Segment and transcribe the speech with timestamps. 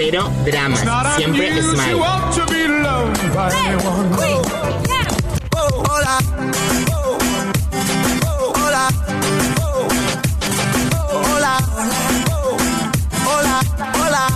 [0.00, 0.84] Cero dramas,
[1.16, 1.94] siempre smile.
[1.94, 2.30] Hola.
[5.88, 6.18] Hola.
[11.26, 11.58] Hola.
[13.26, 13.60] Hola.
[13.98, 14.26] Hola.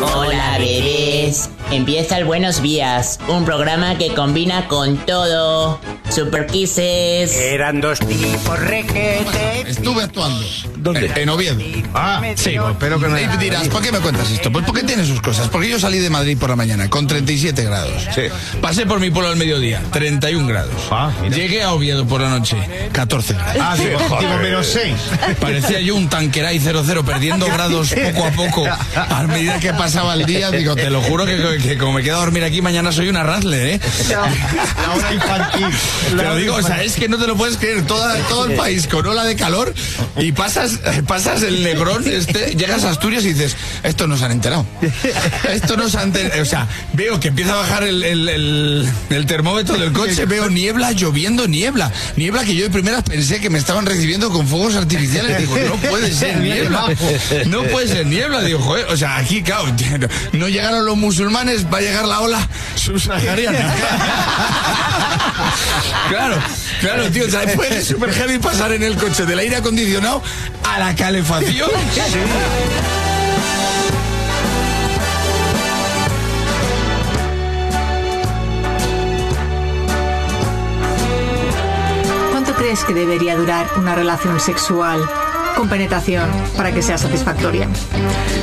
[0.00, 1.50] Hola, bebés.
[1.70, 5.78] Empieza el Buenos Días, un programa que combina con todo.
[6.08, 7.36] Super Kisses.
[7.36, 9.64] Eran dos tipos requete.
[9.66, 10.44] Estuve actuando.
[10.78, 11.04] ¿Dónde?
[11.04, 11.58] En, en Oviedo.
[11.92, 13.18] Ah, sí, espero que no.
[13.18, 14.50] Y dirás, ¿por qué me cuentas esto?
[14.50, 15.48] Pues porque tiene sus cosas.
[15.48, 18.08] Porque yo salí de Madrid por la mañana con 37 grados.
[18.14, 18.22] Sí.
[18.62, 20.74] Pasé por mi pueblo al mediodía, 31 grados.
[20.90, 21.12] Ah.
[21.28, 22.56] Llegué a Oviedo por la noche,
[22.92, 23.56] 14 grados.
[23.60, 24.96] Ah, sí, digo, menos seis.
[25.38, 28.66] Parecía yo un tanqueray 00 perdiendo grados poco a poco.
[28.96, 32.16] A medida que pasaba el día, digo, te lo juro que, que como me quedo
[32.16, 33.80] a dormir aquí, mañana soy una Razzler, ¿eh?
[34.08, 35.66] La hora infantil.
[36.16, 37.86] Te lo digo, o sea, es que no te lo puedes creer.
[37.86, 39.72] Toda, todo el país con ola de calor
[40.16, 44.32] y pasas, pasas el Negrón, este, llegas a Asturias y dices, esto no se han
[44.32, 44.66] enterado.
[45.50, 46.42] Esto no se han enterado.
[46.42, 50.48] O sea, veo que empieza a bajar el, el- el- el termómetro del coche, veo
[50.50, 51.92] niebla, lloviendo niebla.
[52.16, 55.38] Niebla que yo de primeras pensé que me estaban recibiendo con fuegos artificiales.
[55.38, 56.86] Digo, no puede ser niebla.
[57.46, 58.42] No puede ser niebla.
[58.42, 59.66] Digo, joder, o sea, aquí, claro,
[60.32, 63.58] no llegaron los musulmanes, va a llegar la ola subsahariana.
[66.08, 66.36] Claro,
[66.80, 70.22] claro, tío, o sea, puede super heavy pasar en el coche del aire acondicionado
[70.64, 71.68] a la calefacción.
[82.30, 85.06] ¿Cuánto crees que debería durar una relación sexual
[85.58, 87.68] con penetración para que sea satisfactoria?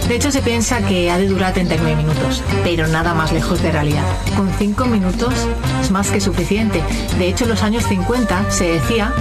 [0.10, 3.72] De hecho, se piensa que ha de durar 39 minutos, pero nada más lejos de
[3.72, 4.04] realidad.
[4.36, 5.34] Con 5 minutos
[5.82, 6.84] es más que suficiente.
[7.18, 9.14] De hecho, en los años 50 se decía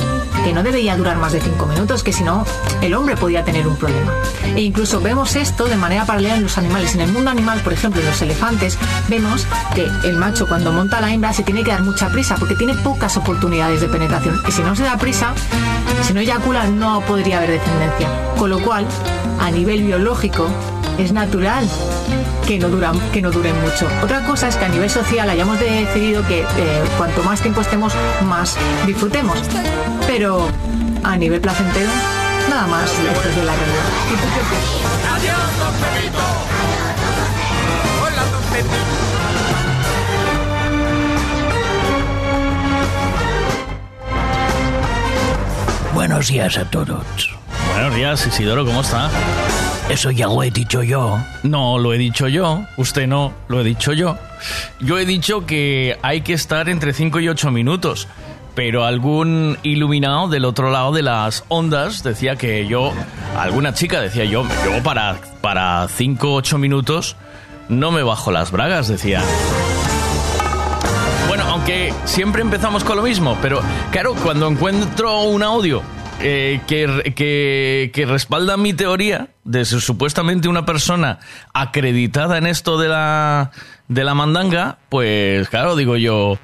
[0.44, 2.44] que no debería durar más de 5 minutos, que si no,
[2.82, 4.12] el hombre podía tener un problema.
[4.56, 6.96] E incluso vemos esto de manera paralela en los animales.
[6.96, 8.76] En el mundo animal, por ejemplo, en los elefantes,
[9.08, 12.56] vemos que el macho cuando monta la hembra se tiene que dar mucha prisa porque
[12.56, 14.42] tiene pocas oportunidades de penetración.
[14.48, 15.32] Y si no se da prisa,
[16.02, 17.83] si no eyacula, no podría haber descendencia.
[18.38, 18.86] Con lo cual,
[19.40, 20.48] a nivel biológico,
[20.98, 21.68] es natural
[22.46, 23.88] que no, duran, que no duren mucho.
[24.02, 27.94] Otra cosa es que a nivel social hayamos decidido que eh, cuanto más tiempo estemos,
[28.26, 28.56] más
[28.86, 29.38] disfrutemos.
[30.06, 30.48] Pero
[31.02, 31.90] a nivel placentero,
[32.50, 33.84] nada más lejos de la realidad.
[34.08, 34.64] ¿Y tú qué opinas?
[35.14, 36.24] Adiós, don Pepito.
[38.02, 39.04] Hola, don Pepito.
[45.94, 47.33] Buenos días a todos.
[47.74, 49.10] Buenos días, Isidoro, ¿cómo está?
[49.88, 51.18] Eso ya lo he dicho yo.
[51.42, 52.64] No, lo he dicho yo.
[52.76, 54.16] Usted no, lo he dicho yo.
[54.78, 58.06] Yo he dicho que hay que estar entre 5 y 8 minutos.
[58.54, 62.92] Pero algún iluminado del otro lado de las ondas decía que yo,
[63.36, 67.16] alguna chica decía yo, yo para, para 5 o 8 minutos
[67.68, 69.20] no me bajo las bragas, decía.
[71.26, 73.60] Bueno, aunque siempre empezamos con lo mismo, pero
[73.90, 75.82] claro, cuando encuentro un audio
[76.20, 81.18] eh, que, que, respalda mi teoría de ser supuestamente una persona
[81.52, 83.50] acreditada en esto de la,
[83.88, 86.38] de la mandanga, pues claro, digo yo,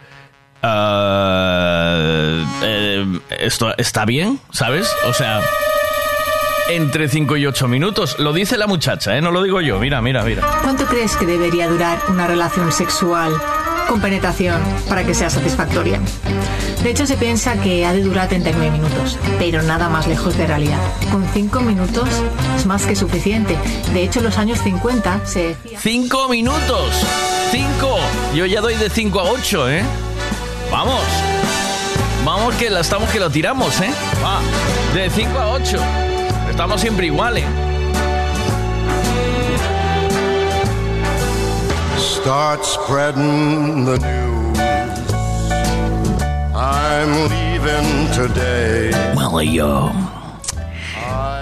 [0.63, 4.91] ah, eh, esto está bien, ¿sabes?
[5.07, 5.41] O sea,
[6.69, 9.21] entre 5 y 8 minutos, lo dice la muchacha, ¿eh?
[9.21, 10.47] No lo digo yo, mira, mira, mira.
[10.63, 13.33] ¿Cuánto crees que debería durar una relación sexual
[13.91, 16.01] con penetración para que sea satisfactoria?
[16.81, 20.47] De hecho, se piensa que ha de durar 39 minutos, pero nada más lejos de
[20.47, 20.79] realidad.
[21.11, 22.09] Con 5 minutos
[22.57, 23.59] es más que suficiente.
[23.93, 25.81] De hecho, en los años 50 se decía...
[25.81, 27.05] ¡Cinco minutos!
[27.51, 27.99] ¡Cinco!
[28.33, 29.83] Yo ya doy de 5 a 8, ¿eh?
[30.71, 31.03] Vamos.
[32.25, 33.91] Vamos que la estamos que lo tiramos, ¿eh?
[34.23, 34.41] Va.
[34.95, 35.79] De 5 a 8.
[36.49, 37.45] Estamos siempre iguales.
[42.23, 44.59] Start spreading the news.
[46.55, 48.91] I'm leaving today.
[49.15, 49.91] Bueno, yo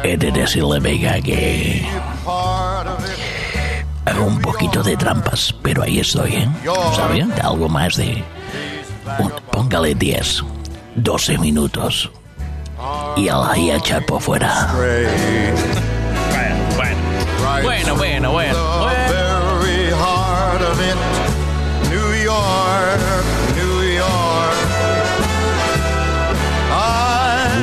[0.04, 1.86] he de decirle, Vega, que
[4.06, 6.48] hago un poquito de trampas, pero ahí estoy, ¿eh?
[6.96, 7.26] ¿Sabía?
[7.42, 8.22] Algo más de...
[9.18, 10.44] un- póngale 10,
[10.96, 12.10] 12 minutos
[13.16, 14.68] y a la y a echar por fuera.
[17.62, 18.54] Bueno, bueno, bueno.
[18.88, 18.97] The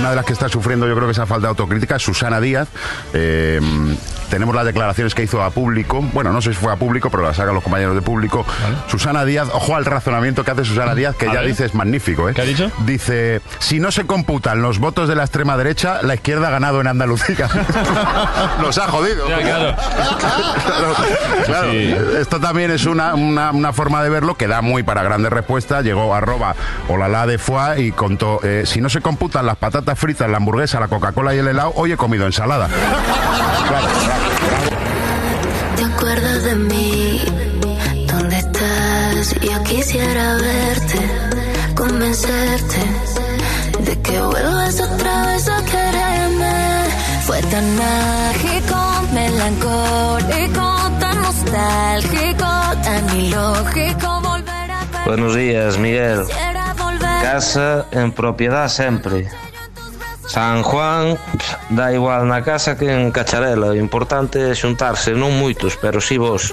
[0.06, 2.68] Una de las que está sufriendo, yo creo que esa falta de autocrítica Susana Díaz.
[3.12, 3.60] Eh,
[4.30, 6.02] tenemos las declaraciones que hizo a público.
[6.14, 8.46] Bueno, no sé si fue a público, pero las hagan los compañeros de público.
[8.88, 11.48] Susana Díaz, ojo al razonamiento que hace Susana Díaz, que A ya ver.
[11.50, 12.30] dice es magnífico.
[12.30, 12.34] ¿eh?
[12.34, 12.72] ¿Qué ha dicho?
[12.86, 16.82] Dice: si no se computan los votos de la extrema derecha, la izquierda ha ganado
[16.82, 17.48] en Andalucía.
[18.62, 19.28] Nos ha jodido.
[19.30, 19.76] Ya, claro.
[20.66, 20.94] Claro,
[21.46, 21.72] claro.
[22.20, 25.84] Esto también es una, una- una forma de verlo que da muy para grandes respuestas.
[25.84, 26.56] Llegó arroba
[26.88, 30.80] olala de foie y contó, eh, si no se computan las patatas fritas, la hamburguesa,
[30.80, 32.68] la Coca-Cola y el helado, hoy he comido ensalada.
[33.66, 33.88] Claro,
[35.76, 37.22] ¿Te acuerdas de mí?
[38.08, 39.36] ¿Dónde estás?
[39.42, 41.00] Yo quisiera verte,
[41.76, 42.80] convencerte
[43.80, 46.56] de que vuelvas otra vez a quererme.
[47.26, 48.78] Fue tan mágico,
[49.14, 52.48] melancólico, tan nostálgico,
[52.84, 56.24] tan ilógico volver a Buenos días, Miguel.
[57.22, 59.28] Casa en propiedad sempre.
[60.28, 61.18] San Juan,
[61.70, 63.72] da igual na casa que en Cacharela.
[63.72, 66.52] O importante é xuntarse, non moitos, pero si vos.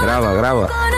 [0.00, 0.93] Grava, grava.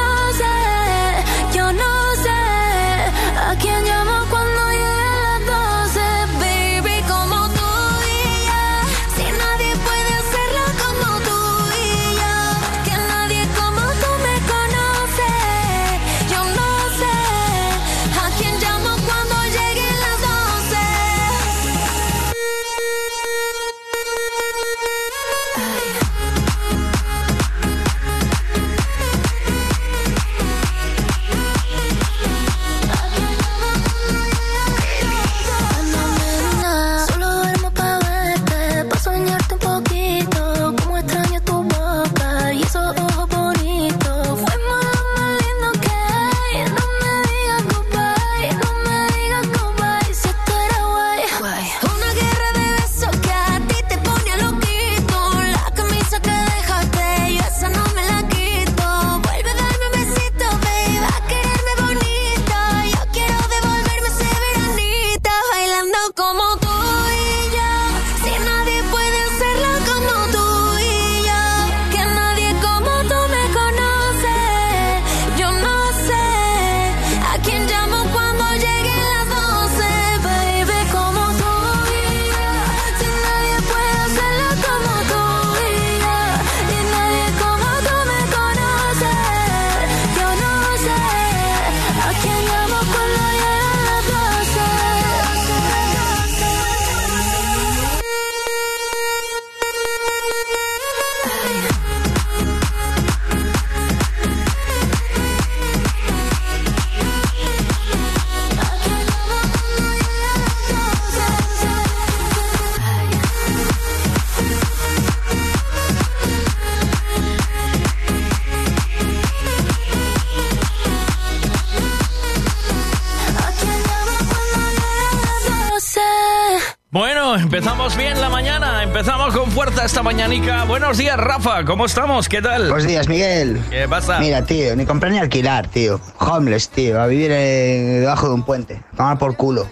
[129.87, 130.65] Esta mañanica.
[130.65, 132.29] Buenos días, Rafa, ¿cómo estamos?
[132.29, 132.71] ¿Qué tal?
[132.71, 133.63] Buenos días, Miguel.
[133.71, 134.19] ¿Qué pasa?
[134.19, 136.01] Mira, tío, ni comprar ni alquilar, tío.
[136.19, 138.83] Homeless, tío, a vivir debajo de un puente.
[138.97, 139.69] Tomar por culo.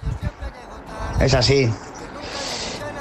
[1.21, 1.69] Es así.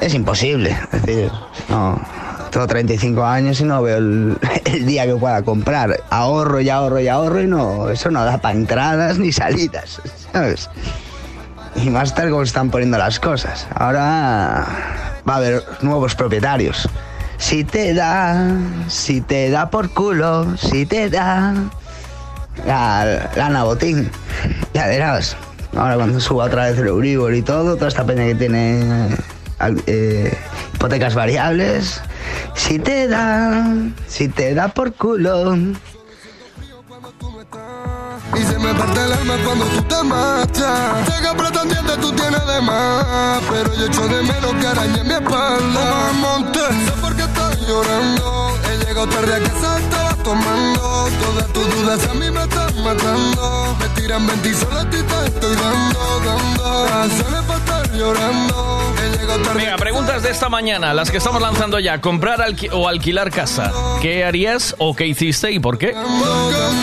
[0.02, 0.76] Es imposible.
[0.92, 1.32] Es decir,
[1.70, 2.02] no.
[2.50, 5.96] Tengo 35 años y no veo el, el día que pueda comprar.
[6.10, 7.92] Ahorro y ahorro y ahorro y no.
[7.92, 10.02] Eso no da para entradas ni salidas,
[10.34, 10.68] ¿sabes?
[11.76, 13.68] Y más tal como están poniendo las cosas.
[13.76, 14.66] Ahora
[15.30, 16.90] va a haber nuevos propietarios.
[17.44, 18.58] Si te da,
[18.88, 21.54] si te da por culo, si te da.
[22.66, 24.10] La, la Ana Botín.
[24.74, 25.36] Ya verás.
[25.76, 29.10] Ahora cuando suba otra vez el Euribor y todo, toda esta peña que tiene
[29.88, 30.34] eh,
[30.74, 32.02] hipotecas variables.
[32.56, 33.76] Si te da,
[34.08, 35.54] si te da por culo.
[38.36, 41.10] Y se me parte el alma cuando tú te marchas.
[41.22, 43.42] Que pretendiente tú tienes de más.
[43.50, 45.60] Pero yo echo de menos que arañe en mi espalda.
[45.60, 48.58] No me montes, sé por qué estoy llorando.
[48.70, 51.10] He llegado tarde a casa, estaba tomando.
[51.22, 53.76] Todas tus dudas a mí me están matando.
[53.80, 56.88] Me tiran 20 y solo a ti te estoy dando, dando.
[56.88, 57.53] Razones
[57.94, 58.94] llorando.
[59.56, 62.02] Venga, preguntas de esta mañana, las que estamos lanzando ya.
[62.02, 63.72] ¿Comprar o alquilar casa?
[64.02, 65.96] ¿Qué harías o qué hiciste y por qué?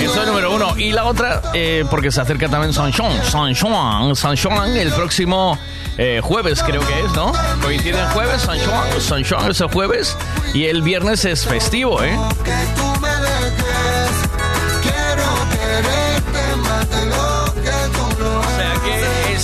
[0.03, 0.77] Eso es número uno.
[0.77, 3.25] Y la otra, eh, porque se acerca también San Juan.
[3.25, 5.59] San Juan, San Juan el próximo
[5.99, 7.33] eh, jueves creo que es, ¿no?
[7.63, 10.17] Coincide el jueves, San Juan, San Juan es el jueves
[10.55, 12.17] y el viernes es festivo, ¿eh?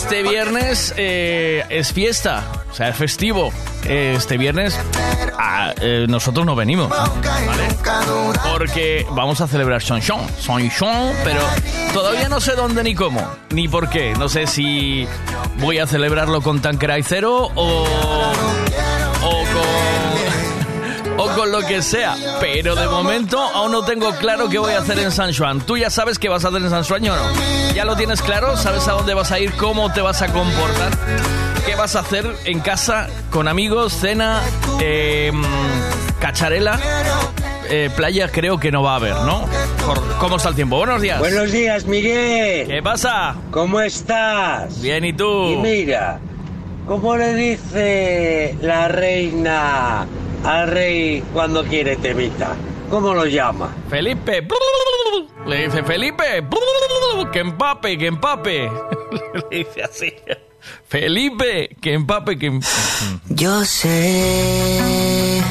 [0.07, 3.53] Este viernes eh, es fiesta, o sea, es festivo.
[3.85, 4.79] Eh, Este viernes
[5.37, 7.69] ah, eh, nosotros no venimos, ¿vale?
[8.53, 11.41] Porque vamos a celebrar Sanchon, Sanchon, pero
[11.93, 13.21] todavía no sé dónde ni cómo,
[13.51, 14.15] ni por qué.
[14.17, 15.09] No sé si
[15.59, 17.85] voy a celebrarlo con Tanqueray Cero o
[21.37, 22.16] con lo que sea.
[22.40, 25.61] Pero de momento aún no tengo claro qué voy a hacer en San Juan.
[25.61, 27.23] ¿Tú ya sabes qué vas a hacer en San Juan o no?
[27.75, 28.57] ¿Ya lo tienes claro?
[28.57, 29.52] ¿Sabes a dónde vas a ir?
[29.52, 30.90] ¿Cómo te vas a comportar?
[31.66, 33.93] ¿Qué vas a hacer en casa con amigos?
[33.93, 34.40] ¿Cena?
[34.81, 35.31] eh,
[36.21, 36.81] ¿Cacharela?
[37.69, 39.45] Eh, playa creo que no va a haber, ¿no?
[40.19, 40.78] ¿Cómo está el tiempo?
[40.78, 41.19] Buenos días.
[41.19, 42.66] Buenos días, Miguel.
[42.69, 43.35] ¿Qué pasa?
[43.50, 44.81] ¿Cómo estás?
[44.81, 45.50] Bien, ¿y tú?
[45.50, 46.19] Y mira,
[46.87, 50.07] ¿cómo le dice la reina
[50.47, 52.55] al rey cuando quiere temita?
[52.91, 53.75] ¿Cómo lo llama?
[53.91, 54.47] Felipe.
[55.47, 56.45] Le dice Felipe.
[57.33, 58.71] Que empape, que empape.
[59.50, 60.12] Le dice así.
[60.88, 62.47] Felipe, que empape, que...
[62.47, 62.61] em-
[63.29, 65.43] Yo sé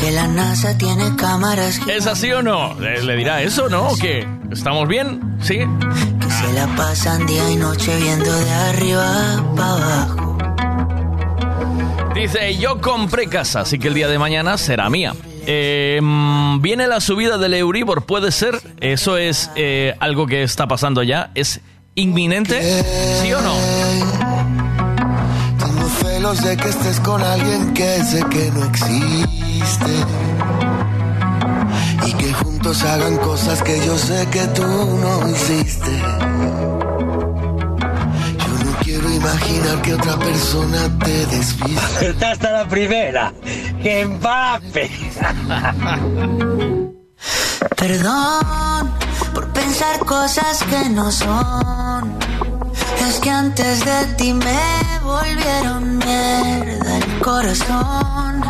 [0.00, 2.74] que la NASA tiene cámaras ¿Es así o no?
[2.80, 3.88] ¿Le, le dirá eso, no?
[3.88, 4.26] ¿O qué?
[4.52, 5.36] ¿Estamos bien?
[5.40, 5.58] ¿Sí?
[5.58, 10.27] que se la pasan día y noche viendo de arriba para abajo.
[12.18, 15.14] Dice, yo compré casa, así que el día de mañana será mía.
[15.46, 18.60] Eh, mm, viene la subida del Euribor, puede ser.
[18.80, 21.30] Eso es eh, algo que está pasando ya.
[21.36, 21.60] ¿Es
[21.94, 22.60] inminente?
[23.22, 23.54] ¿Sí o no?
[25.60, 29.92] Tengo celos de que estés con alguien que sé que no existe.
[32.04, 36.77] Y que juntos hagan cosas que yo sé que tú no hiciste.
[39.28, 42.08] Imaginar que otra persona te desviste.
[42.10, 43.34] Está hasta la primera.
[43.82, 44.90] ¡Que empape!
[47.76, 48.90] Perdón
[49.34, 52.18] por pensar cosas que no son.
[53.06, 58.42] Es que antes de ti me volvieron mierda el corazón.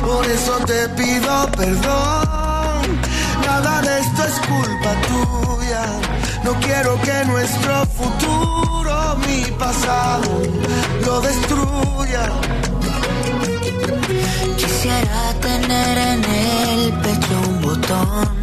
[0.00, 3.00] Por eso te pido perdón.
[3.44, 5.84] Nada de esto es culpa tuya.
[6.44, 10.40] No quiero que nuestro futuro, mi pasado,
[11.04, 12.28] lo destruya.
[14.56, 18.40] Quisiera tener en el pecho un botón.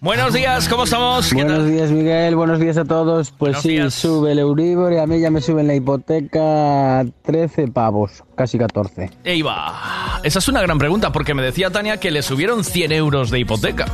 [0.00, 1.28] Buenos días, ¿cómo estamos?
[1.30, 1.70] ¿Qué Buenos tal?
[1.72, 2.36] días, Miguel.
[2.36, 3.30] Buenos días a todos.
[3.30, 3.94] Pues Buenos sí, días.
[3.94, 9.10] sube el Euribor y a mí ya me suben la hipoteca 13 pavos, casi 14.
[9.24, 10.20] Ahí va.
[10.22, 13.38] Esa es una gran pregunta porque me decía Tania que le subieron 100 euros de
[13.40, 13.86] hipoteca.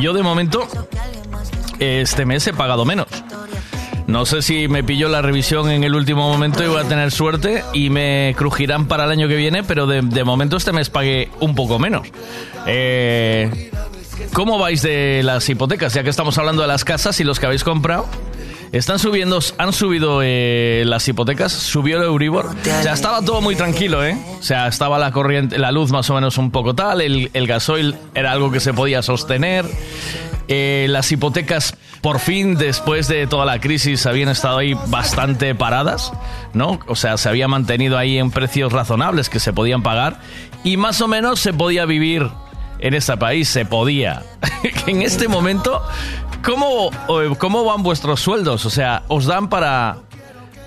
[0.00, 0.66] Yo de momento
[1.78, 3.06] este mes he pagado menos.
[4.06, 7.12] No sé si me pilló la revisión en el último momento y voy a tener
[7.12, 10.90] suerte y me crujirán para el año que viene, pero de, de momento este mes
[10.90, 12.08] pagué un poco menos.
[12.66, 13.70] Eh,
[14.32, 15.94] ¿Cómo vais de las hipotecas?
[15.94, 18.06] Ya que estamos hablando de las casas y los que habéis comprado.
[18.72, 22.46] Están subiendo, han subido eh, las hipotecas, subió el Euribor.
[22.46, 24.16] O sea, estaba todo muy tranquilo, ¿eh?
[24.38, 27.96] O sea, estaba la corriente, la luz más o menos un poco tal, el, gasoil
[28.14, 29.64] era algo que se podía sostener.
[30.46, 36.12] Eh, las hipotecas, por fin, después de toda la crisis, habían estado ahí bastante paradas,
[36.54, 36.78] ¿no?
[36.86, 40.20] O sea, se había mantenido ahí en precios razonables que se podían pagar
[40.62, 42.28] y más o menos se podía vivir
[42.78, 44.22] en este país, se podía.
[44.86, 45.82] en este momento,
[46.42, 48.66] ¿cómo, eh, ¿cómo van vuestros sueldos?
[48.66, 49.98] O sea, ¿os dan para,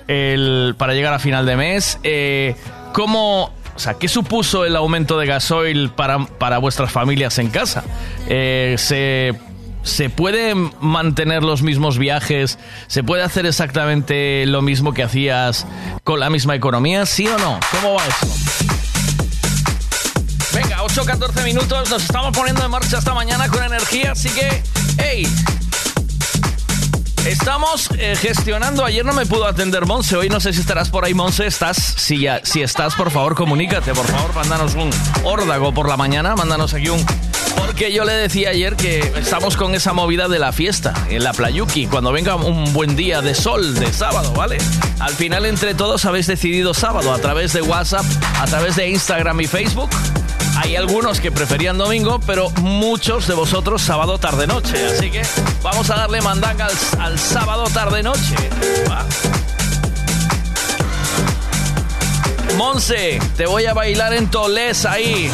[0.08, 2.00] el, para llegar a final de mes?
[2.03, 2.56] Eh,
[2.94, 3.51] ¿Cómo...
[3.75, 7.84] O sea, ¿qué supuso el aumento de gasoil para, para vuestras familias en casa?
[8.27, 9.34] Eh, ¿se,
[9.82, 12.60] ¿Se pueden mantener los mismos viajes?
[12.86, 15.65] ¿Se puede hacer exactamente lo mismo que hacías
[16.03, 17.08] con la misma economía?
[17.08, 17.60] ¿Sí o no?
[17.72, 18.27] ¿Cómo va eso?
[20.53, 24.62] Venga, 8-14 minutos, nos estamos poniendo en marcha esta mañana con energía, así que,
[25.00, 25.27] hey,
[27.25, 31.06] estamos eh, gestionando, ayer no me pudo atender Monse, hoy no sé si estarás por
[31.06, 34.89] ahí, Monse, estás, si, ya- si estás, por favor, comunícate, por favor, mándanos un
[35.24, 37.03] órdago por la mañana, mándanos aquí un...
[37.56, 41.34] Porque yo le decía ayer que estamos con esa movida de la fiesta en la
[41.34, 44.58] Playuki, cuando venga un buen día de sol, de sábado, ¿vale?
[45.00, 48.06] Al final entre todos habéis decidido sábado a través de WhatsApp,
[48.42, 49.89] a través de Instagram y Facebook.
[50.55, 54.86] Hay algunos que preferían domingo, pero muchos de vosotros sábado tarde-noche.
[54.86, 55.22] Así que
[55.62, 58.36] vamos a darle mandanga al, al sábado tarde-noche.
[62.57, 65.31] Monse, te voy a bailar en Tolés ahí.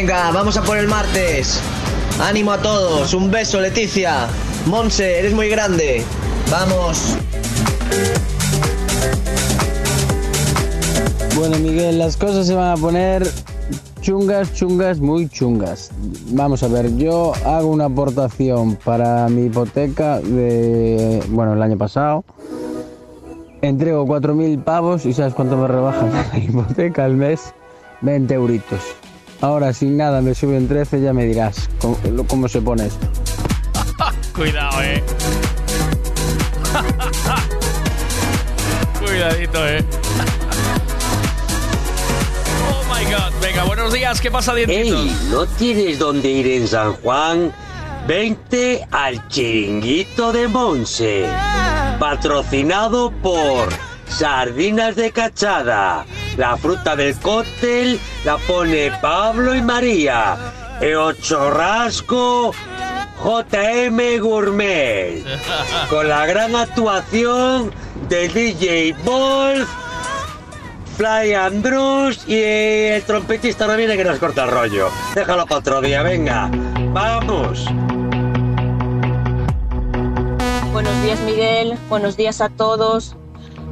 [0.00, 1.60] Venga, vamos a por el martes.
[2.22, 3.12] Ánimo a todos.
[3.12, 4.28] Un beso, Leticia.
[4.64, 6.02] Monse, eres muy grande.
[6.50, 7.18] Vamos.
[11.36, 13.30] Bueno, Miguel, las cosas se van a poner
[14.00, 15.90] chungas, chungas, muy chungas.
[16.30, 22.24] Vamos a ver, yo hago una aportación para mi hipoteca de, bueno, el año pasado.
[23.60, 27.52] Entrego 4.000 pavos y ¿sabes cuánto me rebajan la hipoteca al mes?
[28.00, 28.80] 20 euritos.
[29.40, 33.06] Ahora, sin nada, me suben 13, ya me dirás cómo, cómo se pone esto.
[34.34, 35.02] Cuidado, eh.
[39.00, 39.84] Cuidadito, eh.
[42.70, 43.32] Oh my god.
[43.40, 44.20] Venga, buenos días.
[44.20, 45.06] ¿Qué pasa, dientitos?
[45.06, 47.52] Ey, ¿no tienes dónde ir en San Juan?
[48.06, 51.26] Vente al chiringuito de Monse.
[51.98, 53.68] Patrocinado por
[54.08, 56.04] Sardinas de Cachada.
[56.36, 60.36] La fruta del cóctel la pone Pablo y María.
[60.80, 62.52] El chorrasco
[63.22, 65.22] JM Gourmet.
[65.90, 67.70] Con la gran actuación
[68.08, 69.68] de DJ Wolf,
[70.96, 74.88] Fly Andrews y el trompetista no viene que nos corta el rollo.
[75.14, 76.50] Déjalo para otro día, venga.
[76.92, 77.66] Vamos.
[80.72, 81.76] Buenos días, Miguel.
[81.88, 83.16] Buenos días a todos.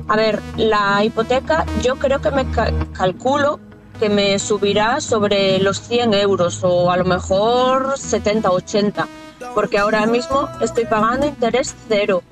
[0.09, 3.61] A ver, la hipoteca yo creo que me ca- calculo
[4.01, 9.07] que me subirá sobre los 100 euros o a lo mejor 70, 80,
[9.55, 12.23] porque ahora mismo estoy pagando interés cero,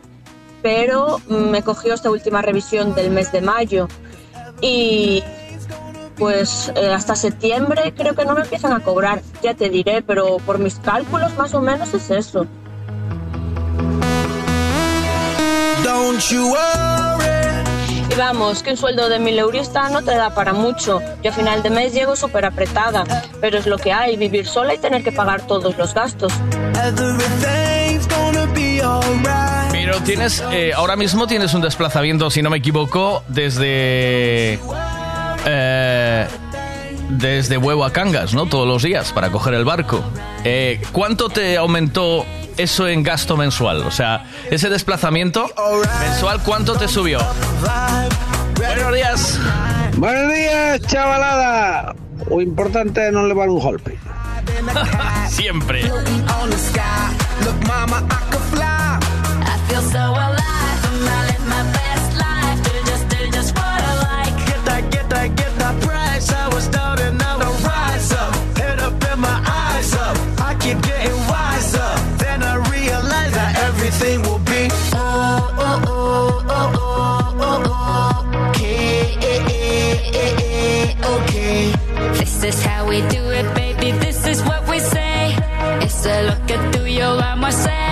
[0.63, 3.89] pero me cogió esta última revisión del mes de mayo
[4.61, 5.23] y
[6.17, 10.39] pues eh, hasta septiembre creo que no me empiezan a cobrar, ya te diré, pero
[10.39, 12.47] por mis cálculos más o menos es eso.
[18.11, 21.01] Y vamos, que un sueldo de mil eurista no te da para mucho.
[21.23, 23.05] Yo a final de mes llego súper apretada,
[23.41, 26.33] pero es lo que hay, vivir sola y tener que pagar todos los gastos.
[26.85, 29.73] Everything's gonna be alright.
[29.73, 34.59] Pero tienes, eh, ahora mismo tienes un desplazamiento, si no me equivoco, desde.
[35.45, 36.27] eh,
[37.09, 38.47] desde Huevo a Cangas, ¿no?
[38.47, 40.03] Todos los días para coger el barco.
[40.45, 42.25] Eh, ¿Cuánto te aumentó
[42.57, 43.83] eso en gasto mensual?
[43.83, 45.51] O sea, ese desplazamiento
[46.01, 47.19] mensual, ¿cuánto te subió?
[48.57, 49.41] Buenos días.
[49.97, 51.95] Buenos días, chavalada.
[52.29, 53.99] Lo importante es no llevar un golpe.
[55.29, 55.83] Siempre.
[82.47, 83.91] this how we do it, baby.
[83.99, 85.35] This is what we say.
[85.85, 87.86] It's a look at through your arm, I say.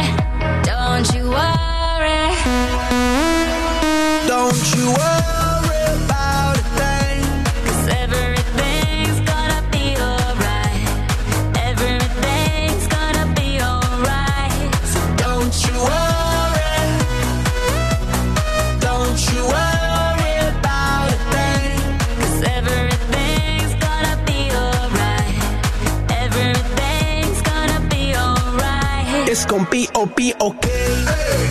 [29.54, 29.74] Alright.
[29.74, 30.68] It's gonna be O-B-O-K.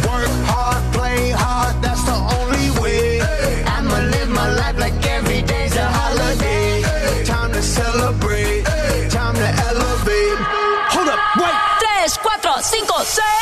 [0.07, 3.21] Work hard, play hard, that's the only way.
[3.65, 6.83] I'ma live my life like every day's a holiday.
[7.25, 8.63] Time to celebrate,
[9.09, 10.39] time to elevate.
[10.93, 11.55] Hold up, wait.
[11.79, 13.32] 3, 4, 5, 6.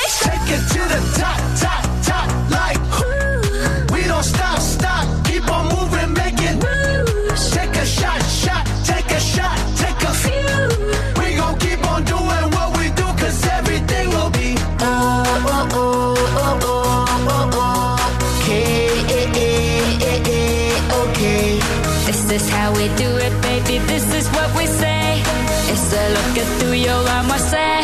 [22.31, 23.79] This is how we do it, baby.
[23.87, 25.21] This is what we say.
[25.69, 27.83] It's a look at through your armor say.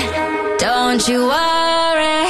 [0.57, 2.29] Don't you worry.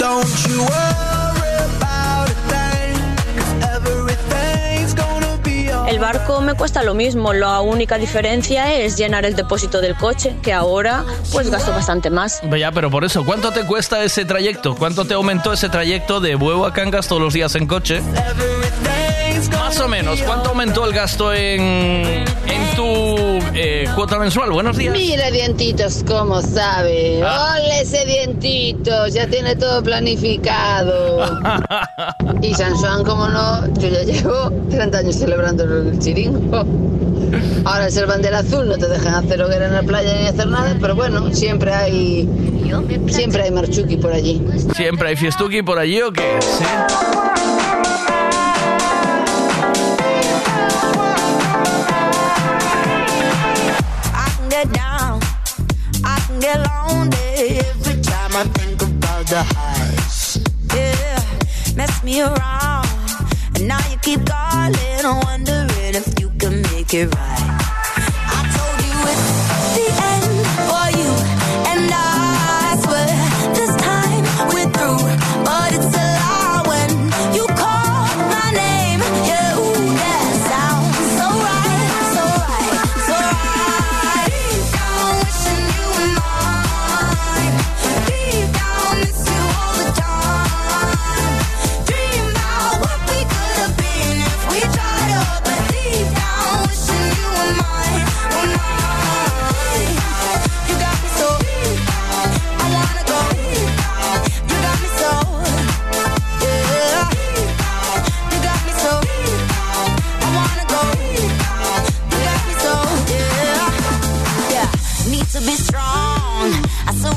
[0.00, 2.96] Don't you worry about a thing,
[3.36, 9.26] 'cause everything's gonna be El barco me cuesta lo mismo, la única diferencia es llenar
[9.26, 12.40] el depósito del coche, que ahora pues gasto bastante más.
[12.58, 14.74] Ya, pero por eso, ¿cuánto te cuesta ese trayecto?
[14.74, 18.00] ¿Cuánto te aumentó ese trayecto de Bueu a Cangas todos los días en coche?
[19.58, 22.84] Más o menos, ¿cuánto aumentó el gasto en, en tu
[23.54, 24.50] eh, cuota mensual?
[24.52, 24.92] Buenos días.
[24.92, 27.20] Mira, dientitos, cómo sabe.
[27.22, 27.56] Ah.
[27.56, 31.40] Ole ese dientitos, ya tiene todo planificado.
[32.42, 36.64] y San Juan, como no, yo ya llevo 30 años celebrando el chiringo.
[37.64, 40.46] Ahora es el bandera azul, no te dejan hacer hoguera en la playa ni hacer
[40.46, 42.28] nada, pero bueno, siempre hay
[43.08, 44.40] siempre hay marchuki por allí.
[44.76, 46.38] ¿Siempre hay fiestuki por allí o qué?
[46.40, 46.64] ¿Sí?
[56.44, 60.38] Get lonely every time I think about the highs.
[60.74, 63.08] Yeah, mess me around,
[63.54, 67.53] and now you keep calling, wondering if you can make it right.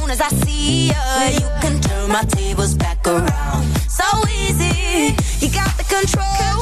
[0.08, 3.66] Soon as I see you, you can turn my tables back around.
[3.90, 5.16] So easy.
[5.40, 6.60] You got the control.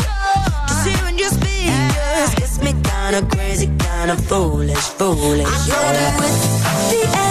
[0.67, 1.69] Just hearing your speech
[2.17, 5.47] just gets me kinda crazy, kinda foolish, foolish.
[5.47, 7.25] I told you it's the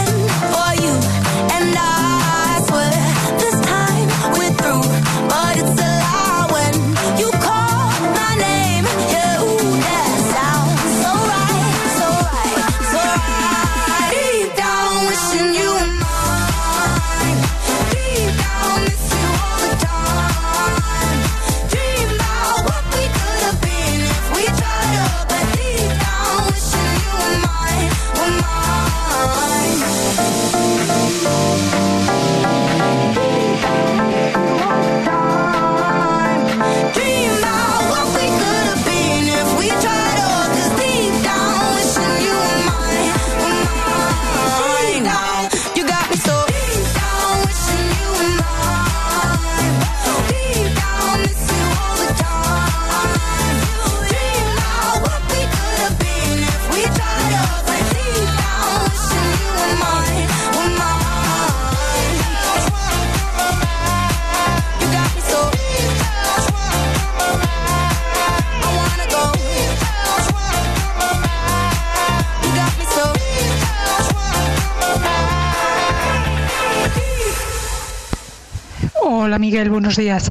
[79.34, 80.30] Hola Miguel, buenos días.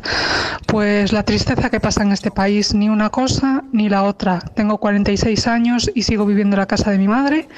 [0.65, 4.39] Pues la tristeza que pasa en este país, ni una cosa ni la otra.
[4.39, 7.49] Tengo 46 años y sigo viviendo en la casa de mi madre.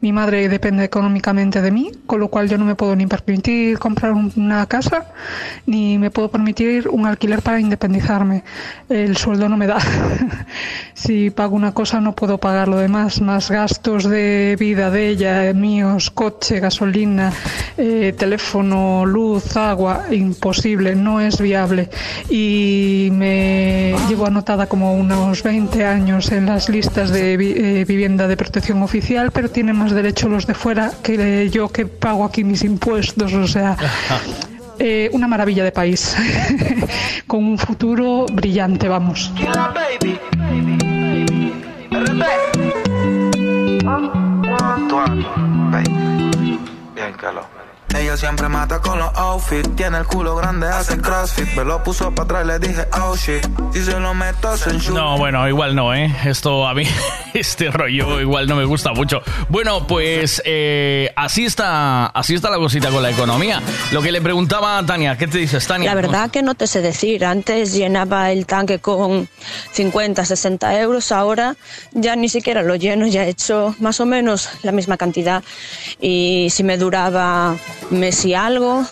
[0.00, 3.80] Mi madre depende económicamente de mí, con lo cual yo no me puedo ni permitir
[3.80, 5.06] comprar un- una casa,
[5.66, 8.44] ni me puedo permitir un alquiler para independizarme.
[8.88, 9.78] El sueldo no me da.
[10.94, 15.52] si pago una cosa no puedo pagar lo demás, más gastos de vida de ella,
[15.52, 17.32] míos, coche, gasolina,
[17.76, 21.88] eh, teléfono, luz, agua, imposible, no es viable.
[22.28, 28.26] Y me llevo anotada como unos 20 años en las listas de vi- eh, vivienda
[28.28, 32.44] de protección oficial, pero tienen más derecho los de fuera que yo que pago aquí
[32.44, 33.76] mis impuestos, o sea...
[34.78, 36.16] eh, una maravilla de país,
[37.26, 39.30] con un futuro brillante, vamos.
[39.36, 39.52] Bien.
[47.94, 49.76] Ella siempre mata con los outfits.
[49.76, 51.46] Tiene el culo grande, hace crossfit.
[51.54, 53.46] Me lo puso para atrás, le dije, oh shit.
[53.72, 54.72] Si se lo meto, se.
[54.90, 56.14] No, bueno, igual no, ¿eh?
[56.24, 56.84] Esto a mí,
[57.34, 59.20] este rollo igual no me gusta mucho.
[59.48, 63.60] Bueno, pues eh, así está así está la cosita con la economía.
[63.92, 65.90] Lo que le preguntaba a Tania, ¿qué te dices, Tania?
[65.90, 67.24] La verdad que no te sé decir.
[67.24, 69.28] Antes llenaba el tanque con
[69.72, 71.12] 50, 60 euros.
[71.12, 71.56] Ahora
[71.92, 73.06] ya ni siquiera lo lleno.
[73.06, 75.42] Ya he hecho más o menos la misma cantidad.
[76.00, 77.56] Y si me duraba
[77.90, 78.84] mes y algo,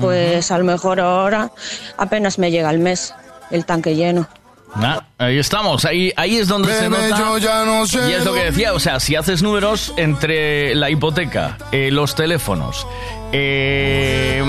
[0.00, 1.50] pues a lo mejor ahora
[1.96, 3.14] apenas me llega el mes
[3.50, 4.28] el tanque lleno.
[4.74, 7.18] Ah, ahí estamos, ahí, ahí es donde se nota.
[7.18, 10.74] yo ya no sé y es lo que decía, o sea, si haces números entre
[10.76, 12.86] la hipoteca, eh, los teléfonos,
[13.32, 14.42] eh,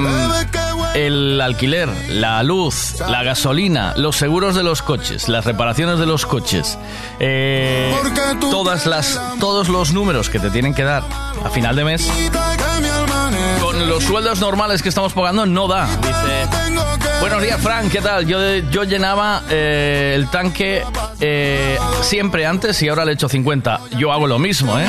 [0.94, 6.26] el alquiler, la luz, la gasolina, los seguros de los coches, las reparaciones de los
[6.28, 6.78] coches,
[7.20, 7.92] eh,
[8.52, 11.04] todas las, todos los números que te tienen que dar
[11.44, 12.12] a final de mes,
[13.88, 15.86] los sueldos normales que estamos pagando no da.
[15.98, 16.48] Dice,
[17.20, 18.26] buenos días Frank, ¿qué tal?
[18.26, 18.40] Yo,
[18.72, 20.84] yo llenaba eh, el tanque
[21.20, 23.82] eh, siempre antes y ahora le echo 50.
[23.98, 24.88] Yo hago lo mismo, ¿eh?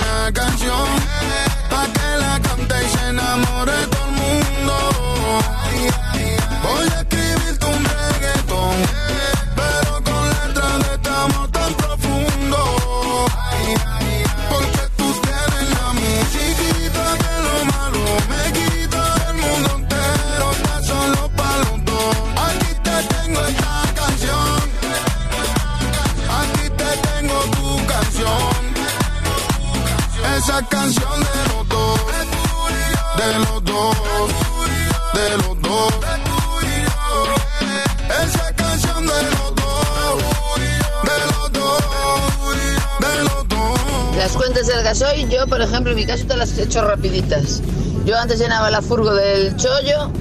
[30.52, 32.00] Esa canción de los dos,
[33.16, 33.96] de los dos,
[35.14, 35.94] de los dos.
[38.22, 40.18] Esa canción de los dos,
[41.04, 41.80] de los dos,
[43.00, 44.16] de los dos.
[44.18, 47.62] Las cuentas del gasoil, yo, por ejemplo, en mi caso te las he hecho rapiditas.
[48.04, 50.12] Yo antes llenaba la furgo del chollo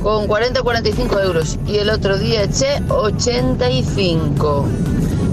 [0.00, 4.68] con 40 o 45 euros y el otro día eché 85.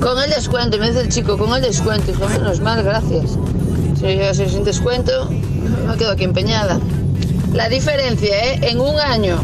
[0.01, 3.37] Con el descuento, me dice el chico, con el descuento, hijo, menos mal, gracias.
[3.99, 6.79] Si yo soy sin descuento, me quedo aquí empeñada.
[7.53, 8.59] La diferencia, ¿eh?
[8.61, 9.43] En un año.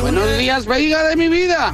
[0.00, 1.72] Buenos días, veiga de mi vida.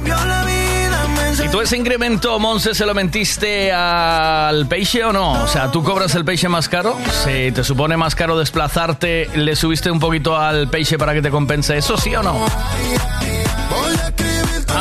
[1.43, 5.43] ¿Y tú ese incremento, Monse, se lo mentiste al peixe o no?
[5.43, 6.97] O sea, ¿tú cobras el peixe más caro?
[7.23, 11.29] Si te supone más caro desplazarte, ¿le subiste un poquito al peixe para que te
[11.29, 12.45] compense eso, sí o no?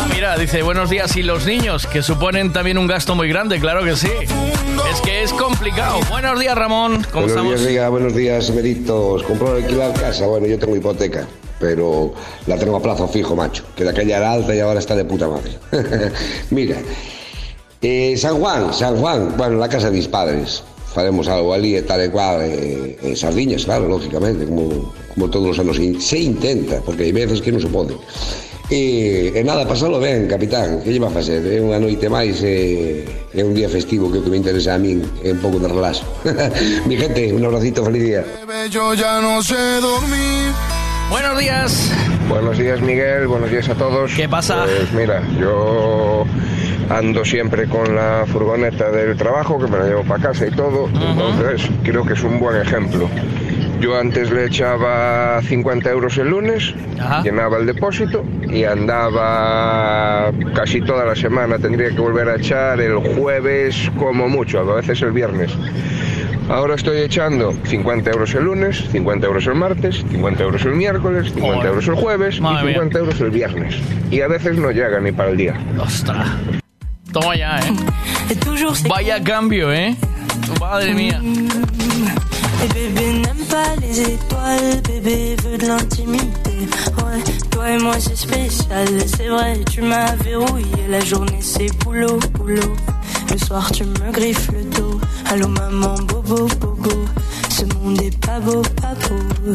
[0.02, 1.14] Ah, mira, dice, buenos días.
[1.16, 1.86] ¿Y los niños?
[1.86, 4.08] Que suponen también un gasto muy grande, claro que sí.
[4.90, 6.00] Es que es complicado.
[6.08, 7.02] Buenos días, Ramón.
[7.12, 7.50] ¿Cómo buenos estamos?
[7.52, 7.88] días, Riga.
[7.90, 9.22] Buenos días, Meritos.
[9.24, 10.26] Compró alquilar casa.
[10.26, 11.26] Bueno, yo tengo hipoteca,
[11.58, 12.14] pero
[12.46, 13.64] la tengo a plazo fijo, macho.
[13.76, 15.58] Que de aquella era alta y ahora está de puta madre.
[16.50, 16.76] Mira,
[17.82, 20.62] eh, San Juan, San Juan, bueno, la casa de mis padres.
[20.94, 25.50] Faremos algo ali e tal e cual, eh, eh, sardiñas, claro, lógicamente, como, como todos
[25.54, 25.78] os anos.
[25.78, 27.94] In- Se intenta, porque hai veces que non se pode.
[28.70, 31.42] E, e nada, pasalo ben, capitán, que lle va a facer?
[31.42, 33.02] É unha noite máis e
[33.35, 35.66] é un día festivo que o que me interesa a min é un pouco de
[35.66, 36.06] relaxo.
[36.87, 38.22] Mi gente, un abracito, feliz día.
[38.22, 40.54] Bebé, yo ya no sé dormir.
[41.11, 41.90] Buenos días.
[42.30, 43.26] Buenos días, Miguel.
[43.26, 44.14] Buenos días a todos.
[44.14, 44.62] ¿Qué pasa?
[44.62, 46.22] Pues mira, yo
[46.90, 50.87] ando siempre con la furgoneta del trabajo, que me la llevo para casa y todo.
[50.94, 53.11] Entonces, creo que es un buen ejemplo.
[53.80, 56.74] Yo antes le echaba 50 euros el lunes,
[57.24, 61.58] llenaba el depósito y andaba casi toda la semana.
[61.58, 65.50] Tendría que volver a echar el jueves como mucho, a veces el viernes.
[66.50, 71.32] Ahora estoy echando 50 euros el lunes, 50 euros el martes, 50 euros el miércoles,
[71.32, 72.74] 50 euros el jueves Madre y mía.
[72.74, 73.76] 50 euros el viernes.
[74.10, 75.54] Y a veces no llega ni para el día.
[75.78, 76.28] Ostras.
[77.12, 77.72] Toma ya, ¿eh?
[78.88, 79.96] Vaya cambio, ¿eh?
[80.60, 81.20] Madre mía.
[83.32, 86.50] N'aime pas les étoiles, bébé veut de l'intimité.
[86.98, 90.88] Ouais, Toi et moi c'est spécial, c'est vrai, tu m'as verrouillé.
[90.88, 92.74] La journée c'est boulot, boulot.
[93.30, 95.00] Le soir tu me griffes le dos.
[95.30, 96.90] Allô maman, bobo, bobo.
[97.50, 99.54] Ce monde est pas beau, pas beau.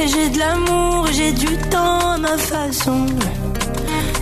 [0.00, 3.04] Et j'ai de l'amour, j'ai du temps à ma façon.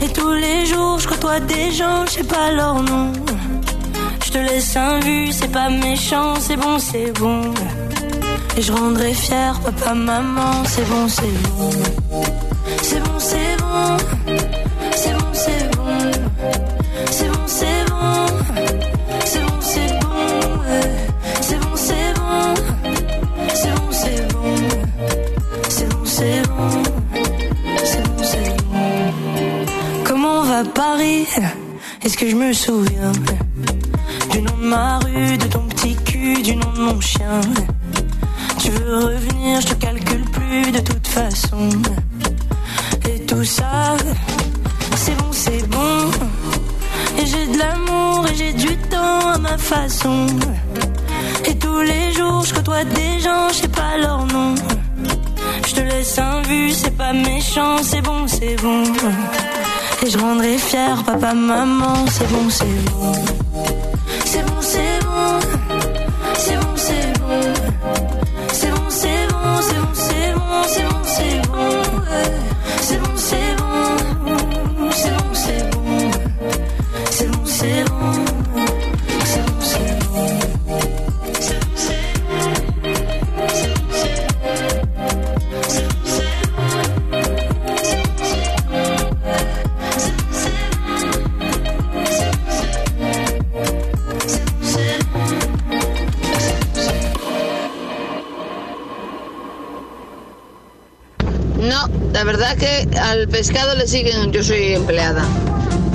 [0.02, 3.12] Et tous les jours je côtoie des gens, je sais pas leur nom.
[4.32, 7.52] Je te laisse un vu, c'est pas méchant, c'est bon, c'est bon.
[8.56, 11.70] Et je rendrai fier papa, maman, c'est bon, c'est bon.
[12.82, 13.98] C'est bon, c'est bon.
[14.96, 16.12] C'est bon, c'est bon.
[17.10, 18.26] C'est bon, c'est bon.
[19.26, 20.56] C'est bon, c'est bon.
[21.44, 22.54] C'est bon, c'est bon.
[23.52, 24.56] C'est bon, c'est bon.
[25.68, 26.70] C'est bon, c'est bon.
[27.84, 30.04] C'est bon, c'est bon.
[30.04, 31.26] Comment va Paris
[32.02, 33.12] Est-ce que je me souviens
[34.32, 37.40] du nom de ma rue, de ton petit cul, du nom de mon chien
[38.58, 41.68] Tu veux revenir, je te calcule plus de toute façon.
[43.10, 43.94] Et tout ça,
[44.96, 46.10] c'est bon, c'est bon.
[47.18, 50.26] Et j'ai de l'amour et j'ai du temps à ma façon.
[51.44, 54.54] Et tous les jours, je côtoie des gens, je sais pas leur nom.
[55.66, 58.82] Je te laisse un vu, c'est pas méchant, c'est bon, c'est bon.
[60.02, 63.41] Et je rendrai fier papa, maman, c'est bon, c'est bon.
[103.32, 105.24] Pescado le siguen, yo soy empleada,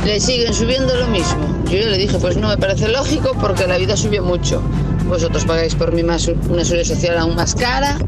[0.03, 1.63] le siguen subiendo lo mismo.
[1.65, 4.59] Yo ya le dije, pues no me parece lógico porque la vida subió mucho.
[5.07, 7.99] Vosotros pagáis por mí más una seguridad social aún más cara,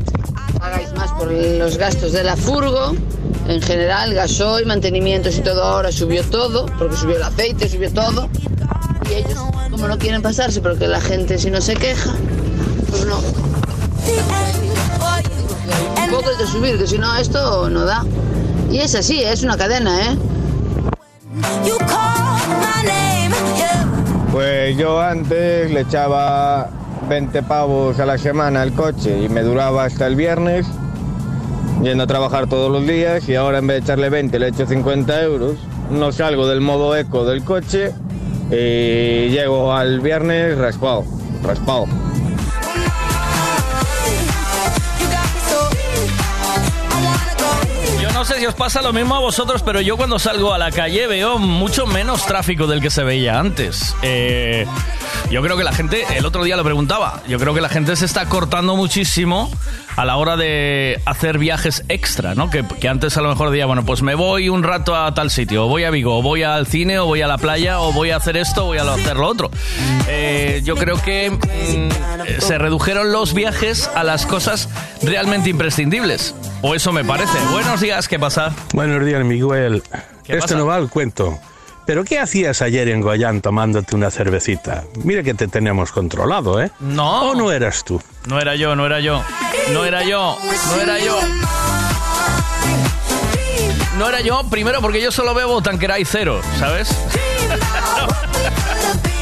[0.58, 2.96] pagáis más por los gastos de la furgo,
[3.48, 8.30] en general, gasoil, mantenimientos y todo ahora subió todo, porque subió el aceite, subió todo.
[9.12, 9.40] Y ellos,
[9.70, 12.16] como no quieren pasarse, porque la gente si no se queja,
[12.90, 13.20] pues no.
[16.04, 18.04] Un poco de subir, que si no esto no da.
[18.72, 20.18] Y es así, es una cadena, ¿eh?
[24.32, 26.70] Pues yo antes le echaba
[27.10, 30.68] 20 pavos a la semana al coche y me duraba hasta el viernes,
[31.82, 34.68] yendo a trabajar todos los días y ahora en vez de echarle 20 le echo
[34.68, 35.56] 50 euros.
[35.90, 37.92] No salgo del modo eco del coche
[38.52, 41.04] y llego al viernes raspado,
[41.44, 41.88] raspado.
[48.20, 50.72] No sé si os pasa lo mismo a vosotros, pero yo cuando salgo a la
[50.72, 53.96] calle veo mucho menos tráfico del que se veía antes.
[54.02, 54.66] Eh,
[55.32, 57.96] yo creo que la gente, el otro día lo preguntaba, yo creo que la gente
[57.96, 59.50] se está cortando muchísimo
[59.96, 62.50] a la hora de hacer viajes extra, ¿no?
[62.50, 65.64] Que, antes a lo mejor decía, bueno, pues me voy un rato a tal sitio,
[65.66, 68.12] o voy a Vigo, o voy al cine, o voy a la playa, o voy
[68.12, 69.50] a hacer esto, o voy a hacer lo otro.
[70.10, 74.68] Eh, yo creo que mm, se redujeron los viajes a las cosas
[75.04, 76.36] realmente imprescindibles.
[76.62, 77.38] O eso me parece.
[77.52, 78.54] Buenos días, ¿qué pasa?
[78.74, 79.82] Buenos días, Miguel.
[80.24, 80.56] ¿Qué Esto pasa?
[80.56, 81.40] no va al cuento.
[81.86, 84.84] ¿Pero qué hacías ayer en Goyán tomándote una cervecita?
[85.04, 86.70] Mira que te tenemos controlado, ¿eh?
[86.80, 87.32] No.
[87.32, 88.02] ¿O no eras tú?
[88.28, 89.24] No era yo, no era yo.
[89.74, 90.38] No era yo,
[90.76, 91.20] no era yo.
[93.98, 96.90] No era yo, primero porque yo solo bebo Tanqueray cero, ¿sabes?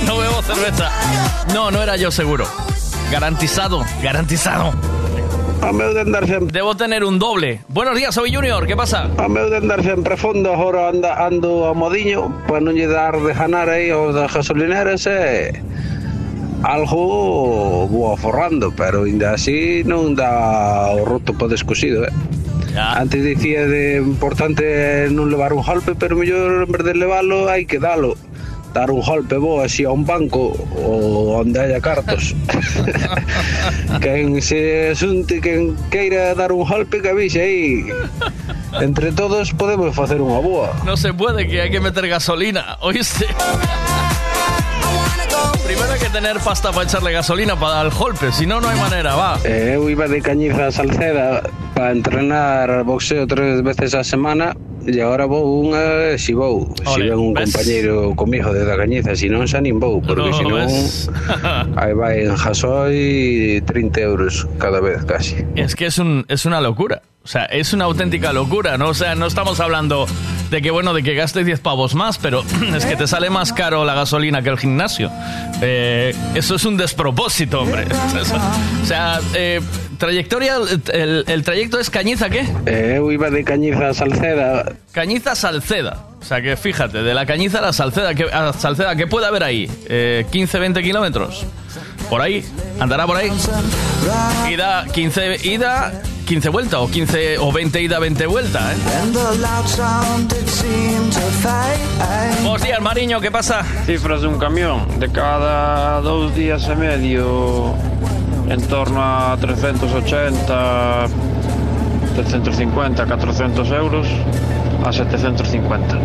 [0.05, 0.89] No bebo cerveza.
[1.53, 2.47] No, no era yo seguro.
[3.11, 4.73] Garantizado, garantizado.
[6.51, 7.61] Debo tener un doble.
[7.67, 9.09] Buenos días, soy Junior, ¿qué pasa?
[9.27, 13.33] Meu de andar sempre fondo, agora anda, ando a modiño para non lle dar de
[13.33, 15.57] janar aí aos das gasolineras e
[16.63, 22.13] algo vou aforrando, pero ainda así non dá o roto para descosido, eh?
[22.77, 27.65] Antes dicía de importante non levar un golpe, pero mellor en vez de levalo hai
[27.65, 28.13] que dalo.
[28.77, 32.37] Dar un golpe bo así a un banco ou onde haya cartos.
[34.05, 37.89] quen se asunte, quen queira dar un golpe que avise aí.
[38.77, 40.77] Entre todos podemos facer unha boa.
[40.85, 43.25] No se puede, que hay que meter gasolina, ¿oíste?
[45.65, 48.69] Primero hay que tener pasta para echarle gasolina para dar el golpe, si no, no
[48.69, 49.39] hay manera, va.
[49.43, 51.41] Eh, Eu iba de Cañiza a Salceda
[51.73, 54.53] para entrenar boxeo tres veces a semana
[54.87, 56.71] e agora vou unha si vou.
[56.79, 57.51] Si Ole, ven un ves?
[57.51, 61.11] compañeiro comigo de da Cañiza, si non xa nin vou, porque No, si non ves?
[61.79, 65.43] aí vai en Jasoi 30 euros cada vez casi.
[65.59, 67.01] Es que es, un, es una locura.
[67.23, 68.87] O sea, es una auténtica locura, ¿no?
[68.87, 70.07] O sea, no estamos hablando
[70.49, 72.41] de que, bueno, de que gastes 10 pavos más, pero
[72.77, 75.11] es que te sale más caro la gasolina que el gimnasio.
[75.61, 77.83] Eh, eso es un despropósito, hombre.
[78.81, 79.59] O sea, eh,
[79.97, 80.57] trayectoria,
[80.93, 82.45] el, el trayecto es Cañiza, ¿qué?
[82.65, 84.73] Eh, iba de Cañiza a Salceda.
[84.91, 86.05] Cañiza Salceda.
[86.19, 89.27] O sea que fíjate, de la Cañiza a la Salceda, ¿qué, a Salceda, ¿qué puede
[89.27, 89.69] haber ahí?
[89.87, 91.45] Eh, 15, 20 kilómetros.
[92.09, 92.43] Por ahí,
[92.79, 93.29] andará por ahí.
[94.51, 98.75] Ida, 15 ida, 15 vuelta, o 15 o 20 ida, 20 vuelta, ¿eh?
[102.43, 103.63] Buenos días, Mariño, ¿qué pasa?
[103.85, 104.99] Cifras de un camión.
[104.99, 107.73] De cada dos días y medio,
[108.49, 111.07] en torno a 380,
[112.15, 114.07] 350, 400 euros
[114.85, 115.97] a 750.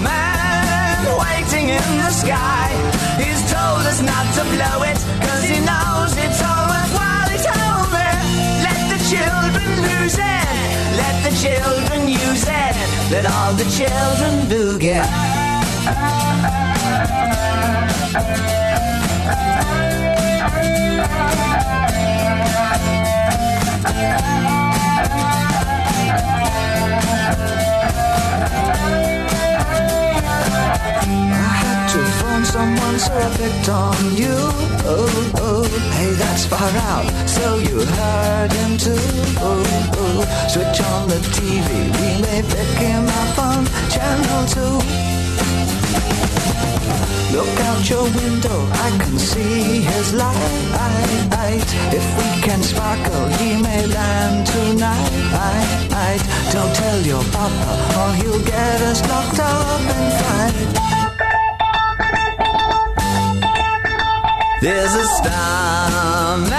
[0.00, 2.70] man waiting in the sky.
[3.18, 7.28] He's told us not to blow it, cause he knows it's all worthwhile.
[7.32, 8.08] He told me,
[8.66, 12.74] let the children lose it, let the children use it,
[13.10, 15.02] let all the children boogie.
[23.88, 24.65] I
[32.56, 34.36] to phone someone, so picked on you.
[34.88, 35.64] Oh, oh,
[35.96, 37.06] hey, that's far out.
[37.28, 38.96] So you heard him too.
[39.40, 39.62] Oh,
[39.96, 41.68] oh, switch on the TV.
[41.98, 44.76] We may pick him up on channel two.
[47.36, 50.62] Look out your window, I can see his light.
[51.92, 55.12] If we can sparkle, he may land tonight.
[56.52, 61.05] Don't tell your papa, or he'll get us locked up and fight.
[64.66, 66.50] There's a starman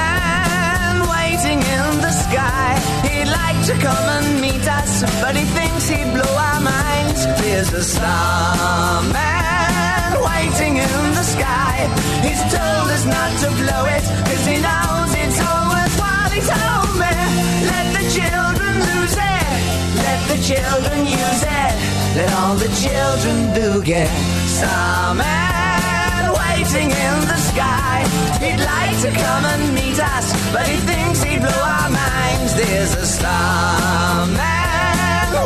[1.11, 2.79] waiting in the sky.
[3.03, 7.25] He'd like to come and meet us, but he thinks he'd blow our minds.
[7.41, 9.11] There's a starman
[10.23, 11.83] waiting in the sky.
[12.23, 16.31] He's told us not to blow it, cause he knows it's all worthwhile.
[16.31, 17.11] He told me,
[17.67, 19.47] let the children lose it,
[20.07, 21.75] let the children use it,
[22.15, 24.07] let all the children boogie.
[24.47, 25.56] Starman
[26.67, 28.03] waiting in the sky.
[28.39, 32.55] He'd like to come and meet us, but he thinks he'd blow our minds.
[32.55, 34.37] There's a starman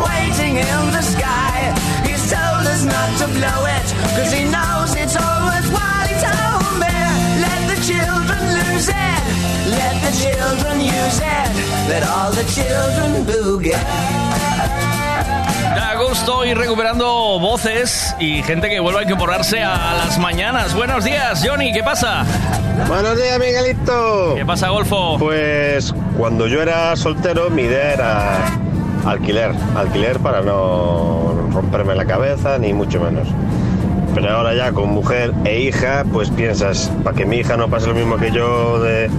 [0.08, 1.74] waiting in the sky.
[2.06, 6.08] He's told us not to blow it, cause he knows it's all worthwhile.
[6.10, 6.98] He told me,
[7.46, 9.22] let the children lose it,
[9.78, 11.50] let the children use it,
[11.90, 14.31] let all the children boogie.
[15.76, 20.76] Da gusto ir recuperando voces y gente que vuelva a incorporarse a las mañanas.
[20.76, 22.26] Buenos días, Johnny, ¿qué pasa?
[22.88, 24.36] Buenos días, Miguelito.
[24.36, 25.18] ¿Qué pasa, Golfo?
[25.18, 28.38] Pues cuando yo era soltero, mi idea era
[29.06, 29.52] alquiler.
[29.76, 33.30] Alquiler para no romperme la cabeza, ni mucho menos.
[34.14, 37.88] Pero ahora ya con mujer e hija, pues piensas, para que mi hija no pase
[37.88, 39.10] lo mismo que yo de,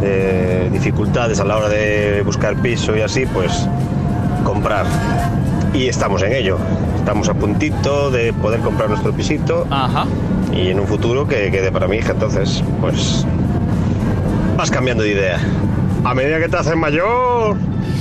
[0.00, 3.66] de dificultades a la hora de buscar piso y así, pues
[4.44, 4.86] comprar.
[5.74, 6.58] Y estamos en ello.
[6.96, 9.66] Estamos a puntito de poder comprar nuestro pisito.
[9.70, 10.06] Ajá.
[10.52, 12.12] Y en un futuro que quede para mi hija.
[12.12, 13.24] Entonces, pues
[14.56, 15.40] vas cambiando de idea.
[16.04, 17.56] A medida que te haces mayor.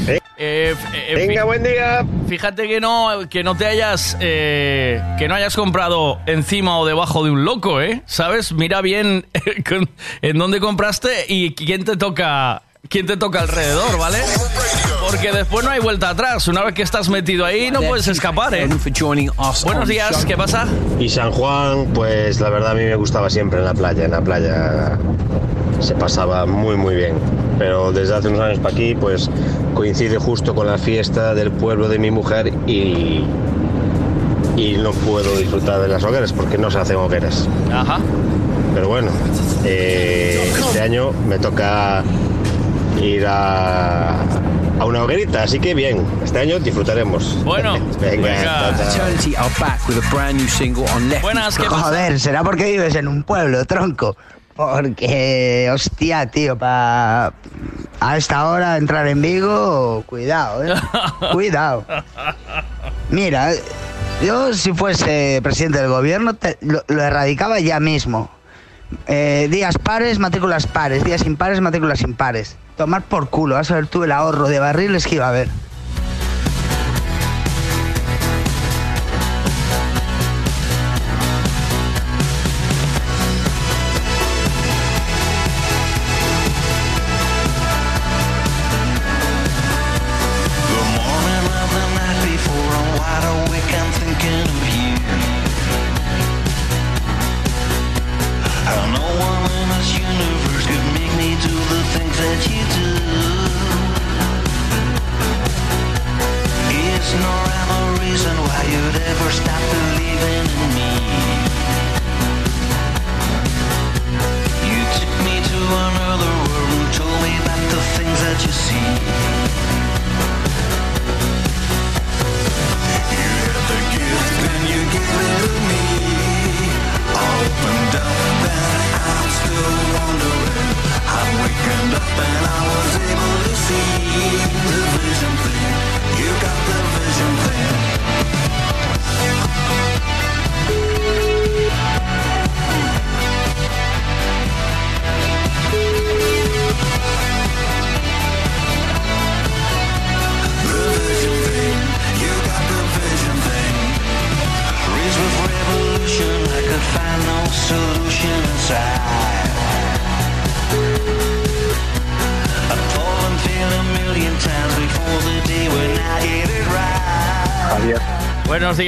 [0.07, 0.19] ¿eh?
[0.37, 2.05] Eh, eh, Venga, buen día.
[2.27, 7.23] Fíjate que no, que no te hayas, eh, que no hayas comprado encima o debajo
[7.23, 8.03] de un loco, ¿eh?
[8.05, 8.53] ¿Sabes?
[8.53, 9.25] Mira bien
[10.21, 14.19] en dónde compraste y quién te toca, quién te toca alrededor, ¿vale?
[15.09, 16.47] Porque después no hay vuelta atrás.
[16.49, 18.67] Una vez que estás metido ahí, no puedes escapar, ¿eh?
[19.63, 20.67] Buenos días, ¿qué pasa?
[20.99, 24.03] Y San Juan, pues la verdad a mí me gustaba siempre en la playa.
[24.03, 24.97] En la playa
[25.79, 27.13] se pasaba muy, muy bien.
[27.57, 29.29] Pero desde hace unos años para aquí, pues
[29.73, 33.23] coincide justo con la fiesta del pueblo de mi mujer y,
[34.57, 37.47] y no puedo disfrutar de las hogueras porque no se hacen hogueras.
[37.71, 37.99] Ajá.
[38.73, 39.09] Pero bueno,
[39.63, 42.03] eh, este año me toca
[43.01, 44.15] ir a,
[44.79, 47.43] a una hoguerita, así que bien, este año disfrutaremos.
[47.43, 49.07] Bueno, venga, chao, chao.
[49.07, 51.21] Eternity are back with a brand new single on Left.
[51.23, 51.83] Buenas, ¿qué pasa?
[51.85, 54.15] Joder, será porque vives en un pueblo, tronco.
[54.55, 57.31] Porque, hostia, tío, para
[57.99, 60.73] a esta hora entrar en Vigo, cuidado, eh.
[61.31, 61.85] Cuidado.
[63.11, 63.51] Mira,
[64.25, 68.31] yo si fuese presidente del gobierno te- lo, lo erradicaba ya mismo.
[69.05, 72.55] Eh, días pares, matrículas pares, días impares, matrículas impares.
[72.77, 75.49] Tomar por culo, vas a ver tú el ahorro de barriles que iba a haber.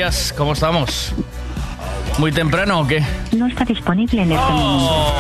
[0.10, 1.14] Días, ¿cómo estamos?
[2.18, 3.04] ¿Muy temprano o qué?
[3.36, 5.14] No está disponible en este momento.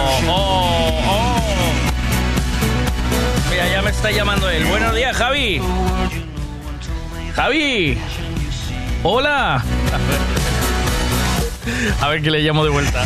[3.49, 4.65] Mira, ya me está llamando él.
[4.65, 5.61] Buenos días, Javi.
[7.35, 7.97] Javi.
[9.03, 9.63] Hola.
[12.01, 13.03] A ver que le llamo de vuelta.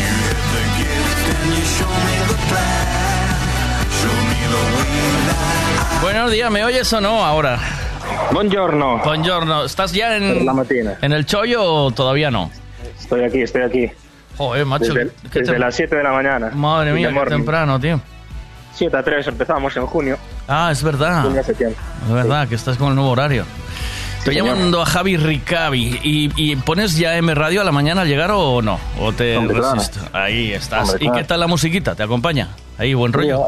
[6.02, 7.60] Buenos días, ¿me oyes o no ahora?
[8.32, 8.98] Buongiorno.
[9.04, 9.66] Buongiorno.
[9.66, 10.54] ¿Estás ya en, La
[11.02, 12.50] en el chollo o todavía no?
[13.00, 13.92] Estoy aquí, estoy aquí.
[14.38, 14.94] Joder, macho.
[14.94, 16.52] Desde, qué desde tem- las 7 de la mañana.
[16.54, 18.00] Madre mía, qué temprano, tío.
[18.74, 20.18] 7 a 3 empezamos en junio.
[20.48, 21.24] Ah, es verdad.
[21.24, 21.78] Junio a septiembre.
[22.08, 23.46] Es verdad que estás con el nuevo horario.
[24.20, 24.56] Estoy señor.
[24.56, 26.00] llamando a Javi Ricavi.
[26.02, 28.80] ¿Y, y pones ya M Radio a la mañana al llegar o no?
[29.00, 29.76] ¿O te Hombre, claro.
[29.76, 30.02] resistes?
[30.14, 30.90] Ahí estás.
[30.90, 31.18] Hombre, ¿Y claro.
[31.20, 31.94] qué tal la musiquita?
[31.94, 32.50] ¿Te acompaña?
[32.78, 33.46] Ahí, buen rollo.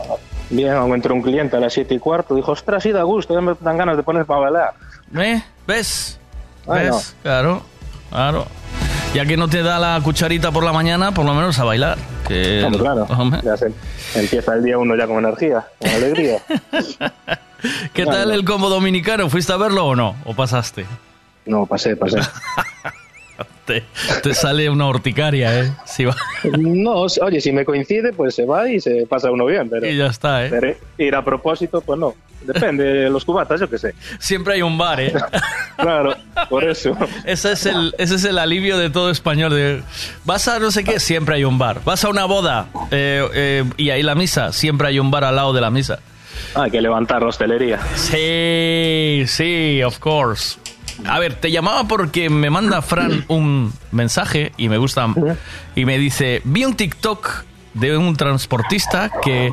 [0.50, 2.36] Bien, encontré un cliente a las 7 y cuarto.
[2.36, 4.74] Dijo, ostras, sí da gusto, ya me dan ganas de poner para bailar.
[5.18, 5.42] ¿Eh?
[5.68, 6.20] ¿Ves?
[6.68, 7.16] ¿Ves?
[7.22, 7.64] Claro,
[8.10, 8.46] claro.
[9.14, 11.98] Ya que no te da la cucharita por la mañana, por lo menos a bailar.
[12.28, 13.08] Que Hombre, claro.
[13.18, 13.40] Hombre.
[13.44, 13.72] Ya se
[14.14, 16.40] empieza el día uno ya con energía, con alegría.
[17.94, 19.30] ¿Qué tal el combo dominicano?
[19.30, 20.16] ¿Fuiste a verlo o no?
[20.26, 20.86] ¿O pasaste?
[21.46, 22.20] No, pasé, pasé.
[23.66, 23.84] Te,
[24.22, 25.72] te sale una horticaria, ¿eh?
[25.86, 26.16] Si va-
[26.58, 29.98] No, oye, si me coincide, pues se va y se pasa uno bien, pero, Y
[29.98, 30.50] ya está, ¿eh?
[30.52, 32.14] pero ir a propósito, pues no.
[32.44, 33.96] Depende de los cubatas, yo qué sé.
[34.20, 35.12] Siempre hay un bar, ¿eh?
[35.78, 36.16] Claro,
[36.48, 36.96] por eso.
[37.26, 39.52] Ese es el, ese es el alivio de todo español.
[39.52, 39.82] De,
[40.26, 41.82] vas a no sé qué, siempre hay un bar.
[41.84, 45.36] Vas a una boda eh, eh, y ahí la misa, siempre hay un bar al
[45.38, 46.00] lado de la misa.
[46.54, 47.80] Hay que levantar la hostelería.
[47.96, 50.60] Sí, sí, of course.
[51.06, 55.14] A ver, te llamaba porque me manda Fran un mensaje y me gusta.
[55.76, 57.44] Y me dice: Vi un TikTok
[57.74, 59.52] de un transportista que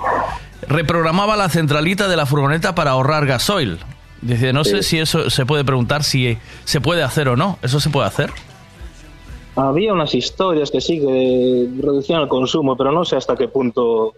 [0.69, 3.79] reprogramaba la centralita de la furgoneta para ahorrar gasoil.
[4.21, 7.59] Dice: No sé si eso se puede preguntar si se puede hacer o no.
[7.63, 8.31] ¿Eso se puede hacer?
[9.57, 14.15] Había unas historias que sí que reducían el consumo, pero no sé hasta qué punto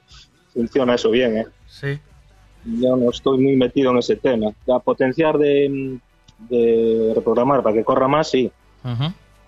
[0.53, 1.47] funciona eso bien, ¿eh?
[1.66, 1.99] Sí.
[2.81, 4.53] Yo no estoy muy metido en ese tema.
[4.85, 5.99] Potenciar de,
[6.39, 8.51] de reprogramar para que corra más, sí.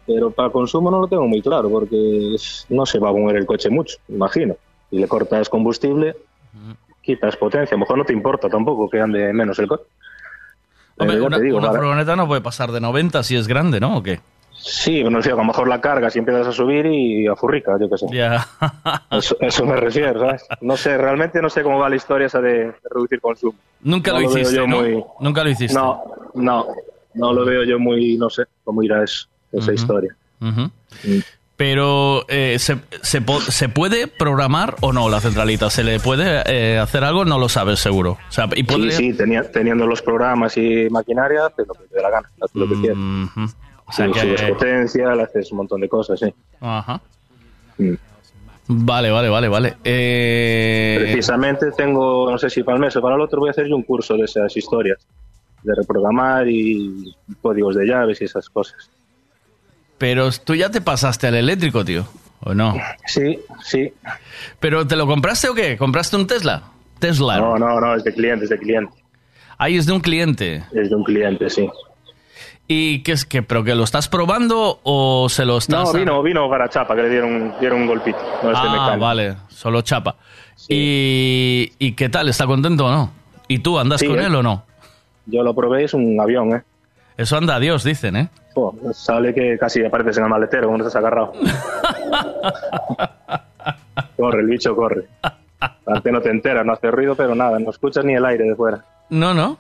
[0.07, 2.37] Pero para consumo no lo tengo muy claro, porque
[2.69, 4.57] no se va a mover el coche mucho, imagino.
[4.91, 6.17] Si le cortas combustible,
[7.03, 7.75] quitas potencia.
[7.75, 9.85] A lo mejor no te importa tampoco que ande menos el coche.
[10.99, 13.99] Hombre, una, digo, una furgoneta no puede pasar de 90 si es grande, ¿no?
[13.99, 14.21] ¿O qué?
[14.69, 17.77] Sí, no sé, a lo mejor la cargas y empiezas a subir y a furrica,
[17.81, 18.07] yo qué sé.
[19.13, 20.45] Eso, eso me refiero, ¿sabes?
[20.61, 23.55] No sé, realmente no sé cómo va la historia esa de, de reducir consumo.
[23.83, 24.81] Nunca No lo veo hiciste, yo ¿no?
[24.81, 25.73] muy- Nunca lo hiciste.
[25.79, 26.03] No,
[26.35, 26.67] no,
[27.15, 30.17] no lo veo yo muy, no sé cómo irá eso, esa historia.
[30.41, 30.71] Ujú.
[31.57, 35.71] Pero, eh, ¿se, se, se puede programar o no la centralita?
[35.71, 37.25] ¿Se le puede eh, hacer algo?
[37.25, 38.19] No lo sabes seguro.
[38.29, 41.85] O sea, y Sí, podría- sí, tenía- teniendo los programas y maquinaria, pues lo que
[41.85, 42.99] te dé la gana, haz lo que quieras.
[43.87, 46.33] O sea que- subes potencia, le haces un montón de cosas, sí.
[46.61, 47.01] Ajá.
[47.79, 47.93] Mm.
[48.69, 49.77] Vale, vale, vale, vale.
[49.85, 53.53] Eh, Precisamente tengo, no sé si para el mes o para el otro, voy a
[53.53, 54.99] hacer yo un curso de esas historias,
[55.63, 58.91] de reprogramar y códigos de llaves y esas cosas.
[59.99, 62.07] Pero tú ya te pasaste al eléctrico, tío.
[62.41, 62.75] ¿O no?
[63.07, 63.93] Sí, sí.
[64.61, 65.77] ¿Pero te lo compraste o qué?
[65.77, 66.65] ¿Compraste un Tesla?
[66.99, 67.39] Tesla.
[67.39, 68.93] No, no, no, es de cliente, es de cliente.
[69.59, 70.65] Ahí es de un cliente.
[70.73, 71.69] Es de un cliente, sí.
[72.69, 73.43] ¿Y qué es que?
[73.43, 75.93] ¿Pero que lo estás probando o se lo estás...
[75.93, 78.19] No, vino, vino para chapa, que le dieron, dieron un golpito.
[78.43, 80.17] No ah, vale, solo chapa.
[80.69, 82.29] ¿Y, ¿Y qué tal?
[82.29, 83.11] ¿Está contento o no?
[83.47, 84.27] ¿Y tú andas Sí, con eh.
[84.27, 84.65] él o no?
[85.27, 86.63] Yo lo probé, es un avión, ¿eh?
[87.17, 88.29] Eso anda a Dios, dicen, ¿eh?
[88.55, 91.33] Jo, sale que casi apareces en el maletero cuando estás agarrado.
[94.17, 95.07] corre, el bicho corre.
[95.87, 98.55] Antes no te enteras, no hace ruido, pero nada, no escuchas ni el aire de
[98.55, 98.85] fuera.
[99.11, 99.59] No, no.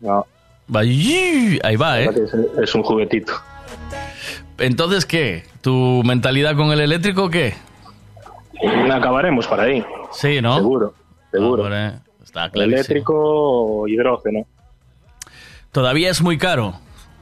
[0.00, 0.26] No.
[0.74, 2.10] Ahí va, ¿eh?
[2.62, 3.32] Es, un juguetito.
[4.58, 5.44] Entonces, ¿qué?
[5.60, 7.54] ¿Tu mentalidad con el eléctrico qué?
[8.90, 9.84] Acabaremos para ahí.
[10.12, 10.56] Sí, ¿no?
[10.56, 10.94] Seguro,
[11.30, 11.62] seguro.
[11.64, 11.92] Hombre,
[12.24, 12.74] está clarísimo.
[12.76, 14.46] Eléctrico o hidrógeno.
[15.72, 16.74] ¿Todavía es muy caro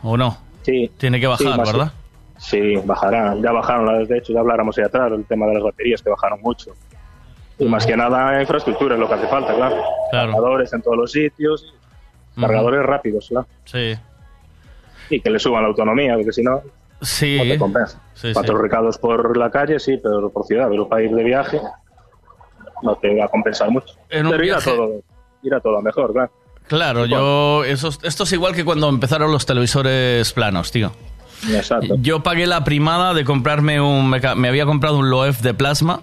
[0.03, 0.39] o no?
[0.63, 0.91] Sí.
[0.97, 1.93] Tiene que bajar, Sí, ¿verdad?
[2.39, 3.43] Sí, bajarán.
[3.43, 6.11] Ya bajaron, las- de hecho, ya habláramos ahí atrás, el tema de las baterías, que
[6.11, 6.73] bajaron mucho.
[7.59, 9.77] Y más que nada, infraestructura es lo que hace falta, claro.
[10.11, 10.33] Claro.
[10.33, 11.75] Cargadores en todos los sitios,
[12.39, 13.47] cargadores rápidos, claro.
[13.64, 13.95] Sí.
[15.11, 16.62] Y que le suban la autonomía, porque si no,
[17.03, 17.37] Sí.
[17.39, 18.01] no te compensa.
[18.14, 18.62] Sí, Cuatro sí.
[18.62, 21.61] recados por la calle, sí, pero por ciudad, pero para ir de viaje,
[22.82, 23.95] no te va a compensar mucho.
[24.11, 25.03] En pero irá viaje- todo,
[25.43, 26.30] irá todo a mejor, claro.
[26.66, 27.62] Claro, yo...
[27.64, 30.93] Eso, esto es igual que cuando empezaron los televisores planos, tío.
[31.53, 31.97] Exacto.
[32.01, 34.09] Yo pagué la primada de comprarme un...
[34.09, 36.01] Me había comprado un Loef de plasma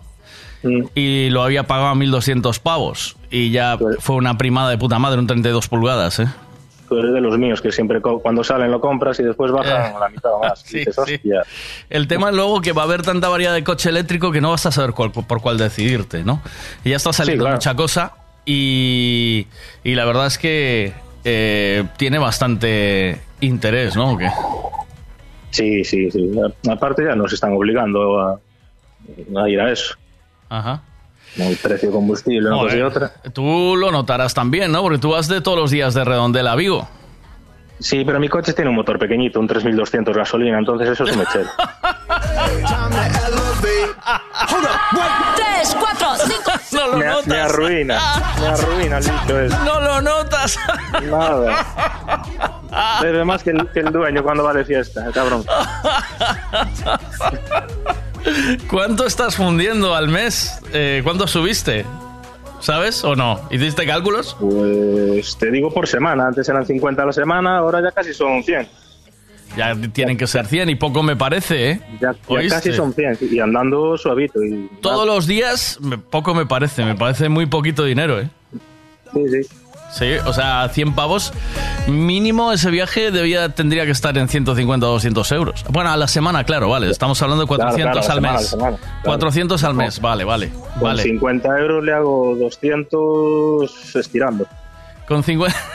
[0.95, 3.15] y lo había pagado a 1.200 pavos.
[3.29, 6.27] Y ya fue una primada de puta madre, un 32 pulgadas, ¿eh?
[6.89, 9.93] Tú eres de los míos, que siempre cuando salen lo compras y después bajan Eh.
[9.95, 10.59] a la mitad o más.
[10.65, 11.13] Sí, Dices, sí.
[11.15, 11.43] "Hostia".
[11.89, 14.49] El tema es luego que va a haber tanta variedad de coche eléctrico que no
[14.51, 16.41] vas a saber cuál- por cuál decidirte, ¿no?
[16.83, 17.55] Y ya está saliendo claro.
[17.55, 18.11] mucha cosa
[18.45, 19.47] y,
[19.85, 20.91] y la verdad es que
[21.23, 24.11] eh, tiene bastante interés, ¿no?
[24.13, 24.29] ¿O qué?
[25.51, 26.31] Sí, sí, sí.
[26.69, 28.39] Aparte ya nos están obligando a,
[29.43, 29.95] a ir a eso.
[30.51, 30.81] Ajá.
[31.37, 33.13] Como El precio de combustible, una cosa y otra.
[33.33, 34.81] Tú lo notarás también, ¿no?
[34.81, 36.89] Porque tú vas de todos los días de Redondela a Vigo.
[37.79, 41.19] Sí, pero mi coche tiene un motor pequeñito, un 3200 gasolina, entonces eso es un
[41.19, 41.49] mechero.
[45.35, 46.51] Tres, cuatro, cinco.
[46.71, 47.27] No lo me, notas.
[47.27, 47.99] me arruina,
[48.39, 49.55] me arruina el bicho ese.
[49.65, 50.57] No lo notas.
[51.03, 52.23] Nada.
[53.01, 55.45] Bebe más que el, que el dueño cuando va de fiesta, cabrón.
[58.69, 60.59] ¿Cuánto estás fundiendo al mes?
[60.73, 61.85] Eh, ¿Cuánto subiste?
[62.59, 63.39] ¿Sabes o no?
[63.49, 64.37] ¿Hiciste cálculos?
[64.39, 68.43] Pues te digo por semana, antes eran 50 a la semana, ahora ya casi son
[68.43, 68.67] 100.
[69.57, 71.81] Ya tienen que ser 100 y poco me parece, ¿eh?
[71.99, 72.15] Ya,
[72.47, 74.41] casi son 100 y andando suavito.
[74.43, 78.29] Y, Todos los días, poco me parece, me parece muy poquito dinero, ¿eh?
[79.13, 79.55] Sí, sí.
[79.93, 81.33] Sí, o sea, 100 pavos.
[81.87, 85.65] Mínimo ese viaje debía, tendría que estar en 150 o 200 euros.
[85.69, 86.89] Bueno, a la semana, claro, vale.
[86.89, 88.49] Estamos hablando de Claro, 400 claro, a la al semana, mes.
[88.49, 89.03] semana, claro.
[89.03, 90.49] 400 al mes, vale, vale.
[90.49, 91.03] Con vale.
[91.03, 94.47] 50 euros le hago 200 estirando.
[95.07, 95.55] Con 50...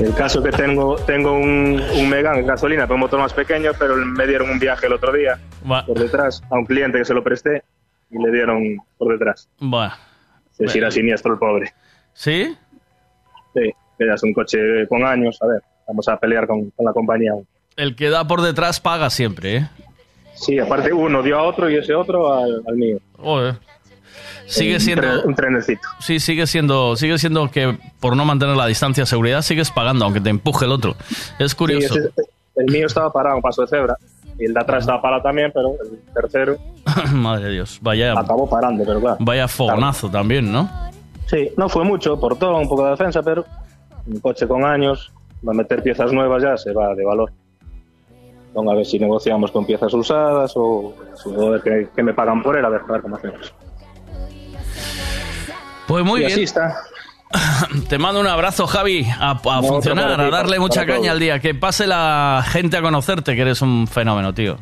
[0.00, 3.72] El caso que tengo tengo un, un Megane en gasolina, pero un motor más pequeño,
[3.78, 5.38] pero me dieron un viaje el otro día
[5.70, 5.84] Va.
[5.86, 7.62] por detrás a un cliente que se lo presté
[8.10, 8.62] y le dieron
[8.98, 9.48] por detrás.
[10.58, 11.72] Se tira siniestro el pobre.
[12.12, 12.56] ¿Sí?
[13.54, 15.38] Sí, es un coche con años.
[15.40, 17.32] A ver, vamos a pelear con, con la compañía.
[17.76, 19.68] El que da por detrás paga siempre, ¿eh?
[20.34, 22.98] Sí, aparte uno dio a otro y ese otro al, al mío.
[23.16, 23.56] Joder.
[24.46, 25.22] Sigue siendo...
[25.24, 25.86] un trenecito.
[26.00, 30.04] Sí, sigue siendo, sigue siendo que por no mantener la distancia de seguridad sigues pagando,
[30.04, 30.96] aunque te empuje el otro.
[31.38, 31.94] Es curioso.
[31.94, 33.96] Sí, ese- el mío estaba parado paso de cebra
[34.38, 36.56] y el de atrás estaba parado también, pero el tercero
[37.12, 39.16] Madre de Dios, vaya, acabó parando, pero claro.
[39.20, 40.68] vaya fogonazo también, ¿no?
[41.26, 43.44] Sí, no fue mucho, por todo, un poco de defensa, pero
[44.06, 45.12] un coche con años,
[45.46, 47.30] va a meter piezas nuevas ya, se va de valor.
[48.54, 50.94] Vamos a ver si negociamos con piezas usadas o,
[51.26, 53.52] o a ver que, que me pagan por él, a ver, a ver cómo hacemos.
[55.86, 56.32] Pues muy Y bien.
[56.32, 56.74] así está.
[57.88, 61.40] Te mando un abrazo, Javi, a, funcionar, para a darle mucha para caña al día.
[61.40, 64.56] Que pase la gente a conocerte, que eres un fenómeno, tío.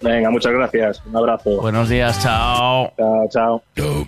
[0.00, 1.02] Venga, muchas gracias.
[1.06, 1.60] Un abrazo.
[1.60, 2.92] Buenos días, chao.
[2.96, 4.06] Chao, chao.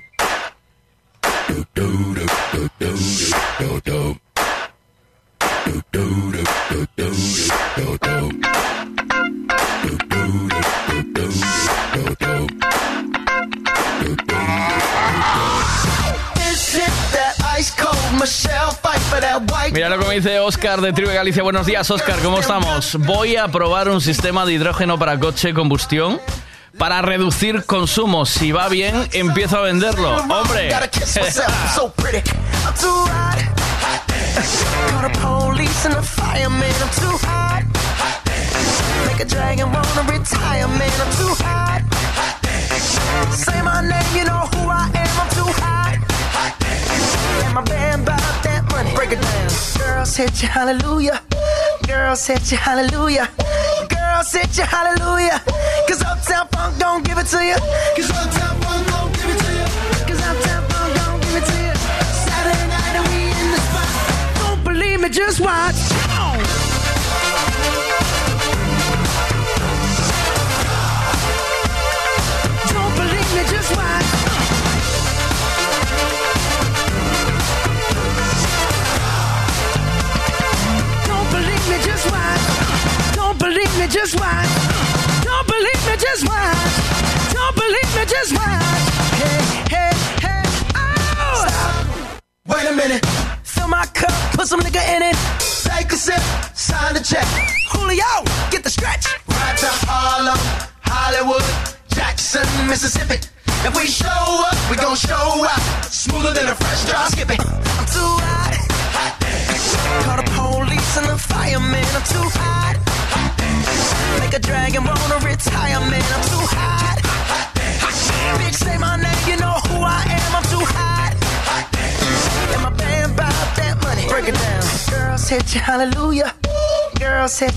[19.72, 21.42] Mira lo que me dice Oscar de Tribe Galicia.
[21.42, 22.96] Buenos días, Oscar, ¿cómo estamos?
[23.00, 26.20] Voy a probar un sistema de hidrógeno para coche combustión
[26.78, 28.26] para reducir consumo.
[28.26, 30.16] Si va bien, empiezo a venderlo.
[30.16, 30.68] ¡Hombre!
[47.44, 48.94] And my band bought that money.
[48.94, 49.48] Break it down.
[49.78, 51.20] Girls hit you, hallelujah.
[51.86, 53.28] Girls hit you, hallelujah.
[53.88, 55.42] Girls hit you, hallelujah.
[55.88, 57.56] Cause Uptown Funk don't give it to you.
[57.96, 59.66] Cause Uptown Funk don't give it to you.
[60.08, 61.74] Cause Uptown Funk don't give it to you.
[62.26, 63.88] Saturday night and we in the spot.
[64.40, 66.15] Don't believe me, just watch.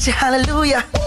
[0.07, 0.98] You, hallelujah.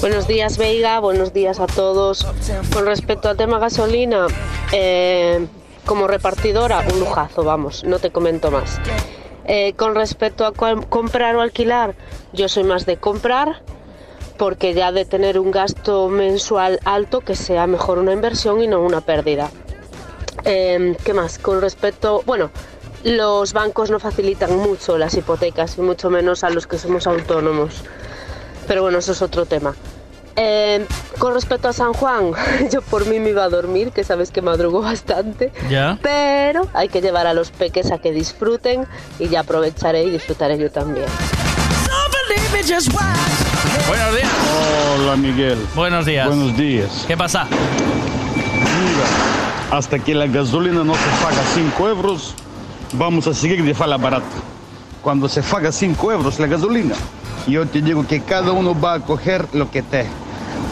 [0.00, 0.98] Buenos días, Veiga.
[0.98, 2.26] Buenos días a todos.
[2.72, 4.26] Con respecto al tema gasolina,
[4.72, 5.46] eh,
[5.86, 8.80] como repartidora, un lujazo, vamos, no te comento más.
[9.44, 11.94] Eh, con respecto a comprar o alquilar,
[12.32, 13.62] yo soy más de comprar,
[14.40, 18.80] porque ya de tener un gasto mensual alto, que sea mejor una inversión y no
[18.80, 19.50] una pérdida.
[20.46, 21.38] Eh, ¿Qué más?
[21.38, 22.50] Con respecto, bueno,
[23.04, 27.82] los bancos no facilitan mucho las hipotecas y mucho menos a los que somos autónomos.
[28.66, 29.74] Pero bueno, eso es otro tema.
[30.36, 30.86] Eh,
[31.18, 32.32] con respecto a San Juan,
[32.72, 35.52] yo por mí me iba a dormir, que sabes que madrugo bastante.
[35.68, 35.98] Ya.
[36.00, 38.86] Pero hay que llevar a los peques a que disfruten
[39.18, 41.08] y ya aprovecharé y disfrutaré yo también.
[42.60, 44.30] Buenos días.
[44.98, 45.66] Hola Miguel.
[45.74, 46.26] Buenos días.
[46.26, 47.04] Buenos días.
[47.06, 47.46] ¿Qué pasa?
[47.46, 52.34] Mira, hasta que la gasolina no se paga 5 euros,
[52.92, 54.26] vamos a seguir de fala barata.
[55.00, 56.94] Cuando se paga 5 euros la gasolina,
[57.46, 60.04] yo te digo que cada uno va a coger lo que te.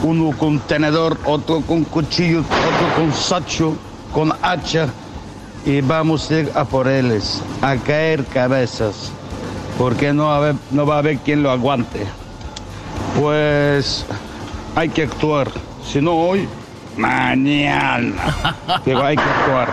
[0.03, 3.75] Uno con tenedor, otro con cuchillo, otro con sacho,
[4.13, 4.89] con hacha.
[5.65, 9.11] Y vamos a ir a por ellos, a caer cabezas.
[9.79, 12.05] Porque no, va a haber- no va a haber quien lo aguante.
[13.21, 14.05] Pues
[14.75, 15.49] hay que actuar.
[15.85, 16.49] Si no hoy,
[16.97, 18.15] mañana.
[18.85, 19.69] Pero hay que actuar.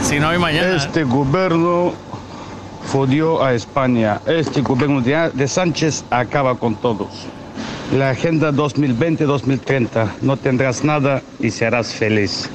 [0.02, 0.76] si no hay mañana.
[0.76, 1.92] Este gobierno
[2.92, 4.20] fodió a España.
[4.26, 7.08] Este gobierno de, de Sánchez acaba con todos.
[7.92, 10.08] La Agenda 2020-2030.
[10.22, 12.48] No tendrás nada y serás feliz.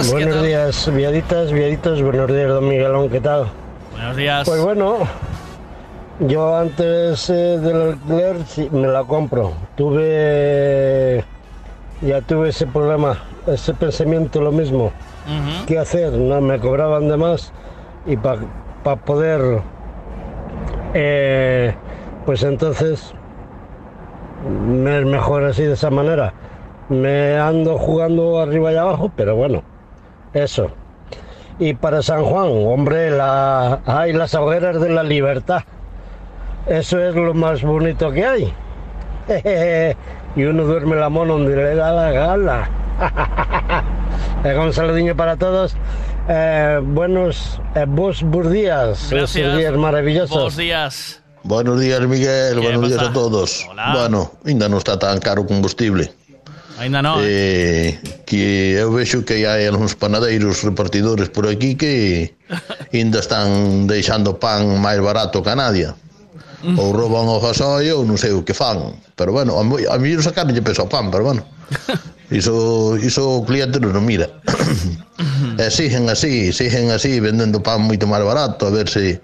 [0.00, 0.06] Días.
[0.06, 0.46] ¿Qué Buenos tal?
[0.46, 2.02] días, viaditas, viaditos.
[2.02, 3.46] Buenos días, don Miguelón, ¿qué tal?
[3.92, 4.48] Buenos días.
[4.48, 4.98] Pues bueno,
[6.20, 9.52] yo antes eh, del alquiler sí, me la compro.
[9.76, 11.24] Tuve.
[12.02, 14.92] Ya tuve ese problema, ese pensamiento, lo mismo.
[15.66, 16.12] ¿Qué hacer?
[16.12, 17.52] No me cobraban de más
[18.06, 19.60] y para poder.
[20.94, 21.74] eh,
[22.24, 23.12] pues entonces.
[24.68, 26.32] Me es mejor así de esa manera.
[26.88, 29.62] Me ando jugando arriba y abajo, pero bueno,
[30.32, 30.70] eso.
[31.58, 35.62] Y para San Juan, hombre, la, hay las hogueras de la libertad.
[36.66, 38.54] Eso es lo más bonito que hay.
[40.36, 42.70] y uno duerme la mano donde le da la gala.
[44.44, 45.74] Eh, Un saludiño para todos.
[46.28, 49.08] Eh, buenos, eh, vos bus días.
[49.10, 49.36] Gracias.
[49.36, 50.30] Estos días maravillosos.
[50.30, 51.22] Buenos días.
[51.42, 52.60] Buenos días, Miguel.
[52.60, 53.66] ¿Qué Buenos días a todos.
[53.68, 53.94] Hola.
[53.94, 56.12] Bueno, ainda non está tan caro combustible.
[56.78, 57.18] Ainda non.
[57.20, 62.34] Eh, que eu vexo que hai algúns panadeiros repartidores por aquí que
[62.94, 65.98] ainda están deixando pan máis barato que a nadia.
[66.62, 66.78] Mm.
[66.78, 68.94] Ou rouban o gasoio ou non sei o que fan.
[69.18, 71.42] Pero bueno, a, a mí non sacaronlle peso ao pan, pero bueno.
[72.30, 74.28] Iso, iso o cliente non mira.
[75.56, 79.16] e siguen así, siguen así vendendo pan moito máis barato, a ver se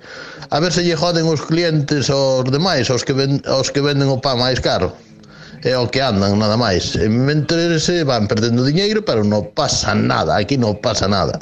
[0.49, 4.09] a ver se lle joden os clientes aos demais, aos que ven, aos que venden
[4.09, 4.97] o pan máis caro.
[5.65, 6.93] É o que andan, nada máis.
[6.93, 11.41] E mentre se van perdendo diñeiro, pero non pasa nada, aquí non pasa nada.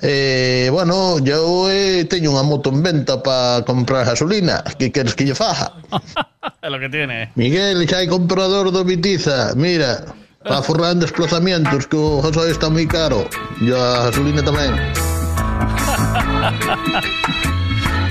[0.00, 4.64] Eh, bueno, eu eh, teño unha moto en venta para comprar gasolina.
[4.80, 5.68] Que queres que lle faja?
[6.64, 7.28] Es lo que tiene.
[7.36, 9.52] Miguel, xa hai comprador do Vitiza.
[9.52, 10.00] Mira,
[10.40, 13.28] para forrar en desplazamientos, que o gasoil está moi caro.
[13.60, 14.72] E a gasolina tamén.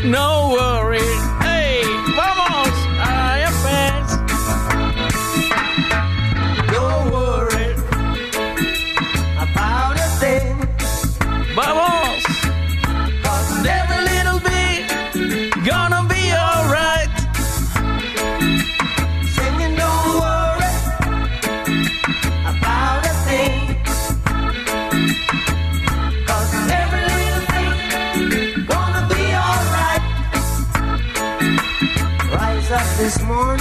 [0.05, 1.48] No worry.
[33.09, 33.58] This morning,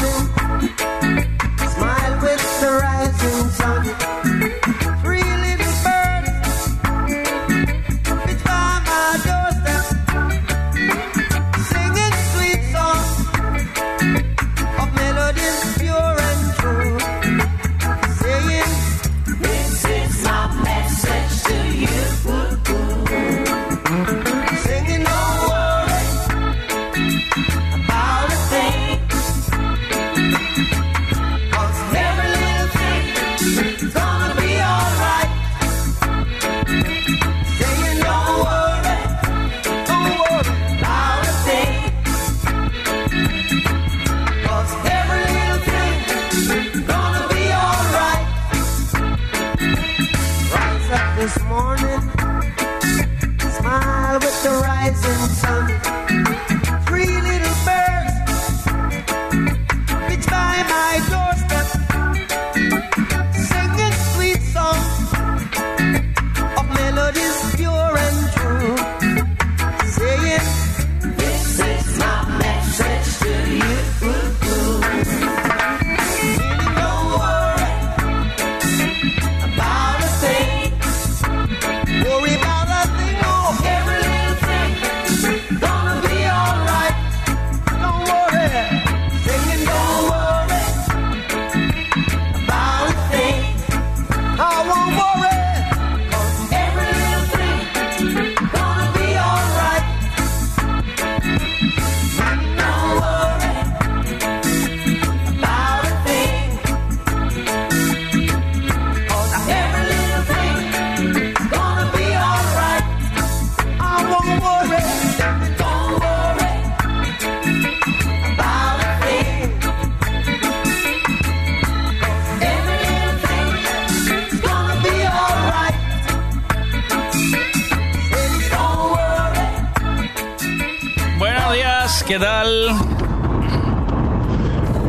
[132.18, 132.68] ¿qué tal?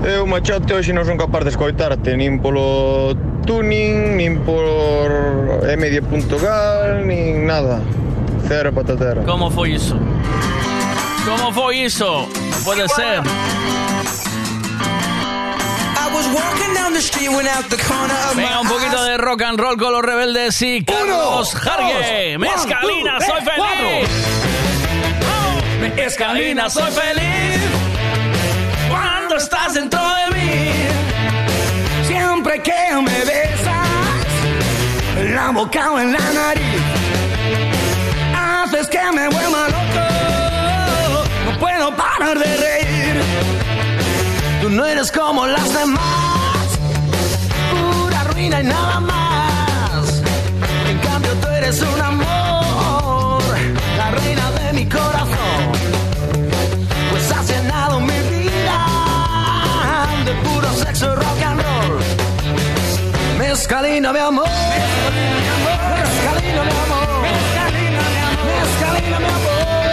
[0.04, 3.14] Eu, machote, hoxe non son capaz de escoitarte nin polo
[3.46, 4.66] tuning, nin por
[5.62, 7.84] m10.gal, nin nada.
[8.48, 9.22] Cero patatero.
[9.30, 9.94] ¿Cómo fue eso?
[11.28, 12.26] ¿Cómo fue eso?
[12.26, 13.22] No puede ser.
[16.00, 18.68] I I was walking down the street when out the corner of my Venga, un
[18.68, 22.34] poquito de rock and roll con los rebeldes y Carlos Jargue.
[22.34, 23.42] dos, Mezcalina, one, two, soy
[25.80, 25.96] feliz.
[25.96, 27.62] Mezcalina, soy feliz.
[28.90, 30.72] Cuando estás dentro de mí.
[32.08, 34.28] Siempre que me besas,
[35.34, 36.82] la boca o en la nariz,
[38.36, 40.06] haces que me vuelva loco.
[41.46, 43.22] No puedo parar de reír.
[44.62, 46.68] Tú no eres como las demás,
[47.72, 50.22] pura ruina y nada más.
[50.90, 52.02] En cambio tú eres un
[63.60, 64.48] Mezcalina, mi amor.
[64.48, 67.28] Mezcalina, mi amor.
[67.28, 68.48] Mezcalina, mi amor.
[68.48, 69.90] Mezcalina, mi amor.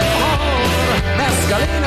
[1.17, 1.86] Mezcalina,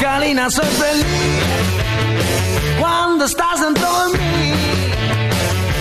[0.00, 1.04] Mezcalina, soy feliz
[2.80, 4.54] cuando estás dentro de mí.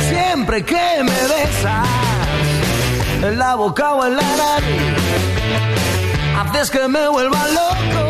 [0.09, 1.88] Siempre que me besas
[3.24, 4.93] en la boca o en la nariz,
[6.38, 8.09] haces que me vuelva loco.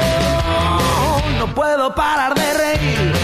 [1.38, 3.19] No puedo parar de reír.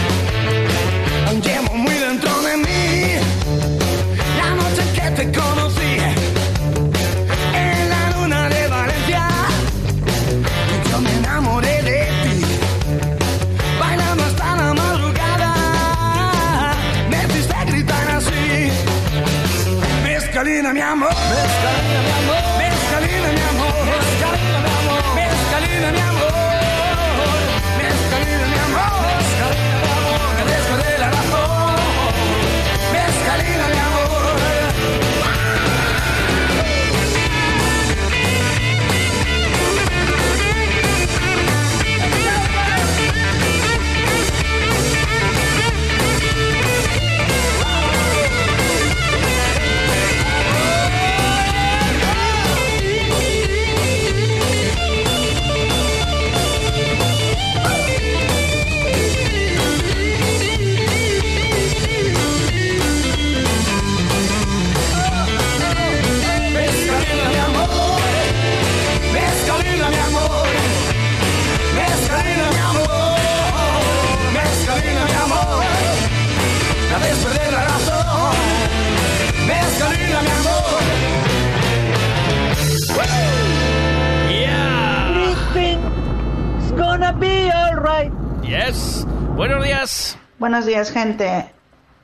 [88.48, 89.06] Yes.
[89.36, 90.18] Buenos días.
[90.40, 91.52] Buenos días, gente.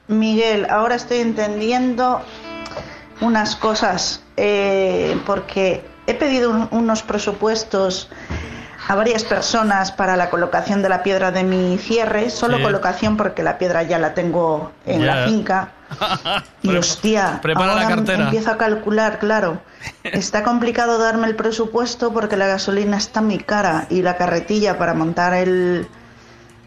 [0.08, 2.22] Miguel, ahora estoy entendiendo
[3.22, 8.10] unas cosas eh, porque he pedido un- unos presupuestos
[8.88, 12.64] a varias personas para la colocación de la piedra de mi cierre, solo Sí.
[12.64, 15.70] colocación porque la piedra ya la tengo en la finca.
[16.64, 18.24] Y hostia, prepara la ahora cartera.
[18.26, 19.60] empiezo a calcular, claro.
[20.04, 24.94] Está complicado darme el presupuesto porque la gasolina está muy cara y la carretilla para
[24.94, 25.88] montar el,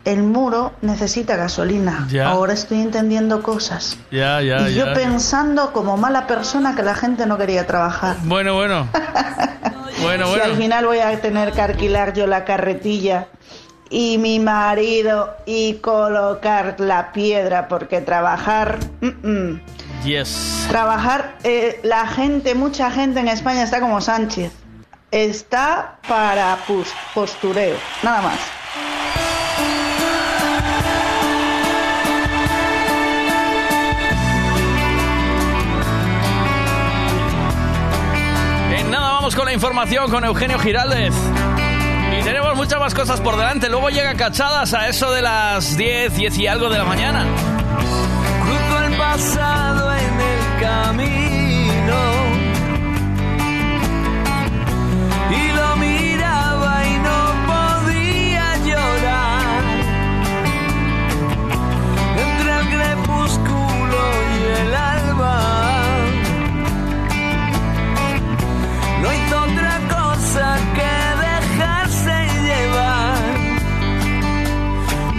[0.05, 2.07] el muro necesita gasolina.
[2.11, 2.29] Ya.
[2.29, 3.99] Ahora estoy entendiendo cosas.
[4.11, 8.17] Ya, ya, y yo pensando como mala persona que la gente no quería trabajar.
[8.25, 8.89] Bueno, bueno.
[10.03, 10.57] Bueno, Si al bueno.
[10.57, 13.29] final voy a tener que alquilar yo la carretilla
[13.89, 18.79] y mi marido y colocar la piedra porque trabajar...
[19.01, 19.61] mm, mm.
[20.05, 20.67] Yes.
[20.69, 24.53] Trabajar, eh, la gente, mucha gente en España está como Sánchez.
[25.11, 26.59] Está para
[27.15, 28.39] postureo, nada más.
[39.25, 41.15] Vamos con la información con Eugenio Giraldez.
[42.13, 43.71] Y tenemos muchas más cosas por delante.
[43.71, 47.25] Luego llega cachadas a eso de las 10, 10 y algo de la mañana.
[48.45, 51.34] Cruzo el pasado en el camino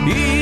[0.05, 0.34] Yeah.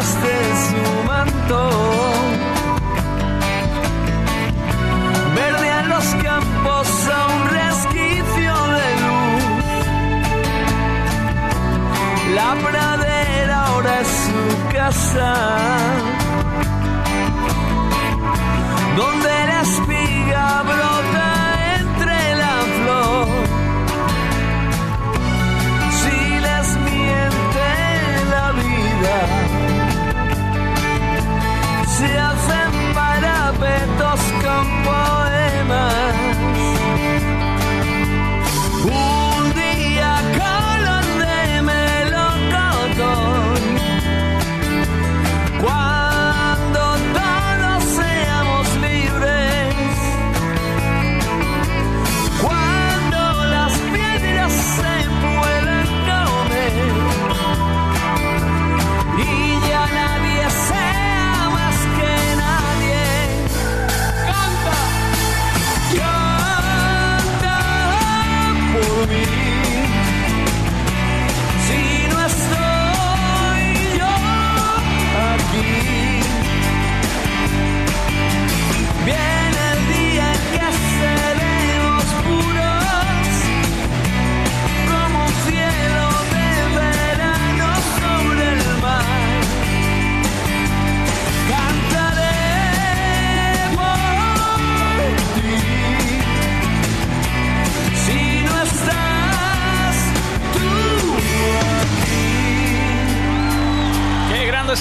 [0.00, 1.60] De su manto.
[5.34, 9.64] Verdean los campos a un resquicio de luz.
[12.34, 15.34] La pradera ahora es su casa.
[18.96, 19.39] Donde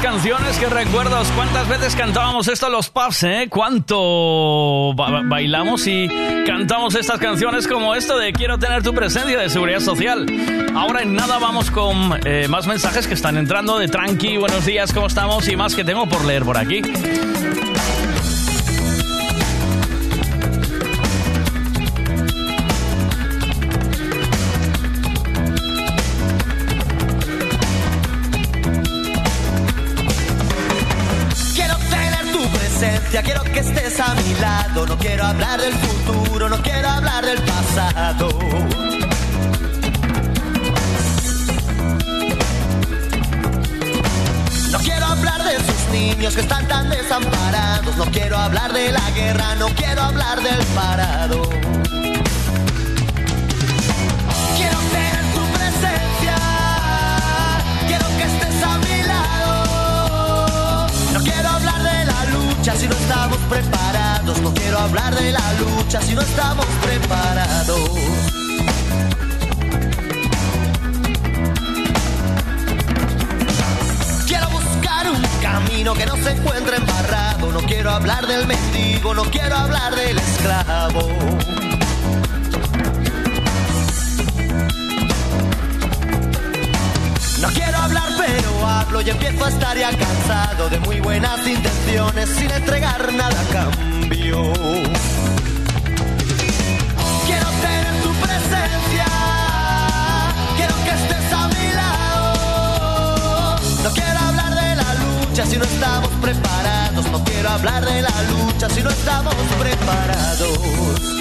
[0.02, 1.28] Canciones, qué recuerdos.
[1.36, 3.48] ¿Cuántas veces cantábamos esto en los pubs, eh?
[3.50, 6.10] ¿Cuánto ba- bailamos y
[6.48, 10.26] cantamos estas canciones como esto de Quiero tener tu presencia de Seguridad Social?
[10.76, 14.94] Ahora en nada vamos con eh, más mensajes que están entrando de Tranqui, buenos días,
[14.94, 15.48] ¿cómo estamos?
[15.50, 16.82] Y más que tengo por leer por aquí.
[34.76, 38.30] No quiero hablar del futuro, no quiero hablar del pasado.
[44.72, 47.96] No quiero hablar de sus niños que están tan desamparados.
[47.98, 51.50] No quiero hablar de la guerra, no quiero hablar del parado.
[54.58, 56.36] Quiero tener tu presencia,
[57.88, 60.88] quiero que estés a mi lado.
[61.14, 64.09] No quiero hablar de la lucha si no estamos preparados.
[64.38, 67.90] No quiero hablar de la lucha si no estamos preparados.
[74.28, 77.52] Quiero buscar un camino que no se encuentre embarrado.
[77.52, 81.59] No quiero hablar del mendigo, no quiero hablar del esclavo.
[88.98, 94.52] Y empiezo a estar ya cansado de muy buenas intenciones sin entregar nada a cambio.
[97.26, 99.06] Quiero tener tu presencia,
[100.58, 103.60] quiero que estés a mi lado.
[103.84, 107.12] No quiero hablar de la lucha si no estamos preparados.
[107.12, 111.19] No quiero hablar de la lucha si no estamos preparados.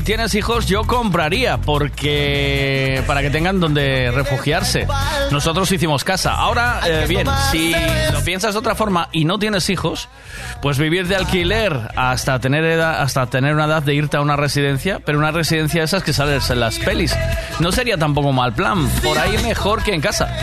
[0.00, 4.86] Si tienes hijos yo compraría porque para que tengan donde refugiarse.
[5.30, 6.32] Nosotros hicimos casa.
[6.32, 7.74] Ahora, eh, bien, si
[8.10, 10.08] lo piensas de otra forma y no tienes hijos,
[10.62, 14.36] pues vivir de alquiler hasta tener edad, hasta tener una edad de irte a una
[14.36, 17.14] residencia, pero una residencia de esas que sales en las pelis.
[17.58, 18.88] No sería tampoco mal plan.
[19.02, 20.34] Por ahí mejor que en casa.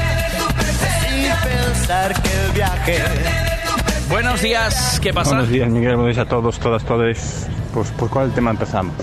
[4.08, 5.32] Buenos días, ¿qué pasa?
[5.32, 5.96] Buenos días, Miguel.
[5.96, 7.48] Buenos días a todos, todas, todos.
[7.74, 8.94] Pues, ¿por cuál tema empezamos?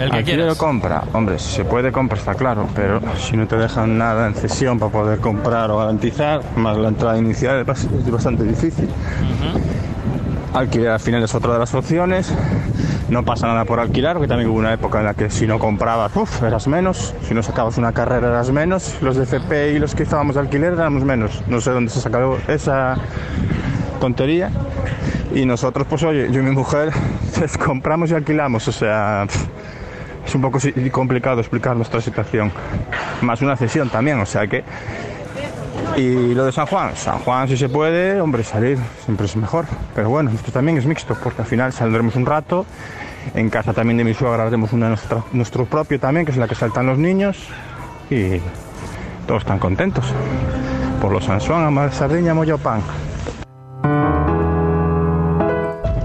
[0.00, 0.56] El que Alquiler quieras.
[0.56, 4.34] o compra, hombre, se puede compra está claro, pero si no te dejan nada en
[4.34, 8.88] cesión para poder comprar o garantizar, más la entrada inicial es bas- es bastante difícil.
[10.54, 12.32] Alquiler al final es otra de las opciones.
[13.08, 15.58] No pasa nada por alquilar, porque también hubo una época en la que si no
[15.58, 17.14] comprabas, uf, eras menos.
[17.28, 18.96] Si no sacabas una carrera, eras menos.
[19.02, 21.42] Los de FP y los que estábamos de alquiler éramos menos.
[21.48, 22.96] No sé dónde se sacó esa
[24.00, 24.50] tontería.
[25.34, 26.90] Y nosotros, pues oye, yo y mi mujer
[27.64, 28.66] compramos y alquilamos.
[28.66, 29.26] O sea,
[30.24, 30.58] es un poco
[30.90, 32.52] complicado explicar nuestra situación.
[33.20, 34.64] Más una cesión también, o sea que...
[35.96, 39.66] Y lo de San Juan, San Juan si se puede, hombre, salir siempre es mejor.
[39.94, 42.64] Pero bueno, esto también es mixto, porque al final saldremos un rato.
[43.34, 46.46] En casa también de mi suegra haremos una nuestra, nuestro propio también, que es la
[46.46, 47.36] que saltan los niños.
[48.08, 48.40] Y
[49.26, 50.04] todos están contentos.
[51.00, 52.58] Por los San Juan, Amar Sardiña, Mollo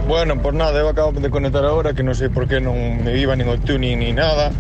[0.08, 3.18] Bueno, pues nada, eu acabo de conectar agora que non sei por que non me
[3.18, 4.54] iba nin o tuning ni nada.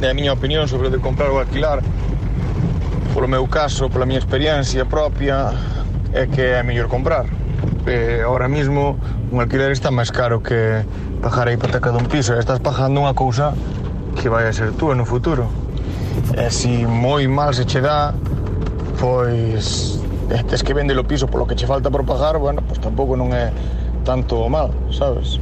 [0.00, 1.84] É a miña opinión sobre de comprar ou alquilar.
[3.12, 5.52] Por o meu caso, pola miña experiencia propia,
[6.16, 7.28] é que é mellor comprar.
[7.84, 8.96] Eh, ahora mismo
[9.28, 10.80] un alquiler está máis caro que
[11.20, 12.32] pagar a hipoteca dun piso.
[12.32, 13.52] Estás pagando unha cousa
[14.16, 15.52] que vai a ser tú no futuro.
[16.40, 18.16] E si moi mal se che dá,
[18.96, 20.00] pois
[20.48, 23.36] tes que vende o piso polo que che falta por pagar, bueno, pois tampouco non
[23.36, 23.52] é
[24.02, 25.40] tanto o mal, sabes?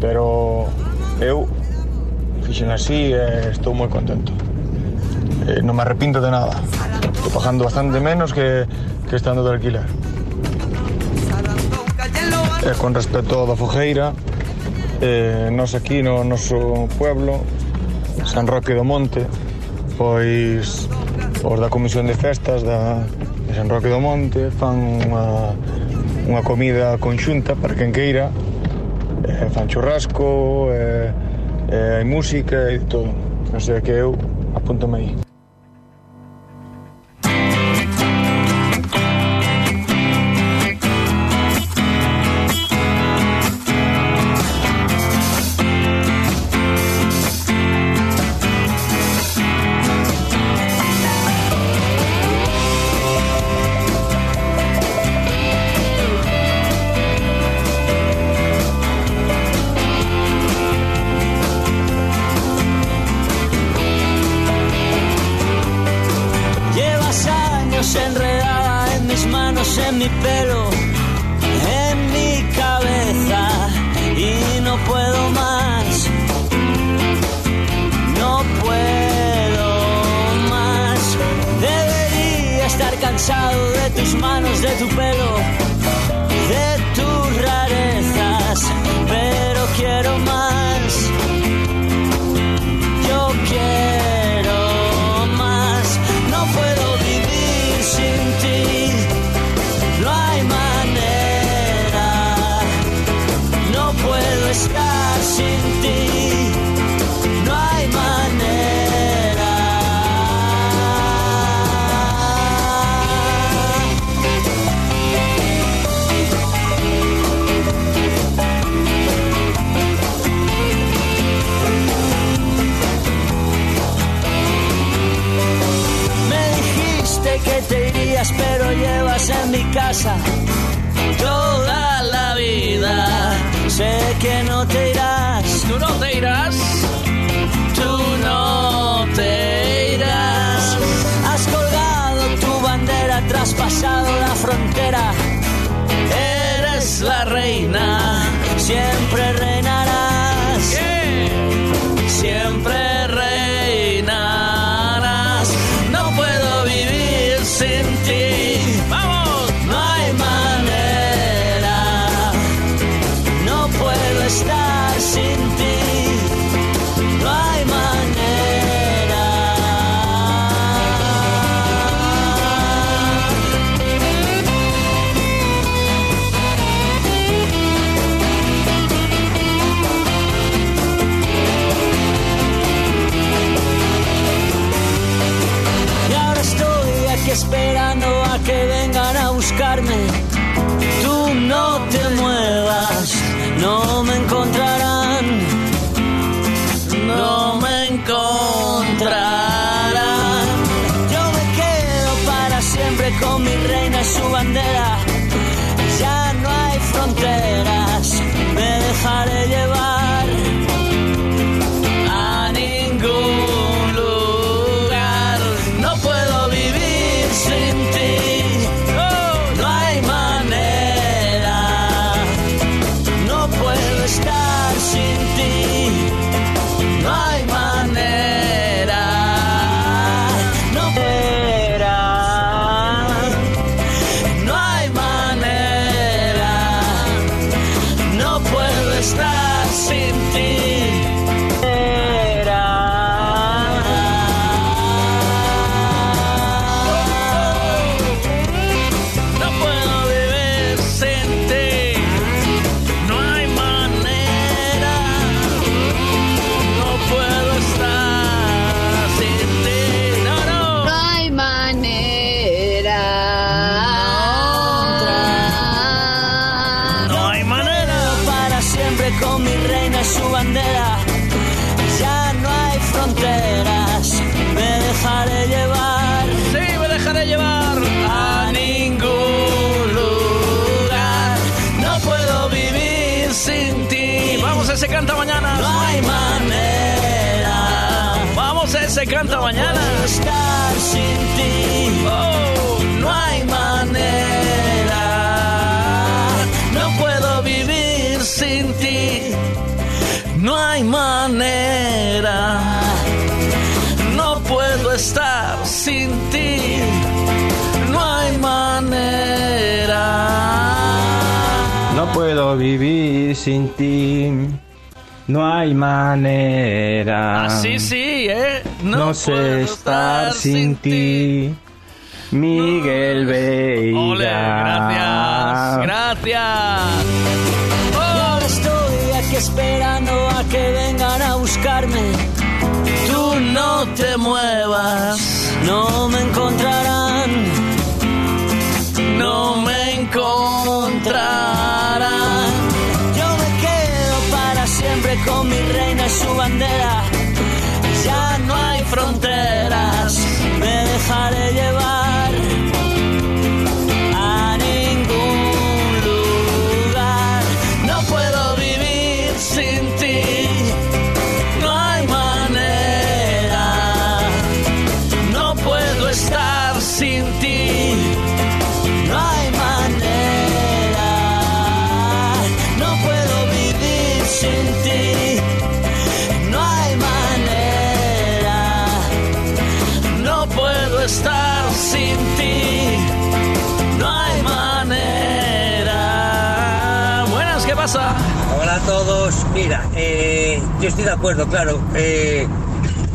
[0.00, 0.66] Pero
[1.20, 1.48] eu
[2.42, 4.32] fixen así e estou moi contento.
[5.46, 6.56] E non me arrepinto de nada.
[7.14, 8.66] Estou pagando bastante menos que,
[9.08, 9.86] que estando de alquiler.
[12.60, 14.12] E con respecto da Fogueira,
[15.00, 17.40] eh, nos aquí no noso pueblo,
[18.24, 19.24] San Roque do Monte,
[19.96, 20.88] pois
[21.44, 23.04] os da Comisión de Festas da,
[23.48, 24.76] de San Roque do Monte fan
[25.08, 25.56] unha
[26.26, 28.32] unha comida conxunta para quen queira,
[29.24, 31.12] eh, fan churrasco, eh,
[31.70, 33.08] eh, hai música e todo.
[33.50, 34.14] Non sei que eu
[34.54, 35.29] apúntome aí.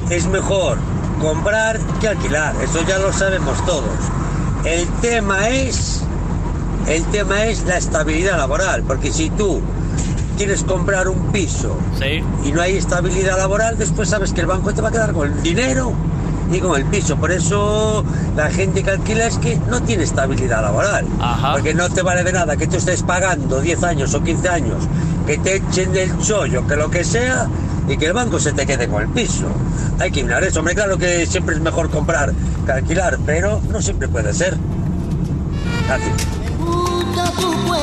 [0.09, 0.77] Es mejor
[1.21, 2.55] comprar que alquilar.
[2.63, 3.83] Eso ya lo sabemos todos.
[4.65, 6.01] El tema es,
[6.87, 9.61] el tema es la estabilidad laboral, porque si tú
[10.37, 11.77] quieres comprar un piso
[12.43, 15.31] y no hay estabilidad laboral, después sabes que el banco te va a quedar con
[15.31, 15.93] el dinero
[16.51, 17.15] y con el piso.
[17.15, 18.03] Por eso
[18.35, 21.05] la gente que alquila es que no tiene estabilidad laboral.
[21.53, 24.83] Porque no te vale de nada que tú estés pagando 10 años o 15 años,
[25.25, 27.47] que te echen del chollo, que lo que sea,
[27.87, 29.45] y que el banco se te quede con el piso.
[29.99, 30.59] Hay que mirar eso.
[30.59, 32.33] Hombre, claro que siempre es mejor comprar
[32.65, 34.55] que alquilar, pero no siempre puede ser.
[35.87, 36.27] Gracias.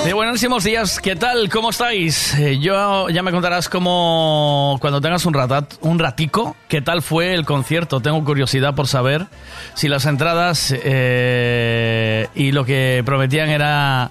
[0.04, 1.48] De buenísimos días, ¿qué tal?
[1.48, 2.34] ¿Cómo estáis?
[2.34, 7.34] Eh, yo ya me contarás cómo, cuando tengas un, ratat, un ratico, qué tal fue
[7.34, 8.00] el concierto.
[8.00, 9.26] Tengo curiosidad por saber
[9.74, 14.10] si las entradas eh, y lo que prometían era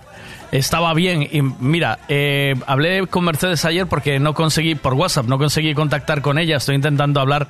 [0.52, 1.24] estaba bien.
[1.24, 6.22] Y mira, eh, hablé con Mercedes ayer porque no conseguí, por WhatsApp, no conseguí contactar
[6.22, 6.58] con ella.
[6.58, 7.48] Estoy intentando hablar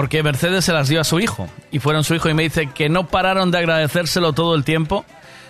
[0.00, 1.46] porque Mercedes se las dio a su hijo.
[1.70, 5.04] Y fueron su hijo y me dice que no pararon de agradecérselo todo el tiempo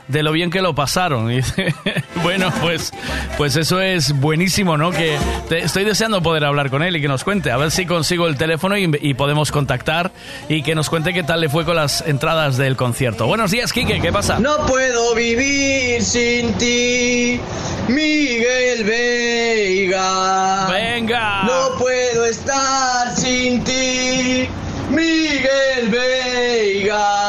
[0.09, 1.31] de lo bien que lo pasaron.
[2.23, 2.93] bueno, pues,
[3.37, 4.91] pues eso es buenísimo, ¿no?
[4.91, 5.17] Que
[5.49, 7.51] te- estoy deseando poder hablar con él y que nos cuente.
[7.51, 10.11] A ver si consigo el teléfono y, y podemos contactar
[10.49, 13.27] y que nos cuente qué tal le fue con las entradas del concierto.
[13.27, 14.39] Buenos días, Quique, ¿qué pasa?
[14.39, 17.41] No puedo vivir sin ti,
[17.89, 20.69] Miguel Veiga.
[20.71, 21.43] Venga.
[21.45, 24.49] No puedo estar sin ti,
[24.91, 27.20] Miguel Veiga.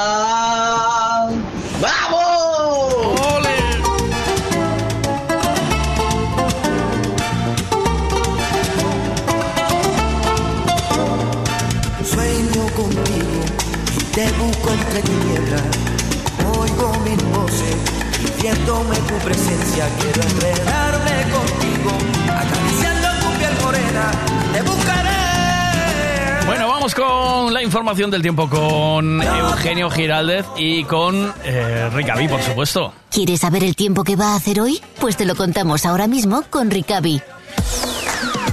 [15.51, 17.75] Entre tinieblas, oigo mis voces,
[18.17, 21.91] sintiéndome tu presencia, quiero enredarme contigo,
[22.29, 24.11] acariciando tu piel morena,
[24.53, 26.45] te buscaré.
[26.45, 32.41] Bueno, vamos con la información del tiempo con Eugenio Giraldez y con eh, Ricavi, por
[32.41, 32.93] supuesto.
[33.09, 34.81] ¿Quieres saber el tiempo que va a hacer hoy?
[34.99, 37.21] Pues te lo contamos ahora mismo con Ricavi.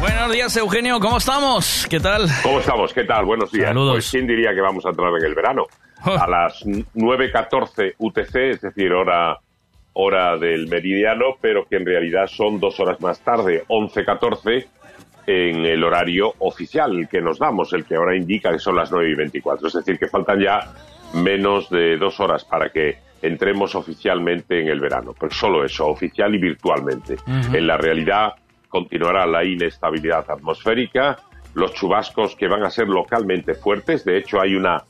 [0.00, 1.86] Buenos días, Eugenio, ¿cómo estamos?
[1.90, 2.28] ¿Qué tal?
[2.42, 2.92] ¿Cómo estamos?
[2.92, 3.24] ¿Qué tal?
[3.24, 3.66] Buenos días.
[3.66, 3.94] Saludos.
[3.94, 5.66] Pues quién diría que vamos a entrar en el verano.
[6.04, 9.38] A las 9.14 UTC, es decir, hora,
[9.94, 14.66] hora del meridiano, pero que en realidad son dos horas más tarde, 11.14
[15.26, 18.90] en el horario oficial el que nos damos, el que ahora indica que son las
[18.90, 19.68] 9 y 24.
[19.68, 20.72] Es decir, que faltan ya
[21.14, 25.14] menos de dos horas para que entremos oficialmente en el verano.
[25.18, 27.16] Pues solo eso, oficial y virtualmente.
[27.26, 28.34] En la realidad
[28.68, 31.18] continuará la inestabilidad atmosférica,
[31.54, 34.04] los chubascos que van a ser localmente fuertes.
[34.06, 34.82] De hecho, hay una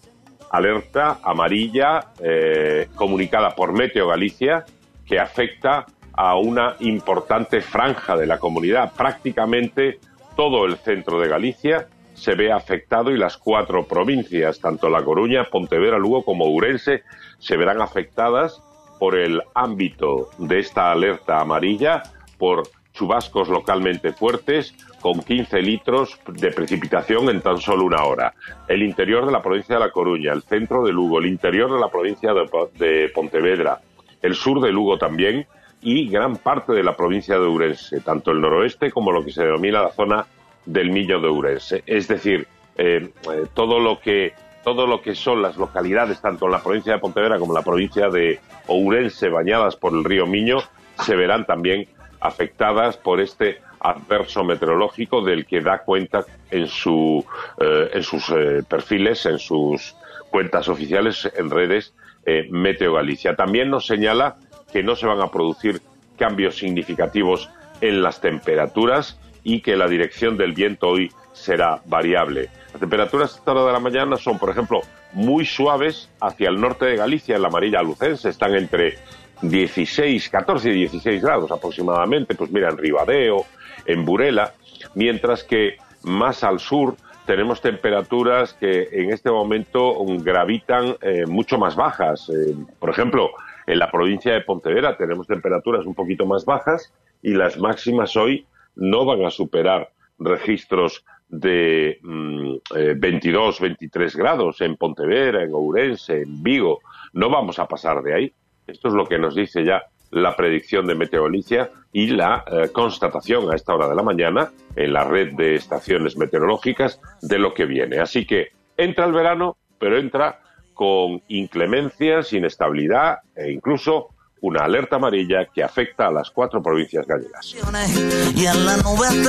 [0.51, 4.65] alerta amarilla eh, comunicada por Meteo Galicia
[5.07, 8.93] que afecta a una importante franja de la comunidad.
[8.95, 10.01] Prácticamente
[10.37, 15.45] todo el centro de Galicia se ve afectado y las cuatro provincias, tanto La Coruña,
[15.45, 17.03] Pontevedra, Lugo como Urense,
[17.39, 18.61] se verán afectadas
[18.99, 22.03] por el ámbito de esta alerta amarilla
[22.37, 28.35] por chubascos localmente fuertes con 15 litros de precipitación en tan solo una hora.
[28.67, 31.79] El interior de la provincia de La Coruña, el centro de Lugo, el interior de
[31.81, 33.81] la provincia de, Po- de Pontevedra,
[34.23, 35.47] el sur de Lugo también
[35.81, 39.45] y gran parte de la provincia de Urense, tanto el noroeste como lo que se
[39.45, 40.27] denomina la zona
[40.67, 41.83] del Millo de Urense.
[41.87, 44.33] Es decir, eh, eh, todo lo que
[44.65, 47.63] todo lo que son las localidades, tanto en la provincia de Pontevedra como en la
[47.65, 50.59] provincia de Ourense, bañadas por el río Miño,
[51.05, 51.87] se verán también
[52.21, 57.25] afectadas por este adverso meteorológico del que da cuenta en, su,
[57.59, 59.95] eh, en sus eh, perfiles, en sus
[60.31, 61.95] cuentas oficiales en redes
[62.27, 63.35] eh, Meteo Galicia.
[63.37, 64.37] También nos señala
[64.73, 65.81] que no se van a producir
[66.19, 67.49] cambios significativos
[67.81, 72.51] en las temperaturas y que la dirección del viento hoy será variable.
[72.73, 74.83] Las temperaturas esta hora de la mañana son, por ejemplo,
[75.13, 78.99] muy suaves hacia el norte de Galicia, en la amarilla lucense, están entre
[79.43, 83.47] 16, 14 y 16 grados aproximadamente, pues mira, en Ribadeo,
[83.89, 84.55] en Burela,
[84.95, 86.95] mientras que más al sur
[87.27, 92.31] tenemos temperaturas que en este momento gravitan eh, mucho más bajas.
[92.31, 93.31] Eh, por ejemplo,
[93.67, 98.47] en la provincia de Pontevedra tenemos temperaturas un poquito más bajas y las máximas hoy
[98.77, 106.23] no van a superar registros de mm, eh, 22, 23 grados en Pontevedra, en Ourense,
[106.23, 106.81] en Vigo.
[107.13, 108.33] No vamos a pasar de ahí.
[108.67, 113.51] Esto es lo que nos dice ya la predicción de Meteorolicia y la eh, constatación
[113.51, 117.67] a esta hora de la mañana en la red de estaciones meteorológicas de lo que
[117.67, 117.99] viene.
[117.99, 120.41] Así que entra el verano, pero entra
[120.75, 124.11] con inclemencias, inestabilidad e incluso
[124.41, 127.55] una alerta amarilla que afecta a las cuatro provincias gallegas.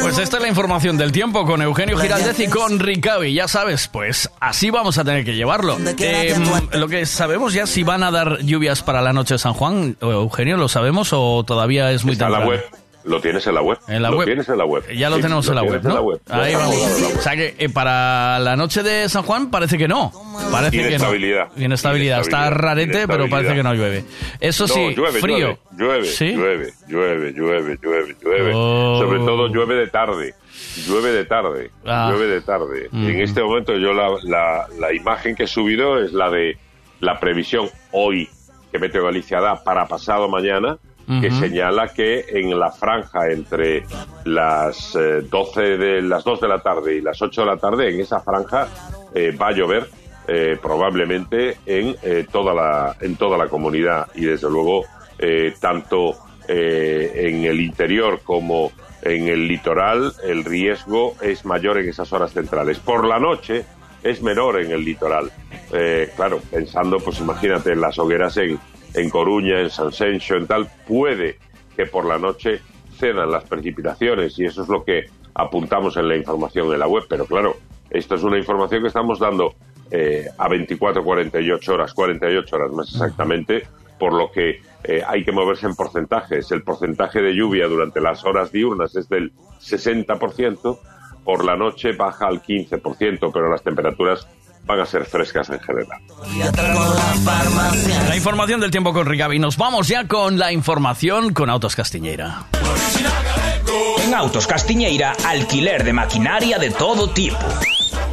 [0.01, 3.33] Pues esta es la información del tiempo con Eugenio Giraldez y con Ricavi.
[3.33, 5.77] Ya sabes, pues así vamos a tener que llevarlo.
[5.99, 6.35] Eh,
[6.73, 9.97] lo que sabemos ya si van a dar lluvias para la noche de San Juan,
[10.01, 12.78] Eugenio, ¿lo sabemos o todavía es muy Está en la web.
[13.05, 13.77] Lo tienes en la web.
[13.87, 14.25] En la lo web.
[14.25, 14.83] tienes en la web.
[14.91, 16.75] Ya lo Sí, tenemos en la web, Ahí vamos.
[16.75, 17.17] en la web.
[17.17, 20.11] O sea que eh, para la noche de San Juan parece que no.
[20.51, 20.87] Parece que no.
[20.89, 21.47] Inestabilidad.
[21.57, 22.19] Inestabilidad.
[22.21, 24.03] Está rarete, pero parece que no llueve.
[24.39, 25.59] Eso No, sí, llueve, frío.
[25.77, 26.33] Llueve, ¿Sí?
[26.33, 28.51] llueve, llueve, llueve, llueve, llueve.
[28.53, 28.99] Oh.
[28.99, 30.33] Sobre todo llueve de tarde.
[30.87, 31.71] Llueve de tarde.
[31.85, 32.09] Ah.
[32.11, 32.89] Llueve de tarde.
[32.91, 33.07] Mm.
[33.09, 36.57] En este momento yo la, la, la imagen que he subido es la de
[36.99, 38.27] la previsión hoy
[38.71, 40.77] que Meteo Galicia da para pasado mañana,
[41.21, 43.83] que señala que en la franja entre
[44.25, 47.89] las eh, 12 de las 2 de la tarde y las 8 de la tarde,
[47.89, 48.67] en esa franja
[49.15, 49.89] eh, va a llover
[50.27, 54.85] eh, probablemente en eh, toda la en toda la comunidad y desde luego
[55.17, 56.15] eh, tanto
[56.47, 58.71] eh, en el interior como
[59.01, 62.77] en el litoral el riesgo es mayor en esas horas centrales.
[62.79, 63.65] Por la noche
[64.03, 65.31] es menor en el litoral.
[65.71, 68.59] Eh, claro, pensando, pues imagínate, en las hogueras en,
[68.93, 71.37] en Coruña, en San Sencho, en tal, puede
[71.75, 72.61] que por la noche
[72.97, 77.05] cedan las precipitaciones y eso es lo que apuntamos en la información de la web.
[77.07, 77.55] Pero claro,
[77.89, 79.55] esto es una información que estamos dando
[79.91, 83.63] eh, a 24, 48 horas, 48 horas más exactamente,
[83.97, 86.51] por lo que eh, hay que moverse en porcentajes.
[86.51, 90.79] El porcentaje de lluvia durante las horas diurnas es del 60%,
[91.23, 94.27] por la noche baja al 15%, pero las temperaturas
[94.65, 95.99] van a ser frescas en general.
[98.07, 99.39] La información del tiempo con Ricavi.
[99.39, 102.43] Nos vamos ya con la información con Autos Castiñeira.
[104.03, 107.37] En Autos Castiñeira, alquiler de maquinaria de todo tipo.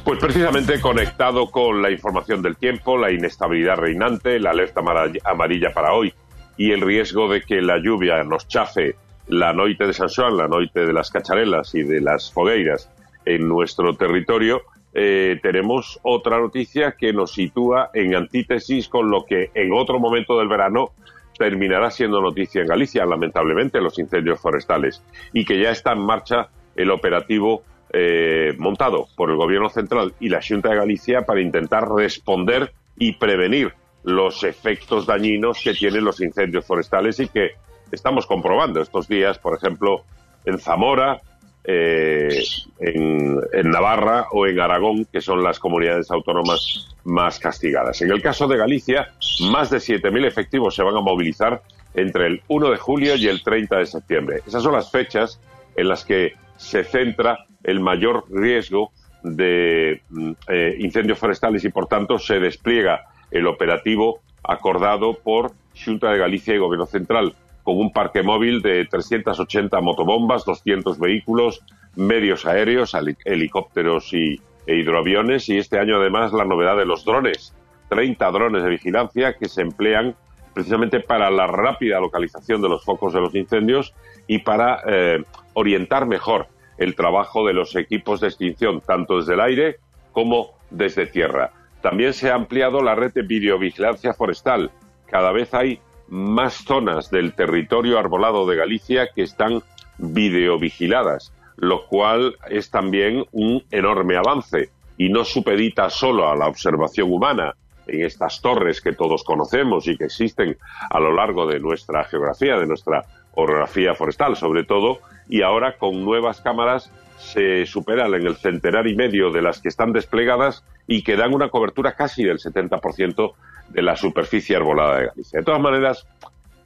[0.06, 4.82] Pues precisamente conectado con la información del tiempo, la inestabilidad reinante, la alerta
[5.26, 6.14] amarilla para hoy
[6.56, 8.96] y el riesgo de que la lluvia nos chafe
[9.28, 12.90] la noite de San Xoán, la noite de las cacharelas y de las fogueiras
[13.26, 14.62] en nuestro territorio,
[14.94, 20.40] eh, tenemos otra noticia que nos sitúa en antítesis con lo que en otro momento
[20.40, 20.92] del verano
[21.38, 25.04] terminará siendo noticia en Galicia, lamentablemente, los incendios forestales,
[25.34, 26.48] y que ya está en marcha
[26.78, 31.90] el operativo eh, montado por el Gobierno Central y la Junta de Galicia para intentar
[31.90, 37.52] responder y prevenir los efectos dañinos que tienen los incendios forestales y que
[37.92, 40.04] estamos comprobando estos días, por ejemplo,
[40.46, 41.22] en Zamora,
[41.64, 42.42] eh,
[42.80, 48.02] en, en Navarra o en Aragón, que son las comunidades autónomas más castigadas.
[48.02, 49.14] En el caso de Galicia,
[49.52, 51.62] más de 7.000 efectivos se van a movilizar
[51.94, 54.42] entre el 1 de julio y el 30 de septiembre.
[54.46, 55.40] Esas son las fechas
[55.76, 58.92] en las que se centra el mayor riesgo
[59.24, 65.52] de mm, eh, incendios forestales y, por tanto, se despliega el operativo acordado por
[65.84, 67.34] Junta de Galicia y Gobierno Central,
[67.64, 71.62] con un parque móvil de 380 motobombas, 200 vehículos,
[71.96, 77.04] medios aéreos, heli- helicópteros y, e hidroaviones, y este año además la novedad de los
[77.06, 77.54] drones,
[77.90, 80.16] 30 drones de vigilancia que se emplean
[80.54, 83.94] precisamente para la rápida localización de los focos de los incendios
[84.28, 85.24] y para eh,
[85.54, 86.48] orientar mejor
[86.80, 89.76] el trabajo de los equipos de extinción, tanto desde el aire
[90.12, 91.52] como desde tierra.
[91.82, 94.72] También se ha ampliado la red de videovigilancia forestal.
[95.06, 99.62] Cada vez hay más zonas del territorio arbolado de Galicia que están
[99.98, 107.12] videovigiladas, lo cual es también un enorme avance y no supedita solo a la observación
[107.12, 107.54] humana
[107.88, 110.58] en estas torres que todos conocemos y que existen
[110.90, 113.04] a lo largo de nuestra geografía, de nuestra
[113.34, 115.00] orografía forestal, sobre todo,
[115.30, 119.70] y ahora con nuevas cámaras se superan en el centenar y medio de las que
[119.70, 123.34] están desplegadas y que dan una cobertura casi del 70%
[123.70, 125.40] de la superficie arbolada de Galicia.
[125.40, 126.08] De todas maneras,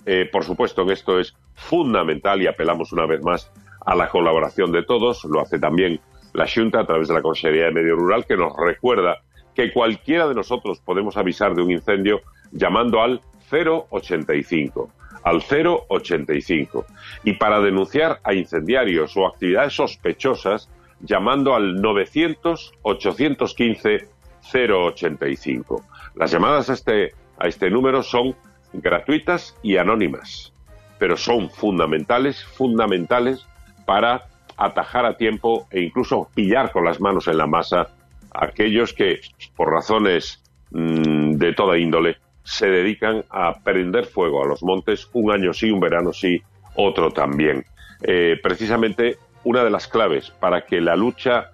[0.05, 3.51] eh, por supuesto que esto es fundamental y apelamos una vez más
[3.85, 5.25] a la colaboración de todos.
[5.25, 5.99] Lo hace también
[6.33, 9.17] la Junta a través de la Consejería de Medio Rural, que nos recuerda
[9.53, 12.21] que cualquiera de nosotros podemos avisar de un incendio
[12.51, 13.21] llamando al
[13.51, 14.89] 085
[15.23, 16.85] al 085
[17.23, 20.69] y para denunciar a incendiarios o actividades sospechosas
[21.01, 24.13] llamando al 900 815
[24.51, 25.83] 085.
[26.15, 28.35] Las llamadas a este, a este número son
[28.73, 30.53] gratuitas y anónimas,
[30.99, 33.45] pero son fundamentales, fundamentales
[33.85, 34.27] para
[34.57, 37.89] atajar a tiempo e incluso pillar con las manos en la masa
[38.33, 39.21] a aquellos que,
[39.55, 45.31] por razones mm, de toda índole, se dedican a prender fuego a los montes un
[45.31, 46.41] año sí, un verano sí,
[46.75, 47.65] otro también.
[48.01, 51.51] Eh, precisamente una de las claves para que la lucha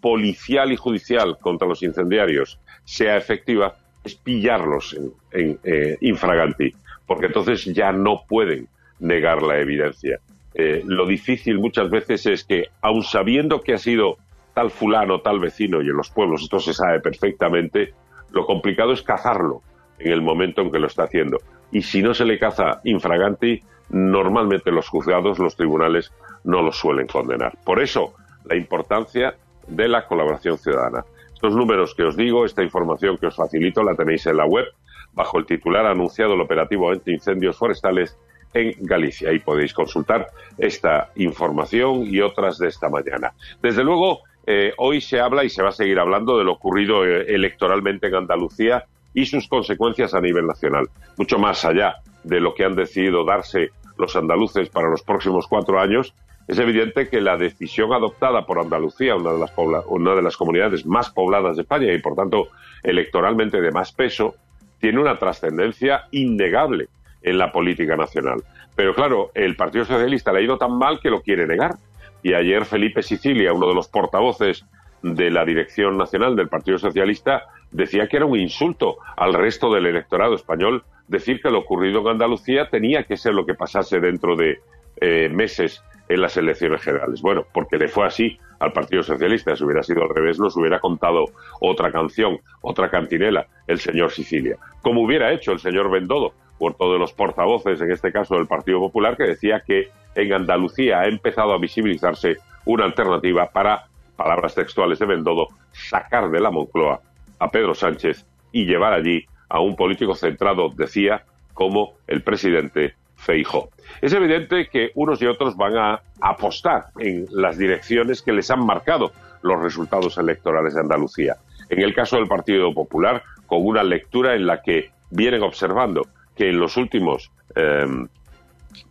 [0.00, 4.96] policial y judicial contra los incendiarios sea efectiva es pillarlos
[5.32, 6.74] en, eh, infraganti,
[7.06, 10.18] porque entonces ya no pueden negar la evidencia.
[10.54, 14.16] Eh, lo difícil muchas veces es que, aun sabiendo que ha sido
[14.54, 17.92] tal fulano, tal vecino, y en los pueblos esto se sabe perfectamente,
[18.32, 19.62] lo complicado es cazarlo
[20.00, 21.38] en el momento en que lo está haciendo.
[21.70, 26.12] Y si no se le caza infraganti, normalmente los juzgados, los tribunales,
[26.44, 27.52] no lo suelen condenar.
[27.64, 28.14] Por eso,
[28.44, 29.34] la importancia
[29.66, 31.04] de la colaboración ciudadana.
[31.32, 34.66] Estos números que os digo, esta información que os facilito, la tenéis en la web,
[35.12, 38.16] bajo el titular anunciado el operativo anti-incendios forestales
[38.52, 39.30] en Galicia.
[39.30, 40.26] Ahí podéis consultar
[40.58, 43.32] esta información y otras de esta mañana.
[43.62, 47.04] Desde luego, eh, hoy se habla y se va a seguir hablando de lo ocurrido
[47.04, 48.84] eh, electoralmente en Andalucía
[49.14, 50.88] y sus consecuencias a nivel nacional.
[51.16, 55.80] Mucho más allá de lo que han decidido darse los andaluces para los próximos cuatro
[55.80, 56.14] años,
[56.48, 59.52] es evidente que la decisión adoptada por Andalucía, una de las,
[59.86, 62.48] una de las comunidades más pobladas de España y por tanto
[62.82, 64.34] electoralmente de más peso,
[64.80, 66.88] tiene una trascendencia innegable
[67.22, 68.42] en la política nacional.
[68.74, 71.76] Pero claro, el Partido Socialista le ha ido tan mal que lo quiere negar.
[72.22, 74.64] Y ayer Felipe Sicilia, uno de los portavoces
[75.02, 79.86] de la dirección nacional del Partido Socialista, decía que era un insulto al resto del
[79.86, 84.36] electorado español decir que lo ocurrido en Andalucía tenía que ser lo que pasase dentro
[84.36, 84.60] de
[85.00, 87.22] eh, meses en las elecciones generales.
[87.22, 89.54] Bueno, porque le fue así al Partido Socialista.
[89.56, 91.26] Si hubiera sido al revés, nos hubiera contado
[91.60, 94.56] otra canción, otra cantinela, el señor Sicilia.
[94.82, 98.80] Como hubiera hecho el señor Bendodo, por todos los portavoces, en este caso del Partido
[98.80, 102.36] Popular, que decía que en Andalucía ha empezado a visibilizarse
[102.66, 103.86] una alternativa para,
[104.22, 107.00] palabras textuales de Bendodo, sacar de la Moncloa
[107.38, 111.24] a Pedro Sánchez y llevar allí a un político centrado, decía,
[111.54, 113.70] como el presidente Feijó.
[114.02, 118.64] Es evidente que unos y otros van a apostar en las direcciones que les han
[118.64, 121.36] marcado los resultados electorales de Andalucía.
[121.70, 126.02] En el caso del Partido Popular, con una lectura en la que vienen observando
[126.36, 127.86] que en los últimos eh,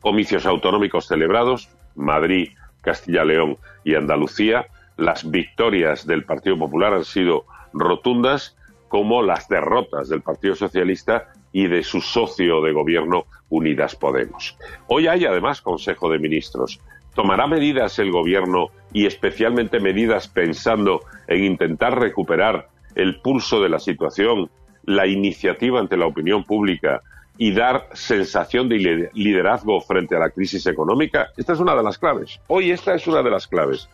[0.01, 2.49] comicios autonómicos celebrados, Madrid,
[2.81, 4.65] Castilla-León y Andalucía,
[4.99, 8.55] las victorias del Partido Popular han sido rotundas
[8.87, 14.57] como las derrotas del Partido Socialista y de su socio de gobierno Unidas Podemos.
[14.87, 16.79] Hoy hay además Consejo de Ministros.
[17.15, 23.79] ¿Tomará medidas el gobierno y especialmente medidas pensando en intentar recuperar el pulso de la
[23.79, 24.49] situación,
[24.85, 27.01] la iniciativa ante la opinión pública
[27.37, 31.29] y dar sensación de li- liderazgo frente a la crisis económica?
[31.37, 32.39] Esta es una de las claves.
[32.47, 33.89] Hoy esta es una de las claves.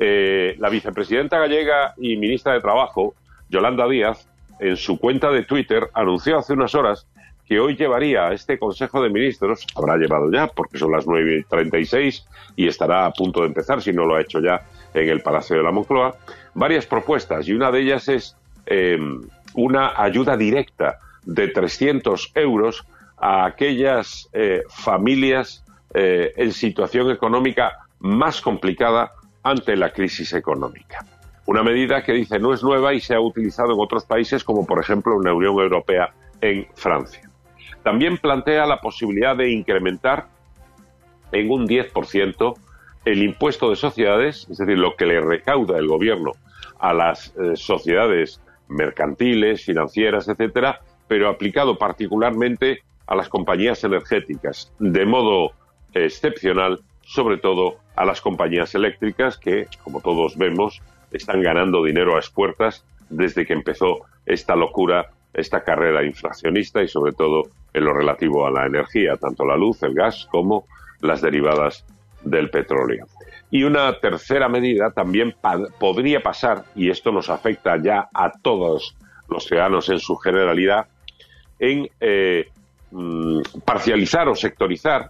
[0.00, 3.14] Eh, la vicepresidenta gallega y ministra de Trabajo,
[3.48, 4.28] Yolanda Díaz,
[4.60, 7.06] en su cuenta de Twitter anunció hace unas horas
[7.46, 12.26] que hoy llevaría a este Consejo de Ministros, habrá llevado ya, porque son las 9.36
[12.56, 15.56] y estará a punto de empezar, si no lo ha hecho ya, en el Palacio
[15.56, 16.14] de la Moncloa,
[16.54, 18.98] varias propuestas y una de ellas es eh,
[19.54, 25.64] una ayuda directa de 300 euros a aquellas eh, familias
[25.94, 29.12] eh, en situación económica más complicada
[29.50, 31.04] ante la crisis económica.
[31.46, 34.66] Una medida que dice no es nueva y se ha utilizado en otros países como
[34.66, 37.28] por ejemplo en la Unión Europea en Francia.
[37.82, 40.28] También plantea la posibilidad de incrementar
[41.32, 42.54] en un 10%
[43.04, 46.32] el impuesto de sociedades, es decir, lo que le recauda el gobierno
[46.78, 55.06] a las eh, sociedades mercantiles, financieras, etcétera, pero aplicado particularmente a las compañías energéticas, de
[55.06, 55.52] modo
[55.94, 62.18] excepcional, sobre todo a las compañías eléctricas que, como todos vemos, están ganando dinero a
[62.18, 68.46] expuertas desde que empezó esta locura, esta carrera inflacionista y sobre todo en lo relativo
[68.46, 70.66] a la energía, tanto la luz, el gas como
[71.00, 71.86] las derivadas
[72.24, 73.06] del petróleo.
[73.50, 75.34] Y una tercera medida también
[75.80, 78.94] podría pasar, y esto nos afecta ya a todos
[79.30, 80.88] los ciudadanos en su generalidad,
[81.58, 82.50] en eh,
[82.90, 85.08] mm, parcializar o sectorizar,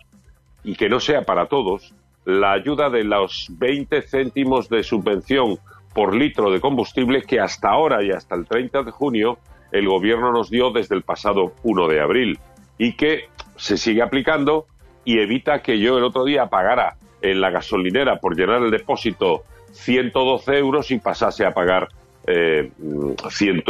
[0.65, 1.95] y que no sea para todos,
[2.25, 5.59] la ayuda de los 20 céntimos de subvención
[5.95, 9.39] por litro de combustible que hasta ahora y hasta el 30 de junio
[9.73, 12.39] el gobierno nos dio desde el pasado 1 de abril
[12.77, 14.67] y que se sigue aplicando
[15.05, 19.45] y evita que yo el otro día pagara en la gasolinera por llenar el depósito
[19.73, 21.89] 112 euros y pasase a pagar
[22.27, 23.65] eh, mm, 100,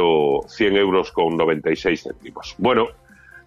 [0.47, 2.55] 100 euros con 96 céntimos.
[2.59, 2.89] Bueno,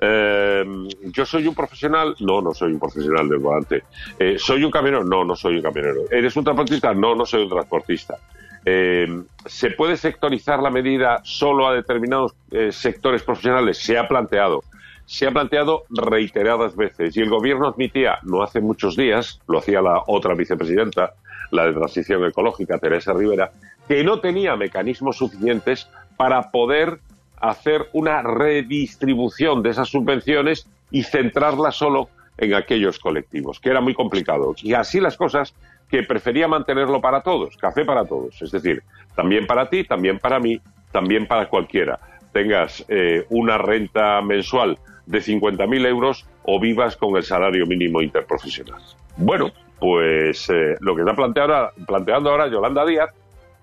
[0.04, 0.66] eh,
[1.04, 3.84] yo soy un profesional, no, no soy un profesional del volante.
[4.18, 5.04] Eh, ¿Soy un camionero?
[5.04, 6.02] No, no soy un camionero.
[6.10, 6.92] ¿Eres un transportista?
[6.96, 8.18] No, no soy un transportista.
[8.66, 12.34] Eh, ¿Se puede sectorizar la medida solo a determinados
[12.72, 13.78] sectores profesionales?
[13.78, 14.64] Se ha planteado.
[15.06, 19.82] Se ha planteado reiteradas veces y el gobierno admitía, no hace muchos días, lo hacía
[19.82, 21.14] la otra vicepresidenta,
[21.52, 23.52] la de Transición Ecológica, Teresa Rivera,
[23.88, 27.02] que no tenía mecanismos suficientes para poder
[27.42, 33.94] hacer una redistribución de esas subvenciones y centrarlas solo en aquellos colectivos, que era muy
[33.94, 34.54] complicado.
[34.62, 35.54] Y así las cosas,
[35.90, 38.42] que prefería mantenerlo para todos, café para todos.
[38.42, 38.82] Es decir,
[39.16, 40.62] también para ti, también para mí,
[40.92, 42.00] también para cualquiera.
[42.32, 48.82] Tengas eh, una renta mensual de 50.000 euros o vivas con el salario mínimo interprofesional.
[49.18, 53.10] Bueno, pues eh, lo que está planteando ahora, planteando ahora Yolanda Díaz,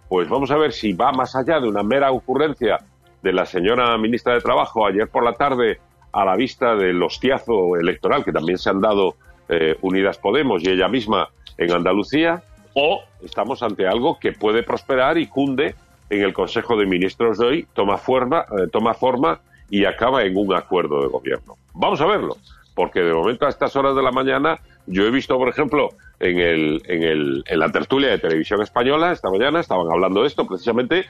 [0.09, 2.79] pues vamos a ver si va más allá de una mera ocurrencia
[3.23, 5.79] de la señora ministra de Trabajo ayer por la tarde
[6.13, 9.17] a la vista del hostiazo electoral que también se han dado
[9.49, 12.43] eh, Unidas Podemos y ella misma en Andalucía,
[12.75, 15.75] o estamos ante algo que puede prosperar y cunde
[16.11, 20.37] en el Consejo de Ministros de hoy, toma forma, eh, toma forma y acaba en
[20.37, 21.57] un acuerdo de gobierno.
[21.75, 22.37] Vamos a verlo,
[22.75, 25.91] porque de momento a estas horas de la mañana yo he visto, por ejemplo,
[26.21, 30.29] en, el, en, el, en la tertulia de televisión española, esta mañana estaban hablando de
[30.29, 31.07] esto precisamente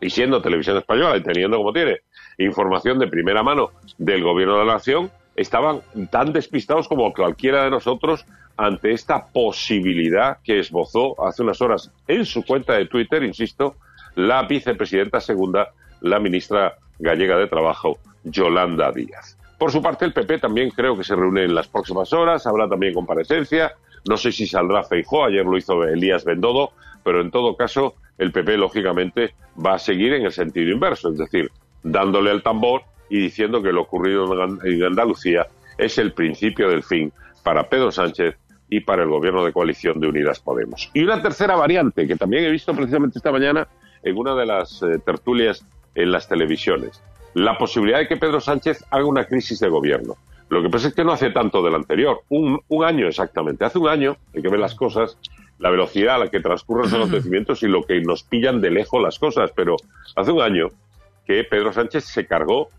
[0.00, 2.00] y siendo televisión española y teniendo como tiene
[2.38, 5.80] información de primera mano del gobierno de la nación, estaban
[6.10, 8.24] tan despistados como cualquiera de nosotros
[8.56, 13.76] ante esta posibilidad que esbozó hace unas horas en su cuenta de Twitter, insisto,
[14.16, 15.68] la vicepresidenta segunda,
[16.00, 19.38] la ministra gallega de Trabajo, Yolanda Díaz.
[19.58, 22.68] Por su parte, el PP también creo que se reúne en las próximas horas, habrá
[22.68, 23.74] también comparecencia,
[24.08, 26.72] no sé si saldrá Feijó, ayer lo hizo Elías Bendodo,
[27.04, 29.34] pero en todo caso, el PP, lógicamente,
[29.64, 31.50] va a seguir en el sentido inverso, es decir,
[31.82, 34.26] dándole al tambor y diciendo que lo ocurrido
[34.64, 35.46] en Andalucía
[35.78, 37.12] es el principio del fin
[37.42, 38.36] para Pedro Sánchez
[38.68, 40.90] y para el gobierno de coalición de Unidas Podemos.
[40.92, 43.66] Y una tercera variante que también he visto precisamente esta mañana
[44.02, 45.64] en una de las eh, tertulias
[45.94, 47.02] en las televisiones.
[47.34, 50.16] La posibilidad de que Pedro Sánchez haga una crisis de gobierno.
[50.50, 53.64] Lo que pasa es que no hace tanto del anterior, un, un año exactamente.
[53.64, 55.18] Hace un año, hay que ver las cosas,
[55.58, 59.02] la velocidad a la que transcurren los acontecimientos y lo que nos pillan de lejos
[59.02, 59.76] las cosas, pero
[60.14, 60.68] hace un año
[61.26, 62.70] que Pedro Sánchez se cargó,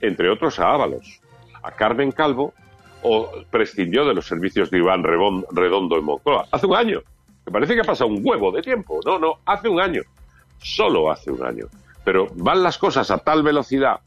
[0.00, 1.20] entre otros, a Ábalos,
[1.62, 2.54] a Carmen Calvo
[3.02, 6.46] o prescindió de los servicios de Iván Redondo en Moncloa.
[6.50, 7.02] Hace un año.
[7.46, 9.00] Me parece que ha pasado un huevo de tiempo.
[9.04, 10.02] No, no, hace un año.
[10.58, 11.66] Solo hace un año.
[12.04, 14.00] Pero van las cosas a tal velocidad,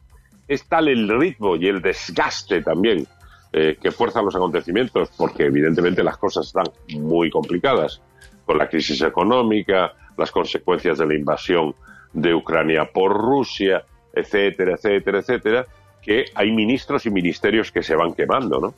[0.48, 3.08] es tal el ritmo y el desgaste también
[3.52, 6.66] eh, que fuerzan los acontecimientos, porque evidentemente las cosas están
[7.00, 8.02] muy complicadas,
[8.45, 11.76] con la crisis económica, las consecuencias de la invasión
[12.14, 13.84] de Ucrania por Rusia,
[14.14, 15.65] etcétera, etcétera, etcétera,
[16.02, 18.74] que hay ministros y ministerios que se van quemando, ¿no?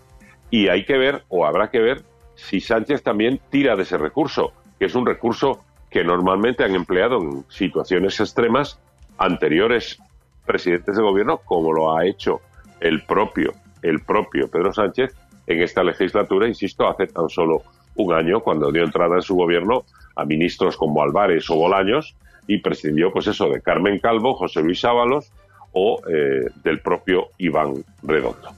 [0.49, 2.03] Y hay que ver, o habrá que ver,
[2.35, 7.21] si Sánchez también tira de ese recurso, que es un recurso que normalmente han empleado
[7.21, 8.79] en situaciones extremas
[9.17, 9.97] anteriores
[10.45, 12.41] presidentes de gobierno, como lo ha hecho
[12.79, 15.15] el propio, el propio Pedro Sánchez
[15.47, 17.63] en esta legislatura, insisto, hace tan solo
[17.95, 19.85] un año, cuando dio entrada en su gobierno
[20.15, 22.15] a ministros como Álvarez o Bolaños
[22.47, 25.31] y prescindió, pues eso, de Carmen Calvo, José Luis Ábalos
[25.71, 28.49] o eh, del propio Iván Redondo.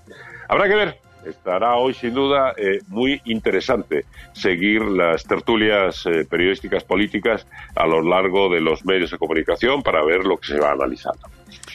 [0.49, 6.83] Habrá que ver, estará hoy sin duda eh, muy interesante seguir las tertulias eh, periodísticas
[6.83, 10.71] políticas a lo largo de los medios de comunicación para ver lo que se va
[10.71, 11.27] analizando.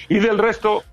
[0.08, 0.84] Y del resto,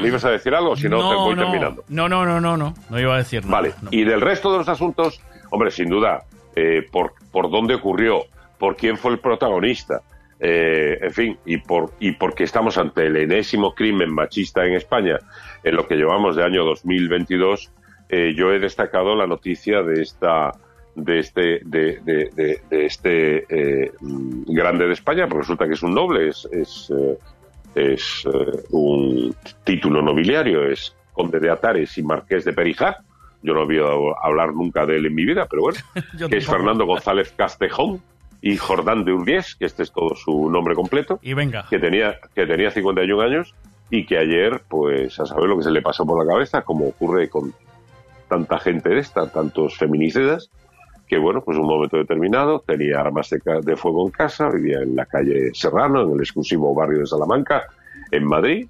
[0.00, 0.76] ¿me ibas a decir algo?
[0.76, 1.84] Si no, te voy no, terminando.
[1.88, 3.62] no, no, no, no, no, no iba a decir nada.
[3.62, 5.20] Vale, y del resto de los asuntos,
[5.52, 6.24] hombre, sin duda,
[6.56, 8.22] eh, por, por dónde ocurrió,
[8.58, 10.00] por quién fue el protagonista,
[10.40, 15.18] eh, en fin, y, por, y porque estamos ante el enésimo crimen machista en España
[15.62, 17.70] en lo que llevamos de año 2022,
[18.08, 20.52] eh, yo he destacado la noticia de esta
[20.94, 26.28] de este de, de- este eh, grande de España, porque resulta que es un noble,
[26.28, 26.92] es, es,
[27.74, 28.24] es,
[28.70, 29.34] un
[29.64, 32.98] título nobiliario, es conde de Atares y marqués de Perijá.
[33.42, 35.78] Yo no había oído hablar nunca de él en mi vida, pero bueno,
[36.30, 36.46] que es.
[36.46, 38.00] Fernando González Castejón
[38.40, 41.66] y Jordán de Urdiés, que este es todo su nombre completo, Y venga.
[41.68, 43.54] que tenía, que tenía 51 años
[43.90, 46.88] y que ayer, pues a saber lo que se le pasó por la cabeza, como
[46.88, 47.52] ocurre con
[48.28, 50.50] tanta gente de esta, tantos feminicidas,
[51.06, 54.78] que bueno, pues en un momento determinado tenía armas de, de fuego en casa, vivía
[54.80, 57.66] en la calle Serrano, en el exclusivo barrio de Salamanca,
[58.10, 58.66] en Madrid,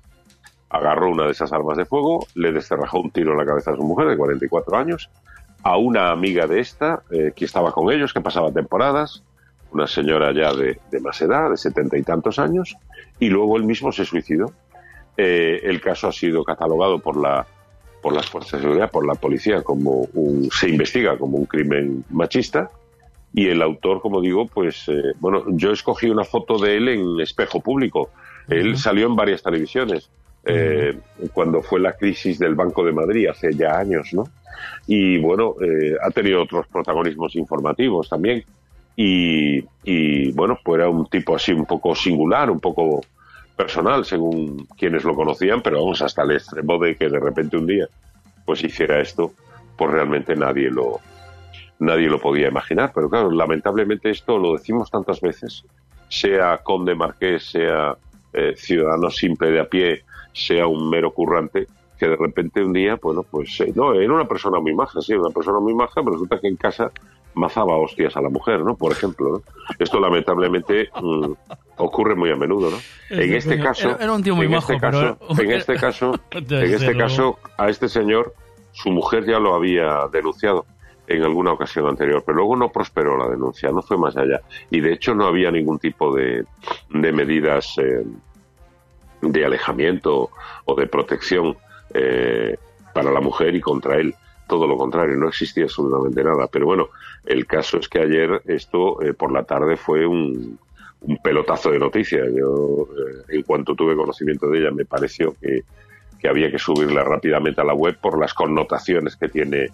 [0.72, 3.76] agarró una de esas armas de fuego, le descerrajó un tiro en la cabeza a
[3.76, 5.10] su mujer de 44 años,
[5.62, 9.22] a una amiga de esta eh, que estaba con ellos, que pasaba temporadas,
[9.70, 12.74] una señora ya de, de más edad, de setenta y tantos años,
[13.20, 14.52] y luego él mismo se suicidó.
[15.18, 17.46] Eh, el caso ha sido catalogado por la
[18.02, 22.04] por las fuerzas de seguridad, por la policía, como un, se investiga como un crimen
[22.10, 22.68] machista.
[23.32, 27.20] Y el autor, como digo, pues, eh, bueno, yo escogí una foto de él en
[27.20, 28.10] espejo público.
[28.48, 30.10] Él salió en varias televisiones.
[30.44, 30.98] Eh,
[31.32, 34.24] cuando fue la crisis del Banco de Madrid hace ya años, ¿no?
[34.86, 38.44] Y bueno, eh, ha tenido otros protagonismos informativos también.
[38.94, 43.00] Y, bueno, pues era un tipo así un poco singular, un poco
[43.56, 47.66] personal, según quienes lo conocían, pero vamos hasta el extremo de que de repente un
[47.66, 47.88] día
[48.44, 49.32] pues hiciera esto,
[49.76, 51.00] pues realmente nadie lo
[51.78, 52.92] nadie lo podía imaginar.
[52.94, 55.64] Pero claro, lamentablemente esto lo decimos tantas veces,
[56.08, 57.96] sea conde marqués, sea
[58.32, 61.66] eh, ciudadano simple de a pie, sea un mero currante,
[61.98, 65.14] que de repente un día, bueno, pues eh, no, era una persona muy maja, sí,
[65.14, 66.90] una persona muy maja, pero resulta que en casa
[67.34, 68.74] mazaba hostias a la mujer, ¿no?
[68.76, 69.42] Por ejemplo, ¿no?
[69.78, 71.32] Esto lamentablemente mm,
[71.78, 72.76] ocurre muy a menudo, ¿no?
[73.10, 75.50] En este coño, caso, era- era un tío muy en majo, este caso, pero- en
[75.56, 76.12] este caso,
[76.66, 78.34] en este caso, a este señor,
[78.72, 80.66] su mujer ya lo había denunciado
[81.06, 84.40] en alguna ocasión anterior, pero luego no prosperó la denuncia, no fue más allá.
[84.70, 86.44] Y de hecho no había ningún tipo de,
[86.90, 88.04] de medidas eh,
[89.22, 90.30] de alejamiento
[90.64, 91.56] o de protección
[91.94, 92.56] eh,
[92.92, 94.14] para la mujer y contra él.
[94.48, 96.46] Todo lo contrario, no existía absolutamente nada.
[96.48, 96.88] Pero bueno,
[97.24, 100.58] el caso es que ayer esto eh, por la tarde fue un,
[101.22, 102.28] pelotazo de noticias.
[102.34, 105.62] Yo, eh, en cuanto tuve conocimiento de ella, me pareció que,
[106.20, 109.70] que había que subirla rápidamente a la web por las connotaciones que tiene,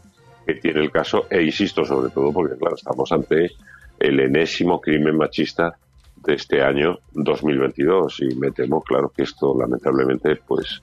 [0.46, 1.26] que tiene el caso.
[1.30, 3.50] E insisto, sobre todo, porque claro, estamos ante
[3.98, 5.76] el enésimo crimen machista
[6.24, 10.82] de este año 2022 y me temo, claro, que esto lamentablemente pues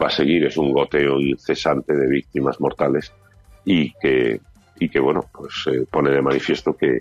[0.00, 3.12] va a seguir, es un goteo incesante de víctimas mortales
[3.64, 4.40] y que,
[4.78, 7.00] y que bueno, pues eh, pone de manifiesto que,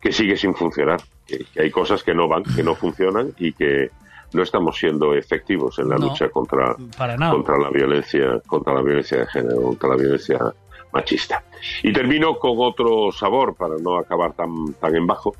[0.00, 3.52] que sigue sin funcionar, que, que hay cosas que no van, que no funcionan y
[3.52, 3.90] que
[4.32, 7.32] no estamos siendo efectivos en la No, lucha contra, para nada.
[7.32, 10.38] contra la violencia, contra la violencia de género, contra la violencia
[10.94, 11.42] machista.
[11.82, 15.34] Y termino con otro sabor para no acabar tan, tan en bajo,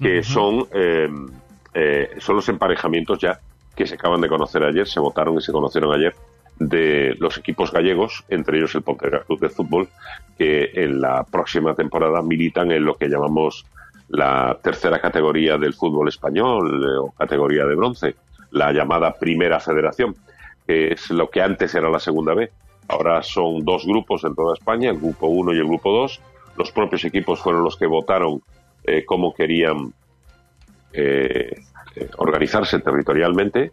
[0.00, 1.08] que son, eh,
[1.74, 3.40] eh, son los emparejamientos ya
[3.74, 6.14] que se acaban de conocer ayer, se votaron y se conocieron ayer
[6.58, 9.88] de los equipos gallegos, entre ellos el Pontevedra Club de Fútbol,
[10.36, 13.64] que en la próxima temporada militan en lo que llamamos
[14.08, 18.16] la tercera categoría del fútbol español eh, o categoría de bronce,
[18.50, 20.14] la llamada Primera Federación,
[20.66, 22.50] que es lo que antes era la Segunda B.
[22.90, 26.20] Ahora son dos grupos en toda España, el grupo 1 y el grupo 2.
[26.56, 28.42] Los propios equipos fueron los que votaron
[28.82, 29.94] eh, cómo querían
[30.92, 31.54] eh,
[31.94, 33.70] eh, organizarse territorialmente.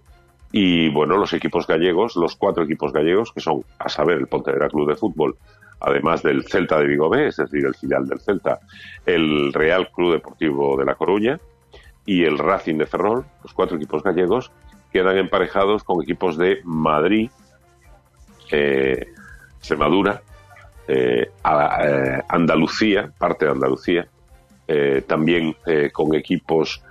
[0.52, 4.70] Y bueno, los equipos gallegos, los cuatro equipos gallegos, que son, a saber, el Pontevedra
[4.70, 5.36] Club de Fútbol,
[5.80, 8.60] además del Celta de Vigo B, es decir, el filial del Celta,
[9.04, 11.40] el Real Club Deportivo de La Coruña
[12.06, 14.52] y el Racing de Ferrol, los cuatro equipos gallegos,
[14.94, 17.32] quedan emparejados con equipos de Madrid,
[18.52, 19.14] eh,
[19.58, 20.22] Extremadura,
[20.88, 24.08] eh, eh, Andalucía, parte de Andalucía,
[25.08, 25.56] también
[25.94, 26.84] con equipos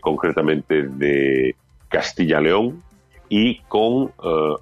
[0.00, 1.56] concretamente de
[1.88, 2.80] Castilla-León
[3.28, 4.12] y con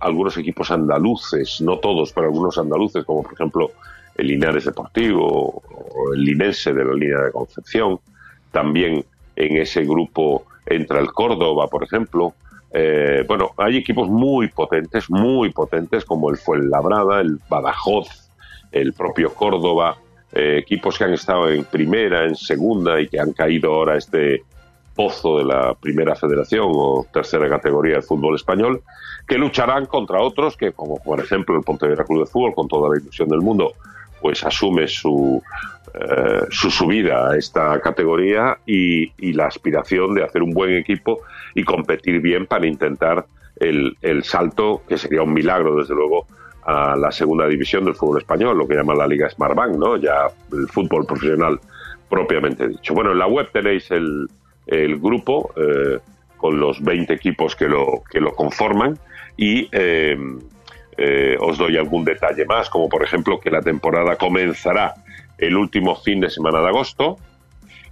[0.00, 3.72] algunos equipos andaluces, no todos, pero algunos andaluces, como por ejemplo
[4.16, 8.00] el Linares Deportivo o el Linense de la línea de Concepción.
[8.50, 9.04] También
[9.36, 12.34] en ese grupo entra el Córdoba, por ejemplo.
[12.76, 18.08] Eh, bueno, hay equipos muy potentes, muy potentes, como el Fuenlabrada, el Badajoz,
[18.72, 19.96] el propio Córdoba,
[20.32, 23.98] eh, equipos que han estado en primera, en segunda y que han caído ahora a
[23.98, 24.42] este
[24.92, 28.82] pozo de la primera federación o tercera categoría del fútbol español,
[29.28, 32.90] que lucharán contra otros que, como por ejemplo el Pontevedra Club de Fútbol, con toda
[32.90, 33.74] la ilusión del mundo,
[34.20, 35.40] pues asume su,
[35.96, 41.20] eh, su subida a esta categoría y, la aspiración de hacer un buen equipo
[41.54, 43.26] y competir bien para intentar
[43.56, 46.26] el, salto, que sería un milagro, desde luego,
[46.64, 49.96] a la segunda división del fútbol español, lo que llaman la Liga Smartbank, ¿no?
[49.96, 51.60] Ya el fútbol profesional
[52.08, 52.92] propiamente dicho.
[52.92, 54.28] Bueno, en la web tenéis el,
[54.98, 56.00] grupo eh,
[56.36, 58.98] con los 20 equipos que lo, que lo conforman
[59.36, 60.16] y eh,
[61.38, 64.94] os doy algún detalle más, como por ejemplo que la temporada comenzará
[65.38, 67.18] el último fin de semana de agosto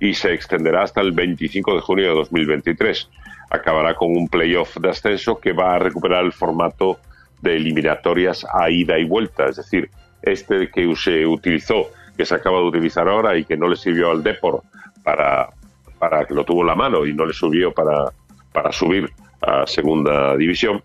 [0.01, 3.09] y se extenderá hasta el 25 de junio de 2023.
[3.51, 6.99] Acabará con un playoff de ascenso que va a recuperar el formato
[7.41, 9.91] de eliminatorias a ida y vuelta, es decir,
[10.23, 14.11] este que se utilizó, que se acaba de utilizar ahora y que no le sirvió
[14.11, 14.63] al Depor
[15.03, 15.51] para,
[15.99, 18.13] para que lo tuvo en la mano y no le subió para,
[18.53, 19.11] para subir
[19.41, 20.83] a segunda división,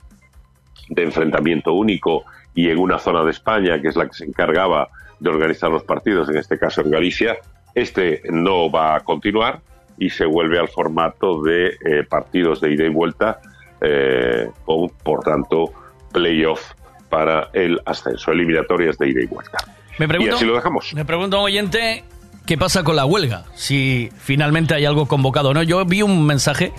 [0.90, 2.24] de enfrentamiento único
[2.56, 4.90] y en una zona de España que es la que se encargaba
[5.20, 7.38] de organizar los partidos, en este caso en Galicia,
[7.76, 9.62] este no va a continuar
[9.98, 13.40] y se vuelve al formato de eh, partidos de ida y vuelta
[13.82, 15.72] eh, con, por tanto,
[16.12, 16.74] playoff
[17.10, 19.58] para el ascenso, eliminatorias de ida y vuelta.
[19.98, 20.94] Me pregunto, y así lo dejamos.
[20.94, 22.04] Me pregunta un oyente
[22.46, 25.64] qué pasa con la huelga, si finalmente hay algo convocado o no.
[25.64, 26.72] Yo vi un mensaje.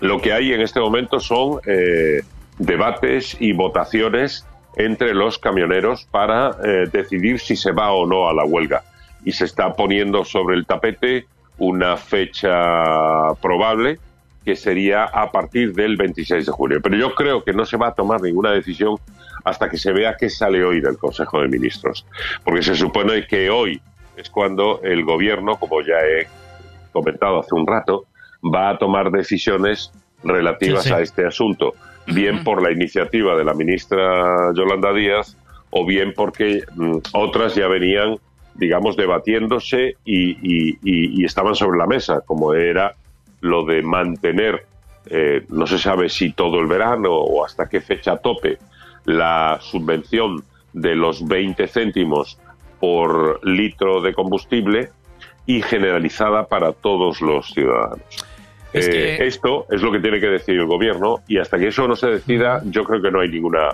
[0.00, 2.22] Lo que hay en este momento son eh,
[2.58, 8.34] debates y votaciones entre los camioneros para eh, decidir si se va o no a
[8.34, 8.82] la huelga.
[9.24, 11.26] Y se está poniendo sobre el tapete
[11.58, 13.98] una fecha probable
[14.44, 16.80] que sería a partir del 26 de julio.
[16.82, 18.96] Pero yo creo que no se va a tomar ninguna decisión
[19.44, 22.04] hasta que se vea qué sale hoy del Consejo de Ministros.
[22.44, 23.80] Porque se supone que hoy
[24.16, 26.26] es cuando el gobierno, como ya he
[26.92, 28.06] comentado hace un rato,
[28.42, 29.92] va a tomar decisiones
[30.24, 30.94] relativas Sí, sí.
[30.94, 31.74] a este asunto,
[32.06, 35.36] bien por la iniciativa de la ministra Yolanda Díaz
[35.70, 38.16] o bien porque mm, otras ya venían,
[38.54, 42.94] digamos, debatiéndose y, y- y- y estaban sobre la mesa, como era
[43.40, 44.66] lo de mantener,
[45.06, 48.58] eh, no se sabe si todo el verano o hasta qué fecha tope,
[49.04, 52.38] la subvención de los 20 céntimos
[52.78, 54.90] por litro de combustible
[55.46, 58.04] y generalizada para todos los ciudadanos.
[58.72, 61.86] Es Eh, Esto es lo que tiene que decir el gobierno y hasta que eso
[61.86, 63.70] no se decida, yo creo que no hay ninguna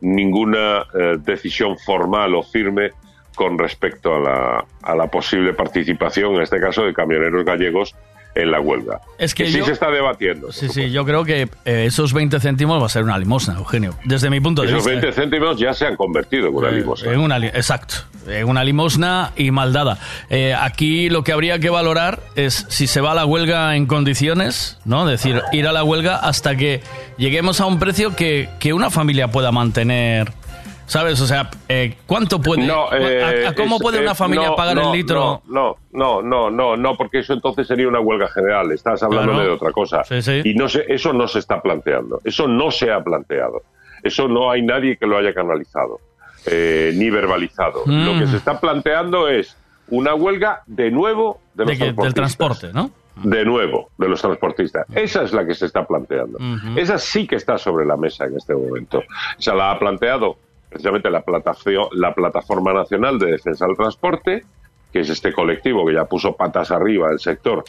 [0.00, 2.92] ninguna eh, decisión formal o firme
[3.34, 7.94] con respecto a la, a la posible participación, en este caso, de camioneros gallegos
[8.38, 9.00] en la huelga.
[9.18, 10.52] Es que sí yo- se está debatiendo.
[10.52, 13.94] Sí, sí, yo creo que eh, esos 20 céntimos va a ser una limosna, Eugenio.
[14.04, 15.00] Desde mi punto de Esos vista.
[15.00, 17.12] 20 céntimos ya se han convertido en una Eh, limosna.
[17.12, 17.94] En una, exacto,
[18.28, 19.98] en una limosna y maldada.
[20.30, 23.86] Eh, aquí lo que habría que valorar es si se va a la huelga en
[23.86, 25.08] condiciones, ¿no?
[25.10, 26.80] Es decir, ir a la huelga hasta que
[27.16, 30.32] lleguemos a un precio que, que una familia pueda mantener.
[30.88, 31.20] ¿Sabes?
[31.20, 32.66] O sea, eh, ¿cuánto puede.
[32.66, 35.42] No, eh, a, a cómo es- puede una familia no, pagar no, el litro?
[35.46, 38.72] No, no, no, no, no, porque eso entonces sería una huelga general.
[38.72, 39.46] Estás hablando Claro.
[39.48, 40.02] de otra cosa.
[40.44, 42.20] Y no se, eso no se está planteando.
[42.24, 43.62] Eso no se ha planteado.
[44.02, 46.00] Eso no hay nadie que lo haya canalizado
[46.46, 47.82] eh, ni verbalizado.
[47.84, 48.06] Mm.
[48.06, 49.56] Lo que se está planteando es
[49.88, 52.38] una huelga de nuevo de los De que- del transportistas.
[52.38, 52.90] transporte, ¿no?
[53.28, 54.86] De nuevo, de los transportistas.
[54.94, 56.38] Esa es la que se está planteando.
[56.76, 59.02] Esa sí que está sobre la mesa en este momento.
[59.38, 60.36] Se la ha planteado
[60.68, 61.24] precisamente la,
[61.92, 64.44] la Plataforma Nacional de Defensa del Transporte,
[64.92, 67.64] que es este colectivo que ya puso patas arriba el sector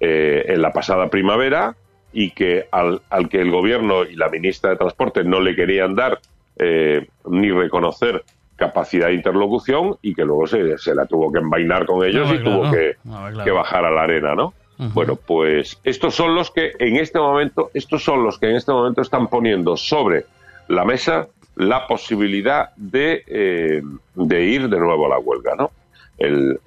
[0.00, 1.76] eh, en la pasada primavera
[2.12, 5.94] y que al, al que el gobierno y la ministra de Transporte no le querían
[5.94, 6.20] dar
[6.58, 8.24] eh, ni reconocer
[8.56, 12.34] capacidad de interlocución y que luego se, se la tuvo que envainar con ellos No,
[12.34, 13.44] y tuvo que, No, claro.
[13.44, 14.54] que bajar a la arena, ¿no?
[14.76, 18.72] Bueno, pues estos son los que en este momento, estos son los que en este
[18.72, 20.26] momento están poniendo sobre
[20.66, 23.82] la mesa la posibilidad de, eh,
[24.14, 25.70] de ir de nuevo a la huelga, ¿no?
[26.18, 26.60] El,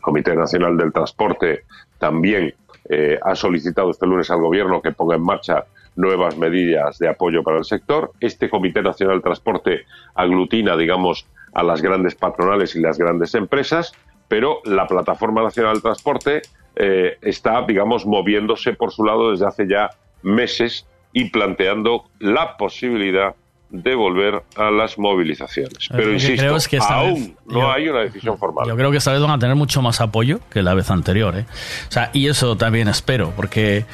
[0.00, 1.64] Comité Nacional del Transporte
[1.98, 2.54] también
[2.88, 7.42] eh, ha solicitado este lunes al Gobierno que ponga en marcha nuevas medidas de apoyo
[7.42, 8.12] para el sector.
[8.20, 9.82] Este Comité Nacional del Transporte
[10.14, 13.92] aglutina, digamos, a las grandes patronales y las grandes empresas,
[14.28, 16.42] pero la Plataforma Nacional del Transporte
[16.76, 19.90] eh, está, digamos, moviéndose por su lado desde hace ya
[20.22, 23.34] meses y planteando la posibilidad
[23.72, 25.88] de volver a las movilizaciones.
[25.90, 28.68] Pero que insisto, creo es que aún vez- no yo- hay una decisión formal.
[28.68, 31.36] Yo creo que esta vez van a tener mucho más apoyo que la vez anterior,
[31.36, 31.46] ¿eh?
[31.88, 33.84] O sea, y eso también espero, porque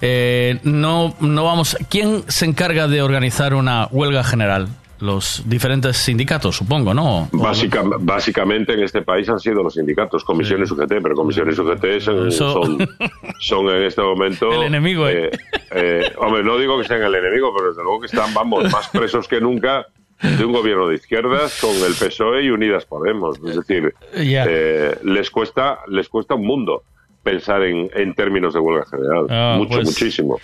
[0.00, 1.76] eh, no, no vamos.
[1.88, 4.68] ¿Quién se encarga de organizar una huelga general?
[5.00, 7.28] Los diferentes sindicatos, supongo, ¿no?
[7.32, 12.32] Básica- básicamente en este país han sido los sindicatos, comisiones UGT, pero comisiones UGT son,
[12.32, 12.78] son,
[13.40, 14.50] son en este momento...
[14.52, 15.26] El enemigo, ¿eh?
[15.26, 15.30] eh,
[15.72, 18.88] eh, hombre, no digo que sean el enemigo, pero desde luego que están, vamos, más
[18.88, 19.86] presos que nunca
[20.22, 23.38] de un gobierno de izquierdas con el PSOE y Unidas Podemos.
[23.46, 24.46] Es decir, Ya.
[24.48, 26.84] eh, les, cuesta, les cuesta un mundo
[27.22, 29.26] pensar en, en términos de huelga general.
[29.28, 30.38] Ah, Mucho, pues- muchísimo.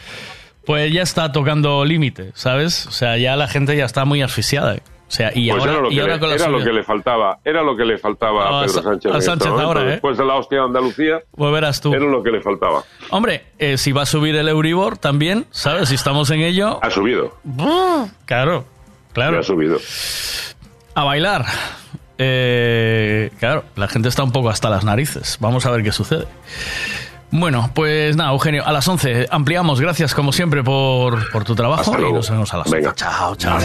[0.67, 2.87] Pues ya está tocando límite, ¿sabes?
[2.87, 4.77] O sea, ya la gente ya está muy asfixiada.
[4.77, 6.83] O sea, y Pues ahora, era, lo y que, ahora le, era lo que le
[6.85, 9.13] faltaba, era lo que le faltaba A a Pedro Sánchez.
[9.13, 9.87] a este Sánchez ahora, ¿eh?
[9.87, 11.93] Después de la hostia de Andalucía, Pues verás tú.
[11.93, 12.83] era lo que le faltaba.
[13.11, 15.91] Hombre, eh, si va a subir el Euribor también, ¿sabes?
[15.91, 16.79] Si estamos en ello.
[16.83, 17.37] Ha subido.
[18.25, 18.65] Claro,
[19.13, 19.35] claro.
[19.35, 19.79] Ya ha subido.
[20.95, 21.45] A bailar.
[22.17, 25.37] Eh, claro, la gente está un poco hasta las narices.
[25.41, 26.27] Vamos a ver qué sucede.
[27.35, 29.81] Bueno, pues nada, Eugenio, a las 11 ampliamos.
[29.81, 32.17] Gracias como siempre por, por tu trabajo Hasta y luego.
[32.17, 32.91] nos vemos a las 11.
[32.95, 33.59] Chao, chao.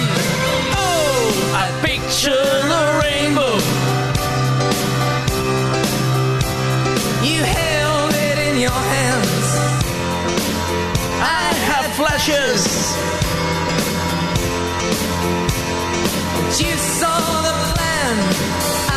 [0.77, 3.57] Oh, I picture the rainbow.
[7.23, 9.57] You held it in your hands.
[11.19, 12.95] I had flashes.
[16.61, 18.92] You saw the plan.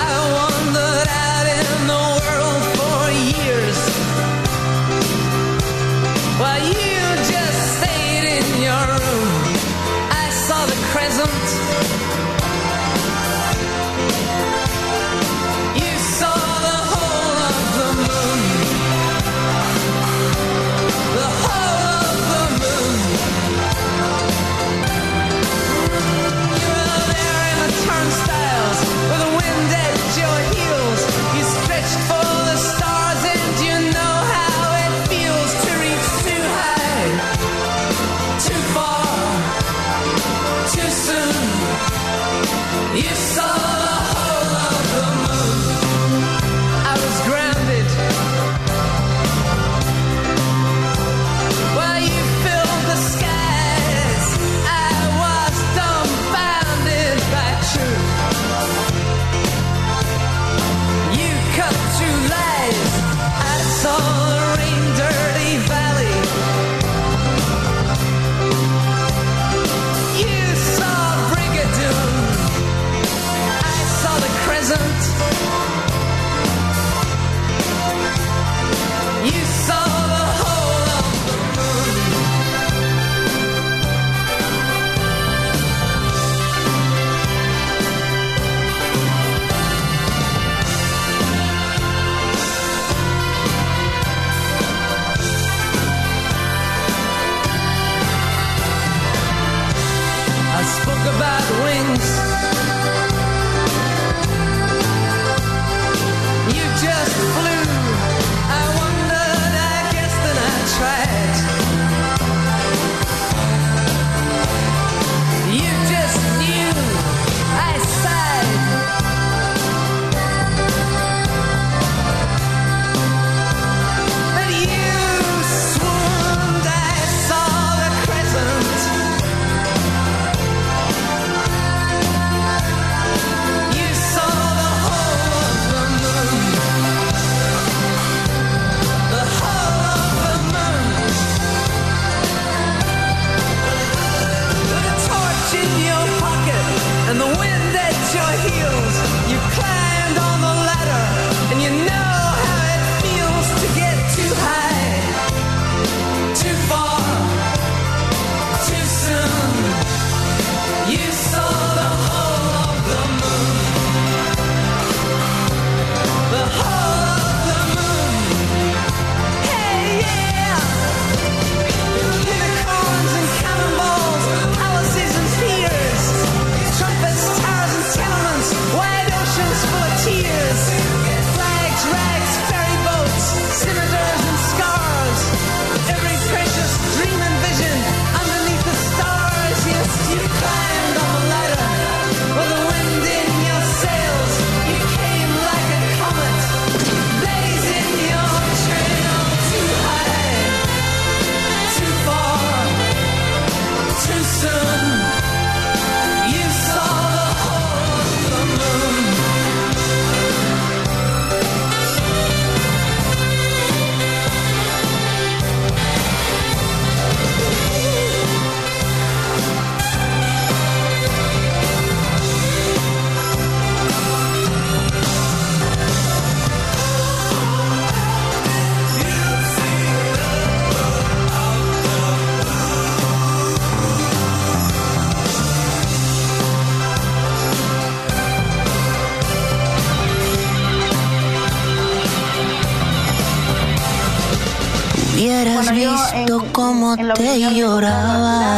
[245.60, 248.56] Hubieras visto cómo te lloraba.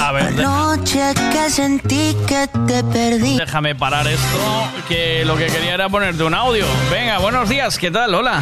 [0.00, 3.36] A ver, noche que sentí que te perdí.
[3.36, 4.38] déjame parar esto,
[4.88, 6.64] que lo que quería era ponerte un audio.
[6.90, 8.14] Venga, buenos días, ¿qué tal?
[8.14, 8.40] Hola.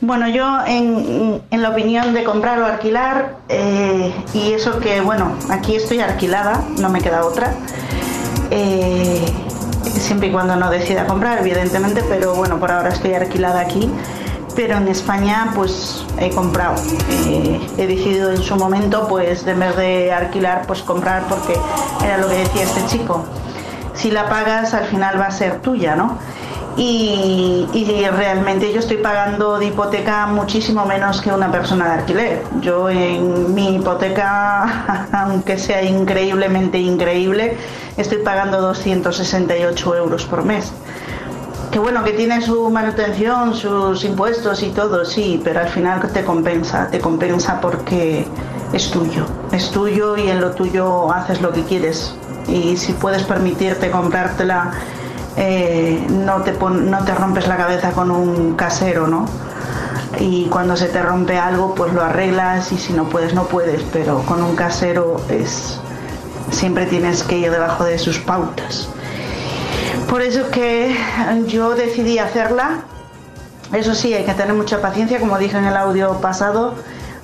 [0.00, 5.32] Bueno, yo en, en la opinión de comprar o alquilar, eh, y eso que, bueno,
[5.50, 7.52] aquí estoy alquilada, no me queda otra,
[8.52, 9.24] eh,
[9.82, 13.90] siempre y cuando no decida comprar, evidentemente, pero bueno, por ahora estoy alquilada aquí,
[14.58, 16.74] pero en España pues he comprado,
[17.28, 21.54] Eh, he decidido en su momento pues en vez de alquilar pues comprar porque
[22.04, 23.24] era lo que decía este chico,
[23.94, 26.18] si la pagas al final va a ser tuya, ¿no?
[26.76, 27.66] y
[28.16, 32.42] realmente yo estoy pagando de hipoteca muchísimo menos que una persona de alquiler.
[32.60, 37.56] Yo en mi hipoteca, aunque sea increíblemente increíble,
[37.96, 40.72] estoy pagando 268 euros por mes.
[41.72, 46.24] Que bueno, que tiene su manutención, sus impuestos y todo, sí, pero al final te
[46.24, 48.26] compensa, te compensa porque
[48.72, 52.14] es tuyo, es tuyo y en lo tuyo haces lo que quieres.
[52.46, 54.72] Y si puedes permitirte comprártela
[55.40, 59.26] eh, no, te no te rompes la cabeza con un casero, ¿no?
[60.18, 63.82] Y cuando se te rompe algo, pues lo arreglas y si no puedes, no puedes,
[63.92, 65.78] pero con un casero es
[66.50, 68.88] siempre tienes que ir debajo de sus pautas.
[70.08, 70.96] Por eso que
[71.46, 72.84] yo decidí hacerla.
[73.74, 76.74] Eso sí, hay que tener mucha paciencia, como dije en el audio pasado.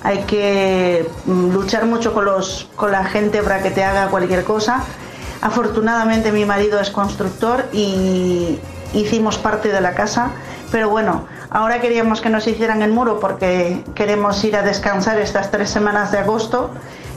[0.03, 4.43] Hay que mm, luchar mucho con, los, con la gente para que te haga cualquier
[4.43, 4.83] cosa.
[5.41, 8.59] Afortunadamente mi marido es constructor y
[8.93, 10.29] hicimos parte de la casa,
[10.71, 15.49] pero bueno, ahora queríamos que nos hicieran el muro porque queremos ir a descansar estas
[15.49, 16.69] tres semanas de agosto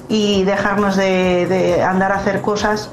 [0.08, 2.90] y dejarnos de, de andar a hacer cosas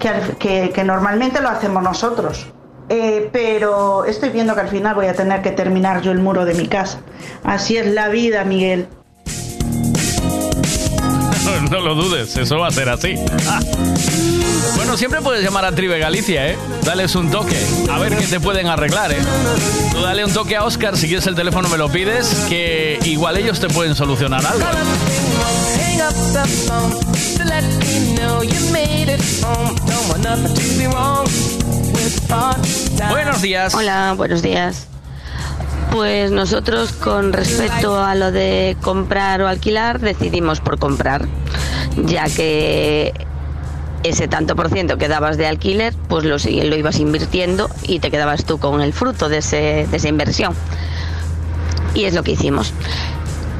[0.00, 2.46] que, al- que- que normalmente lo hacemos nosotros.
[2.88, 6.44] Eh, pero estoy viendo que al final voy a tener que terminar yo el muro
[6.44, 6.98] de mi casa.
[7.44, 8.88] Así es la vida, Miguel.
[11.70, 13.14] No lo dudes, eso va a ser así.
[14.76, 16.58] Bueno, siempre puedes llamar a Tribe Galicia, ¿eh?
[16.84, 17.56] Dales un toque,
[17.90, 19.18] a ver qué te pueden arreglar, ¿eh?
[19.92, 23.36] Tú dale un toque a Oscar, si quieres el teléfono me lo pides, que igual
[23.36, 24.64] ellos te pueden solucionar algo.
[33.10, 33.74] Buenos días.
[33.74, 34.86] Hola, buenos días.
[35.90, 41.26] Pues nosotros con respecto a lo de comprar o alquilar decidimos por comprar,
[42.04, 43.12] ya que
[44.02, 48.10] ese tanto por ciento que dabas de alquiler, pues lo, lo ibas invirtiendo y te
[48.10, 50.54] quedabas tú con el fruto de, ese- de esa inversión.
[51.94, 52.72] Y es lo que hicimos.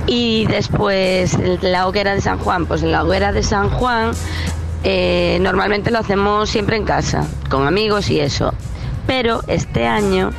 [0.06, 4.12] Y después la hoguera de San Juan, pues la hoguera de San Juan
[4.82, 8.54] eh, normalmente lo hacemos siempre en casa, con amigos y eso.
[9.06, 10.30] Pero este año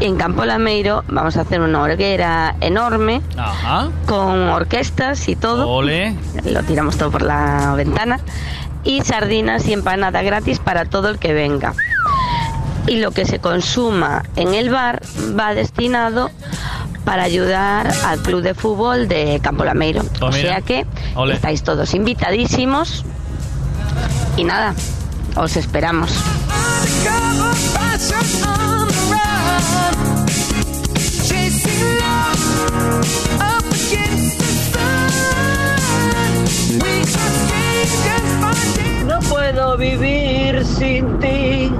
[0.00, 3.88] en Campo Lameiro vamos a hacer una hoguera enorme Ajá.
[4.06, 5.68] con orquestas y todo.
[5.68, 6.14] Ole.
[6.44, 8.20] Lo tiramos todo por la ventana.
[8.88, 11.74] Y sardinas y empanada gratis para todo el que venga.
[12.86, 15.02] Y lo que se consuma en el bar
[15.38, 16.30] va destinado
[17.04, 20.02] para ayudar al club de fútbol de Campo Lameiro.
[20.18, 20.86] Pues o sea que
[21.16, 21.34] Ole.
[21.34, 23.04] estáis todos invitadísimos.
[24.38, 24.74] Y nada,
[25.36, 26.10] os esperamos.
[33.40, 35.08] Up against the sun.
[36.80, 38.27] We
[39.28, 41.70] puedo vivir sin ti,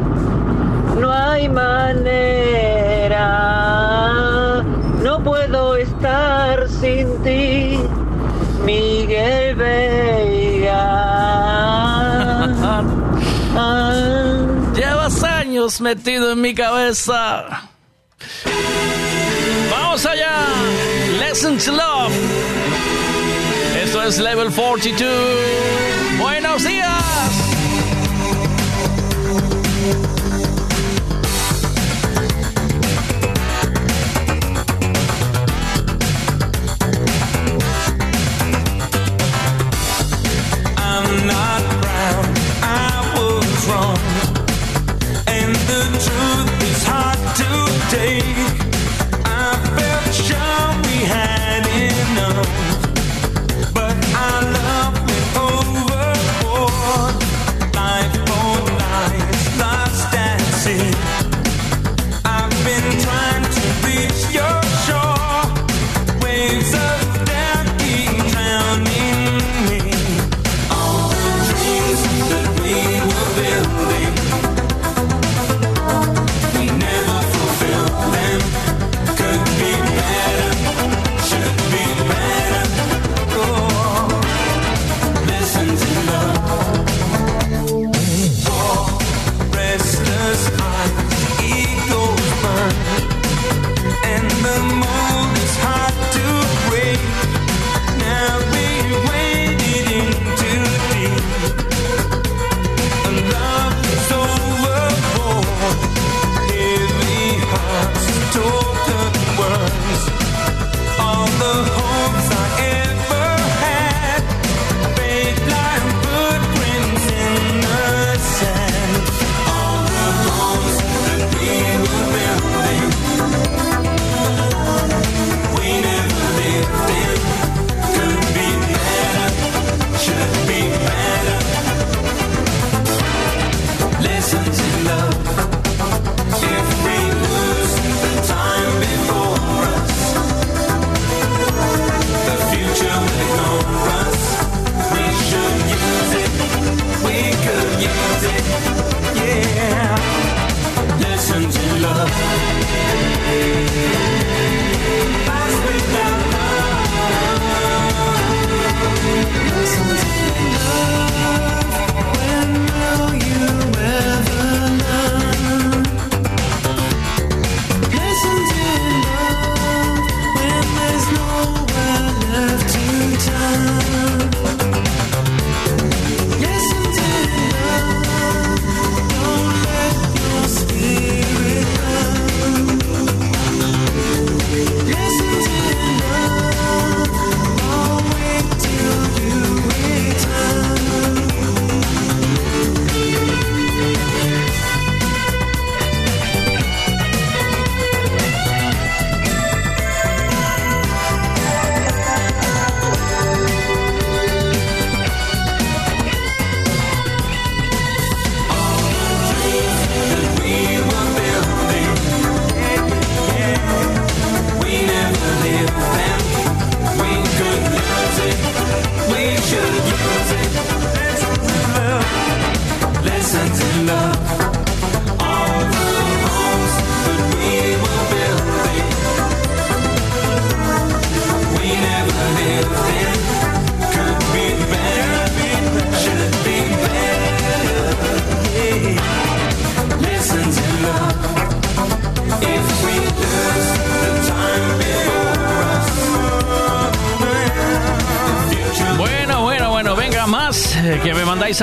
[1.01, 3.25] no hay manera.
[5.03, 7.79] No puedo estar sin ti,
[8.65, 10.99] Miguel Veiga.
[14.75, 17.69] Llevas años metido en mi cabeza.
[19.71, 20.47] Vamos allá.
[21.21, 22.13] Listen to love.
[23.83, 25.09] Esto es Level 42.
[26.19, 27.18] Buenos días.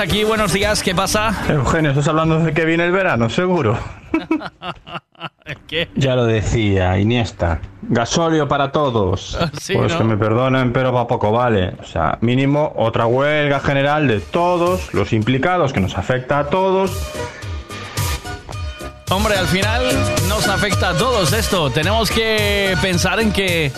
[0.06, 0.24] Aquí.
[0.24, 1.44] Buenos días, ¿qué pasa?
[1.48, 3.76] Eugenio, estás hablando de que viene el verano, seguro.
[5.66, 5.88] ¿Qué?
[5.96, 7.60] Ya lo decía Iniesta.
[7.82, 9.36] Gasolio para todos.
[9.60, 9.98] Sí, pues ¿no?
[9.98, 11.74] que me perdonen, pero para poco vale.
[11.80, 16.92] O sea, mínimo otra huelga general de todos los implicados que nos afecta a todos.
[19.10, 19.82] Hombre, al final
[20.28, 21.70] nos afecta a todos esto.
[21.70, 23.72] Tenemos que pensar en que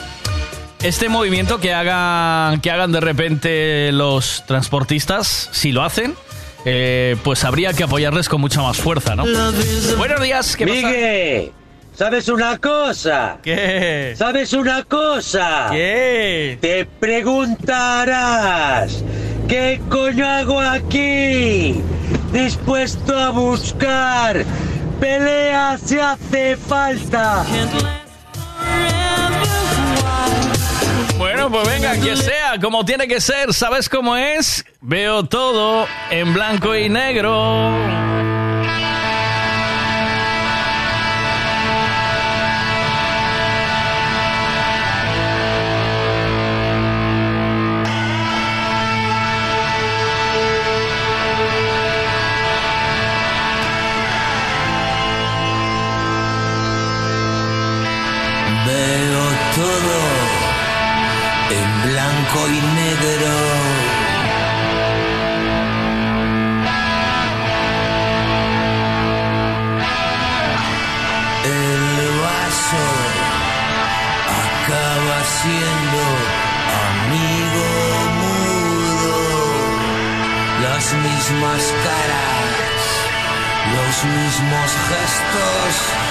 [0.82, 6.14] este movimiento que hagan, que hagan de repente los transportistas, si lo hacen,
[6.64, 9.24] eh, pues habría que apoyarles con mucha más fuerza, ¿no?
[9.96, 10.76] Buenos días, ¿qué pasa?
[10.88, 11.52] Migue,
[11.94, 13.38] ¿sabes una cosa?
[13.42, 14.14] ¿Qué?
[14.16, 15.68] ¿Sabes una cosa?
[15.70, 16.59] ¿Qué?
[16.60, 18.52] Te preguntarás,
[19.48, 21.80] ¿qué coño hago aquí?
[22.32, 24.44] Dispuesto a buscar
[25.00, 27.44] pelea si hace falta.
[31.48, 33.54] Bueno, pues venga, que sea como tiene que ser.
[33.54, 34.66] ¿Sabes cómo es?
[34.82, 37.72] Veo todo en blanco y negro.
[58.66, 59.22] Veo
[59.56, 60.18] todo
[62.34, 62.46] blanco.
[71.44, 72.84] El vaso
[74.44, 76.02] acaba siendo
[76.90, 77.66] amigo
[78.18, 79.16] mudo.
[80.62, 82.80] Las mismas caras,
[83.74, 86.07] los mismos gestos.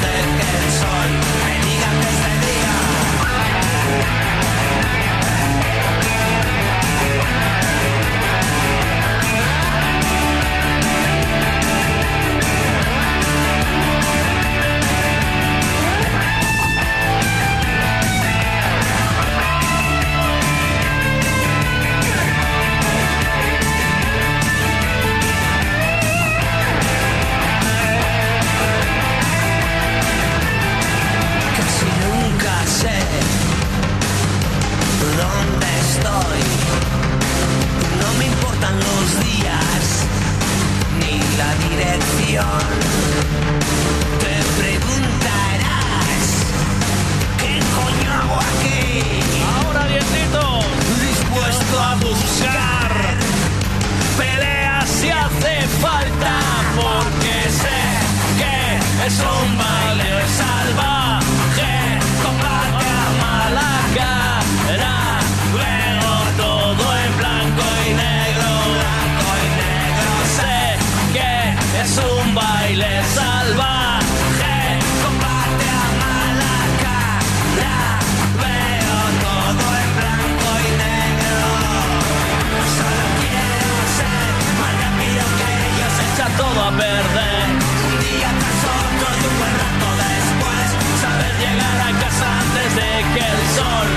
[0.00, 1.10] De que el sol
[1.44, 2.74] me diga que es de día.
[38.58, 40.06] Importan los días
[40.98, 42.60] ni la dirección.
[44.20, 46.26] Te preguntarás
[47.38, 49.04] qué coño hago aquí.
[49.64, 50.60] Ahora, dientito.
[51.00, 52.90] Dispuesto a buscar
[54.16, 56.34] Pelea si hace falta,
[56.76, 57.80] porque sé
[58.38, 61.98] que es un baile salvaje.
[62.24, 63.68] Combate a mala
[71.88, 74.56] es un baile salvaje.
[75.02, 77.00] Combate a Malaca,
[77.60, 77.80] la
[78.42, 81.40] veo todo en blanco y negro.
[82.76, 84.28] Solo quiero ser
[84.60, 87.46] más rápido que ellos, echa todo a perder.
[87.88, 90.66] Un día tras otro y un buen rato después,
[91.04, 93.88] saber llegar a casa antes de que el sol.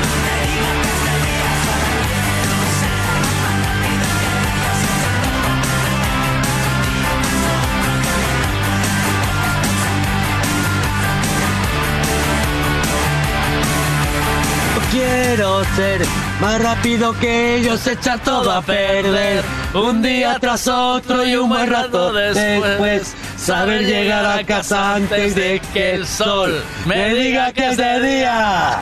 [14.91, 16.01] Quiero ser
[16.39, 19.43] más rápido que ellos, echar todo a perder.
[19.73, 23.15] Un día tras otro y un buen rato después.
[23.37, 28.81] Saber llegar a casa antes de que el sol me diga que es de día.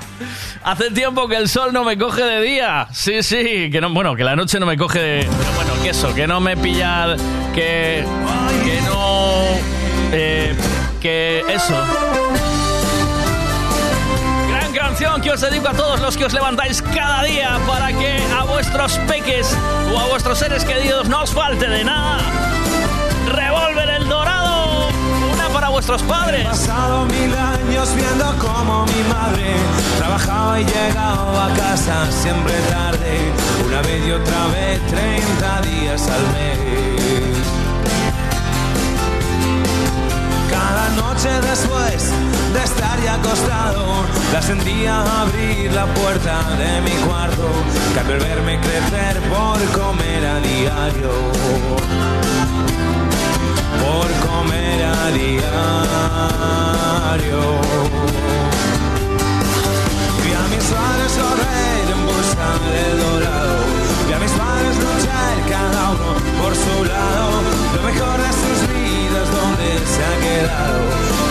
[0.63, 2.87] Hace tiempo que el sol no me coge de día.
[2.91, 5.19] Sí, sí, que no, bueno, que la noche no me coge de.
[5.37, 7.15] Pero bueno, que eso, que no me pilla.
[7.55, 8.03] Que.
[8.65, 9.43] Que no.
[10.11, 10.53] eh,
[10.99, 11.75] que eso.
[14.99, 18.97] Que os dedico a todos los que os levantáis cada día para que a vuestros
[19.07, 19.55] peques
[19.93, 22.19] o a vuestros seres queridos no os falte de nada.
[23.33, 24.89] Revolver el dorado.
[25.33, 26.41] Una para vuestros padres.
[26.41, 29.55] He pasado mil años viendo como mi madre
[29.97, 33.31] trabajaba y llegaba a casa siempre tarde,
[33.65, 37.38] una vez y otra vez, 30 días al mes.
[40.99, 42.11] Noche después
[42.53, 47.47] de estar ya acostado, la sentía abrir la puerta de mi cuarto,
[47.93, 51.11] que al verme crecer por comer a diario
[53.83, 55.41] por comer a diario.
[60.23, 63.57] Vi a mis padres correr en busca del dorado,
[64.07, 66.11] vi a mis padres luchar cada uno
[66.41, 67.29] por su lado,
[67.75, 70.81] lo mejor de sus vidas donde se ha quedado,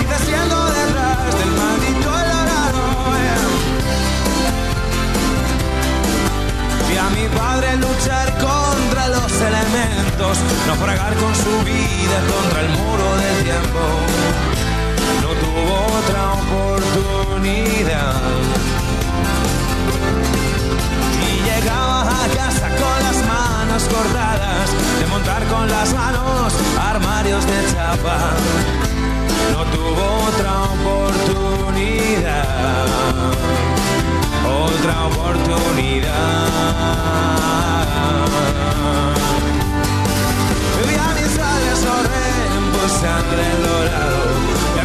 [0.00, 2.82] y desciendo detrás del maldito dorado.
[6.88, 13.16] Vi a mi padre luchar contra los elementos, naufragar con su vida contra el muro
[13.16, 13.80] del tiempo.
[15.22, 18.14] No tuvo otra oportunidad.
[21.22, 27.72] Y llegaba a casa con las manos cortadas, de montar con las manos armarios de
[27.72, 28.18] chapa.
[29.52, 31.48] No tuvo otra oportunidad
[34.78, 36.48] otra oportunidad.
[40.86, 41.78] Vi a mis padres
[43.00, 44.38] sangre el dorado,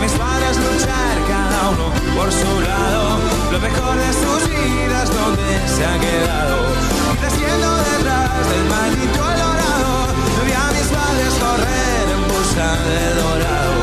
[0.03, 3.19] mis padres luchar cada uno por su lado,
[3.53, 6.57] lo mejor de sus vidas donde se ha quedado,
[7.13, 9.91] y desciendo detrás del maldito dorado,
[10.45, 13.75] vi a mis padres correr en busca del dorado,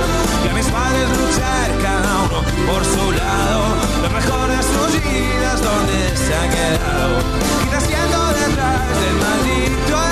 [0.43, 2.39] vi a mis padres luchar cada uno
[2.69, 3.63] por su lado,
[4.05, 7.17] lo mejor de sus vidas donde se ha quedado,
[7.65, 10.10] y desciendo detrás del maldito dorado.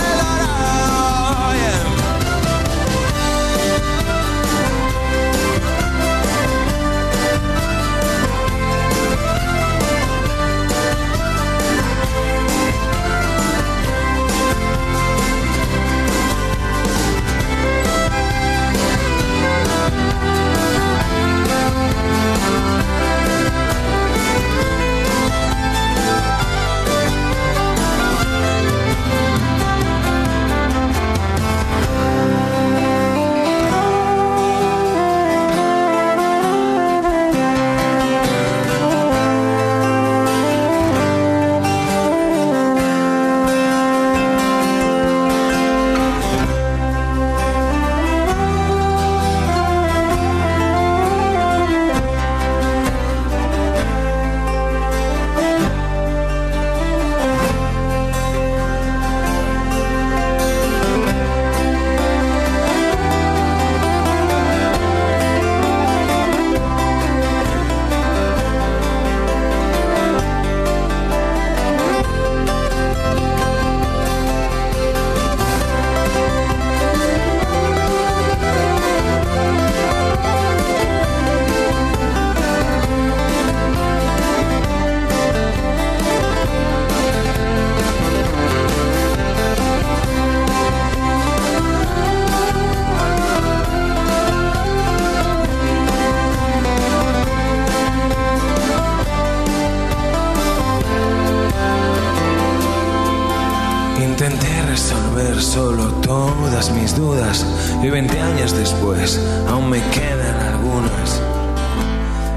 [107.83, 111.23] Y 20 años después aún me quedan algunas.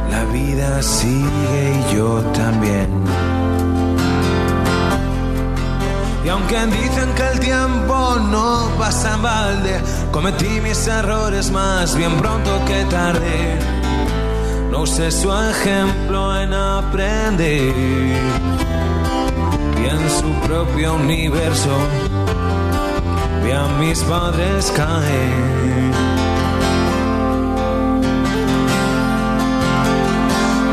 [0.09, 2.89] La vida sigue y yo también.
[6.23, 9.81] Y aunque dicen que el tiempo no pasa en balde,
[10.11, 13.57] cometí mis errores más bien pronto que tarde.
[14.69, 17.73] No usé su ejemplo en aprender
[19.77, 21.75] y en su propio universo
[23.43, 25.91] vi a mis padres caer.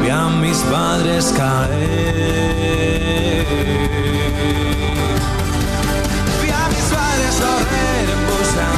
[0.03, 1.87] Vi a mis padres caer.
[6.43, 8.69] Vi a mis padres correr en busca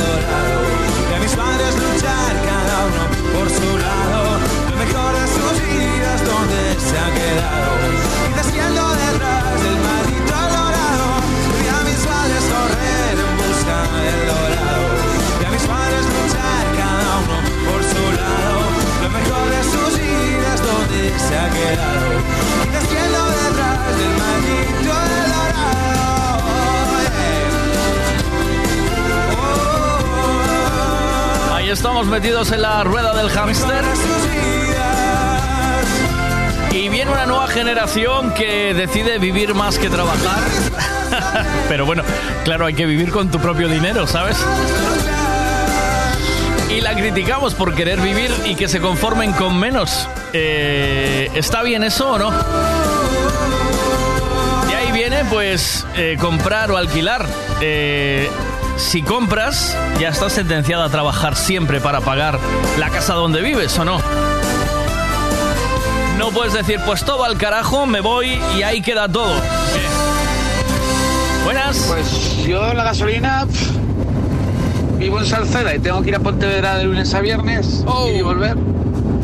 [0.00, 0.60] dorado.
[1.08, 3.02] Vi a mis padres luchar cada uno
[3.34, 4.20] por su lado.
[4.70, 8.07] Lo mejor de sus vidas donde se ha quedado.
[14.08, 14.88] Busca del dorado.
[15.38, 17.36] Vi a mis padres luchar cada uno
[17.66, 18.60] por su lado.
[19.02, 22.08] Lo mejor de sus vidas donde se ha quedado.
[22.64, 25.56] Y desciendo detrás del maldito dorado.
[31.54, 33.84] Ahí estamos metidos en la rueda del hámster.
[36.70, 40.42] Y viene una nueva generación que decide vivir más que trabajar.
[41.68, 42.02] Pero bueno,
[42.44, 44.36] claro, hay que vivir con tu propio dinero, ¿sabes?
[46.70, 50.08] Y la criticamos por querer vivir y que se conformen con menos.
[50.32, 52.30] Eh, ¿Está bien eso o no?
[52.30, 52.36] De
[54.74, 57.26] ahí viene, pues, eh, comprar o alquilar.
[57.60, 58.30] Eh,
[58.76, 62.38] si compras, ya estás sentenciada a trabajar siempre para pagar
[62.78, 64.00] la casa donde vives, ¿o no?
[66.18, 69.32] No puedes decir, pues todo al carajo, me voy y ahí queda todo.
[71.68, 73.46] Pues yo la gasolina
[74.98, 78.56] vivo en Salceda y tengo que ir a Pontevedra de lunes a viernes y volver.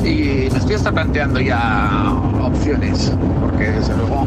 [0.05, 4.26] Y me estoy hasta planteando ya opciones, porque desde luego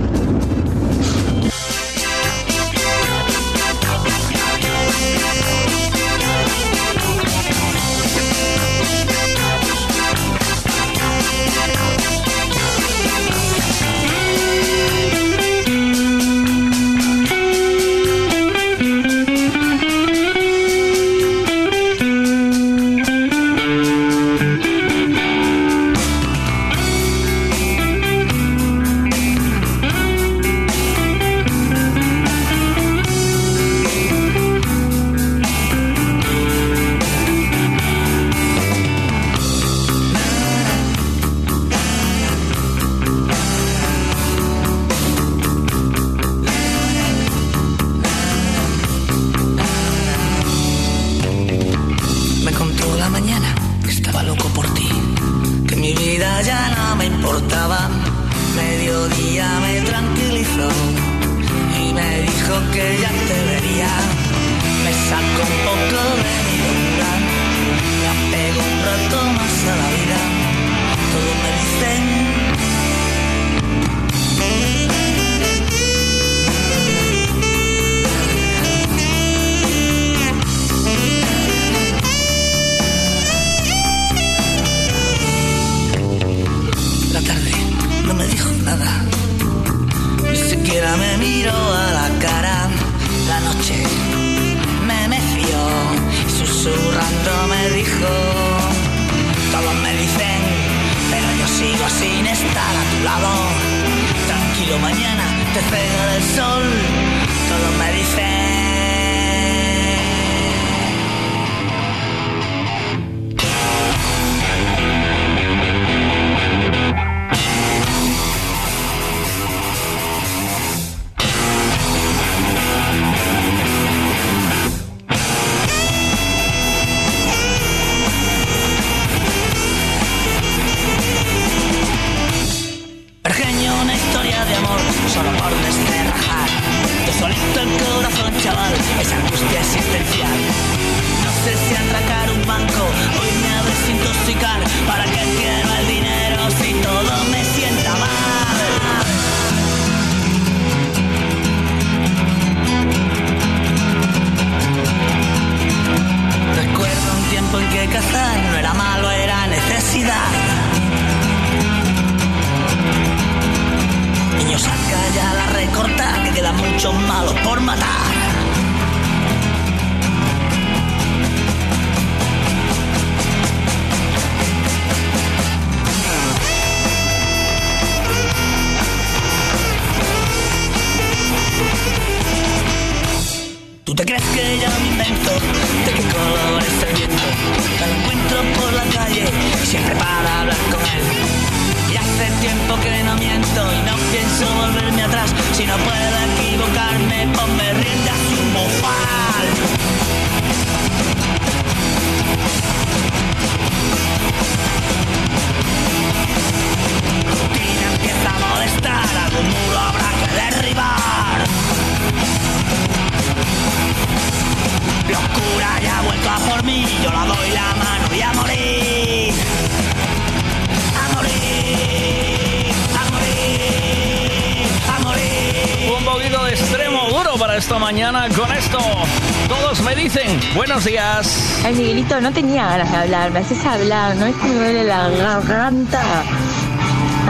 [232.21, 236.01] No tenía ganas de hablar, me haces hablar, no es que me duele la garganta.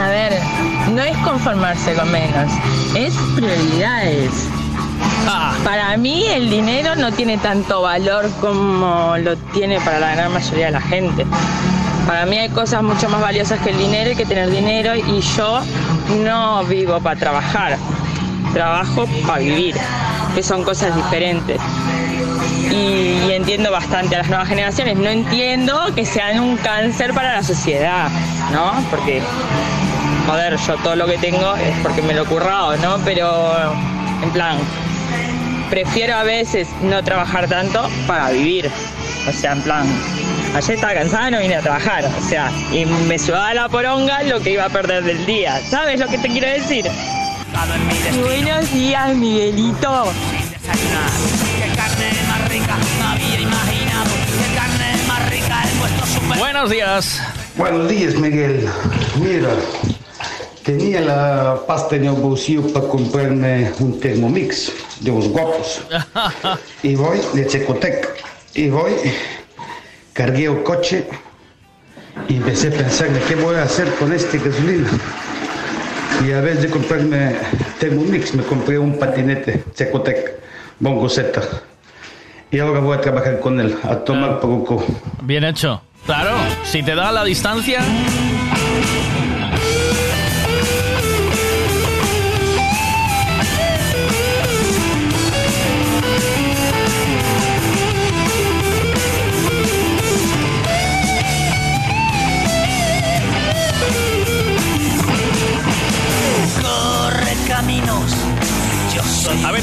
[0.00, 0.32] A ver,
[0.94, 2.50] no es conformarse con menos,
[2.94, 4.30] es prioridades.
[5.62, 10.66] Para mí el dinero no tiene tanto valor como lo tiene para la gran mayoría
[10.66, 11.26] de la gente.
[12.06, 15.20] Para mí hay cosas mucho más valiosas que el dinero y que tener dinero y
[15.20, 15.60] yo
[16.24, 17.76] no vivo para trabajar,
[18.54, 19.76] trabajo para vivir,
[20.34, 21.60] que son cosas diferentes.
[22.70, 22.74] Y,
[23.26, 27.42] y entiendo bastante a las nuevas generaciones, no entiendo que sean un cáncer para la
[27.42, 28.08] sociedad,
[28.52, 28.72] ¿no?
[28.90, 29.22] Porque,
[30.26, 32.98] joder, yo todo lo que tengo es porque me lo he currado, ¿no?
[33.04, 33.72] Pero,
[34.22, 34.58] en plan,
[35.70, 38.70] prefiero a veces no trabajar tanto para vivir.
[39.28, 39.86] O sea, en plan,
[40.54, 42.04] ayer estaba cansada, no vine a trabajar.
[42.04, 45.60] O sea, y me sudaba la poronga lo que iba a perder del día.
[45.68, 46.86] ¿Sabes lo que te quiero decir?
[48.22, 50.12] Buenos días, Miguelito.
[56.58, 57.20] Buenos días.
[57.56, 58.66] Buenos días, Miguel.
[59.22, 59.50] Mira,
[60.64, 65.82] tenía la pasta en el bolsillo para comprarme un Thermomix de los guapos.
[66.82, 68.08] Y voy de Checotec.
[68.54, 68.90] Y voy,
[70.12, 71.06] cargué el coche
[72.28, 74.88] y empecé a pensar qué voy a hacer con este gasolina.
[76.26, 77.36] Y a vez de comprarme
[77.78, 80.40] Thermomix, me compré un patinete Checotec,
[80.80, 81.40] Bongo Z.
[82.50, 84.84] Y ahora voy a trabajar con él, a tomar poco.
[85.22, 85.82] Bien hecho.
[86.08, 87.82] Claro, si te da la distancia.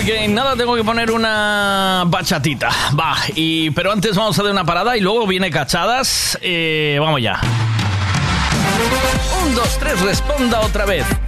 [0.06, 2.70] Que nada, tengo que poner una bachatita.
[2.98, 6.38] Va, y, pero antes vamos a dar una parada y luego viene cachadas.
[6.42, 7.40] Eh, vamos ya.
[9.44, 11.06] Un, dos, tres, responda otra vez.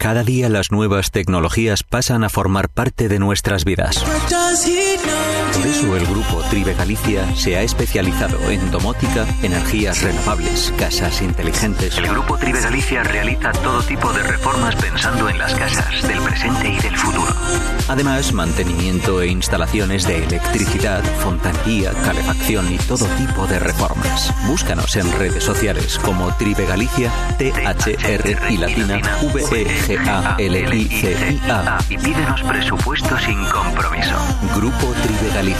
[0.00, 4.02] Cada día las nuevas tecnologías pasan a formar parte de nuestras vidas.
[5.70, 11.96] Eso el grupo Tribe Galicia se ha especializado en domótica, energías renovables, casas inteligentes.
[11.96, 16.70] El grupo Tribe Galicia realiza todo tipo de reformas pensando en las casas del presente
[16.70, 17.32] y del futuro.
[17.86, 24.34] Además, mantenimiento e instalaciones de electricidad, fontanería, calefacción y todo tipo de reformas.
[24.48, 30.76] Búscanos en redes sociales como Tribe Galicia, THR y latina V E G A L
[30.76, 34.16] I C I A y pídenos presupuesto sin compromiso.
[34.56, 35.59] Grupo Tribe Galicia.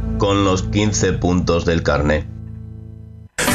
[0.21, 2.27] con los 15 puntos del carnet.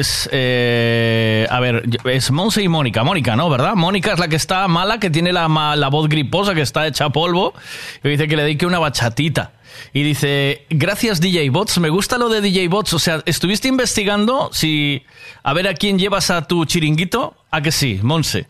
[0.00, 0.28] es.
[0.32, 3.04] eh, a ver, es Monse y Mónica.
[3.04, 3.48] Mónica, ¿no?
[3.48, 3.74] ¿Verdad?
[3.74, 7.10] Mónica es la que está mala, que tiene la, la voz griposa, que está hecha
[7.10, 7.54] polvo.
[8.02, 9.52] Y dice que le dedique una bachatita.
[9.92, 12.92] Y dice, gracias DJ Bots, me gusta lo de DJ Bots.
[12.92, 15.04] O sea, ¿estuviste investigando si...
[15.42, 17.34] A ver a quién llevas a tu chiringuito?
[17.50, 18.46] ¿A que sí, Monse?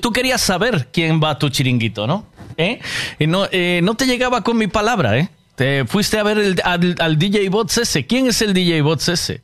[0.00, 2.26] Tú querías saber quién va a tu chiringuito, ¿no?
[2.56, 2.80] ¿Eh?
[3.18, 5.28] Y no, eh, no te llegaba con mi palabra, ¿eh?
[5.56, 8.06] Te fuiste a ver el- al, DJ Bots ese.
[8.06, 9.42] ¿Quién es el DJ Bots ese?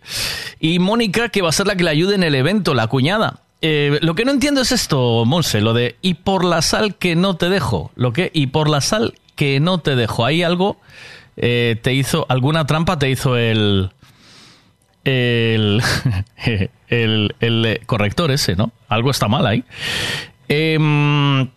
[0.59, 3.41] Y Mónica, que va a ser la que le ayude en el evento, la cuñada.
[3.63, 7.15] Eh, lo que no entiendo es esto, Monse, lo de y por la sal que
[7.15, 7.93] no te dejo.
[7.95, 10.25] Lo que y por la sal que no te dejo.
[10.25, 10.81] Ahí algo
[11.37, 13.91] eh, te hizo, alguna trampa te hizo el.
[15.05, 15.81] El,
[16.89, 18.73] el, el, eh, corrector ese, ¿no?
[18.89, 19.65] Algo está mal ahí.
[20.49, 21.49] Em,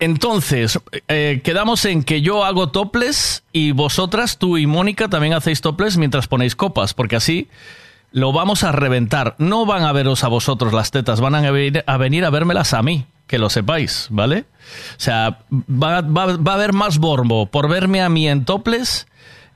[0.00, 0.78] entonces,
[1.08, 5.96] eh, quedamos en que yo hago toples y vosotras, tú y Mónica, también hacéis toples
[5.96, 7.48] mientras ponéis copas, porque así
[8.12, 9.34] lo vamos a reventar.
[9.38, 12.74] No van a veros a vosotros las tetas, van a venir a, venir a vérmelas
[12.74, 14.44] a mí, que lo sepáis, ¿vale?
[14.96, 19.06] O sea, va, va- a haber más borbo por verme a mí en toples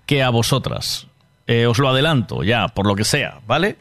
[0.06, 1.06] que a vosotras.
[1.46, 3.76] Eh, os lo adelanto, ya, por lo que sea, ¿vale?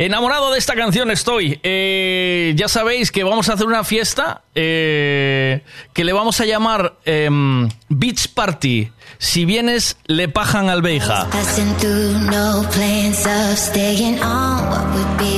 [0.00, 1.58] Enamorado de esta canción estoy.
[1.64, 6.94] Eh, ya sabéis que vamos a hacer una fiesta eh, que le vamos a llamar
[7.04, 8.92] em, Beach Party.
[9.18, 11.26] Si vienes, le pajan al beija.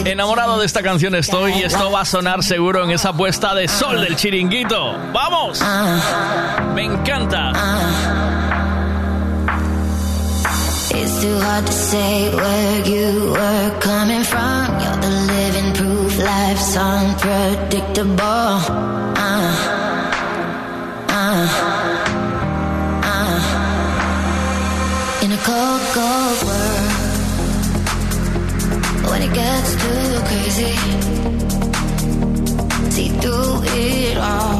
[0.05, 3.67] Enamorado de esta canción estoy y esto va a sonar seguro en esa puesta de
[3.67, 4.95] sol del chiringuito.
[5.15, 5.63] ¡Vamos!
[6.75, 8.40] Me encanta.
[10.93, 14.81] It's too hard to say where you were coming from.
[14.81, 18.59] You're the living proof life's unpredictable.
[19.17, 19.55] Uh,
[21.09, 21.47] uh,
[23.05, 23.39] uh.
[25.25, 26.91] In a cold, cold world,
[29.11, 30.75] when it gets too crazy,
[32.91, 34.60] see through it all.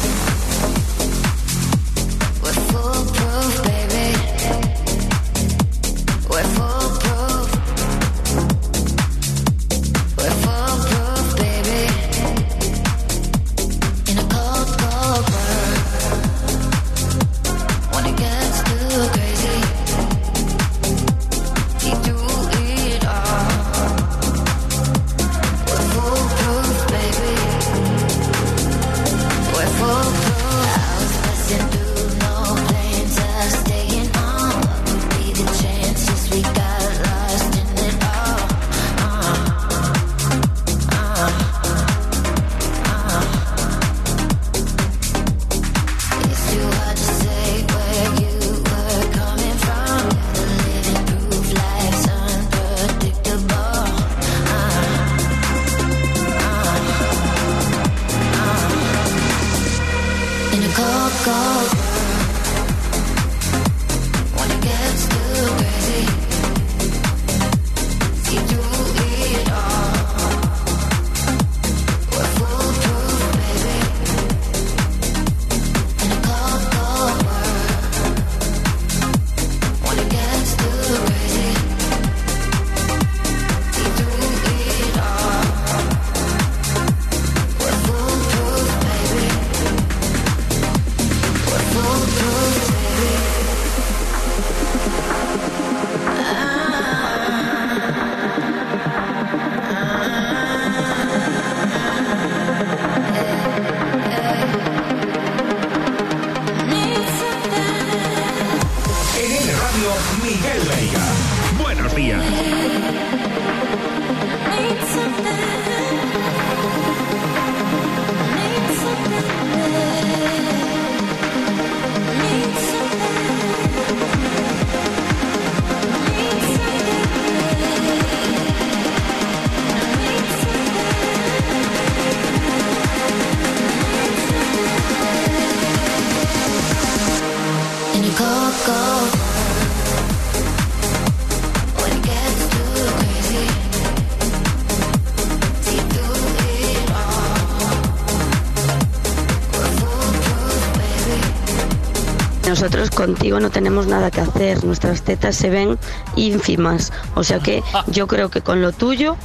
[152.51, 155.79] Nosotros contigo no tenemos nada que hacer, nuestras tetas se ven
[156.17, 159.15] ínfimas, o sea que yo creo que con lo tuyo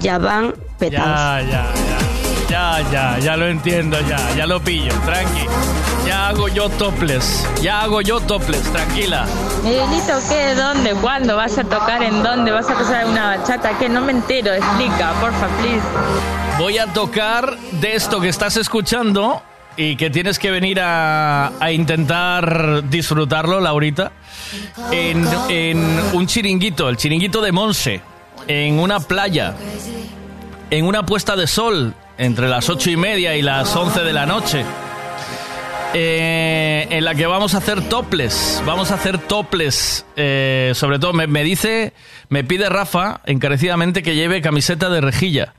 [0.00, 1.44] ya van petados.
[1.46, 2.80] Ya, ya, ya.
[2.80, 5.46] Ya, ya, ya lo entiendo, ya, ya lo pillo, tranqui.
[6.06, 9.26] Ya hago yo topless, ya hago yo topless, tranquila.
[9.62, 10.54] Miguelito, ¿qué?
[10.54, 10.94] ¿Dónde?
[10.94, 11.36] ¿Cuándo?
[11.36, 12.50] ¿Vas a tocar en dónde?
[12.50, 13.78] ¿Vas a pasar una bachata?
[13.78, 13.90] ¿Qué?
[13.90, 15.84] No me entero, explica, porfa, please.
[16.58, 19.42] Voy a tocar de esto que estás escuchando
[19.76, 24.12] y que tienes que venir a, a intentar disfrutarlo, Laurita,
[24.92, 25.78] en, en
[26.12, 28.00] un chiringuito, el chiringuito de Monse,
[28.46, 29.54] en una playa,
[30.70, 34.26] en una puesta de sol, entre las ocho y media y las once de la
[34.26, 34.64] noche.
[35.96, 38.62] eh, en la que vamos a hacer toples.
[38.66, 40.04] Vamos a hacer toples.
[40.16, 41.92] eh, sobre todo, me, me dice,
[42.28, 45.54] me pide Rafa encarecidamente que lleve camiseta de rejilla.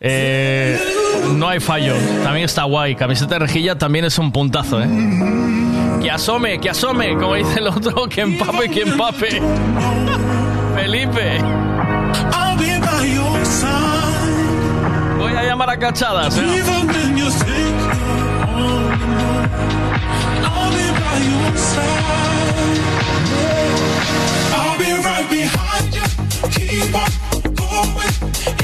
[0.00, 0.78] Eh,
[1.32, 1.94] no hay fallo.
[2.22, 2.94] También está guay.
[2.94, 4.88] Camiseta de rejilla también es un puntazo, ¿eh?
[6.02, 9.40] Que asome, que asome, como dice el otro, que empape, que empape.
[10.74, 11.38] Felipe.
[15.18, 16.64] Voy a llamar a cachadas, ¿eh?
[27.76, 28.63] I'll.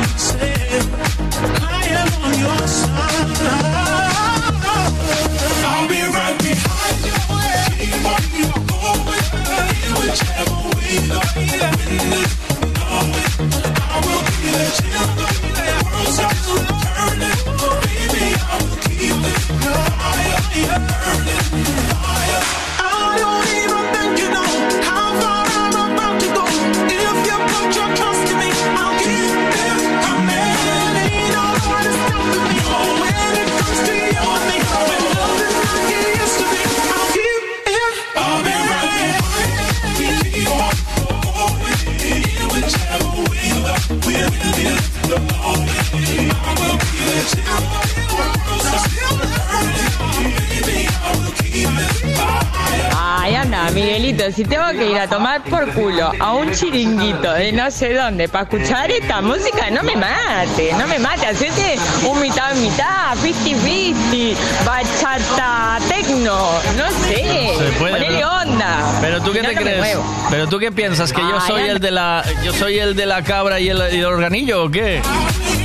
[54.29, 58.29] Si tengo que ir a tomar por culo a un chiringuito de no sé dónde
[58.29, 61.75] para escuchar esta música, no me mate, no me mate, hacete
[62.07, 68.99] un mitad mitad, 50-50, bachata, tecno, no sé, Se puede, ponele onda.
[69.01, 69.97] Pero tú qué no, te no crees?
[70.29, 73.23] Pero tú qué piensas que yo soy el de la yo soy el de la
[73.23, 75.01] cabra y el, y el organillo o qué?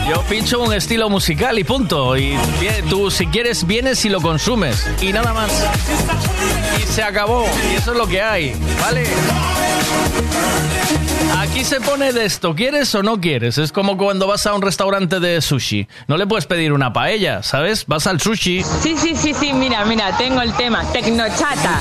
[0.08, 2.16] Yo pincho un estilo musical y punto.
[2.16, 2.38] Y
[2.88, 5.50] tú si quieres vienes y lo consumes y nada más.
[6.96, 7.46] Se acabó.
[7.70, 9.04] Y eso es lo que hay, ¿vale?
[11.34, 13.58] Aquí se pone de esto, ¿quieres o no quieres?
[13.58, 15.86] Es como cuando vas a un restaurante de sushi.
[16.06, 17.84] No le puedes pedir una paella, ¿sabes?
[17.86, 18.62] Vas al sushi.
[18.82, 21.80] Sí, sí, sí, sí, mira, mira, tengo el tema, tecnochata.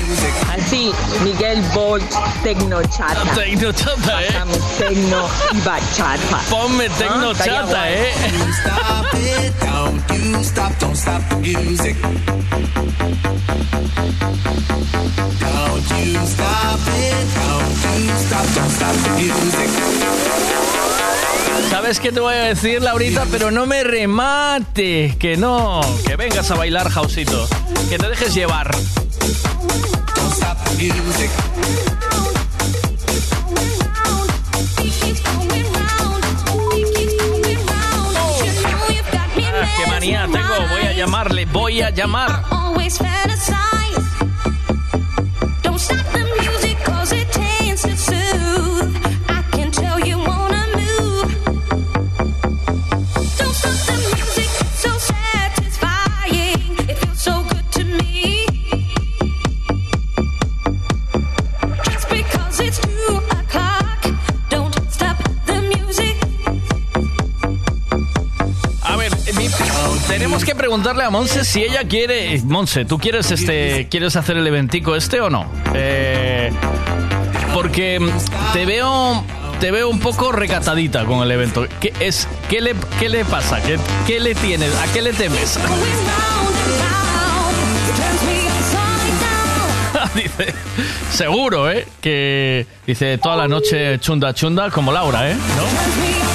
[0.52, 0.92] Así,
[1.24, 2.04] Miguel Bolt,
[2.42, 3.22] tecnochata.
[3.34, 4.26] Tecnochata, ¿eh?
[4.32, 6.38] Pasamos tecno y bachata.
[6.50, 7.92] Ponme tecnochata, Estaría guay.
[7.94, 8.12] ¿eh?
[8.62, 11.96] Stop it, don't you stop, don't stop the music.
[15.40, 19.35] Don't you stop it, don't you stop, don't stop the music.
[21.70, 23.26] ¿Sabes qué te voy a decir, Laurita?
[23.30, 25.80] Pero no me remates, que no.
[26.06, 27.48] Que vengas a bailar, Jausito.
[27.88, 28.74] Que te dejes llevar.
[39.58, 40.68] Ah, qué manía tengo.
[40.70, 42.42] Voy a llamarle, voy a llamar.
[70.36, 72.42] Tenemos que preguntarle a Monse si ella quiere.
[72.44, 75.50] Monse, ¿tú quieres este, quieres hacer el eventico este o no?
[75.72, 76.52] Eh,
[77.54, 78.06] porque
[78.52, 79.24] te veo,
[79.60, 81.66] te veo un poco recatadita con el evento.
[81.80, 82.28] ¿Qué es?
[82.50, 83.62] ¿Qué le, qué le pasa?
[83.62, 84.76] ¿Qué, qué le tienes?
[84.76, 85.56] ¿A qué le temes?
[90.14, 90.54] dice,
[91.12, 91.88] seguro, ¿eh?
[92.02, 95.34] Que dice toda la noche chunda chunda como Laura, ¿eh?
[95.34, 96.25] ¿No?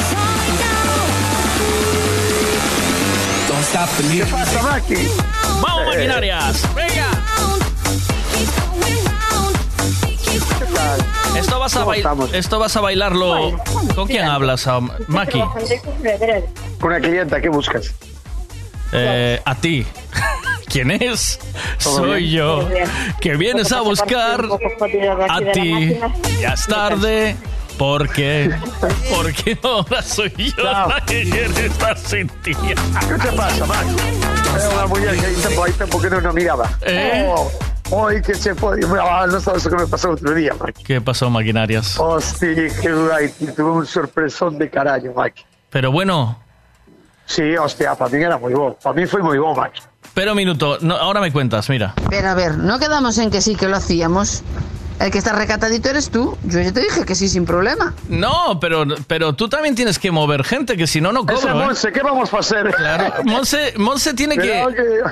[3.72, 4.96] ¿Qué pasa, Maki?
[5.62, 6.76] ¡Vamos, maquinarias!
[6.76, 7.08] ¡Venga!
[11.38, 13.58] Esto vas a, bail- esto vas a bailarlo.
[13.96, 14.68] ¿Con quién hablas,
[15.08, 15.42] Maki?
[16.80, 17.94] Con una clienta, ¿qué buscas?
[18.92, 19.86] Eh, a ti.
[20.68, 21.40] ¿Quién es?
[21.82, 22.34] ¿Todo Soy bien?
[22.34, 22.60] yo.
[22.60, 22.90] Todo bien.
[23.22, 24.46] Que vienes a buscar
[25.30, 25.98] a ti.
[26.42, 27.38] Ya es tarde.
[27.82, 28.54] ¿Por qué?
[29.10, 32.54] Porque ahora soy yo la que quiere estar sin ti.
[32.54, 33.96] ¿Qué te pasa, Maki?
[34.56, 36.70] Era una mujer que hay tiempo, hay tiempo que no nos miraba.
[36.84, 37.26] ¿Eh?
[37.28, 37.52] Oh,
[37.90, 38.86] hoy que se puede.
[39.02, 40.84] Ah, no sabes lo que me pasó otro día, Maki.
[40.84, 42.00] ¿Qué pasó, maquinarias?
[42.00, 43.30] Hostia, qué guay.
[43.56, 45.44] Tuve un sorpresón de carajo, Maki.
[45.72, 46.38] Pero bueno,
[47.26, 48.78] Sí, hostia, para mí era muy bueno.
[48.84, 49.82] Para mí fue muy bueno, Maki.
[50.14, 50.78] pero un minuto.
[50.82, 51.96] No, ahora me cuentas, mira.
[52.12, 54.44] Pero a ver, ¿no quedamos en que sí que lo hacíamos?
[55.02, 56.38] El que está recatadito eres tú.
[56.44, 57.94] Yo ya te dije que sí, sin problema.
[58.08, 61.62] No, pero, pero tú también tienes que mover gente, que si no, no Ese cobro.
[61.62, 61.66] ¿eh?
[61.66, 62.72] Monse, ¿qué vamos a hacer?
[62.74, 63.14] Claro.
[63.24, 64.64] Monse, Monse tiene que,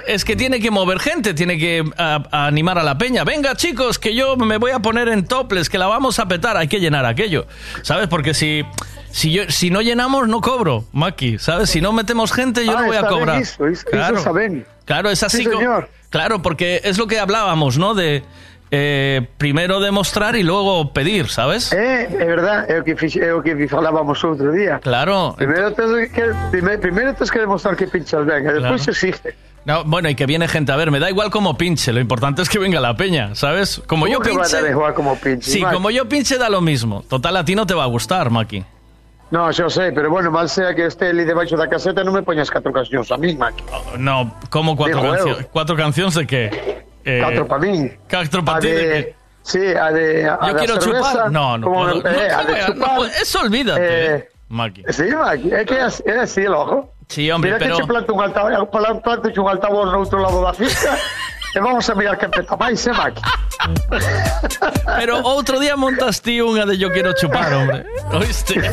[0.06, 3.24] Es que tiene que mover gente, tiene que a- a animar a la peña.
[3.24, 6.56] Venga, chicos, que yo me voy a poner en toples, que la vamos a petar.
[6.58, 7.48] Hay que llenar aquello.
[7.82, 8.08] ¿Sabes?
[8.08, 8.64] Porque si.
[9.12, 11.72] Si, yo, si no llenamos, no cobro, Maki, ¿sabes?
[11.72, 13.42] Si no metemos gente, yo Ah, no voy a bien cobrar.
[13.42, 14.68] eso, eso claro, está bien.
[14.86, 15.38] claro, es así.
[15.38, 15.90] Sí, señor.
[16.12, 17.96] Claro, porque es lo que hablábamos, ¿no?
[17.96, 18.24] De
[18.72, 21.74] eh, primero demostrar y luego pedir, ¿sabes?
[21.74, 24.80] Eh, é verdad, é o que, que falábamos outro día.
[24.80, 25.34] Claro.
[25.38, 26.24] Primeiro tens que,
[26.78, 28.78] primeiro tens que demostrar que pinchas despois Claro.
[28.78, 29.36] se exige.
[29.66, 30.72] No, bueno, y que viene gente.
[30.72, 31.92] A ver, me da igual como pinche.
[31.92, 33.82] Lo importante es que venga la peña, ¿sabes?
[33.86, 34.94] Como yo ¿Cómo que va a pinche.
[34.96, 35.52] como pinche?
[35.52, 35.74] Sí, Maki?
[35.76, 37.04] como yo pinche da lo mismo.
[37.10, 38.64] Total, a ti no te va a gustar, Maki.
[39.32, 42.26] No, yo sé, pero bueno, mal sea que este ali debaixo da caseta non me
[42.26, 43.62] poñas catro cancións a mí, Maki.
[44.02, 45.46] No, ¿cómo cuatro canciones?
[45.54, 46.89] ¿Cuatro canciones de qué?
[47.06, 47.90] Eh, Catro pa mí.
[48.10, 51.32] Cuatro pa A ti de de, sí, a de a Yo quiero cerveza, chupar.
[51.32, 52.08] No, no como, puedo.
[52.08, 53.00] Eh, a ¿qué de a- chupar.
[53.22, 54.84] eso olvídate, Eh, Maki.
[54.90, 56.94] Sí, Maki, é que é, así- así, logo.
[57.08, 58.70] Sí, hombre, Mira pero- que che planto un altavoz,
[59.02, 60.94] planto un altavoz no outro lado pista
[61.56, 63.22] vamos a mirar que peta máis, eh, Maki?
[64.98, 67.86] Pero otro día montas ti una de yo quiero chupar, hombre.
[68.12, 68.62] ¿Oíste?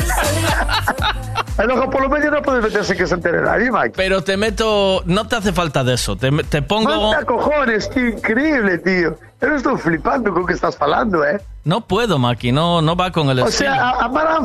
[1.56, 3.96] E logo polo medio non podes meterse que se entere nadie, Maki.
[3.96, 5.00] Pero te meto.
[5.08, 6.12] No te hace falta de eso.
[6.12, 6.92] Te, te pongo.
[6.92, 9.16] Manda cojones, tío, increíble, tío.
[9.40, 11.40] Eu estou flipando con que estás falando, eh.
[11.64, 12.52] No puedo, Maki.
[12.52, 13.72] No, no va con el O estilo.
[13.72, 14.36] sea, a, a Mara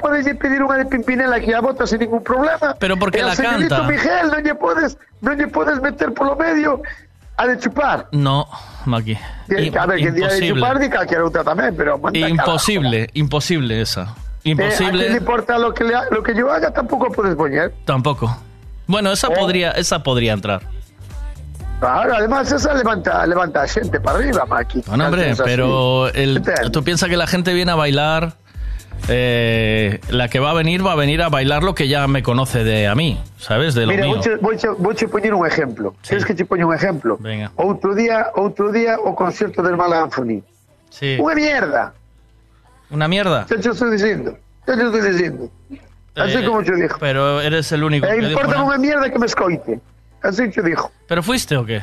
[0.00, 2.72] podes lle pedir unha de Pimpinela que a bota sin ningún problema.
[2.80, 3.84] Pero porque E la canta.
[3.84, 6.80] Miguel non lle podes, non lle podes meter polo medio
[7.38, 8.08] a de chupar.
[8.12, 8.46] No,
[8.84, 9.16] Maki.
[9.48, 14.12] Que- a ver, que día de chupar di calquera outra tamén, pero Imposible, imposible esa.
[14.44, 15.08] Eh, a Imposible.
[15.10, 17.72] le importa lo que, le, ha- lo que yo haga, tampoco puedes poñer.
[17.84, 18.26] Tampoco.
[18.86, 19.36] Bueno, esa Eh.
[19.38, 20.62] podría, esa podría entrar.
[21.80, 24.82] Claro, además esa levanta, levanta a xente para arriba, Maki.
[24.86, 26.70] Bueno, hombre, pero el, Entiendo.
[26.72, 28.34] tú piensas que la gente viene a bailar.
[29.08, 32.22] Eh, la que va a venir va a venir a bailar lo que ya me
[32.22, 33.74] conoce de a mí, ¿sabes?
[33.74, 34.16] De lo Mira, mío.
[34.40, 35.94] vouche, vouche poñer un ejemplo.
[36.06, 37.16] Queres que te poña un ejemplo?
[37.20, 37.50] Venga.
[37.56, 40.42] Outro día, outro día o concerto del Mal Anthony.
[40.90, 41.16] Sí.
[41.20, 41.92] Unha mierda.
[42.90, 43.44] Una mierda.
[43.48, 44.36] Xa te estou dicindo.
[44.66, 45.50] Xa te estou dicindo.
[46.16, 46.98] Así Eh, como te dijo.
[46.98, 49.78] Pero eres el único E que dijo importa una- mierda que me escoite.
[50.22, 50.90] Así te dijo.
[51.06, 51.80] ¿Pero fuiste o qué?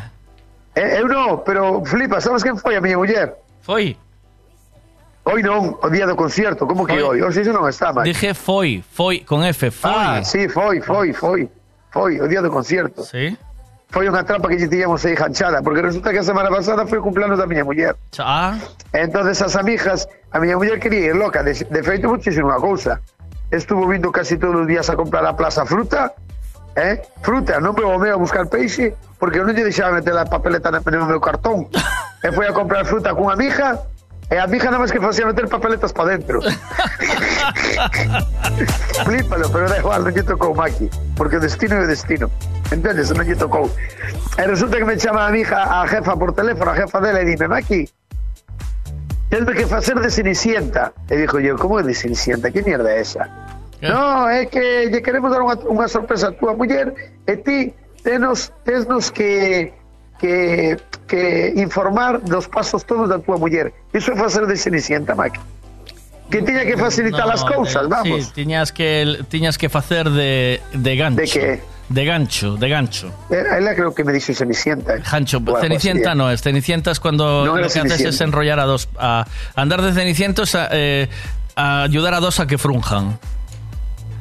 [0.75, 3.31] Eh, eu non, pero flipa, sabes quen foi a miña muller?
[3.63, 3.95] Foi.
[5.25, 7.17] Hoy non, o día do concierto, como que hoy?
[7.17, 8.05] Hoxe non está, máis.
[8.05, 9.89] Dije foi, foi, con F, foi.
[9.89, 11.49] Ah, sí, foi, foi, foi.
[11.89, 13.01] Foi, o día do concierto.
[13.01, 13.33] Sí.
[13.89, 17.01] Foi unha trampa que lle tiñamos aí janchada, porque resulta que a semana pasada foi
[17.01, 17.97] o cumpleaños da miña muller.
[18.21, 18.53] Ah,
[18.93, 23.01] Entonces as amigas, a miña muller quería ir loca, de, de feito vou unha cousa.
[23.49, 26.13] Estuvo vindo casi todos os días a comprar a plaza fruta,
[26.77, 27.01] eh?
[27.25, 30.85] Fruta, non me vou a buscar peixe, porque non lle deixaba meter a papeleta no
[31.01, 31.65] no meu cartón.
[32.21, 33.79] e foi a comprar fruta cunha amiga,
[34.31, 36.41] e a amiga nada máis que facía meter papeletas para dentro.
[39.05, 42.25] Flípalo, pero da igual, non lle tocou Maki, porque destino o destino.
[42.73, 43.13] Entendes?
[43.13, 43.69] Non lle tocou.
[44.37, 47.21] E resulta que me chama a mi hija, a jefa por teléfono, a jefa dela,
[47.21, 47.85] e dime, Maki,
[49.29, 50.89] tens que facer de Cenicienta.
[51.05, 52.49] E dixo yo, como é de Cenicienta?
[52.49, 53.29] Que mierda é esa?
[53.85, 56.97] No, é que lle queremos dar unha, unha sorpresa a túa muller
[57.29, 59.69] e ti tenos, tesnos que
[60.19, 60.77] que,
[61.07, 63.73] que informar dos pasos todos da túa muller.
[63.93, 65.39] Iso é facer de Cenicienta, Maki.
[66.29, 68.25] Que tiña que facilitar no, as cousas, de- vamos.
[68.25, 71.21] Sí, tiñas que, tiñas que facer de, de gancho.
[71.21, 71.61] ¿De qué?
[71.87, 73.11] De gancho, de gancho.
[73.29, 74.97] Era- Ela creo que me dixo Cenicienta.
[75.05, 76.41] Gancho, O algo Cenicienta así, no es.
[76.41, 78.89] Cenicienta es cuando No lo era que haces es enrollar a dos.
[78.97, 81.07] A, andar de Ceniciento es a, eh,
[81.55, 83.19] a ayudar a dos a que frunjan.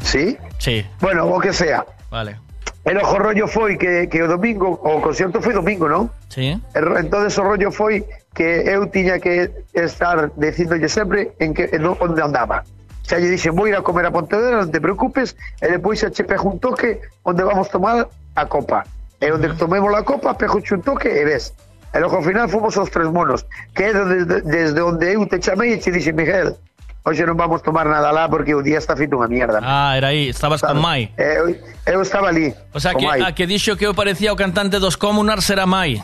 [0.02, 0.36] ¿Sí?
[0.58, 1.86] Sí, Bueno, o que sea.
[2.10, 2.36] vale.
[2.84, 6.12] El ojo rollo foi que, que o domingo, o concierto foi domingo, non?
[6.28, 6.52] Sí.
[6.76, 8.04] Entonces o rollo foi
[8.36, 12.60] que eu tiña que estar dicindolle sempre en que en onde andaba.
[13.04, 16.08] xa lle dixen, vou ir a comer a Pontevedra, non te preocupes, e depois xa
[16.08, 18.84] che pego un toque onde vamos tomar a copa.
[19.20, 21.52] E onde tomemos a copa, pego un toque e ves.
[21.92, 23.44] E logo ao final fomos aos tres monos,
[23.76, 26.56] que é desde, desde onde eu te chamei e che dixen, Miguel,
[27.04, 29.60] hoxe non vamos tomar nada lá porque o día está feito unha mierda.
[29.60, 31.12] Ah, era aí, estabas con Mai.
[31.20, 31.52] Eu,
[31.84, 32.56] eu estaba ali.
[32.72, 33.20] O sea, que Mai.
[33.20, 36.00] a que dixo que eu parecía o cantante dos Comunars era Mai.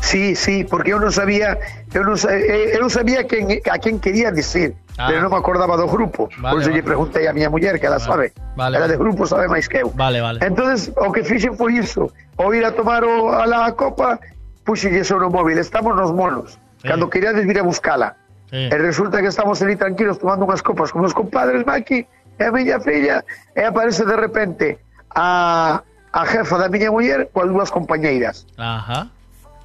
[0.00, 1.60] Sí, sí, porque eu non sabía,
[1.92, 5.12] eu non, eh, eu sabía quen, a quen quería decir, Ah.
[5.12, 6.32] pero non me acordaba do grupo.
[6.40, 6.80] Vale, Por iso vale.
[6.80, 8.32] lle preguntei a miña muller, que ela sabe.
[8.56, 8.96] vale, ela vale.
[8.96, 9.92] de grupo sabe máis que eu.
[9.92, 10.40] Vale, vale.
[10.40, 12.08] Entonces, o que fixen foi iso,
[12.40, 14.16] o ir a tomar o, a la copa,
[14.64, 16.56] puxelle sobre o móvil, estamos nos monos.
[16.80, 18.16] Cando queríades vir a buscala.
[18.50, 18.68] Sí.
[18.72, 22.08] E resulta que estamos ali tranquilos tomando unhas copas con os compadres Maki
[22.40, 23.20] e a miña filla
[23.52, 24.80] e aparece de repente
[25.12, 28.48] a, a jefa da miña muller coas dúas compañeiras.
[28.56, 29.12] Ajá.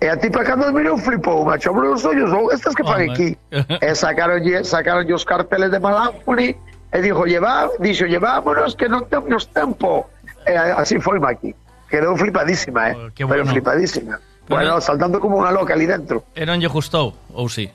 [0.04, 3.40] E a tipa cando mirou flipou, macho, abriu os ollos, ou estas que fan aquí.
[3.88, 6.52] e sacaron, sacaron os carteles de Malámpoli
[6.92, 10.12] e dixo, lleva, dixo, llevámonos que non temos tempo.
[10.44, 11.56] E así foi Maki.
[11.88, 12.96] Quedou flipadísima, eh?
[13.16, 13.48] Pero bueno.
[13.48, 14.20] flipadísima.
[14.20, 16.28] Pero- Bueno, saltando como unha loca ali dentro.
[16.36, 17.72] E non lle gustou, ou sí?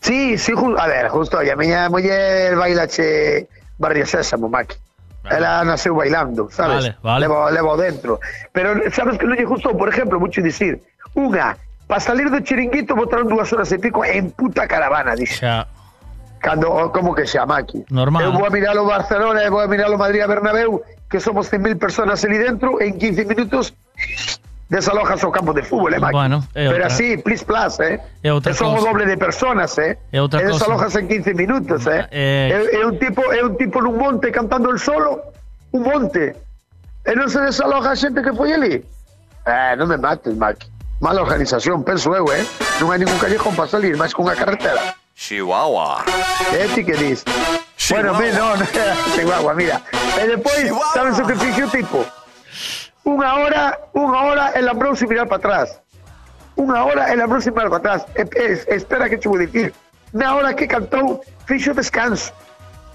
[0.00, 3.46] Sí, sí, a ver, justo, a miña muller bailache
[3.78, 4.76] Barrio Sésamo, Maki.
[5.30, 6.84] Ela nasceu bailando, sabes?
[6.84, 7.20] Vale, vale.
[7.20, 8.20] Levo, levo dentro.
[8.52, 10.80] Pero sabes que non lle gustou, por exemplo, mucho dicir,
[11.12, 15.44] unha, para salir do chiringuito botaron dúas horas e pico en puta caravana, dixe.
[15.44, 15.68] Xa.
[16.40, 17.84] Cando, como que xa, Maki?
[17.92, 18.24] Normal.
[18.24, 20.80] Eu vou a mirar o Barcelona e vou a mirar o Madrid a Bernabéu,
[21.12, 23.76] que somos 100.000 personas ali dentro, en 15 minutos
[24.70, 25.98] desalojas o campo de fútbol, eh?
[25.98, 27.98] Bueno, é Pero así, please plus, eh?
[28.22, 28.86] É outra E son o cousa.
[28.88, 29.98] doble de personas, eh?
[30.14, 30.62] É outra e cousa.
[30.64, 32.06] desalojas en 15 minutos, eh?
[32.14, 35.34] Eh, É, é un tipo, é un tipo nun monte cantando el solo,
[35.74, 36.38] un monte.
[37.04, 38.78] E non se desaloja a xente que foi ali.
[39.44, 40.70] Eh, non me mates, Maki.
[41.00, 42.44] Mala organización, penso eu, eh?
[42.78, 44.94] Non hai ningún callejón para salir, máis con unha carretera.
[45.16, 46.04] Chihuahua.
[46.54, 47.24] Eh, ti que dis?
[47.90, 48.54] Bueno, me, non,
[49.16, 49.80] Chihuahua, mira.
[50.20, 51.98] E depois, sabes o que fixo o tipo?
[53.04, 55.80] Unha hora, unha hora, el lambrouse mirar para atrás.
[56.56, 58.00] Unha hora, el lambrouse mirar para atrás.
[58.14, 59.72] E, e, espera que te vou dicir.
[60.12, 62.32] Na hora que cantou, fixo descanso.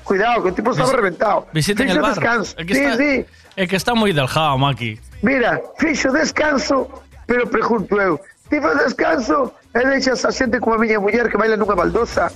[0.04, 1.48] Cuidado, que o tipo estaba reventado.
[1.52, 2.14] Visiten el bar.
[2.14, 2.54] descanso.
[2.58, 3.26] É que sí, está, sí.
[3.58, 5.02] É que está moi deljado, Maki.
[5.24, 6.86] Mira, fixo descanso,
[7.26, 11.38] pero pregunto eu, ti faz descanso e deixas a xente como a miña muller que
[11.38, 12.30] baila nunha baldosa,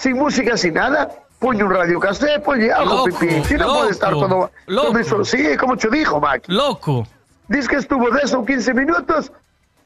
[0.00, 1.12] sin música, sin nada,
[1.44, 4.50] poñe un radio casé, poñe algo, Loco, pipí, si non loco, pode estar todo, todo
[4.72, 4.98] loco.
[4.98, 6.48] iso, sí, como te dijo, Mac.
[6.48, 7.04] Loco.
[7.52, 9.28] Diz que estuvo 10 ou 15 minutos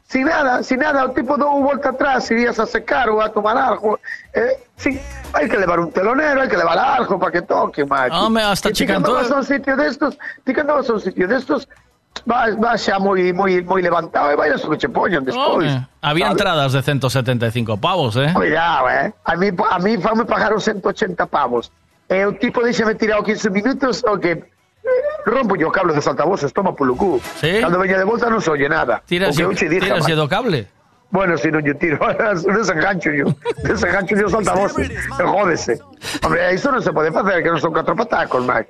[0.09, 3.59] sin nada, sin nada, o tipo dou volta atrás, irías a secar ou a tomar
[3.59, 3.99] algo.
[4.33, 4.97] Eh, sí,
[5.37, 8.09] hai que levar un telonero, hai que levar algo para que toque, Mac.
[8.15, 11.03] Home, hasta E ti chicantó- vas a un sitio destos, ti cando vas a un
[11.05, 11.69] sitio destos,
[12.29, 15.73] vas xa moi, moi, moi levantado e bailas o que che poñan despois.
[15.73, 16.37] Home, Había sabes?
[16.37, 18.31] entradas de 175 pavos, eh?
[18.37, 19.13] Cuidado, eh.
[19.25, 21.73] A mí, a mí fame pagar os 180 pavos.
[22.09, 24.45] E o tipo deixame tirado 15 minutos o que eh,
[25.25, 27.17] rompo yo o cable dos altavoces, toma polo cu.
[27.41, 27.61] Sí?
[27.65, 29.01] Cando veña de volta non se oye nada.
[29.09, 30.69] Tiras o que dije, tiras do cable.
[31.09, 31.97] Bueno, si non yo tiro,
[32.53, 33.33] desengancho yo.
[33.65, 34.93] Desengancho yo os altavoces.
[34.93, 35.81] E jódese.
[36.21, 38.69] Hombre, iso non se pode facer, que non son catro patacos, Mac.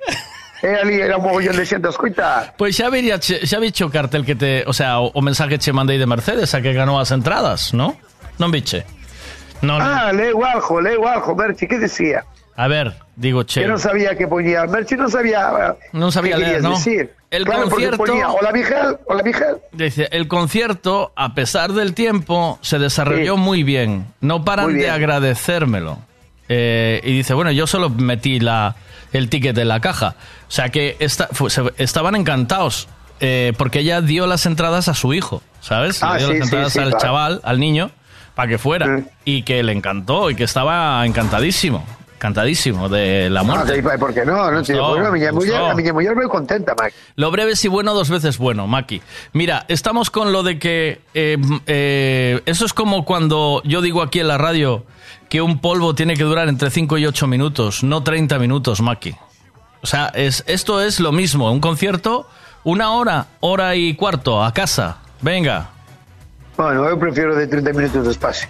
[0.61, 2.53] E ali era un mogollón de xente a escoitar.
[2.59, 5.71] Pois xa che, xa viche o cartel que te, o sea, o, o mensaje che
[5.71, 7.95] mandei de Mercedes a que ganou as entradas, ¿no?
[8.37, 8.83] Non viche.
[9.61, 9.79] Non.
[9.79, 12.23] Ah, leo algo, leo algo, Merchi, que decía?
[12.55, 13.61] A ver, digo, che.
[13.63, 14.67] Que non sabía que poñía.
[14.67, 17.15] Merchi non sabía Non sabía que leer, decir.
[17.31, 19.63] El claro, concierto- ponía, hola Miguel, hola Miguel.
[19.71, 24.11] Dice, el concierto, a pesar del tiempo, se desarrolló muy bien.
[24.19, 25.99] No paran de agradecérmelo.
[26.49, 28.75] Eh, y dice, bueno, yo solo metí la,
[29.13, 30.15] el ticket en la caja.
[30.47, 32.87] O sea que esta- fu- se- estaban encantados.
[33.21, 36.01] eh, porque ella dio las entradas a su hijo, ¿sabes?
[36.01, 36.99] Ah, Le dio sí, las sí, entradas sí, al claro.
[37.05, 37.91] chaval, al niño,
[38.33, 39.03] para que fuera.
[39.25, 41.85] Y que le encantó y que estaba encantadísimo.
[42.15, 43.75] Encantadísimo de la muerte.
[43.75, 44.13] que, por?
[44.25, 46.91] Non, tío, Gustó, porque a miña muller moi contenta, Mac.
[47.15, 49.01] Lo breve si bueno, dos veces bueno, Maki.
[49.31, 51.37] Mira, estamos con lo de que eh,
[51.67, 54.83] eh, eso es como cuando yo digo aquí en la radio
[55.29, 59.15] que un polvo tiene que durar entre 5 y 8 minutos, no 30 minutos, Maki.
[59.81, 62.27] O sea, es, esto es lo mismo, un concierto,
[62.63, 64.97] una hora, hora y cuarto, a casa.
[65.21, 65.69] Venga.
[66.57, 68.49] Bueno, eu prefiro de 30 minutos de espacio.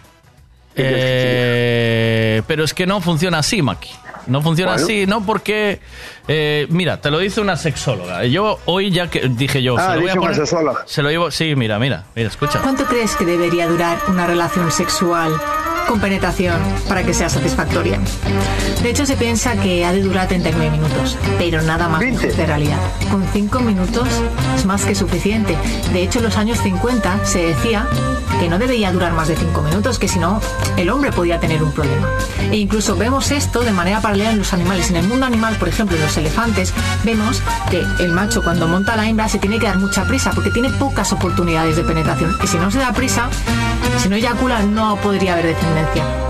[0.75, 3.91] Eh, pero es que no funciona así, Maki.
[4.27, 4.85] No funciona Bueno.
[4.85, 5.80] así, no porque...
[6.27, 8.24] eh, mira, te lo dice una sexóloga.
[8.25, 9.75] Yo hoy ya que dije yo...
[9.77, 10.83] Ah, se lo voy a poner- sexóloga.
[10.85, 11.32] Se lo llevo...
[11.32, 12.59] Sí, mira, mira, mira, escucha.
[12.61, 15.32] ¿Cuánto crees que debería durar una relación sexual
[15.90, 18.00] con penetración para que sea satisfactoria.
[18.84, 22.77] De hecho, se piensa que ha de durar 39 minutos, pero nada más de realidad.
[23.09, 24.08] Con 5 minutos
[24.56, 25.58] es más que suficiente.
[25.92, 27.88] De hecho, en los años 50 se decía
[28.40, 30.40] que no debería durar más de 5 minutos, que si no,
[30.77, 32.08] el hombre podía tener un problema.
[32.51, 34.92] E incluso vemos esto de manera paralela en los animales.
[34.92, 36.72] En el mundo animal, por ejemplo, en los elefantes,
[37.03, 40.32] vemos que el macho cuando monta a la hembra se tiene que dar mucha prisa
[40.35, 42.38] porque tiene pocas oportunidades de penetración.
[42.43, 43.27] Y si no se da prisa,
[43.98, 45.78] si no eyacula, no podría haber descendencia.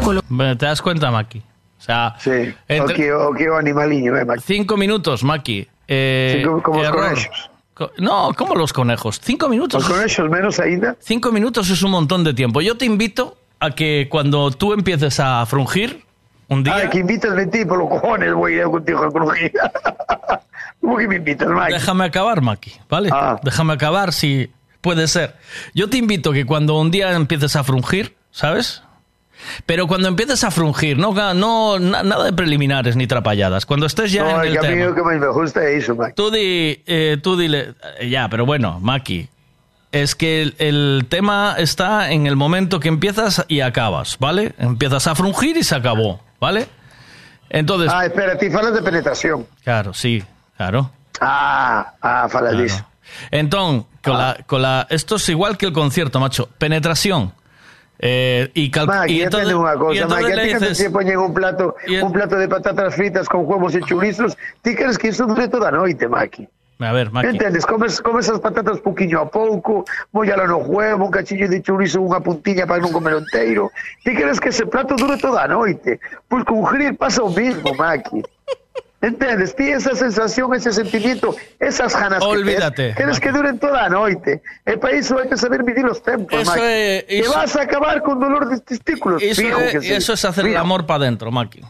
[0.04, 1.40] Con lo- Bueno, ¿Te das cuenta, Maki?
[1.40, 2.30] O sea, Sí,
[2.68, 4.42] entre- o que, o que o animaliño, eh, Maki.
[4.46, 5.68] cinco minutos, Maki.
[5.88, 7.50] Eh, Sí, como- los conejos.
[7.74, 9.20] Co- No, como los conejos.
[9.24, 9.82] Cinco minutos.
[9.82, 10.96] Los conejos menos ainda.
[11.00, 12.62] Cinco minutos es un montón de tiempo.
[12.62, 16.04] Yo te invito a que cuando tú empieces a frungir
[16.50, 16.76] un día...
[16.86, 19.54] Ah, que invitas de ti por los cojones, voy a ir contigo a crujir.
[20.82, 21.74] ¿Cómo que me invitas, Maki?
[21.74, 23.10] Déjame acabar, Maki, ¿vale?
[23.44, 25.36] Déjame acabar si puede ser.
[25.74, 28.84] Yo te invito que cuando un día empieces a frungir, ¿sabes?
[29.66, 33.66] Pero cuando empieces a frungir, no, no na- nada de preliminares ni trapalladas.
[33.66, 34.96] Cuando estés ya no, en el mí tema.
[34.96, 36.14] que me gusta es eso, Maki.
[36.14, 39.30] Tú, di, eh, tú dile, eh, ya, pero bueno, Maki,
[39.92, 44.54] es que el, el tema está en el momento que empiezas y acabas, ¿vale?
[44.60, 46.68] Empiezas a frungir y se acabó, ¿vale?
[47.50, 49.48] Entonces, Ah, espera, ti falas de penetración.
[49.64, 50.24] claro, sí,
[50.58, 50.92] claro.
[51.22, 52.86] Ah, ah, falas Claro.
[53.32, 56.48] Entón, con la, con la, esto es igual que el concierto, macho.
[56.60, 57.34] Penetración.
[58.00, 61.20] Eh, y, Maki, y unha y cosa, entonces Maki, a ti que dices- te poñen
[61.20, 65.28] un plato, un plato de patatas fritas con huevos e chorizos, ti queres que iso
[65.28, 66.48] dure toda a noite, Maki.
[66.80, 67.28] A ver, Maki.
[67.36, 67.68] Entendes?
[67.68, 69.84] Comes, comes as patatas pouquiño a pouco,
[70.16, 73.68] mollalo no huevo, un cachillo de chorizo, unha puntiña para non comer inteiro.
[74.08, 76.00] Ti queres que ese plato dure toda a noite.
[76.32, 78.24] Pois con grill pasa o mismo, Maki.
[79.02, 79.56] Entendes?
[79.56, 83.20] Ti esa sensación, ese sentimiento, esas ganas Olvídate, que Maki.
[83.22, 84.42] que duren toda a noite.
[84.68, 87.64] E para iso hai que saber medir os tempos, Eso é- Que iso- vas a
[87.64, 89.24] acabar con dolor de testículos.
[89.24, 89.94] Eso, fijo es, que sí.
[89.96, 90.62] eso es hacer el Fijo.
[90.62, 91.64] amor para adentro, Maki.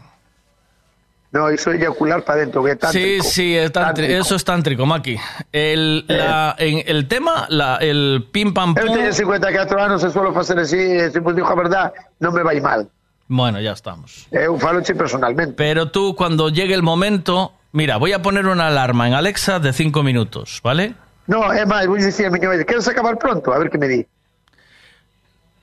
[1.31, 3.23] No, iso é eyacular para dentro, que Sí, tántrico.
[3.23, 4.13] sí, es tantri- Tántrico.
[4.25, 5.15] eso es tántrico, Maki.
[5.53, 8.89] El, la- en el tema, la, el pim pam pum.
[8.89, 12.41] teño 54 anos e suelo facer así, e se vos digo a verdad, non me
[12.41, 12.89] vai mal.
[13.29, 14.27] Bueno, ya estamos.
[14.59, 15.53] Faloche personalmente.
[15.55, 19.71] Pero tú, cuando llegue el momento, mira, voy a poner una alarma en Alexa de
[19.71, 20.95] cinco minutos, ¿vale?
[21.29, 23.53] No, é máis, vou dicir a miña vez, queres acabar pronto?
[23.53, 24.01] A ver que me di.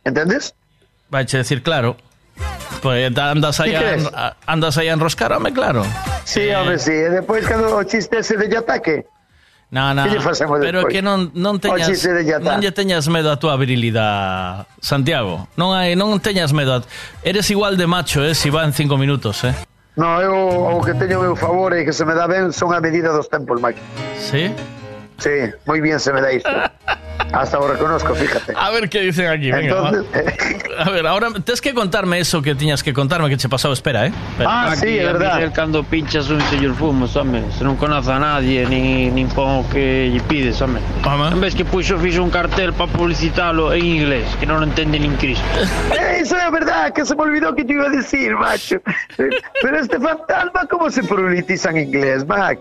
[0.05, 0.55] Entendes?
[1.11, 1.97] Vais a decir, claro.
[2.83, 4.07] Pues andas ahí, ¿Qué a, crees?
[4.15, 5.83] a- andas ahí a enroscar, claro.
[6.23, 6.93] Sí, hombre, sí.
[6.93, 9.07] E depois, cando o chiste ese de ataque,
[9.69, 10.05] No, no,
[10.61, 11.91] pero que non, non teñas
[12.39, 15.51] non lle teñas medo a túa virilidade, Santiago.
[15.59, 16.78] Non hai non teñas medo.
[16.78, 16.86] A...
[17.27, 19.55] Eres igual de macho, eh, si va en cinco minutos, eh.
[19.99, 22.81] no, eu o que teño meu favor e que se me dá ben son a
[22.81, 23.81] medida dos tempos, Mike.
[24.15, 24.55] ¿Sí?
[25.19, 26.53] Sí, moi bien se me dá isto.
[27.33, 28.55] Hasta o reconozco, fíjate.
[28.57, 29.75] A ver qué dicen aquí, venga.
[29.91, 30.05] Entonces,
[30.79, 30.85] va.
[30.85, 34.07] A ver, ahora tienes que contarme eso que tiñas que contarme que che pasou, espera,
[34.07, 34.13] eh.
[34.33, 34.71] Espera.
[34.71, 39.15] Aquí, a Miguel, cando pinchas un sello fumos, home, se non conoce a nadie, nin,
[39.15, 40.81] nin pon o que pides, home.
[41.05, 45.17] En vez que puxo fixo un cartel para publicitalo en inglés, que non entende nin
[45.17, 45.45] Cristo.
[45.97, 48.77] Eh, Eso es verdad, que se me olvidó que te iba a decir, macho.
[49.17, 52.59] Pero este fantasma, ¿cómo se politiza en inglés, Mac?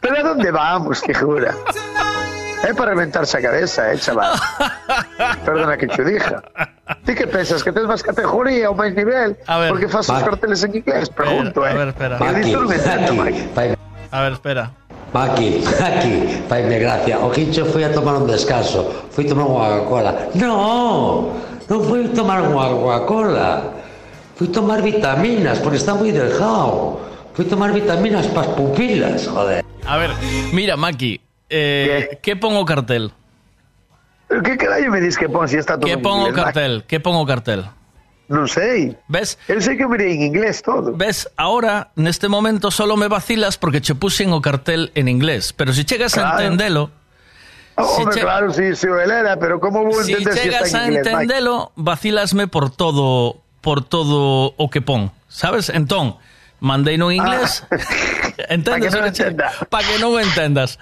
[0.00, 1.54] ¿Pero a dónde vamos, que jura?
[2.62, 4.38] Es para reventarse a cabeza, eh, chaval.
[5.44, 6.42] Perdona que te dija.
[7.04, 7.62] ¿Ti que pensas?
[7.64, 9.34] Que tens máis categoría ou máis nivel?
[9.50, 9.68] A ver.
[9.74, 11.10] Porque faz os carteles en inglés?
[11.10, 11.74] Pregunto, eh.
[11.74, 12.16] A ver, espera.
[14.12, 14.70] A ver, espera.
[15.12, 17.18] Aquí, aquí, faime gracia.
[17.18, 19.10] O Quincho foi a tomar un descanso.
[19.10, 20.12] Foi tomar unha Coca-Cola.
[20.38, 21.34] No,
[21.68, 23.50] non foi tomar unha Coca-Cola.
[24.38, 27.02] Foi tomar vitaminas, porque está moi delgado.
[27.34, 29.60] Foi tomar vitaminas para as pupilas, joder.
[29.84, 30.14] A ver,
[30.54, 33.12] mira, Maki, eh, ¿qué pongo cartel?
[34.28, 36.44] Que carallo me dis que pon si está todo ¿Qué en pongo inglés, Mac?
[36.46, 36.84] cartel?
[36.88, 37.64] ¿Qué pongo cartel?
[38.32, 38.96] Non sei.
[39.12, 39.36] ¿Ves?
[39.44, 40.96] Eu sei que mirei en inglés todo.
[40.96, 41.28] ¿Ves?
[41.36, 45.52] Ahora, en este momento, solo me vacilas porque che puxen o cartel en inglés.
[45.52, 46.40] Pero si chegas a Claro.
[46.48, 46.90] entendelo,
[47.76, 50.40] Oh, Si hombre, che- claro, sí, sí, él era, pero ¿cómo vou si entender si
[50.48, 51.22] chegas está a en inglés, Mac?
[51.24, 55.68] entendelo, vacilasme por todo por todo o que pon, sabes?
[55.68, 56.16] Entón,
[56.62, 57.66] mandei no inglés.
[58.48, 58.94] Entendes?
[58.94, 60.78] Pa que non o que che- Pa que non o entendas.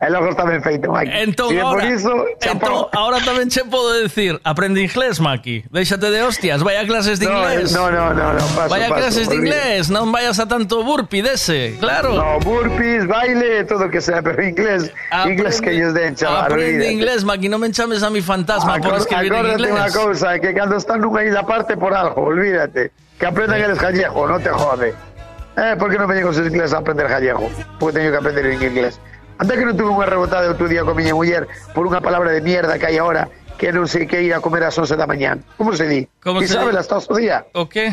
[0.00, 1.10] E logo está ben feito, Mike.
[1.12, 2.12] Entón, por ahora, iso,
[2.44, 5.64] entón, ahora tamén che podo decir, aprende inglés, Maki.
[5.72, 7.72] Déixate de hostias, vai a clases de No, inglés.
[7.72, 10.84] no, no, no, no, paso, vai a paso, clases de inglés, non vayas a tanto
[10.84, 12.12] burpee dese, claro.
[12.14, 14.92] No, burpees, baile, todo que sea, pero inglés,
[15.26, 18.94] inglés que ellos den, chaval, Aprende inglés, Maki, non me chames a mi fantasma por
[18.94, 19.94] Acor- escribir en Acórdate unha inglés.
[19.96, 22.90] cousa, que cando están nunha isla aparte por algo, olvídate.
[23.18, 24.94] Que aprendan eles gallego, no te jode.
[25.56, 27.48] Eh, por que non veñen os inglés a aprender gallego?
[27.76, 28.96] Porque teño que aprender en inglés.
[29.36, 31.44] Anda que non tuve unha rebotada outro día con miña muller
[31.76, 33.28] por unha palabra de mierda que hai ahora
[33.60, 35.44] que non sei que ir a comer ás 11 da mañán.
[35.60, 36.08] Como se di?
[36.24, 36.80] Como se sabes di?
[36.80, 37.44] hasta o día?
[37.52, 37.92] O qué?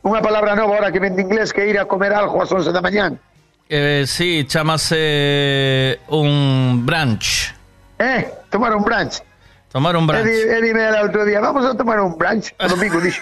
[0.00, 2.80] Unha palabra nova ahora que vende inglés que ir a comer algo ás 11 da
[2.80, 3.20] mañán.
[3.68, 7.52] Eh, sí, chamase un brunch.
[8.00, 9.20] Eh, tomar un brunch.
[9.68, 10.24] Tomar un E, brunch.
[10.24, 12.56] di, e dime el outro día, vamos a tomar un brunch.
[12.56, 13.20] O domingo dixo.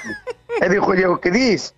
[0.63, 1.75] e dixo que dis?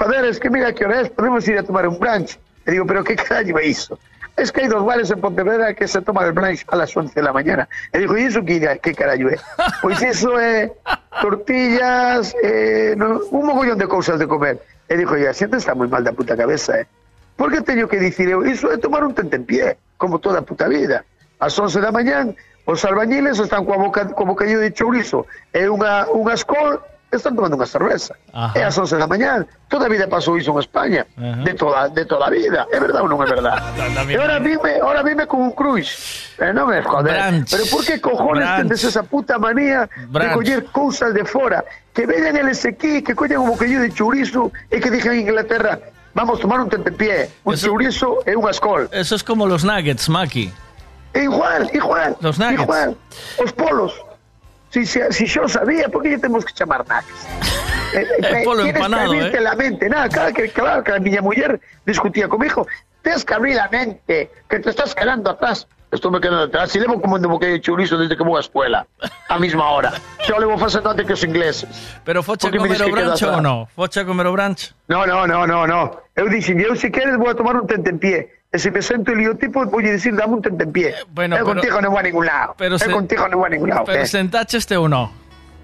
[0.00, 2.38] Joder, es que mira que hora es, podemos ir a tomar un brunch.
[2.64, 3.98] E digo, pero que carallo é iso?
[4.34, 7.12] Es que hai dos bares en Pontevedra que se toma el brunch a las 11
[7.12, 7.68] de la mañana.
[7.92, 9.36] E digo, e iso que, que carallo é?
[9.84, 10.72] Pois iso é
[11.20, 14.56] tortillas, eh, no, un mogollón de cousas de comer.
[14.88, 16.88] E digo, a xente está moi mal da puta cabeza, eh?
[17.36, 18.40] Por que teño que dicir eu?
[18.40, 21.04] Iso tomar un tentempié, como toda puta vida.
[21.44, 22.32] Ás 11 da mañán,
[22.64, 26.80] os albañiles están coa boca, co bocadillo de chourizo e unha, unha escol,
[27.16, 28.14] están tomando unha cerveza.
[28.30, 28.54] Ajá.
[28.54, 29.42] É ás 11 da mañán.
[29.66, 31.02] Toda a vida pasou iso en España.
[31.18, 31.42] Ajá.
[31.42, 32.66] De toda, de toda a vida.
[32.70, 33.60] É verdade ou non é verdade?
[34.10, 36.30] e ahora vime, ahora vime con un cruise.
[36.38, 37.18] Eh, non me joder.
[37.18, 37.50] Brunch.
[37.50, 40.34] Pero por que cojones tendes esa puta manía de Brunch.
[40.38, 41.66] coller cousas de fora?
[41.90, 45.78] Que veñan eles aquí, que collan un bocadillo de chourizo e que dixen en Inglaterra
[46.14, 48.86] vamos tomar un tentepié, un chourizo e unha escol.
[48.90, 50.50] Eso es como los nuggets, Maki.
[51.14, 52.14] Igual, igual.
[52.22, 52.62] Los nuggets.
[52.62, 52.94] Igual.
[53.42, 53.94] Os polos.
[54.70, 57.26] Si, si, si yo sabía, ¿por qué lle temos que chamar nuggets?
[57.92, 59.40] Eh, El polo tienes empanado, que ¿eh?
[59.40, 59.88] la mente.
[59.88, 62.64] Nada, claro que, claro que mi mujer discutía conmigo.
[63.02, 65.66] Tienes que abrir la mente, que te estás quedando atrás.
[65.90, 66.70] Estoy me quedando atrás.
[66.70, 68.86] Si levo comendo un bocadillo de chorizo desde que voy a escuela,
[69.28, 69.92] a misma hora.
[70.28, 71.68] Yo levo facendo antes que os ingleses.
[72.04, 73.66] Pero focha comer dis o no?
[73.74, 74.72] Focha comer o brunch?
[74.86, 76.00] No, no, no, no, no.
[76.14, 78.28] Eu dixen, eu se queres vou a tomar un tentempié.
[78.52, 80.94] Se me sento eliotipo, vou dicir, dame un tentempié.
[81.14, 82.54] bueno, eu pero- contigo non vou a ningún lado.
[82.58, 83.86] pero eu se- contigo non vou a ningún lado.
[83.86, 84.10] Pero eh.
[84.10, 85.14] sentaches ou no?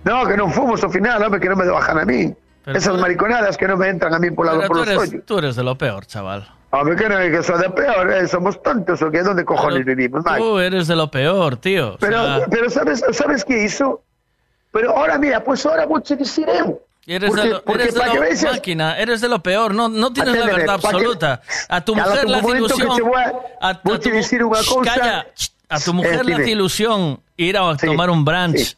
[0.07, 2.31] No, que non fomos ao final, hombre, que non me bajan a mí.
[2.63, 5.27] Pero Esas mariconadas que non me entran a mí por Pero por tú los eres,
[5.27, 6.47] tú eres de lo peor, chaval.
[6.71, 8.23] Hombre, que non é que soy de peor, eh?
[8.31, 10.39] somos tontos o que donde cojones vivimos, Mike?
[10.39, 11.95] Tú eres de lo peor, tío.
[11.95, 14.03] O Pero, sea, pero sabes, sabes que hizo?
[14.71, 16.86] Pero ahora, mira, pues ahora che dicir eu.
[17.07, 19.75] Eres porque- de lo, porque eres de veas- máquina, eres de lo peor.
[19.75, 21.41] No, no tienes la verdad que- absoluta.
[21.69, 22.89] A tu mujer que ilusión.
[23.61, 24.95] a- tu, decir una Shh, cosa.
[24.95, 25.27] calla.
[25.37, 26.51] Shh, a tu mujer Eh, hace dime.
[26.51, 28.57] ilusión ir a Sí, tomar un brunch.
[28.59, 28.75] sí.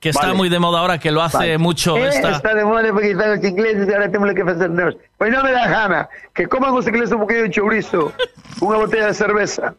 [0.00, 0.34] Que está Vale.
[0.34, 1.56] muy de moda ahora, que lo hace Vale.
[1.58, 2.32] mucho Eh, esta.
[2.32, 4.94] Está de moda porque están los ingleses y ahora tenemos que facer nós.
[5.16, 8.12] Pois non me dá gana que coman ingleses un bocadillo de chourizo,
[8.60, 9.72] unha botella de cerveza.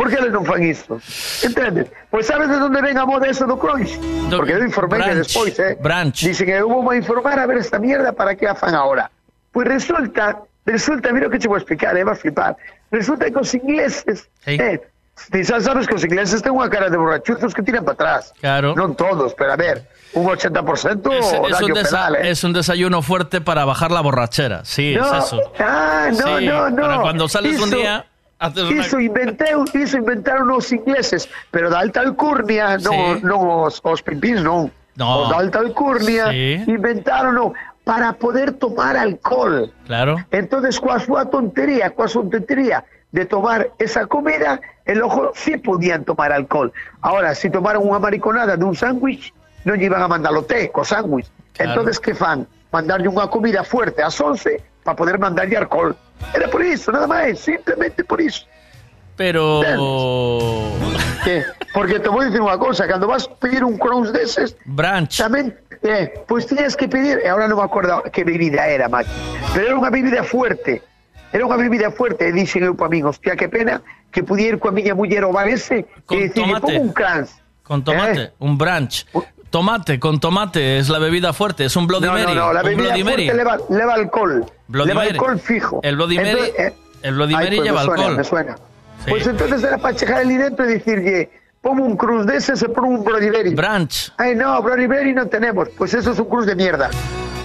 [0.00, 0.96] Por que eles non fan isto?
[1.44, 1.92] Entendes?
[2.08, 4.00] Pois sabes de onde ven a moda eso do crunch?
[4.32, 5.76] Porque eu informei que brunch, despois, eh?
[5.76, 6.24] brunch.
[6.24, 9.12] Dicen que eu vou informar a ver esta mierda para que a fan ahora.
[9.52, 12.56] Pois resulta, resulta, mira o que te vou explicar, eh, va a flipar.
[12.88, 14.80] Resulta que os ingleses, eh,
[15.28, 17.92] ti xa sabes que os ingleses ten unha cara de borrachuzos que tiran para
[18.24, 18.32] atrás.
[18.40, 18.72] Claro.
[18.72, 19.84] Non todos, pero a ver,
[20.16, 22.32] un 80% Es, es un penal, eh.
[22.32, 24.64] es un desayuno fuerte para bajar la borrachera.
[24.64, 25.38] Sí, No, es eso.
[25.60, 26.82] Ah, no, Sí, no, no.
[26.88, 28.06] para cuando sales un Iso- día,
[28.40, 33.24] una- Iso, inventeu, iso inventaron os ingleses, pero da alta alcurnia, non, Sí.
[33.24, 34.72] non os, os pipins, non.
[34.96, 35.28] No.
[35.28, 36.64] Os alta alcurnia Sí.
[36.66, 37.52] inventaron
[37.84, 39.68] para poder tomar alcohol.
[39.86, 40.16] Claro.
[40.32, 46.04] Entonces, coa súa tontería, coa súa tontería de tomar esa comida, el ojo sí podían
[46.04, 46.72] tomar alcohol.
[47.02, 49.34] Ahora, si tomaron unha mariconada de un sándwich,
[49.68, 51.28] lle iban a mandar o té co sándwich.
[51.52, 51.76] Claro.
[51.76, 52.46] Entonces, que fan?
[52.72, 55.92] Mandarlle unha comida fuerte ás 11 para poder mandarlle alcohol.
[56.34, 58.46] Era por iso, nada máis, simplemente por iso.
[59.16, 59.60] Pero.
[61.24, 61.44] Que?
[61.74, 65.22] Porque te vou dicir unha cousa, cando vas pedir un cruz deses, Brunch.
[65.22, 65.54] tamén,
[65.86, 69.06] eh, pois tiñas que pedir, e agora non me acordo que bebida era, Maki,
[69.54, 70.82] pero era unha bebida fuerte,
[71.30, 73.78] era unha bebida fuerte, e dixen eu para min, hostia, que pena
[74.10, 76.74] que pudiera ir coa miña muller ao Valese Con e dicirle, tomate.
[76.74, 77.30] pon un crans.
[77.62, 79.06] Con tomate, un brunch.
[79.50, 82.24] Tomate, con tomate es la bebida fuerte, es un Bloody No, Mary.
[82.26, 83.02] no, no, la bebida Mary.
[83.02, 84.44] fuerte leva, leva alcohol.
[84.68, 85.10] Bloody Mary.
[85.10, 85.80] alcohol fijo.
[85.82, 86.72] El Bloody Mary, Entonces, eh,
[87.02, 88.16] el Bloody ay, Mary pues lleva me suena, alcohol.
[88.16, 88.56] Me suena.
[89.04, 89.10] Sí.
[89.10, 91.30] Pues entonces era para chejar ali dentro e dicirlle,
[91.60, 93.54] ponme un cruz de ese, se pon un Bloody Mary.
[93.54, 94.12] Brunch.
[94.18, 95.68] Ay, no, Bloody Mary no tenemos.
[95.76, 96.90] Pues eso es un cruz de mierda.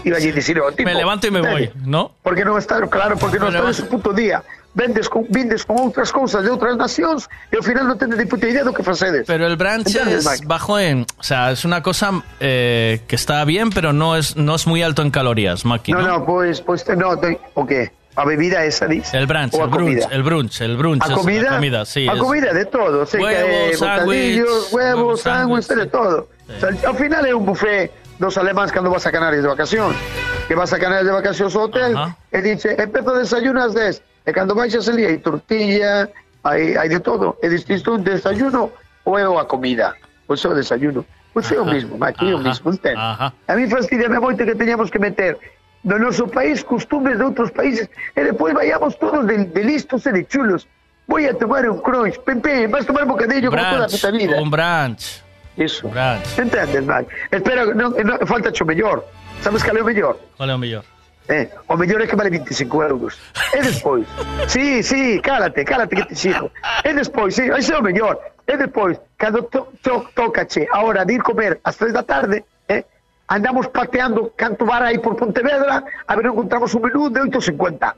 [0.04, 1.72] Iba allí a decir, oh, tipo, Me levanto y me voy.
[1.86, 2.12] ¿no?
[2.22, 3.82] Porque non está, claro, porque non Me está levanto.
[3.82, 4.44] ese puto día.
[4.76, 8.28] Vendes con, vindes con outras cousas de outras nacións e ao final non tendes ni
[8.28, 9.24] puta idea do que facedes.
[9.24, 10.44] Pero el brunch ¿Entiendes, es Mike?
[10.52, 11.08] bajo en.
[11.16, 12.12] O sea, es una cosa
[12.44, 15.96] eh, que está bien, pero no es, no es muy alto en calorías, Maki.
[15.96, 17.92] No, no, pois, pois, no, te- o que?
[18.16, 19.14] A bebida esa, dis?
[19.14, 21.04] El brunch, a el brunch, el brunch, el brunch.
[21.04, 22.08] A es comida, la comida, sí.
[22.08, 25.84] a es- comida de todo, sei que Huevos, é bocadillos, sándwich, huevos, huevos, sándwich, sándwich,
[25.84, 26.18] de todo.
[26.48, 29.96] O sea, ao final é un buffet dos alemáns cando vas a Canarias de vacacións.
[30.48, 31.92] Que vas a Canarias de vacacións ao hotel
[32.32, 34.00] e dice, empezo a desayunas des.
[34.00, 36.10] E cando baixas ali hai tortilla,
[36.44, 37.38] hai, hai de todo.
[37.44, 38.72] E isto é un desayuno
[39.06, 39.94] é a comida?
[40.30, 41.06] É o desayuno.
[41.34, 43.34] Pois é o mismo, Maki, é o Ajá, mismo, ajá.
[43.48, 45.38] A mí fastidiame moito que teñamos que meter
[45.84, 50.12] no noso país costumbres de outros países e depois vayamos todos de, de listos e
[50.16, 50.66] de chulos.
[51.08, 52.18] Voy a tomar un crunch.
[52.26, 54.42] Pepe, vas a tomar bocadillo como toda Brunch, puta vida.
[54.42, 55.22] un brunch.
[55.58, 55.92] Iso.
[56.40, 57.12] Entendes, Mike?
[57.32, 59.06] Espera, non, non, falta o mellor.
[59.44, 60.18] Sabes é o mellor?
[60.36, 60.84] Qual é o mellor?
[61.28, 63.18] Eh, o mellor é que vale 25 euros.
[63.54, 64.06] E despois,
[64.48, 66.52] sí, sí, cálate, cálate que te xigo.
[66.84, 68.20] E despois, sí, ese é o mellor.
[68.46, 72.46] E despois, cando to, to, tocache a hora de ir comer ás 3 da tarde,
[72.70, 72.86] eh,
[73.28, 77.94] andamos pateando canto bar aí por Pontevedra a ver encontramos un menú de 8.50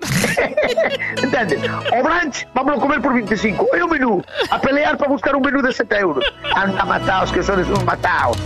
[1.23, 1.59] entendes?
[1.67, 5.41] o brunch vamos a comer por 25 e o menú a pelear para buscar un
[5.43, 6.23] menú de 7 euros
[6.55, 8.37] anda mataos que sodes un mataos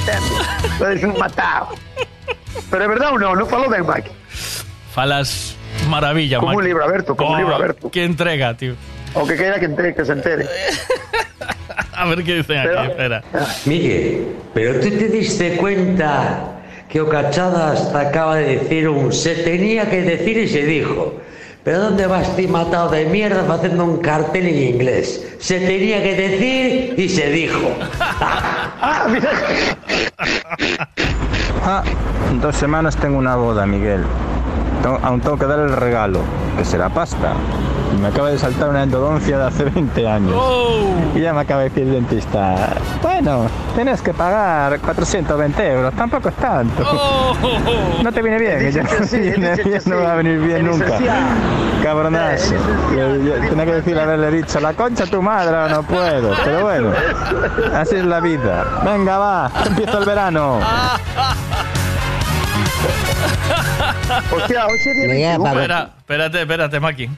[0.00, 0.78] entendes?
[0.78, 1.76] sodes un mataos
[2.70, 3.36] pero é verdad ou non?
[3.36, 4.21] non falo ben Mike
[4.92, 5.56] Falas
[5.88, 7.90] maravilla, Como un libro aberto, como un libro aberto.
[7.90, 8.74] Que entrega, tío.
[9.14, 10.46] o que queira que, entre, que se entere
[11.92, 13.22] A ver qué dice aquí, espera.
[13.64, 19.34] Miguel, pero tú te diste cuenta que o Cachadas te acaba de decir un se
[19.36, 21.14] tenía que decir y se dijo.
[21.64, 25.36] Pero ¿dónde vas ti matado de mierda haciendo un cartel en inglés?
[25.38, 27.70] Se tenía que decir y se dijo.
[28.00, 29.30] ah, mira.
[31.64, 31.82] Ah,
[32.30, 34.04] en dos semanas tengo una boda, Miguel.
[34.84, 36.20] Aún tengo que dar el regalo,
[36.56, 37.34] que será pasta.
[37.94, 40.34] Y me acaba de saltar una endodoncia de hace 20 años.
[41.14, 46.30] Y ya me acaba de decir el dentista, bueno, tienes que pagar 420 euros, tampoco
[46.30, 46.82] es tanto.
[48.02, 50.66] No te viene bien, que ya no, te viene bien, no va a venir bien
[50.66, 50.98] nunca.
[51.82, 52.54] Cabronazo.
[53.48, 56.34] Tenía que decir haberle dicho, la concha a tu madre, no puedo.
[56.44, 56.90] Pero bueno,
[57.74, 58.64] así es la vida.
[58.84, 60.60] Venga, va, empieza el verano.
[64.32, 65.44] Hostia, hoy sería Miguel, 21.
[65.44, 65.58] Paco.
[65.60, 67.08] Espera, espérate, espérate, Maki.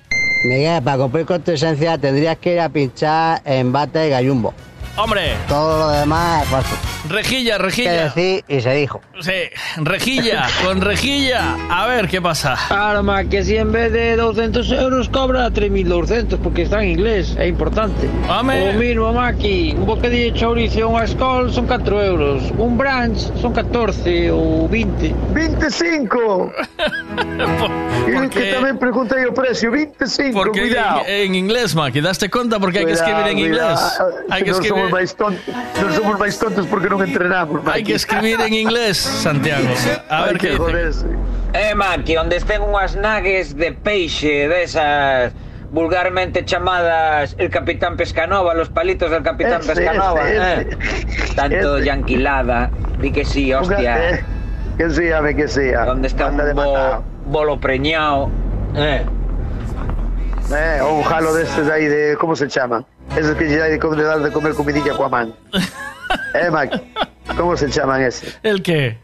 [0.45, 4.55] Miguel, para cumplir con tu esencia tendrías que ir a pinchar en bate y gallumbo.
[4.97, 6.77] Hombre, Todo lo demás es falso.
[7.09, 8.05] rejilla, rejilla.
[8.05, 9.01] decir y se dijo.
[9.21, 9.33] Sí,
[9.79, 11.57] rejilla, con rejilla.
[11.69, 12.57] A ver qué pasa.
[12.71, 17.49] Arma, que si en vez de 200 euros cobra 3.200 porque está en inglés, é
[17.49, 18.09] importante.
[18.29, 18.71] Home.
[18.71, 23.19] O mismo, Maki, un bocadillo de chourizo a unha escol son 4 euros, un brunch
[23.43, 25.11] son 14 ou 20.
[25.35, 26.55] 25!
[28.07, 31.03] Y que tamén preguntei o precio, 25, Porque cuidado.
[31.11, 33.75] en, en inglés, Maki, daste cuenta porque hay que escribir en inglés.
[33.75, 34.23] cuidado.
[34.31, 35.43] Hay que escribir, somos máis tontos,
[35.81, 37.65] non somos máis tontos porque non entrenamos.
[37.73, 39.69] hay que escribir en inglés, Santiago.
[40.13, 40.59] A ver Hay que qué dice.
[40.61, 41.07] joderse.
[41.55, 45.33] Eh, Maki, onde estén unhas nagues de peixe desas
[45.75, 50.77] vulgarmente chamadas el Capitán Pescanova, los palitos del Capitán Ese, Pescanova, ese, eh.
[51.35, 51.87] Tanto ese.
[51.87, 54.19] yanquilada, di que sí, hostia.
[54.19, 54.25] Eh,
[54.79, 55.85] Que sea, ve que sea.
[55.87, 58.31] Donde está un bo- bolo preñado,
[58.75, 59.07] eh.
[60.51, 62.85] Eh, o un jalo destes aí de, como se chama?
[63.17, 65.33] Esos que de comer, de dar de comer comidilla coa man.
[66.35, 66.73] eh, Mac,
[67.37, 68.33] como se chaman ese?
[68.43, 68.99] ¿El qué?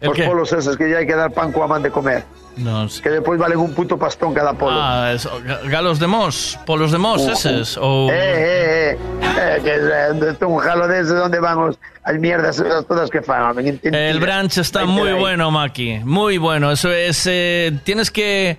[0.00, 0.24] ¿El Os qué?
[0.24, 2.24] polos esos que lle hai que dar pan coa man de comer.
[2.56, 3.00] No sé.
[3.00, 4.76] Que despois valen un puto pastón cada polo.
[4.76, 7.78] Ah, eso, ga- galos de mos, polos de mos, Uh, eses.
[7.80, 8.08] O...
[8.10, 12.58] Eh, eh, eh, eh, que eh, un jalo de ese donde van os, as mierdas
[12.60, 13.56] esas todas que fan.
[13.62, 16.00] El brunch está muy bueno, Maki.
[16.04, 16.72] Muy bueno.
[16.72, 17.24] Eso es.
[17.26, 18.58] eh, tienes que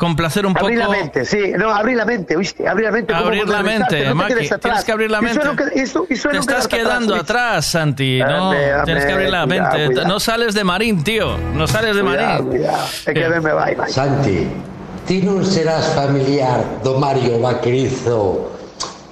[0.00, 0.64] complacer un poco.
[0.66, 2.66] Abrir la mente, sí, no, abrir la mente, ¿viste?
[2.66, 3.12] Abrir la mente.
[3.14, 4.32] Abrir la mente, no Maki.
[4.46, 4.60] atrás.
[4.60, 5.44] Tienes que abrir la mente.
[5.44, 7.32] no que- iso é Te no estás quedando ¿viste?
[7.32, 8.18] atrás, Santi.
[8.18, 8.50] No,
[8.84, 9.46] tienes que abrir la cuidado,
[9.76, 9.86] mente.
[9.92, 10.08] cuidado.
[10.08, 11.36] No sales de Marín, tío.
[11.52, 12.48] No sales de Cuidado, Marín.
[12.48, 12.86] cuidado.
[13.06, 13.90] É que me vai, vai.
[13.92, 14.48] Santi,
[15.06, 18.56] ti non serás familiar do Mario Vaquerizo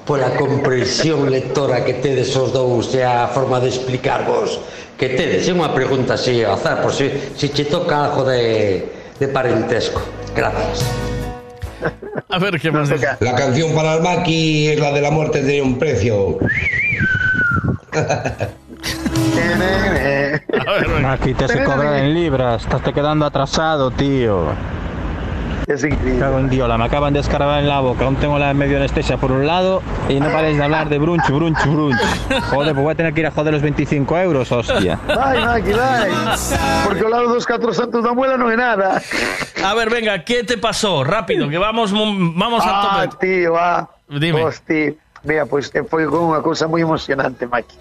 [0.08, 4.56] pola comprensión lectora que tedes os dous e a forma de explicarvos
[4.96, 5.44] que tedes.
[5.44, 8.88] É unha pregunta así ao azar, por si, si che toca algo de,
[9.20, 10.00] de parentesco.
[10.34, 10.84] Gracias.
[12.28, 12.90] A ver qué más.
[13.20, 16.38] La canción para el Maki es la de la muerte tiene un precio.
[21.06, 24.46] Aquí te se cobran en libras, estás te quedando atrasado, tío.
[25.68, 26.18] Es increíble.
[26.18, 29.18] Cago en Diola, me acaban de escarbar en la boca, aún tengo la medio anestesia
[29.18, 32.00] por un lado y no paréis de hablar de brunch, brunch, brunch.
[32.48, 34.98] Joder, pues voy a tener que ir a joder los 25 euros, hostia.
[35.06, 36.10] Vai, Maki, vai.
[36.86, 38.96] Porque ao lado dos catro santos da muela non é nada.
[39.60, 41.04] A ver, venga, ¿qué te pasó?
[41.04, 43.26] Rápido, que vamos, vamos a ah, tope.
[43.28, 43.92] tío, ah.
[44.08, 44.40] Dime.
[44.40, 44.96] Hostia.
[45.22, 47.76] Mira, pois pues, foi con unha cousa moi emocionante, Maki.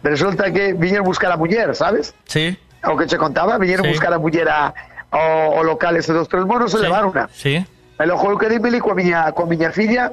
[0.00, 2.16] Resulta que viñeron buscar a muller, sabes?
[2.24, 2.56] Sí.
[2.88, 3.92] O que che contaba, viñeron Sí.
[3.92, 4.72] buscar a muller a,
[5.10, 6.82] ao, ao local ese dos tres monos e Sí.
[6.82, 7.28] levaron una.
[7.32, 7.56] Sí.
[7.98, 10.12] E logo eu quedei coa miña, coa miña filla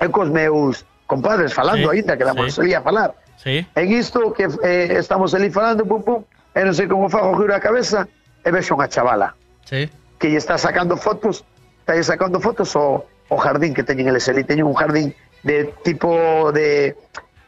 [0.00, 2.60] e cos meus compadres falando Sí, aínda, que damos sí.
[2.60, 3.14] ali a falar.
[3.36, 3.66] Sí.
[3.74, 6.20] En isto que eh, estamos ali falando, pum, pum,
[6.54, 8.06] e non sei como fago giro a cabeza,
[8.44, 9.34] e vexo unha chavala
[9.66, 9.88] Sí.
[10.20, 11.42] que lle está sacando fotos,
[11.82, 15.72] está lle sacando fotos ao, ao jardín que teñen eles ali, teñen un jardín de
[15.82, 16.94] tipo de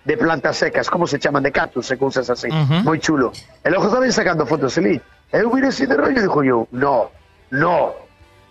[0.06, 2.86] de plantas secas, como se chaman, de cactus e cousas así, Ujú.
[2.86, 3.34] moi chulo.
[3.62, 5.02] E logo estaban sacando fotos ali.
[5.32, 7.10] Miro así de rollo dixo yo, no,
[7.50, 7.94] no.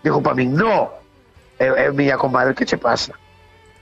[0.03, 0.91] Dijo para min, no.
[1.59, 3.13] E, e miña comadre, que che pasa?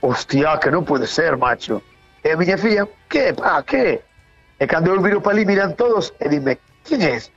[0.00, 1.82] Hostia, que non pode ser, macho.
[2.22, 4.00] E a miña filla, que, pa, que?
[4.60, 7.30] E cando eu viro para ali miran todos e dime, quen es?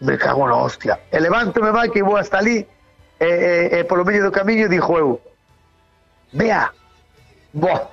[0.00, 0.98] Me cago na hostia.
[1.12, 2.66] E levántome, Maki, e vou hasta ali
[3.20, 5.20] e, e, e polo medio do camiño dixo eu,
[6.32, 6.72] vea,
[7.52, 7.86] Buah,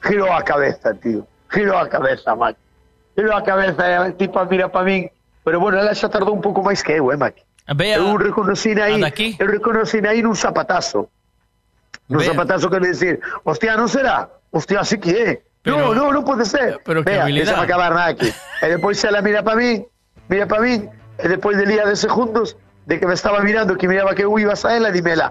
[0.00, 1.26] girou a cabeza, tío.
[1.52, 2.58] Girou a cabeza, Maki.
[3.16, 5.10] Girou a cabeza e a tipa mira para min.
[5.44, 7.42] Pero bueno, ela xa tardou un pouco máis que eu, eh, Maki.
[7.74, 11.10] Vea, eu reconocín aí, eu reconocín aí nun zapatazo.
[12.10, 12.30] Nun Vea.
[12.34, 14.30] zapatazo que decir, hostia, non será?
[14.50, 15.30] Hostia, sí que é.
[15.66, 16.82] no, no, non pode ser.
[16.82, 17.54] pero que Vea, habilidad.
[17.54, 18.30] déxame acabar, Maki.
[18.30, 19.86] e depois ela mira para min,
[20.28, 23.86] mira para min, e depois de lía de segundos de que me estaba mirando, que
[23.86, 25.30] miraba que eu iba a ela, dímela,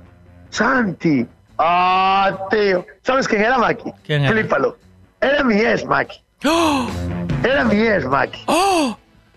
[0.49, 1.27] Santi,
[1.59, 2.83] ah, tío.
[3.03, 3.91] ¿Sabes quién era Maki?
[4.07, 4.31] ¿Quién era?
[4.31, 4.75] Flípalo.
[5.19, 6.19] Era mi ex, Maki.
[7.43, 8.39] Era mi ex, Maki.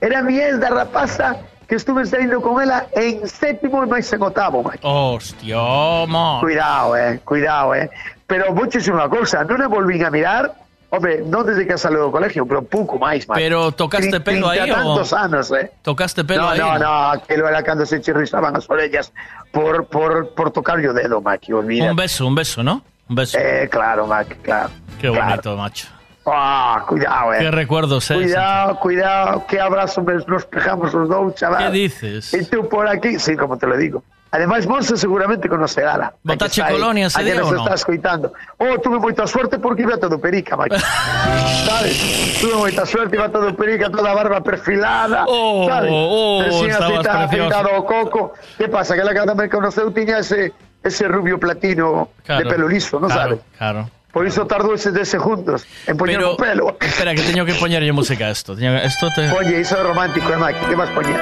[0.05, 4.21] Era mi ex da rapaza que estuve saliendo con ela en séptimo e máis en
[4.21, 4.85] octavo, Maki.
[4.85, 6.45] Hostia, ma.
[6.45, 7.89] Cuidado, eh, cuidado, eh.
[8.29, 9.65] Pero vou dicir unha cousa, non
[10.05, 10.53] a mirar,
[10.93, 13.41] hombre, non desde que salió do colegio, pero pouco máis, Maki.
[13.41, 15.73] Pero tocaste Trin- pelo o- tantos anos, eh.
[15.81, 16.61] Tocaste pelo no, aí.
[16.61, 19.09] No, no, aquilo era cando se chirrizaban as orellas
[19.57, 21.25] por, por, por tocar o dedo,
[21.57, 21.89] olvida.
[21.89, 22.85] Un beso, un beso, ¿no?
[23.09, 23.41] Un beso.
[23.41, 24.69] Eh, claro, Maki, claro.
[25.01, 25.89] Qué bonito, macho.
[26.27, 27.39] Ah, cuidado, eh.
[27.41, 28.15] Qué recuerdos, eh.
[28.15, 31.67] Cuidado, cuidado, qué abrazo nos pegamos los dos, chaval.
[31.73, 32.33] ¿Qué dices?
[32.33, 34.03] Y tú por aquí, sí, como te lo digo.
[34.31, 36.13] Además, Monse seguramente conoce a.
[36.25, 37.63] Botache que colonia que nos ou non?
[37.63, 38.33] está escoitando.
[38.59, 40.75] Oh, tuve moita suerte porque iba todo perica, Maki.
[41.71, 42.39] sabes?
[42.41, 45.91] Tuve moita suerte, iba todo perica, toda a barba perfilada, Oh, sabes?
[45.95, 47.69] oh, Recién estabas precioso.
[47.79, 48.33] o coco.
[48.59, 48.97] ¿Qué pasa?
[48.97, 53.23] Que la canta me conoceu tiña ese, ese rubio platino de pelo liso, ¿no claro,
[53.23, 53.39] sabes?
[53.57, 53.89] Claro.
[54.15, 56.77] Por iso tardou ese 10 segundos en poñer Pero, o pelo.
[56.81, 58.55] espera, que teño que poñerlle música a esto.
[58.55, 59.27] Teño- Esto te...
[59.35, 61.19] Oye, iso é romántico, eh, Maki, que vas poñer?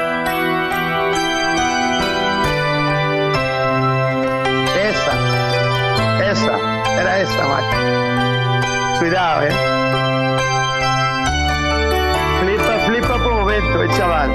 [4.76, 5.12] Esa,
[6.30, 6.54] esa,
[7.00, 7.76] era esa, Maki.
[8.98, 9.52] Cuidado, eh.
[12.40, 14.30] Flipa, flipa por momento, eh, chaval.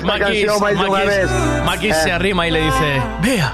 [0.00, 1.30] Esta Maki, canción más de una vez.
[1.64, 1.94] Maki Eh.
[1.94, 3.52] se arrima y le dice, vea.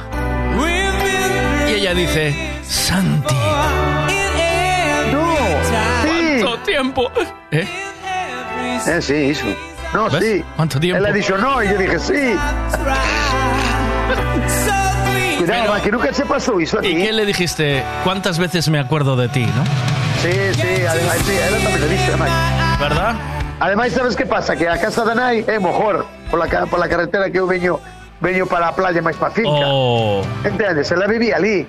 [1.68, 3.34] Y ella dice, Santi.
[6.05, 6.42] Sí.
[6.42, 7.10] ¿Cuánto tiempo?
[7.50, 7.66] ¿Eh?
[8.86, 9.47] Eh, sí, hizo.
[9.92, 10.23] No, ¿Ves?
[10.25, 10.44] sí.
[10.57, 10.99] ¿Cuánto tiempo?
[10.99, 12.36] Él ha dicho no y yo dije sí.
[15.39, 16.89] Cuidado, Maki, nunca se pasó eso a ti.
[16.89, 17.83] ¿Y qué le dijiste?
[18.05, 19.65] ¿Cuántas veces me acuerdo de ti, no?
[20.23, 22.12] Sí, sí, además, sí, él también lo dice.
[22.81, 23.15] ¿Verdad?
[23.59, 24.55] Además, ¿sabes qué pasa?
[24.55, 27.81] Que a casa de Nai é mejor por la, por la carretera que eu veño,
[28.20, 29.65] veño para a playa máis pa finca.
[29.65, 30.20] Oh.
[30.44, 30.93] Entendes?
[30.93, 31.67] Ela vivía ali.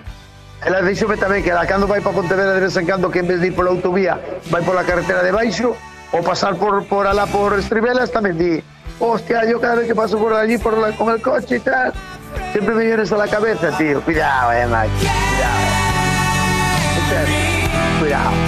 [0.66, 3.28] Ela dixome tamén que ela cando vai para Pontevedra de vez en cando que en
[3.28, 4.20] vez de ir pola autovía
[4.52, 5.78] vai pola carretera de baixo
[6.12, 8.60] ou pasar por, por alá por Estribelas tamén di
[8.98, 11.94] hostia, yo cada vez que paso por allí por la, con el coche y tal
[12.52, 14.02] siempre me viene eso a la cabeza, tío.
[14.02, 14.98] Cuidado, eh, Mike.
[14.98, 15.62] Cuidado.
[18.00, 18.47] Cuidado.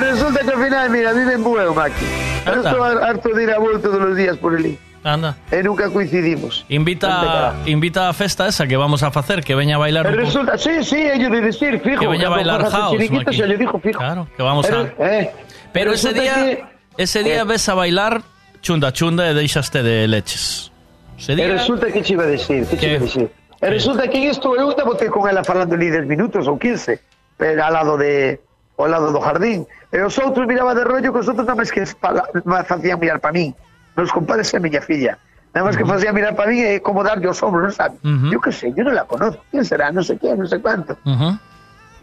[0.00, 2.04] Resulta que al final, mira, vive en Bueu, Maki.
[2.46, 4.78] Estou harto de ir a vuelta todos los días por ali.
[5.04, 5.36] Anda.
[5.52, 6.64] E nunca coincidimos.
[6.68, 10.58] Invita, invita a festa esa que vamos a hacer, que veña a bailar un resulta,
[10.58, 12.00] sí, sí, ellos de decir, fijo.
[12.00, 12.98] Que veña a bailar house,
[13.30, 13.98] se le dijo, fijo.
[14.00, 14.68] Claro, que vamos a...
[14.68, 15.30] Pero, eh,
[15.72, 16.64] Pero ese día, que-
[16.98, 17.44] ese día Eh.
[17.44, 18.22] ves a bailar
[18.62, 20.72] chunda chunda e deixaste de leches.
[21.16, 21.48] Ese E día...
[21.54, 23.30] resulta que che iba a decir, que che iba a decir.
[23.62, 26.98] E resulta que isto eu botei con ela falando ali 10 minutos ou 15,
[27.38, 28.40] pero ao lado de
[28.76, 29.66] ao lado do jardín.
[29.92, 33.32] E os outros miraba de rollo que os outros nada máis que facían mirar para
[33.32, 33.56] min.
[33.96, 35.16] Nos compadres e miña filla.
[35.56, 37.96] Nada máis que facían mirar para min e como darlle os hombros, non sabe?
[38.28, 39.40] Yo que sei, yo non la conozco.
[39.48, 39.88] ¿Quién será?
[39.88, 40.96] No sé qué, no sé cuánto.
[41.04, 41.38] Ujú.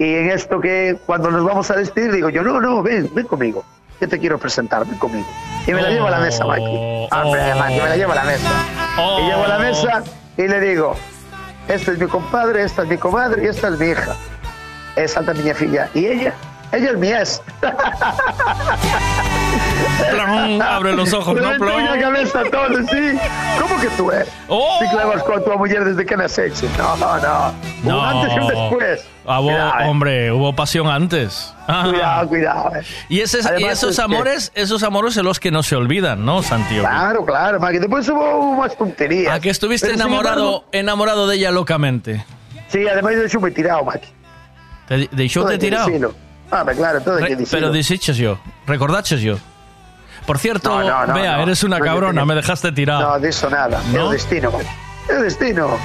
[0.02, 3.28] Y en esto que cuando nos vamos a despedir digo yo, no, no, ven, ven
[3.30, 3.64] conmigo.
[4.02, 5.28] Yo te quiero presentar, ven conmigo.
[5.68, 7.08] Y me la llevo a la mesa, Maki.
[7.14, 8.50] Hombre, Maki, me la llevo a la mesa.
[8.98, 10.04] Y llego a la mesa
[10.36, 10.96] y le digo,
[11.68, 14.16] este es mi compadre, esta es mi comadre y esta es mi hija.
[14.96, 15.90] Es Santa Miña Filla.
[15.94, 16.34] Y ella,
[16.74, 17.42] ella es mi ex.
[20.12, 21.52] Plon, abre los ojos, ¿no?
[21.58, 21.86] Plon.
[21.86, 23.18] la cabeza todo, sí.
[23.60, 24.28] ¿Cómo que tú eres?
[24.48, 24.78] Oh.
[24.80, 26.64] Sí, clavas con tu mujer desde que naces.
[26.78, 27.54] No, no, no.
[27.84, 28.00] No.
[28.00, 29.06] Un antes y un después.
[29.26, 29.40] Ah,
[29.82, 29.88] eh.
[29.88, 31.54] hombre, hubo pasión antes.
[31.68, 31.86] Ah.
[31.90, 32.76] Cuidado, cuidado.
[32.76, 32.84] eh.
[33.10, 35.76] Y, ese- y Además, esos es que- amores, esos amores son los que no se
[35.76, 36.88] olvidan, ¿no, Santiago?
[36.88, 37.80] Claro, claro, Maki.
[37.80, 39.34] Después hubo más tonterías.
[39.34, 42.26] ¿A que estuviste Pero, enamorado, enamorado de ella locamente?
[42.68, 44.08] Sí, además yo me he tirado, Maki.
[44.88, 46.14] ¿Te de hay que tirado?
[46.54, 49.38] Ah, pero claro, todo que Re- pero disiches yo, recordaches yo.
[50.28, 51.44] Por cierto, No, no, no, vea, no.
[51.44, 53.02] eres una cabrona, me dejaste tirado.
[53.10, 53.82] No, de eso nada.
[53.94, 54.52] El destino,
[55.10, 55.78] el destino.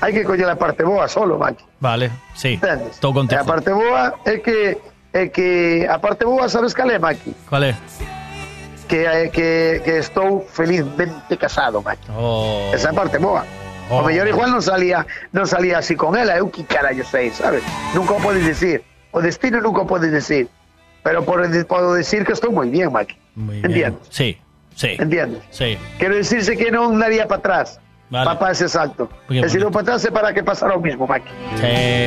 [0.00, 1.64] Hay que coger la parte boa solo, Maki.
[1.80, 2.98] Vale, sí, Entendes?
[3.00, 3.40] todo E contigo.
[3.40, 4.76] a parte boa é que
[5.14, 7.32] é que a parte boa sabes cal é, Maki?
[7.48, 7.76] ¿Cuál es?
[8.88, 12.06] que, eh, que, que estou felizmente casado, Maki.
[12.14, 12.70] Oh.
[12.74, 13.44] Esa parte boa.
[13.88, 13.98] Oh.
[13.98, 17.62] O mellor igual non salía, non salía así con ela, eu que carallo sei, sabes?
[17.94, 18.82] Nunca o podes decir.
[19.16, 20.44] O destino nunca o podes decir.
[21.02, 23.16] Pero podo decir que estou moi bien, Maki.
[23.34, 23.96] Muy bien.
[23.96, 24.04] Entiendes?
[24.12, 24.36] Sí,
[24.76, 24.90] sí.
[25.00, 25.40] Entiendes?
[25.50, 25.78] Sí.
[25.98, 27.80] Quero decirse que non daría para atrás.
[28.12, 28.26] Vale.
[28.26, 29.08] Papá ese salto.
[29.26, 29.64] Muy E se bonito.
[29.66, 31.32] non para atrás é para que pasara o mismo, Maki.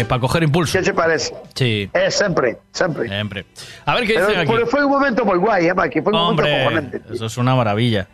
[0.07, 0.77] para coger impulso.
[0.77, 1.33] Que che parece?
[1.57, 1.89] Sí.
[1.91, 3.09] É sempre, sempre.
[3.09, 3.43] Siempre.
[3.89, 4.51] A ver qué Pero, dicen aquí.
[4.53, 5.99] pero foi un momento moi guai, eh, Maki.
[6.05, 6.95] Foi un momento Hombre, acojonante.
[7.09, 8.05] eso es una maravilla.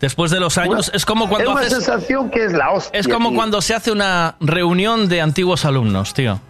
[0.00, 1.84] Después de los años, es como cuando es una haces...
[1.84, 2.98] sensación que es la hostia.
[2.98, 3.36] Es como tío.
[3.38, 6.40] cuando se hace una reunión de antiguos alumnos, tío.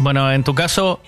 [0.00, 1.00] Bueno, en tu caso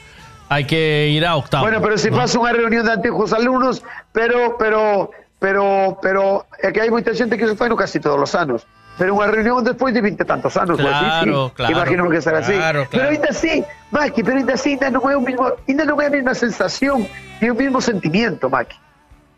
[0.48, 1.64] hay que ir a octavo.
[1.64, 2.20] Bueno, pero si ¿no?
[2.20, 3.80] pasa unha reunión de antiguos alumnos,
[4.12, 5.08] pero pero
[5.40, 8.68] pero pero é que hai moita xente que se fai no casi todos os anos.
[9.00, 12.52] Pero unha reunión despois de 20 tantos anos, pues, Claro, claro, Imagino que será así.
[12.52, 15.96] claro, Pero ainda así, Maki, pero ainda así ainda non é o mismo, ainda non
[16.04, 17.08] é a mesma sensación
[17.40, 18.76] ni o mismo sentimiento, Maki.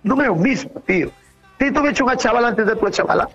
[0.03, 1.15] Non é o mismo, tío.
[1.63, 3.31] Ti tú vecho unha chavala antes da tua chavala.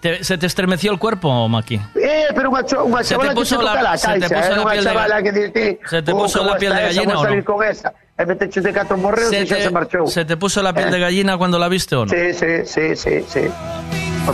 [0.00, 1.76] Te- ¿Se te estremeció el cuerpo, Maki?
[1.94, 4.28] Eh, pero unha, cho- unha Se te chavala que puso se la- la se te
[4.28, 6.72] puso eh, la piel de chavala ga- que dice, se te "Oh, puso la piel
[6.74, 7.92] de gallina o no?" con esa.
[8.16, 12.12] ¿Se te, se se te puso la piel de gallina cuando la viste o no?
[12.12, 13.40] Sí, sí, sí, sí, sí.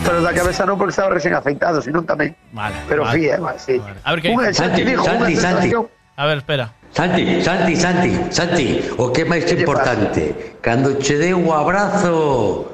[0.04, 2.36] Pelos da cabeza non porque estaba recién afeitado, sino tamén.
[2.52, 2.76] Vale.
[2.84, 3.16] Pero vale.
[3.16, 3.74] sí, eh, sí.
[4.04, 5.88] A ver qué xa te digo, unha sensación.
[6.18, 6.76] A ver, espera.
[6.92, 8.66] Santi, Santi, Santi, Santi,
[9.00, 12.68] o que máis importante, cando che dei o abrazo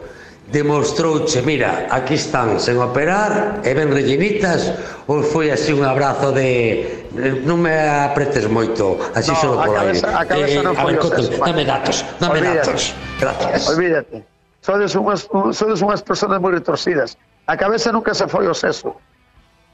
[0.54, 4.70] demostrouche, mira, aquí están sen operar e ben rellenitas
[5.10, 9.66] ou foi así un abrazo de eh, non me apretes moito, así No, solo a
[9.66, 10.94] por cabeza- a cabeza non a foi
[11.42, 12.70] dame datos, dame Olvídate.
[12.70, 12.82] datos.
[13.18, 13.60] Gracias.
[13.68, 14.16] Olvídate.
[14.64, 17.18] Sodes unhas, un- sodes unhas personas moi retorcidas.
[17.50, 18.96] A cabeza nunca se foi o seso.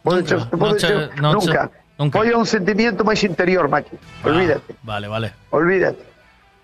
[0.03, 1.71] Nunca, noche- nunca.
[2.11, 3.93] Foi un sentimiento máis interior, Maki.
[4.25, 5.29] Olvídate, Vale, vale.
[5.53, 6.01] olvídate,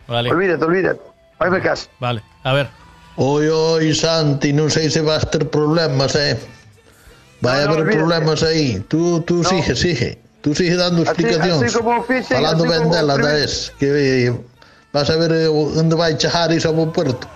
[0.08, 0.32] Vale.
[0.32, 1.02] olvídate, olvídate.
[1.36, 1.92] Faime caso.
[2.00, 2.24] Vale.
[2.42, 2.66] A ver.
[3.16, 6.36] Oi, oi, Santi, non sei se vas ter problemas, eh.
[7.40, 7.96] Vai No, no, haber olvídate.
[7.96, 8.80] problemas aí.
[8.88, 10.18] Tú, tú sigue, sigue.
[10.44, 11.62] Tú sigue dando Así- explicacións.
[11.64, 13.88] así como fixen, Falando así ben dela, da es, que
[14.28, 14.32] eh,
[14.92, 17.26] vas a ver eh, onde vai chegar iso ao puerto.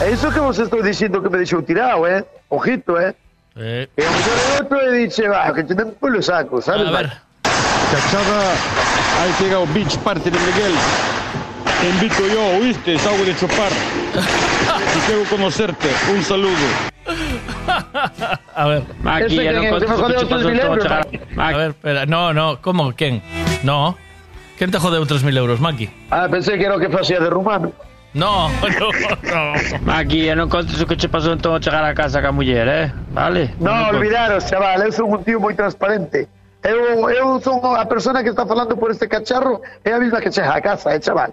[0.00, 2.24] É iso que vos estou dicindo que me deixou tirado, eh?
[2.48, 3.12] Ojito, eh?
[3.56, 6.88] Eh, E o mellor outro e dixe, va, que te den polo saco, sabes?
[6.88, 7.08] A ver.
[7.92, 8.52] Cachada,
[9.22, 10.74] ahí llega un beach party de Miguel.
[11.80, 12.94] Te invito yo, ¿oíste?
[12.94, 13.70] Es algo de chupar.
[14.96, 15.88] Y quiero conocerte.
[16.12, 16.52] Un saludo.
[18.54, 18.82] A ver.
[19.02, 20.84] Maki, ya no que contes me lo que jodeu te pasó 3.000 en todo, euros,
[20.84, 21.08] chaval.
[21.36, 22.06] A ver, espera.
[22.06, 22.60] No, no.
[22.60, 22.92] ¿Cómo?
[22.94, 23.22] ¿Quién?
[23.62, 23.96] No.
[24.56, 25.88] ¿Quién te jodeu 3.000 euros, Maki?
[26.10, 27.72] Ah, pensei que era o que facía de rumano.
[28.14, 28.48] No,
[28.80, 28.90] no,
[29.22, 29.80] no.
[29.82, 32.66] Maki, ya no contes lo que te pasó en todo chegar a casa con mujer,
[32.68, 32.92] ¿eh?
[33.12, 33.54] Vale.
[33.60, 33.94] No, contes.
[33.94, 36.26] olvidaros, chaval, eu son un tío moi transparente.
[36.64, 40.32] Eu, eu son a persona que está falando por este cacharro é a mesma que
[40.32, 41.32] chega a casa, eh, chaval.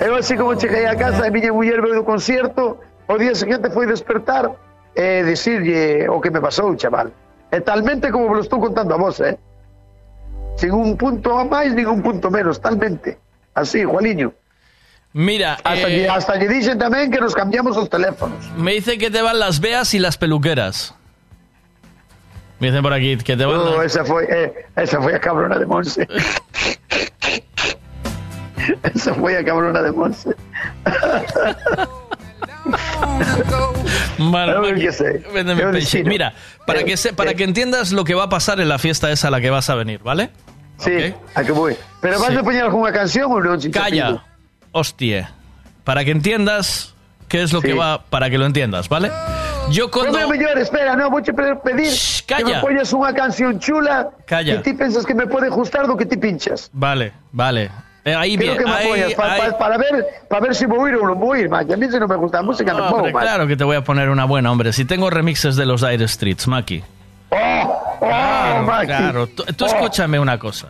[0.00, 3.68] Eu así como cheguei a casa e miña muller veu do concierto, o día seguinte
[3.70, 4.48] foi despertar
[4.96, 7.12] e dicirlle o que me pasou, chaval.
[7.52, 9.36] E talmente como me lo estou contando a vos, eh.
[10.56, 13.18] Sin un punto a máis, nin un punto menos, talmente.
[13.54, 14.32] Así, igualiño.
[15.12, 18.38] Mira, Hasta, eh, que, hasta que dicen tamén que nos cambiamos os teléfonos.
[18.56, 20.94] me dice que te van las veas y las peluqueras.
[22.60, 23.90] Me dicen por aquí que te van Oh, las...
[23.96, 26.06] esa foi, eh, esa foi a cabrona de Monse.
[28.94, 30.30] esa foi a cabrona de Monse.
[34.18, 34.80] Maki,
[35.90, 36.04] que.
[36.04, 36.32] Mira,
[36.66, 37.36] para Eh, que, se- para eh.
[37.36, 39.70] que entiendas lo que va a pasar en la fiesta esa a la que vas
[39.70, 40.30] a venir, ¿vale?
[40.78, 41.76] Sí, a que voy.
[42.00, 42.36] Pero vas Sí.
[42.36, 43.60] a poñer algunha canción ou non?
[43.72, 44.24] Calla,
[44.72, 45.32] hostia.
[45.84, 46.94] Para que entiendas
[47.28, 49.10] qué es lo que va, para que lo entiendas, ¿vale?
[49.70, 50.18] Yo cuando...
[50.18, 51.92] No, mellor, espera, no, che pe- pedir
[52.26, 52.60] que me calla.
[52.64, 54.56] poñas unha canción chula Calla.
[54.58, 56.70] que ti pensas que me pode gustar do que ti pinchas.
[56.72, 57.70] Vale, vale.
[58.04, 60.64] Eh, ahí bien, que me ahí- poñas pa- ahí- pa- para ver para ver si
[60.64, 61.74] vou ir ou non vou ir, Maki.
[61.74, 63.26] A mí se non me gusta a música, Hombre, Maki.
[63.26, 64.72] claro que te voy a poner una buena, hombre.
[64.72, 66.82] Si tengo remixes de los Dire Streets, Maki.
[67.28, 68.86] Oh, Maki.
[68.86, 69.68] Claro, tú, tú Oh.
[69.68, 70.68] escúchame una cosa.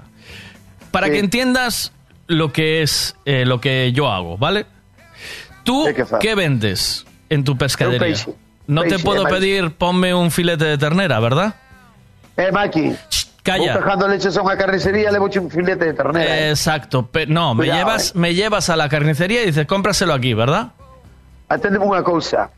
[0.90, 1.12] Para Sí.
[1.12, 1.92] que entiendas
[2.26, 4.66] lo que es eh, lo que yo hago, ¿vale?
[5.62, 8.00] ¿Tú ¿De qué vendes en tu pescadería?
[8.00, 8.34] peixe.
[8.66, 11.54] No te puedo pedir ponme un filete de ternera, ¿verdad?
[12.36, 12.92] Eh, Maki.
[13.42, 13.72] Calla.
[13.74, 16.36] Vou pejando leches a carnicería, levo un filete de ternera.
[16.38, 16.50] eh.
[16.50, 17.06] Exacto.
[17.06, 20.72] pe- no, me Cuidado, llevas, me llevas a la carnicería y dices, cómpraselo aquí, ¿verdad?
[21.48, 22.50] Aténdeme unha cousa.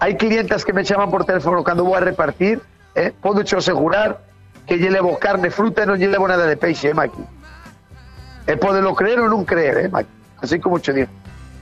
[0.00, 2.58] Hai clientas que me chaman por teléfono cando vou a repartir,
[2.96, 3.12] eh?
[3.12, 4.18] Podo che asegurar
[4.66, 7.22] que lle levo carne, fruta e non lle levo nada de peixe, eh, Maki.
[8.48, 10.10] E podelo creer ou non creer, eh, Maki.
[10.42, 11.10] Así como che digo.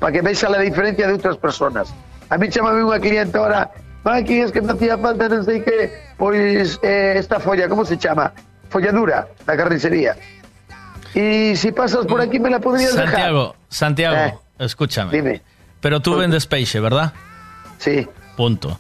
[0.01, 1.93] Para que vexa a diferencia de outras personas.
[2.31, 3.69] A mí chamame unha cliente ahora,
[4.07, 7.99] Maki, es que me hacía falta non sei que, pois eh, esta folla, como se
[8.01, 8.33] chama?
[8.71, 10.17] Folladura, da carnicería.
[11.15, 13.09] Y si pasas por aquí me la podrías dejar.
[13.11, 14.35] Santiago, Santiago, Eh,
[14.65, 15.13] escúchame.
[15.13, 15.43] Dime.
[15.81, 17.13] Pero tú vendes peixe, ¿verdad?
[17.79, 18.07] Sí.
[18.37, 18.79] Punto.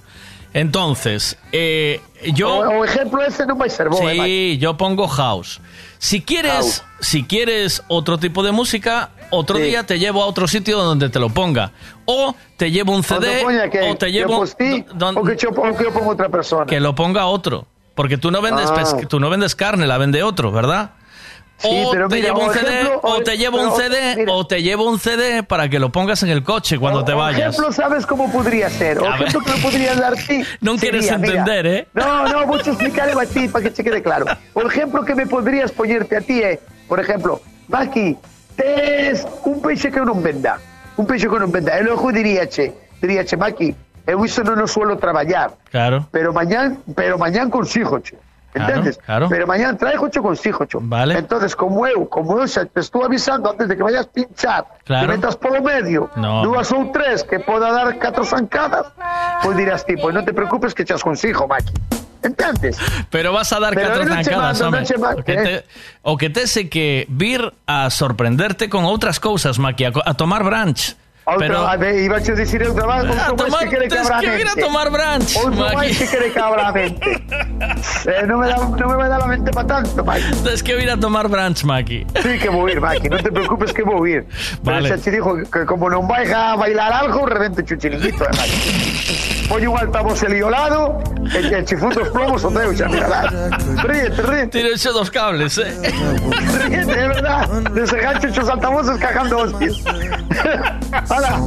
[0.52, 2.00] Entonces, eh,
[2.34, 2.48] yo...
[2.58, 4.18] O, o ejemplo ese non vai ser bo, eh, Maki.
[4.26, 5.60] Sí, yo pongo house.
[5.98, 9.62] Si quieres, si quieres otro tipo de música, otro Sí.
[9.70, 11.70] día te llevo a otro sitio donde te lo ponga.
[12.04, 14.44] O te llevo un CD, o te llevo o
[15.24, 16.66] que yo, o que yo pongo otra persona.
[16.66, 17.66] que lo ponga otro.
[18.00, 18.96] Porque tú no vendes, Ah.
[19.06, 20.92] tú no vendes carne, la vende otro, ¿verdad?
[21.58, 24.24] Sí, o pero te mira, llevo un CD, o o- te llevo un pero, CD,
[24.28, 27.18] o te llevo un CD para que lo pongas en el coche cuando te O
[27.18, 27.52] vayas.
[27.54, 28.98] ejemplo, ¿sabes cómo podría ser?
[29.00, 30.42] O ejemplo que me podrías dar ti.
[30.62, 31.88] No quieres sería, mira, entender, ¿eh?
[31.92, 34.24] No, no, voy a explicarle a ti para que te quede claro.
[34.54, 38.16] Por ejemplo, que me podrías ponerte a ti, eh, por ejemplo, Maki,
[38.56, 40.56] tes un peixe que non venda.
[40.96, 41.76] Un peixe que non venda.
[41.76, 42.72] E logo diríache,
[43.02, 43.74] diríache, Maki,
[44.06, 45.56] eu iso non o suelo traballar.
[45.70, 46.06] Claro.
[46.12, 48.16] Pero mañán, pero mañán consigo, che.
[48.50, 48.98] Entendes?
[48.98, 49.28] Claro, claro.
[49.30, 50.80] Pero mañán traigo cho consigo, cho.
[50.82, 51.14] Vale.
[51.16, 55.06] Entonces, como eu, como eu xa te estou avisando antes de que vayas pinchar, Claro.
[55.06, 56.42] que metas polo medio, No.
[56.42, 58.90] dúas ou tres que poda dar catro zancadas,
[59.46, 61.70] pois dirás ti, pois non te preocupes que chas consigo, Maki.
[62.26, 62.76] Entendes?
[63.08, 65.14] Pero vas a dar Pero catro zancadas, mando, home.
[65.14, 65.54] O que te,
[66.02, 70.42] o que te sé que vir a sorprenderte con outras cousas, Maki, a, a tomar
[70.42, 70.98] brunch.
[71.38, 74.90] Pero a iba a dicir eu trabalho, A tomar- que a que vir a tomar
[74.90, 75.40] brunch, a
[78.06, 80.30] eh, non, me da, non me vai dar a mente para tanto, Maki.
[80.42, 82.06] Tienes que vir a tomar brunch, Maki.
[82.22, 84.24] Sí que vou ir, Maki, non te preocupes que vou ir.
[84.64, 84.88] Pero Vale.
[84.88, 88.58] xa te dijo que como non vai a bailar algo, revente chuchilinguito, eh, Maki.
[89.50, 91.02] Poi un altavoz eliolado,
[91.34, 93.28] e, e che fun dos plomos o teu, xa mirarás.
[93.82, 94.54] Ríete, ríete.
[94.56, 95.74] Tiro hecho dos cables, eh.
[96.64, 97.46] Ríete, é verdad.
[97.74, 99.76] Desengancho os altavoces cagando hostias.
[101.10, 101.42] Hala,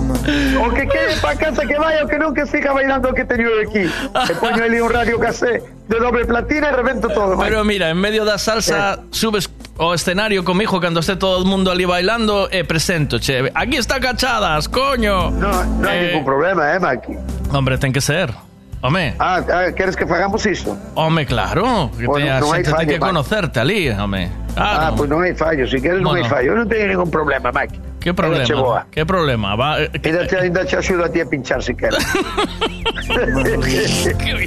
[0.59, 3.24] o que quede pa casa que vaya, o que non que siga bailando o que
[3.24, 3.88] teño eu aquí.
[3.88, 7.40] E poño ali un radio casé de doble platina e revento todo.
[7.40, 9.48] Pero mira, en medio da salsa subes
[9.80, 13.48] ao escenario comigo cando esté todo el mundo ali bailando e presento, che.
[13.56, 15.32] Aquí está Cachadas, coño.
[15.32, 17.16] No, non hai ningún problema, eh, Maki.
[17.56, 18.35] Hombre, ten que ser.
[18.83, 19.16] Home.
[19.16, 20.75] Ah, ah, queres que fagamos iso?
[21.00, 21.88] Home, claro.
[21.95, 24.27] Que Bueno, te, a non hai xente ten fallo, que conocerte ali, home.
[24.59, 24.95] Ah, Claro.
[25.00, 26.35] pois non hai fallo, si queres non hai Bueno.
[26.35, 26.48] fallo.
[26.51, 27.80] Eu non teño ningún problema, Maki.
[28.04, 28.86] Que problema?
[28.92, 29.56] Que problema?
[29.56, 32.06] Va, eh, que- te axudo a ti a pinchar si queres.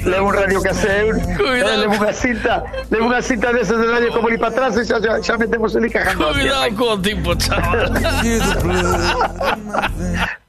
[0.05, 1.81] levo un radio casero, Cuidado.
[1.81, 2.61] levo unha cinta,
[2.93, 5.73] levo unha cinta desas de radio como ali para atrás e xa, xa, xa metemos
[5.73, 6.29] ali cagando.
[6.37, 7.89] Cuidado co tipo, chaval.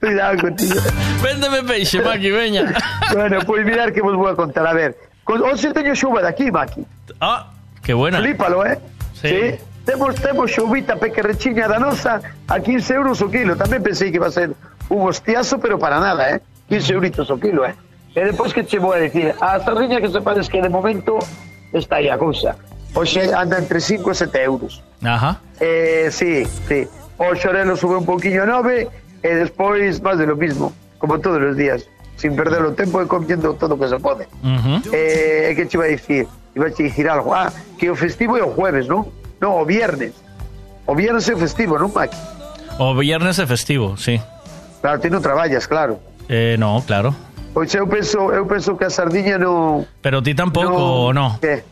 [0.01, 0.81] Cuidado contigo.
[1.25, 2.69] Véndeme peixe, Maki, veña.
[3.17, 4.69] bueno, pois mirar que vos vou a contar.
[4.69, 4.93] A ver,
[5.25, 6.85] con, hoxe teño xuva de aquí, Maki.
[7.25, 7.49] Ah,
[7.81, 8.21] que buena.
[8.21, 8.77] Flípalo, eh?
[9.17, 9.57] Sí.
[9.89, 13.57] Temos, temos xuvita pequerrechiña da a 15 euros o kilo.
[13.57, 14.53] Tamén pensei que iba a ser
[14.93, 16.45] un hostiazo, pero para nada, eh?
[16.69, 17.73] 15 euritos o kilo, eh?
[18.13, 21.17] E depois que che vou a decir, a sardiña que sepades que de momento
[21.73, 22.53] está aí a cousa.
[22.93, 24.85] Oxe anda entre 5 e 7 euros.
[25.01, 25.41] Ajá.
[25.57, 26.85] Eh, sí, sí.
[27.17, 28.93] O xorelo sube un poquinho a 9
[29.25, 30.69] e despois máis de lo mismo,
[31.01, 31.89] como todos os días,
[32.21, 34.29] sin perder o tempo e comiendo todo o que se pode.
[34.45, 34.85] Ujú.
[34.93, 36.29] Eh, que che iba a dicir?
[36.53, 37.33] Iba a dicir algo.
[37.33, 37.49] Ah,
[37.81, 39.09] que o festivo é o jueves, non?
[39.41, 40.15] Non, o viernes.
[40.87, 42.17] O viernes o festivo, non, Maki?
[42.79, 44.19] O viernes é festivo, sí.
[44.81, 45.99] Claro, ti non traballas, claro.
[46.29, 47.15] Eh, no, claro.
[47.55, 49.83] Pois eu penso, eu penso que a sardiña non...
[50.03, 51.39] Pero ti tampouco, no.
[51.43, 51.65] Que?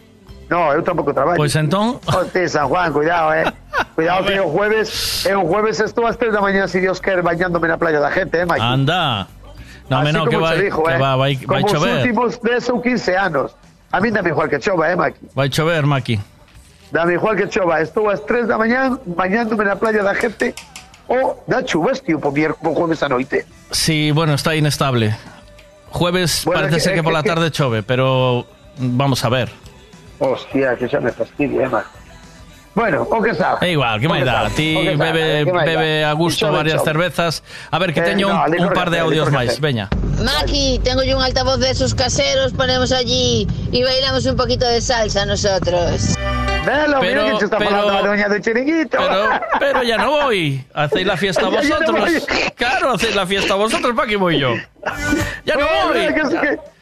[0.50, 1.38] No, eu tampouco traballo.
[1.38, 1.98] Pois entón...
[2.06, 3.46] Hostia, San Juan, cuidado, eh.
[3.94, 7.22] Cuidado que o jueves, é o jueves estou ás 3 da mañá, se Dios quer,
[7.22, 8.62] bañándome na playa da gente, eh, Maki?
[8.62, 9.26] Anda.
[9.86, 10.98] No, Así me no, como que vai, dijo, que eh.
[10.98, 12.02] va, vai, vai Como os chover.
[12.02, 13.48] últimos 10 ou 15 anos.
[13.92, 15.30] A mí dame igual que chova, eh, Maki?
[15.34, 16.18] Vai chover, Maki.
[16.90, 17.80] Dame igual que chova.
[17.80, 20.54] Estou ás 3 da mañá bañándome na playa da gente
[21.08, 23.46] o da chuvas, tío, po, po jueves a noite.
[23.70, 25.14] Sí, bueno, está inestable.
[25.90, 28.46] Jueves Bueno, parece que- ser que que- por la tarde chove, pero
[28.78, 29.50] vamos a ver.
[30.18, 31.88] Hostia, que xa me fastidia, eh, Maki.
[32.76, 33.64] Bueno, o que sabe.
[33.66, 34.52] É igual, que máis dá?
[34.52, 37.40] Ti bebe, bebe a gusto varias cervezas.
[37.72, 39.56] A ver, que Eh, teño no, un, un par de audios máis.
[39.58, 39.88] Veña.
[40.20, 44.82] Maki, tengo yo un altavoz de esos caseros, ponemos allí y bailamos un poquito de
[44.84, 46.20] salsa nosotros.
[46.68, 48.98] Velo, Pero- mira que se está pero- falando la doña de Chiringuito.
[48.98, 50.60] Pero, pero ya no voy.
[50.74, 52.26] Hacéis la fiesta Ya- ya no vosotros.
[52.56, 54.52] Claro, hacéis la fiesta vosotros, ¿para qué voy yo?
[55.46, 56.12] Ya no voy.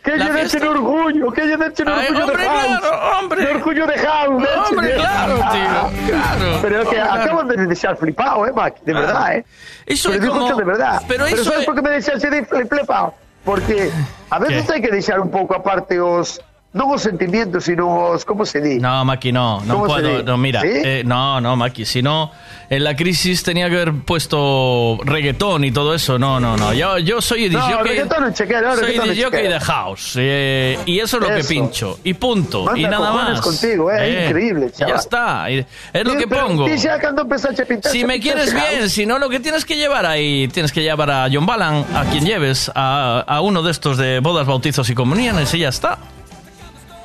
[0.04, 2.78] Que, fiesta- dechen orgullo, que lle dechen Ay, orgullo hombre, de House.
[2.78, 3.40] claro, hombre.
[3.46, 4.42] De orgullo de House.
[4.42, 6.58] dechen, Hombre, claro, tío, claro.
[6.62, 7.12] Pero es que Claro.
[7.22, 9.06] acaban de deixar flipado, eh, Mac, de Claro.
[9.06, 9.44] verdad, eh.
[9.86, 11.02] Iso pero digo como- que de verdad.
[11.08, 13.14] pero iso ¿sabes é- por que me deixaste de fli- flipado?
[13.44, 13.90] Porque
[14.30, 14.72] a veces ¿Qué?
[14.74, 16.40] hai que deixar un pouco aparte os
[16.74, 17.86] non os sentimientos, sino
[18.18, 18.82] os, como se di?
[18.82, 20.26] No, Maki, no, no ¿Cómo puedo.
[20.26, 20.68] No, mira, ¿Sí?
[20.74, 22.32] eh, no, no, Maki, si no,
[22.68, 26.18] en la crisis tenía que haber puesto reggaetón y todo eso.
[26.18, 26.72] No, no, no.
[26.74, 30.14] Yo, yo soy No, DJ reggaetón no no, soy no DJ de house.
[30.18, 31.48] eh, y eso es lo que Eso.
[31.48, 31.98] pincho.
[32.02, 32.64] Y punto.
[32.64, 33.40] Manda y nada más.
[33.40, 34.96] contigo, eh, increíble, Ya chaval.
[34.98, 35.50] está.
[35.50, 36.66] y Es lo que pongo.
[36.66, 40.72] a pintar, Si me quieres bien, si no, lo que tienes que llevar ahí, tienes
[40.72, 44.46] que llevar a John Balan, a quien lleves, a, a uno de estos de bodas,
[44.46, 45.98] bautizos y comuniones, y ya está.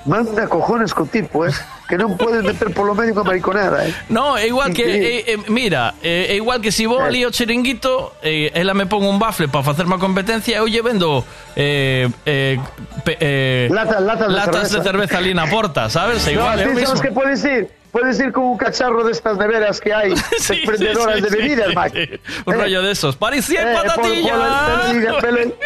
[0.09, 1.53] Manda cojones con tipo, eh,
[1.85, 3.93] que non podes meter polo medio unha mariconada, eh.
[4.09, 5.21] No, é igual que Increíble.
[5.21, 8.89] eh, eh, mira, é eh, igual que si vou ali ao chiringuito, eh, ela me
[8.89, 11.21] pon un bafle para facerme a competencia, eu lle vendo
[11.53, 12.57] eh, eh,
[13.05, 14.77] pe- eh, Latas- latas de cerveza.
[14.77, 16.25] de cerveza ali na porta, sabes?
[16.25, 16.88] É No, igual, é ti o mismo.
[16.97, 17.69] sabes que puedes ir?
[17.92, 21.35] Puedes ir con un cacharro de estas neveras que hay, Sí, exprendedoras sí, de sí,
[21.38, 21.92] bebidas, sí, Mac.
[21.93, 22.09] sí.
[22.45, 23.16] Un rollo de esos.
[23.16, 24.34] Parecía en Eh, patatilla.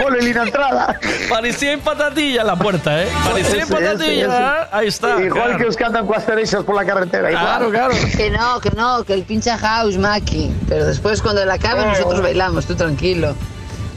[0.02, 1.00] Ponle en la entrada.
[1.30, 3.10] Parecía en patatilla la puerta, ¿eh?
[3.30, 4.06] Parecía en patatilla.
[4.06, 4.68] ese, ese.
[4.72, 5.10] Ahí está.
[5.22, 5.58] Igual claro.
[5.58, 5.77] que os
[6.10, 7.30] las cerezas por la carretera.
[7.30, 7.92] Claro, igual.
[7.92, 8.08] claro.
[8.18, 10.52] Que no, que no, que el pincha house, Maki.
[10.69, 11.88] Pero después cuando la acabe Oh.
[11.88, 13.35] nosotros bailamos, tú tranquilo.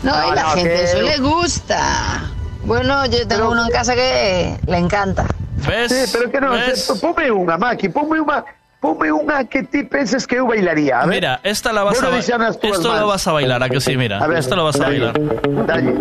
[0.02, 2.24] No, No, y la no, gente que- eso le gusta.
[2.64, 5.26] Bueno, yo tengo uno en casa que le encanta.
[5.64, 5.92] ¿Ves?
[5.92, 6.52] Sí, pero que no,
[7.00, 8.44] ponme unha, Maki, ponme unha,
[8.80, 11.00] ponme unha que ti penses que eu bailaría.
[11.00, 11.16] A ver.
[11.16, 13.96] Mira, esta la vas Vos a túas Esto lo vas a bailar, ¿a que sí?
[13.96, 15.66] Mira, A ver, esto lo vas a dalle, bailar.
[15.66, 15.92] Dalle.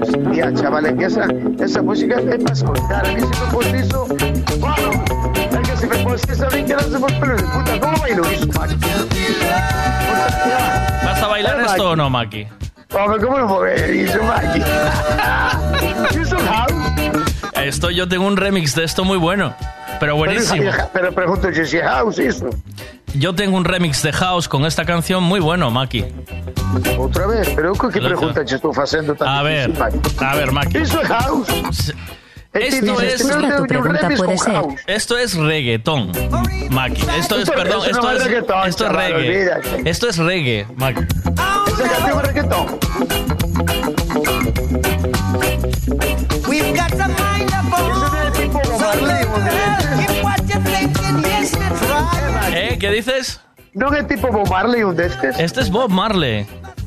[0.00, 1.26] Hostia, chaval, que esa,
[1.60, 3.06] esa música es para escuchar.
[3.06, 4.06] A mí si me pones eso,
[4.58, 4.90] bueno,
[5.36, 7.80] es que si me pones eso, a mí que no se me pelos de puta.
[7.80, 8.76] ¿Cómo bailo eso, Maki?
[11.04, 12.46] ¿Vas a bailar esto o no, Maki?
[12.92, 14.62] Hombre, ¿cómo puedo ver eso, Maki?
[16.20, 16.72] ¿Eso house?
[17.54, 19.54] Esto yo tengo un remix de esto muy bueno,
[20.00, 20.64] pero buenísimo.
[20.70, 22.50] Pero, pero pregunto si es house eso.
[23.14, 26.04] Yo tengo un remix de House con esta canción muy bueno, Maki.
[26.96, 27.90] Outra vez, pero Loco.
[27.90, 30.24] pregunta te estou facendo tan A ver, difícil, Maki?
[30.24, 30.78] a ver, Maki.
[30.78, 31.92] Iso é house.
[32.52, 33.22] Esto es,
[33.56, 34.62] tu pregunta puede ser.
[34.86, 36.12] esto es reggaetón,
[36.70, 37.02] Maki.
[37.18, 39.88] Esto es, perdón, no esto es es, reggaetón, esto es reggae.
[39.88, 41.00] Esto es reggae, Maki.
[41.02, 42.78] Esa canción es reggaetón.
[46.48, 47.50] We've got mind.
[52.52, 52.78] ¿Eh?
[52.80, 53.40] ¿Qué dices?
[53.74, 55.38] Non é tipo Bob Marley un destes?
[55.38, 56.42] Este es Bob Marley.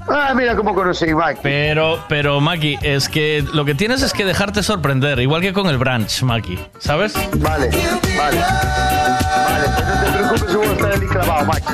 [0.08, 1.40] Ah, mira cómo conocí, Maki.
[1.44, 5.68] Pero, pero, Maki, es que lo que tienes es que dejarte sorprender, igual que con
[5.68, 6.60] el branch, Maki.
[6.80, 7.14] ¿Sabes?
[7.38, 7.70] Vale,
[8.18, 8.38] vale.
[8.38, 11.74] Vale, pues no te preocupes, eu vou estar ali clavado, Maki.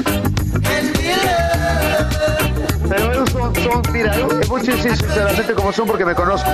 [2.89, 4.11] Pero eu son, son mira,
[4.47, 6.49] vou te decir sinceramente como son porque me conozco.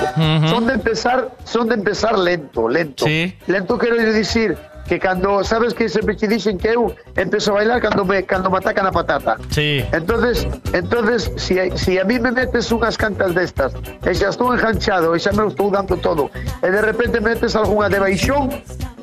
[0.48, 3.06] Son de empezar, son de empezar lento, lento.
[3.06, 3.36] Sí.
[3.46, 4.56] Lento quero dicir
[4.88, 8.50] que cando, sabes que sempre te dixen que eu empezo a bailar cando me, cando
[8.50, 9.36] me atacan a patata.
[9.50, 9.84] Sí.
[9.92, 13.74] Entonces, entonces si, si a mí me metes unhas cantas destas
[14.06, 16.30] e xa estou enganchado e xa me estou dando todo
[16.62, 18.46] e de repente metes algunha de baixón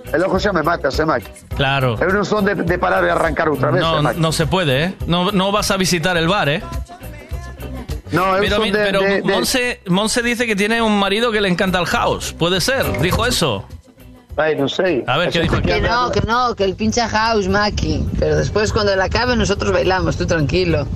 [0.07, 1.27] e logo xa me matas, eh, Mike?
[1.57, 1.99] Claro.
[1.99, 4.89] Eu non son de, de parar e arrancar outra vez, No, no se puede, ¿eh?
[5.09, 6.61] No, no vas a visitar el bar, ¿eh?
[8.11, 11.41] No, Pero, mi- de, pero de, de- Monse, Monse dice que tiene un marido que
[11.41, 12.31] le encanta el house.
[12.33, 13.65] Puede ser, dijo eso.
[14.35, 15.03] Ay, no sé.
[15.07, 15.61] A ver, ¿qué dijo?
[15.61, 18.03] Que no, que no, que el pincha house, Maki.
[18.19, 20.87] Pero después cuando la acabe nosotros bailamos, tú tranquilo.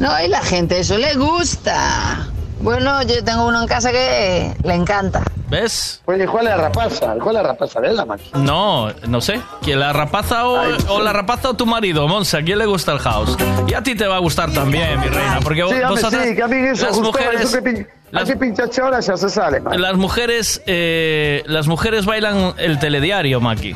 [0.00, 2.28] No, y la gente eso le gusta.
[2.62, 5.22] Bueno, yo tengo uno en casa que le encanta.
[5.50, 6.00] ¿Ves?
[6.06, 7.14] Oye, ¿cuál es la rapaza?
[7.20, 8.30] ¿Cuál es la rapaza de la Mike?
[8.34, 9.40] No, no sé.
[9.62, 12.38] ¿Que la rapaza o, o la rapaza o tu marido, Monse?
[12.38, 13.36] ¿A quién le gusta el house?
[13.66, 15.40] Y a ti te va a gustar también, mi reina.
[15.42, 18.34] Porque Sí, vosotras, sí, que a mí eso las gustó, mujeres, eso que pin- aquí
[18.36, 19.78] pinchache ahora ya se sale, Mike.
[19.78, 23.74] las mujeres, eh, las mujeres bailan el telediario, Maki.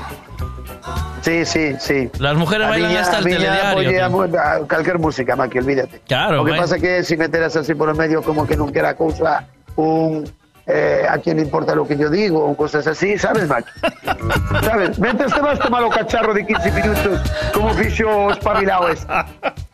[1.22, 2.10] Sí, sí, sí.
[2.18, 4.10] Las mujeres A bailan miña- hasta el telediario.
[4.10, 6.00] mu- a Calquer música, Maki, olvídate.
[6.06, 6.62] Claro, Lo que bueno.
[6.62, 9.44] pasa que si meteras así por el medio como que nunca era cousa
[9.76, 10.24] un
[10.68, 13.68] eh, a quién le importa lo que yo digo o cosas así, ¿sabes, Maki?
[14.64, 14.98] ¿Sabes?
[14.98, 17.20] Mientras te vas a tomar cacharro de 15 minutos
[17.54, 19.06] como fixo espabilado este.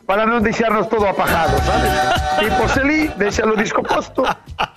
[0.05, 1.93] Para non deixarnos todo apajado, sabes?
[2.43, 4.25] Tipo Selí, deixa o disco posto,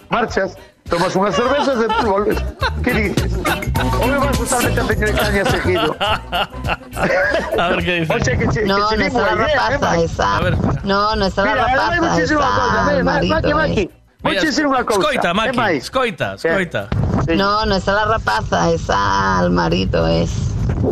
[0.07, 0.55] marchas,
[0.89, 2.37] tomas unhas cervezas tú volves.
[2.83, 3.33] Que dices?
[4.01, 5.95] O me vas a peña de caña seguido.
[7.59, 8.13] A ver qué dice.
[8.13, 10.39] O sea, que, No, que no está la rapaza eh, esa.
[10.83, 12.35] No, no está la rapaza esa.
[12.35, 13.89] ven, Almarito, Maki, Maki.
[14.21, 15.01] Vou Mira, te dicir unha cousa.
[15.01, 15.77] Escoita, Maki.
[15.77, 16.81] Escoita, escoita.
[17.35, 19.39] No, no está la rapaza esa.
[19.39, 20.29] Almarito es.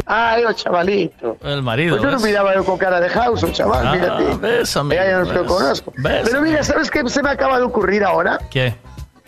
[0.05, 1.37] Ai, o chavalito.
[1.41, 1.97] El marido.
[1.97, 4.37] Pues yo no miraba yo con cara de house, chaval, Ah, mírate.
[4.41, 5.93] ves, amigo, Eh, ya no te conozco.
[5.97, 8.39] Ves, Pero mira, ¿sabes qué se me acaba de ocurrir ahora?
[8.49, 8.75] ¿Qué?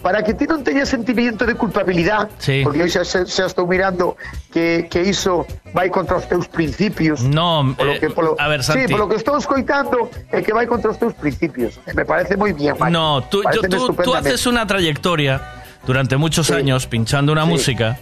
[0.05, 2.61] Para que ti non teñas sentimiento de culpabilidad, Sí.
[2.61, 4.13] porque xa, xa, xa estou mirando
[4.53, 7.25] que, que iso vai contra os teus principios.
[7.25, 8.93] No, Polo eh, que, polo, a ver, Sí, Santi.
[8.93, 11.81] polo que estou escoitando é que vai contra os teus principios.
[11.97, 12.77] Me parece moi bien.
[12.93, 15.41] No, tú, yo- tú, tú haces una trayectoria
[15.89, 17.97] durante muchos años pinchando una música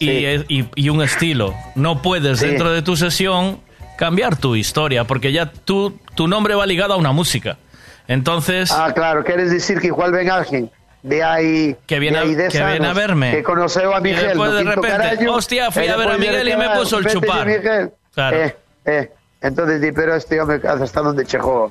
[0.00, 0.24] y, Sí.
[0.48, 1.52] y- y un estilo.
[1.76, 3.60] No puedes dentro de tu sesión
[4.00, 7.58] cambiar tu historia porque ya tú, tu nombre va ligado a una música.
[8.08, 10.70] Entonces, Ah, claro, quieres decir que igual ven alguien
[11.02, 13.30] de ahí que viene, de aí a, dez que viene a verme.
[13.32, 16.18] que conoceu a Y Miguel después no de repente, carallo, hostia, fui a ver a
[16.18, 17.46] Miguel de y me puso el "Vete, chupar.
[17.46, 17.92] Miguel.
[18.14, 18.36] Claro.
[18.36, 18.56] Eh,
[18.86, 19.12] eh.
[19.40, 21.70] Entonces pero este home hasta onde chegou.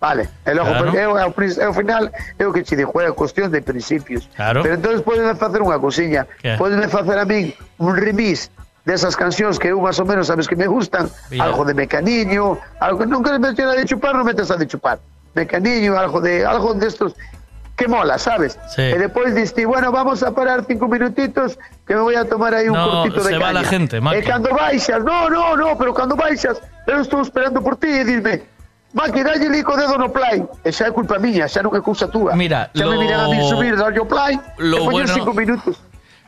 [0.00, 0.98] Vale, e logo, Claro.
[0.98, 4.26] eu, ao, ao final, eu que che dixo, é cuestión de principios.
[4.34, 4.62] Claro.
[4.66, 6.26] Pero entonces podeme facer unha cousiña.
[6.58, 8.50] Podeme facer a min un remix
[8.82, 11.46] desas cancións que eu máis ou menos sabes que me gustan, Bien.
[11.46, 14.66] algo de mecaniño, algo que non queres meter a de chupar, non metes a de
[14.66, 14.98] chupar.
[15.38, 17.14] Mecaniño, algo de algo de estos
[17.76, 18.58] que mola, ¿sabes?
[18.74, 18.82] Sí.
[18.82, 22.68] E despois diste, bueno, vamos a parar cinco minutitos que me voy a tomar aí
[22.68, 24.18] un No, cortito de se va la gente, Maki.
[24.18, 28.04] E cando baixas, no, no, no, pero cando baixas, eu estou esperando por ti e
[28.04, 28.42] dime,
[28.92, 30.44] Maki, dalle lico dedo no play.
[30.64, 32.36] E xa é culpa miña, xa non é cousa túa.
[32.36, 35.32] Mira, xa me lo- miran a mí subir, darlle o play, lo e bueno- cinco
[35.32, 35.80] minutos.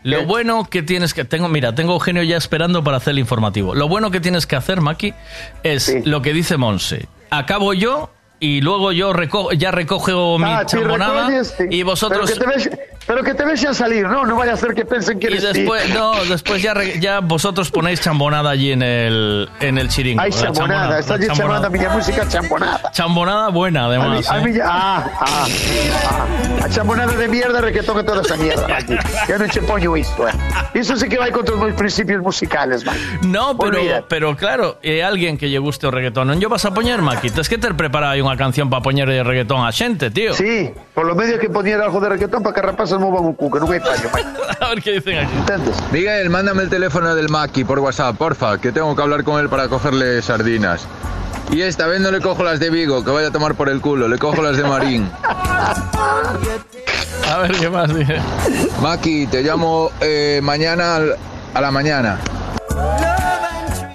[0.05, 3.75] Lo bueno que tienes que tengo, mira, tengo Eugenio ya esperando para hacer el informativo.
[3.75, 5.15] Lo bueno que tienes que hacer, Maki,
[5.63, 7.09] es lo que dice Monse.
[7.31, 8.11] Acabo yo
[8.45, 11.31] y luego yo reco- ya recojo mi Ah, chambonada
[11.71, 14.57] y vosotros Pero que te, vex- pero que te vexan salir, no, no vaya a
[14.57, 18.73] ser que pensen que y eres después no, después ya ya vosotros ponéis chambonada allí
[18.73, 20.23] en el en el chiringo.
[20.23, 21.69] La chambonada, está allí chambonada.
[21.69, 22.91] miña música chambonada.
[22.93, 24.31] Chambonada buena A, mi, además.
[24.31, 24.45] a ¿eh?
[24.45, 25.47] miña, ah, ah,
[26.07, 28.67] ah, a chambonada de mierda que toque toda esa mierda,
[29.39, 30.33] non che poño isto, eh.
[30.75, 33.27] Iso sí que vai contra os meus principios musicales, Maki.
[33.27, 34.05] No, pero, Olvida.
[34.09, 37.31] pero claro, eh, alguien que lle guste o reggaetón Non yo vas a poñer, Maki
[37.31, 41.07] Tens que ter preparado unha canción para poñer de reggaetón a xente, tío Sí, por
[41.07, 43.71] lo medio que poñer algo de reggaetón para que rapazas movan o cu, que non
[43.73, 44.09] hai fallo.
[44.61, 45.35] A ver qué dicen aquí
[45.93, 49.49] Miguel, mándame el teléfono del Maki por WhatsApp, porfa, que tengo que hablar con él
[49.49, 50.87] para cogerle sardinas.
[51.53, 53.81] Y esta vez no le cojo las de Vigo, que vaya a tomar por el
[53.81, 55.11] culo, le cojo las de Marín.
[57.31, 58.19] A ver qué más dice.
[58.81, 61.17] Maki, te llamo eh, mañana al-
[61.55, 62.19] a la mañana.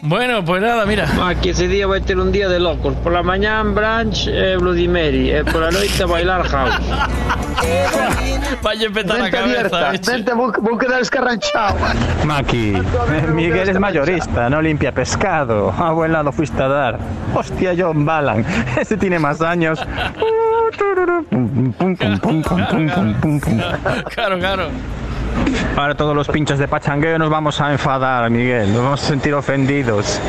[0.01, 1.05] Bueno, pues nada, mira.
[1.19, 2.95] Ah, Aquí ese día va a ser un día de locos.
[2.95, 5.29] Por la mañana, brunch, eh, Bloody Mary.
[5.31, 6.75] Eh, por la noche, bailar house.
[8.61, 9.89] Vaya a la cabeza.
[9.89, 11.75] Abierta, vente, búsqueda descarranchado.
[12.25, 12.73] Maki,
[13.33, 15.71] Miguel es mayorista, no limpia pescado.
[15.71, 16.99] Abuela lo fuiste a dar.
[17.33, 18.45] Hostia, John Balan.
[18.79, 19.85] Ese tiene más años.
[24.09, 24.69] Claro, claro.
[25.75, 28.73] Ahora todos los pinchos de pachangueo nos vamos a enfadar, Miguel.
[28.73, 30.19] Nos vamos a sentir ofendidos.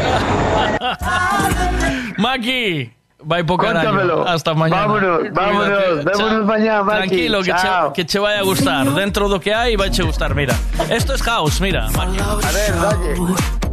[2.18, 2.92] Maki
[3.26, 3.56] Cuéntamelo.
[3.58, 6.44] carallo Hasta mañana Vámonos, vámonos, Chao.
[6.44, 6.96] mañana, Maki.
[6.98, 7.92] Tranquilo, que che, Chao.
[7.92, 10.54] que che vai a gustar Dentro do que hai, vai che gustar Mira,
[10.88, 12.18] esto es house, mira Maki.
[12.18, 13.14] A ver, dalle.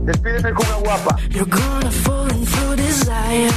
[0.04, 1.16] Despídeme con una guapa.
[1.30, 3.52] You're gonna fall through desire.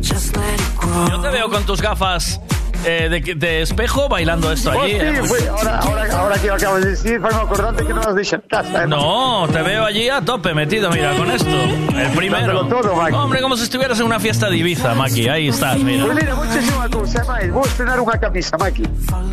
[0.00, 1.08] Just let it grow.
[1.08, 2.38] Yo te veo con tus gafas
[2.84, 5.22] eh, de, de espejo bailando esto allí Hostia, eh.
[5.28, 8.84] pues, ahora, ahora, ahora que acabas de decir, fue acordarte que no nos en casa.
[8.84, 8.86] ¿eh?
[8.86, 11.48] No, te veo allí a tope metido, mira, con esto.
[11.48, 12.66] El primero.
[12.66, 12.92] Todo.
[12.92, 15.28] Hombre, como si estuvieras en una fiesta de Ibiza, Maki.
[15.28, 16.04] Ahí estás, mira.
[16.04, 17.52] Pues mira, muchísima cosa máis.
[17.52, 18.84] Vou estrenar unha camisa, Maki.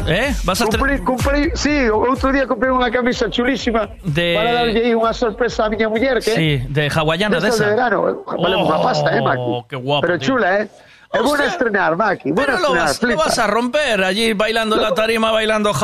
[0.07, 0.33] ¿Eh?
[0.43, 0.65] Vas a
[1.03, 5.69] comprei, sí, outro día comprei unha camisa chulísima De- para darlle aí unha sorpresa a
[5.69, 7.63] miña muller, que Sí, de hawaiana de Desa esa.
[7.65, 9.41] de verano, vale unha pasta, eh, Maki.
[9.41, 10.27] Oh, qué guapo, Pero tío.
[10.37, 10.69] chula, eh.
[11.15, 14.81] É buena estrenar, Maki, Pero lo estrenar, vas, lo vas a romper allí bailando en
[14.81, 15.75] la tarima, bailando Lo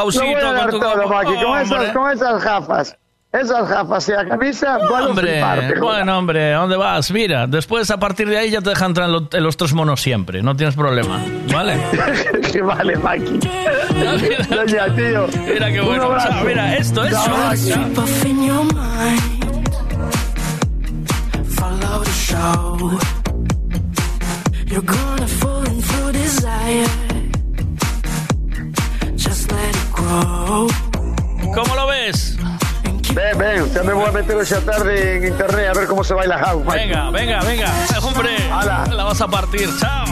[0.62, 1.08] a con tu todo.
[1.08, 2.98] Maki, con esas, con esas gafas.
[3.34, 4.78] Esas gafas y la camisa, a
[5.08, 5.80] Hombre, fliparte, joder.
[5.80, 7.10] bueno, hombre, ¿a dónde vas?
[7.12, 9.74] Mira, después a partir de ahí ya te dejan entrar en, lo- en los tres
[9.74, 11.18] monos siempre, no tienes problema,
[11.54, 11.78] ¿vale?
[12.52, 13.40] que vale, Maki.
[14.50, 15.28] Doña, tío.
[15.48, 16.04] Mira qué Un bueno.
[16.04, 16.28] abrazo.
[16.30, 17.30] Chao, mira, esto es Chao,
[31.54, 32.38] ¿Cómo lo ves?
[33.14, 36.14] Ven, ven, ya me voy a meter esa tarde en internet a ver cómo se
[36.14, 36.66] baila house.
[36.66, 37.72] Venga, venga, venga.
[38.02, 39.70] Hombre, la vas a partir.
[39.80, 40.06] Chao.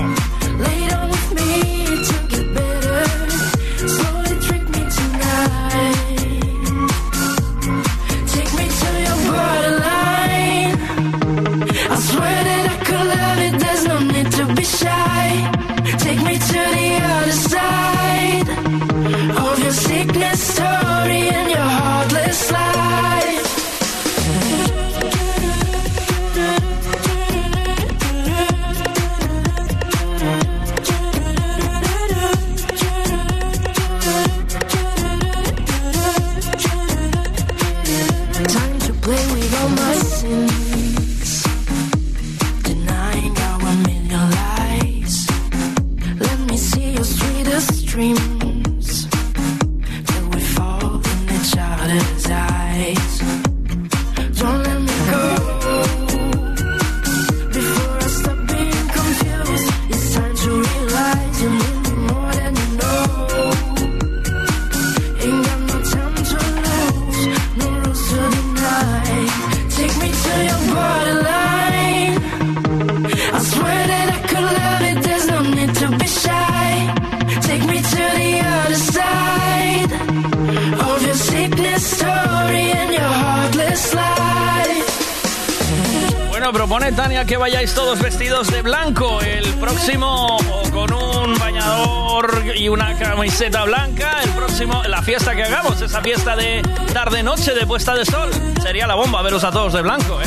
[86.49, 90.39] Bueno, propone Tania que vayáis todos vestidos de blanco el próximo
[90.73, 94.17] con un bañador y una camiseta blanca.
[94.23, 98.31] El próximo, la fiesta que hagamos, esa fiesta de tarde-noche de puesta de sol.
[98.63, 100.25] Sería la bomba veros a todos de blanco, ¿eh?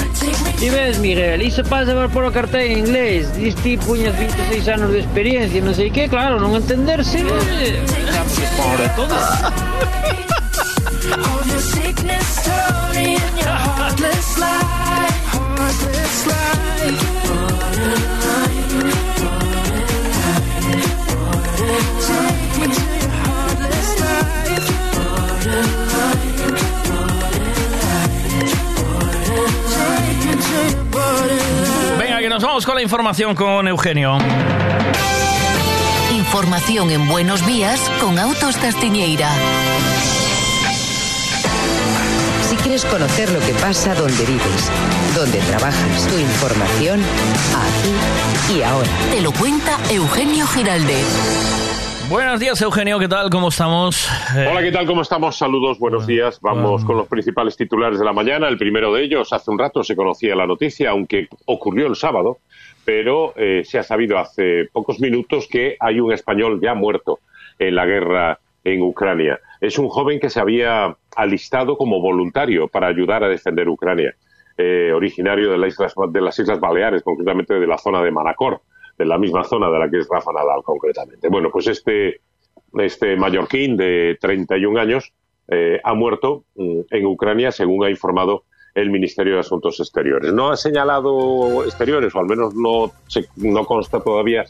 [0.60, 3.34] Y ves, Miguel, iso pasa por polo cartel en inglés.
[3.34, 7.18] Dis ti puñas 26 anos de experiencia, non sei que, claro, non entenderse.
[7.18, 7.83] eh,
[8.62, 9.18] Por todo.
[31.99, 34.18] Venga, que nos vamos con la información con Eugenio.
[36.15, 39.31] Información en Buenos Días con Autos Castiñeira.
[42.62, 44.70] Quieres conocer lo que pasa donde vives,
[45.16, 47.00] donde trabajas, tu información,
[47.58, 48.89] aquí y ahora.
[49.10, 51.05] Te lo cuenta Eugenio Giraldez.
[52.08, 53.31] Buenos días, Eugenio, ¿qué tal?
[53.31, 54.08] ¿Cómo estamos?
[54.36, 54.86] Eh, Hola, ¿qué tal?
[54.86, 55.36] ¿Cómo estamos?
[55.36, 56.39] Saludos, buenos días.
[56.41, 58.47] Vamos con los principales titulares de la mañana.
[58.47, 62.39] El primero de ellos, hace un rato se conocía la noticia, aunque ocurrió el sábado,
[62.84, 67.18] pero eh, se ha sabido hace pocos minutos que hay un español ya muerto
[67.58, 69.41] en la guerra en Ucrania.
[69.62, 74.12] Es un joven que se había alistado como voluntario para ayudar a defender Ucrania,
[74.58, 78.60] eh, originario de islas, de las Islas Baleares, concretamente de la zona de Manacor,
[78.99, 81.28] de la misma zona de la que es Rafa Nadal, concretamente.
[81.28, 82.20] Bueno, pues este,
[82.74, 85.12] este mallorquín de 31 años
[85.49, 90.32] eh, ha muerto mm, en Ucrania, según ha informado el Ministerio de Asuntos Exteriores.
[90.32, 94.44] No ha señalado exteriores, o al menos no, se- no consta todavía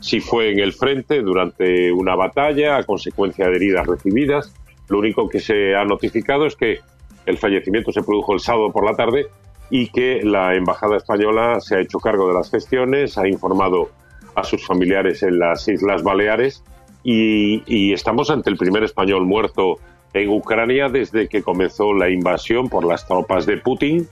[0.00, 4.54] si fue en el frente durante una batalla a consecuencia de heridas recibidas.
[4.88, 6.80] Lo único que se ha notificado es que
[7.24, 9.26] el fallecimiento se produjo el sábado por la tarde
[9.68, 13.90] y que la Embajada Española se ha hecho cargo de las gestiones, ha informado
[14.34, 16.62] a sus familiares en las Islas Baleares
[17.02, 19.78] y, y estamos ante el primer español muerto
[20.12, 24.08] en Ucrania desde que comenzó la invasión por las tropas de Putin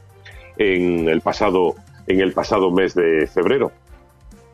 [0.57, 1.75] en el pasado,
[2.07, 3.73] en el pasado mes de febrero.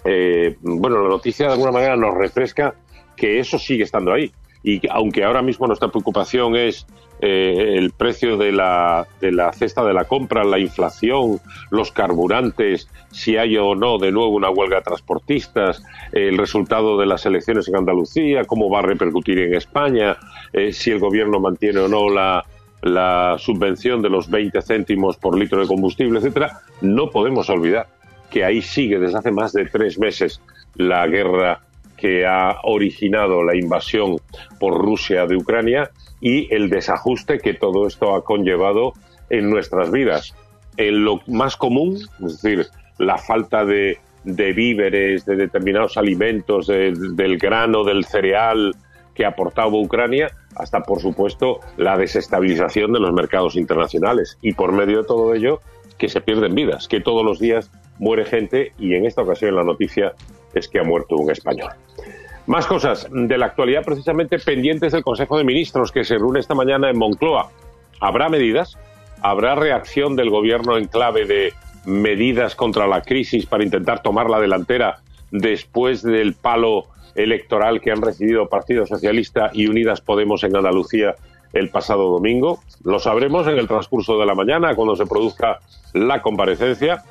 [0.04, 2.74] Eh, bueno, la noticia de alguna manera nos refresca
[3.16, 4.32] que eso sigue estando ahí.
[4.62, 6.86] Y que, aunque ahora mismo nuestra preocupación es
[7.22, 12.88] eh, el precio de la, de la cesta de la compra, la inflación, los carburantes,
[13.10, 17.68] si hay o no de nuevo una huelga de transportistas, el resultado de las elecciones
[17.68, 20.16] en Andalucía, cómo va a repercutir en España,
[20.52, 22.44] eh, si el gobierno mantiene o no la,
[22.82, 27.99] la subvención de los 20 céntimos por litro de combustible, etcétera, no podemos olvidar
[28.30, 30.40] que ahí sigue desde hace más de tres meses
[30.76, 31.60] la guerra
[31.96, 34.16] que ha originado la invasión
[34.58, 38.92] por Rusia de Ucrania y el desajuste que todo esto ha conllevado
[39.28, 40.34] en nuestras vidas.
[40.76, 42.66] En lo más común, es decir,
[42.98, 48.74] la falta de, de víveres, de determinados alimentos, de- del grano, del cereal
[49.14, 54.38] que aportaba Ucrania, hasta, por supuesto, la desestabilización de los mercados internacionales.
[54.40, 55.60] Y por medio de todo ello,
[55.98, 59.62] que se pierden vidas, que todos los días muere gente y en esta ocasión la
[59.62, 60.14] noticia
[60.54, 61.70] es que ha muerto un español.
[62.46, 66.54] Más cosas de la actualidad precisamente pendientes del Consejo de Ministros que se reúne esta
[66.54, 67.50] mañana en Moncloa.
[68.00, 68.76] ¿Habrá medidas?
[69.22, 71.52] ¿Habrá reacción del gobierno en clave de
[71.84, 78.00] medidas contra la crisis para intentar tomar la delantera después del palo electoral que han
[78.00, 81.16] recibido Partido Socialista y Unidas Podemos en Andalucía
[81.52, 82.60] el pasado domingo?
[82.82, 85.60] Lo sabremos en el transcurso de la mañana cuando se produzca
[85.92, 87.04] la comparecencia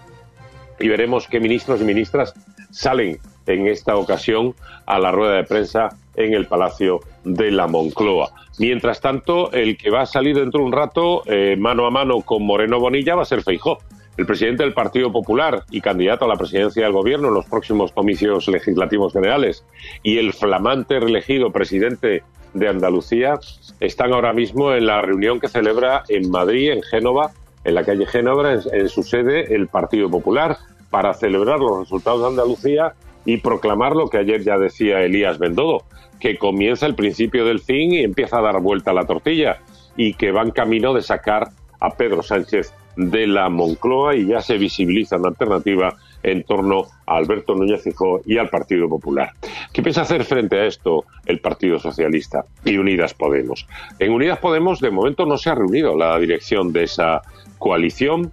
[0.80, 2.34] y veremos qué ministros y ministras
[2.72, 8.32] salen en esta ocasión a la rueda de prensa en el Palacio de la Moncloa.
[8.60, 12.22] Mientras tanto, el que va a salir dentro de un rato eh, mano a mano
[12.22, 13.80] con Moreno Bonilla va a ser Feijó,
[14.18, 17.94] el presidente del Partido Popular y candidato a la presidencia del Gobierno en los próximos
[17.94, 19.64] comicios legislativos generales,
[20.04, 23.40] y el flamante reelegido presidente de Andalucía
[23.80, 27.32] están ahora mismo en la reunión que celebra en Madrid, en Génova,
[27.70, 30.58] en la calle Génova, en, su sede, el Partido Popular,
[30.90, 32.94] para celebrar los resultados de Andalucía
[33.26, 35.84] y proclamar lo que ayer ya decía Elías Bendodo,
[36.20, 39.60] que comienza el principio del fin y empieza a dar vuelta la tortilla
[39.96, 41.50] y que van camino de sacar
[41.80, 47.16] a Pedro Sánchez de la Moncloa y ya se visibiliza una alternativa en torno a
[47.18, 49.32] Alberto Núñez Fijó y al Partido Popular.
[49.74, 53.68] ¿Qué piensa hacer frente a esto el Partido Socialista y Unidas Podemos?
[54.00, 57.22] En Unidas Podemos de momento no se ha reunido la dirección de esa
[57.58, 58.32] coalición.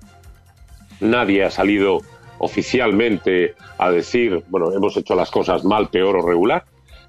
[1.01, 2.01] Nadie ha salido
[2.39, 6.65] oficialmente a decir, bueno, hemos hecho las cosas mal, peor o regular.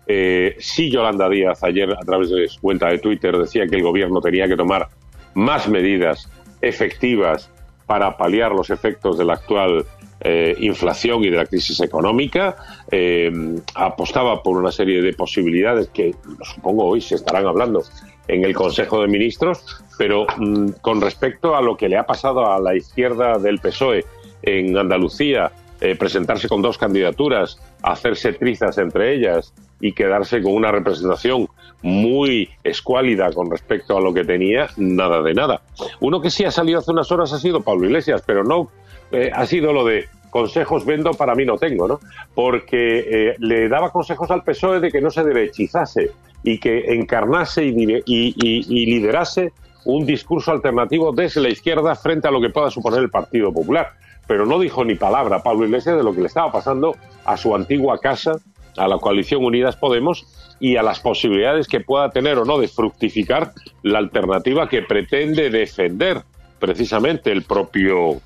[0.06, 3.84] Eh, sí, Yolanda Díaz ayer a través de su cuenta de Twitter decía que el
[3.84, 4.88] gobierno tenía que tomar
[5.34, 6.32] más medidas
[6.62, 7.52] efectivas
[7.86, 9.86] para paliar los efectos de la actual
[10.20, 12.56] eh, inflación y de la crisis económica,
[12.92, 13.32] eh,
[13.76, 16.16] apostaba por una serie de posibilidades que
[16.56, 17.84] supongo hoy se estarán hablando
[18.28, 22.52] en el Consejo de Ministros, pero mm, con respecto a lo que le ha pasado
[22.52, 24.06] a la izquierda del PSOE
[24.42, 30.72] en Andalucía, eh, presentarse con dos candidaturas, hacerse trizas entre ellas y quedarse con una
[30.72, 31.48] representación
[31.84, 35.62] muy escuálida con respecto a lo que tenía, nada de nada.
[36.00, 38.70] Uno que sí ha salido hace unas horas ha sido Pablo Iglesias, pero no
[39.12, 42.00] eh, ha sido lo de consejos vendo, para mí no tengo, ¿no?
[42.36, 46.12] Porque eh, le daba consejos al PSOE de que no se derechizase
[46.44, 49.52] y que encarnase y- y liderase
[49.86, 53.92] un discurso alternativo desde la izquierda frente a lo que pueda suponer el Partido Popular.
[54.28, 57.56] Pero no dijo ni palabra Pablo Iglesias de lo que le estaba pasando a su
[57.56, 58.34] antigua casa,
[58.76, 60.28] a la coalición Unidas Podemos
[60.60, 63.54] y a las posibilidades que pueda tener o no de fructificar
[63.84, 66.24] la alternativa que pretende defender
[66.60, 68.20] precisamente el propio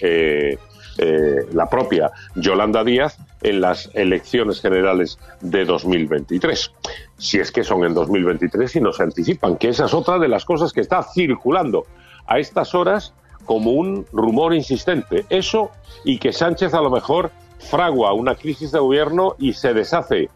[0.00, 0.58] eh,
[0.98, 6.72] eh, la propia Yolanda Díaz en las elecciones generales de 2023.
[7.18, 10.28] Si es que son en 2023 y no se anticipan, que esa es otra de
[10.28, 11.86] las cosas que está circulando
[12.26, 13.12] a estas horas
[13.44, 15.26] como un rumor insistente.
[15.28, 15.70] Eso
[16.04, 20.30] y que Sánchez a lo mejor fragua una crisis de gobierno y se deshace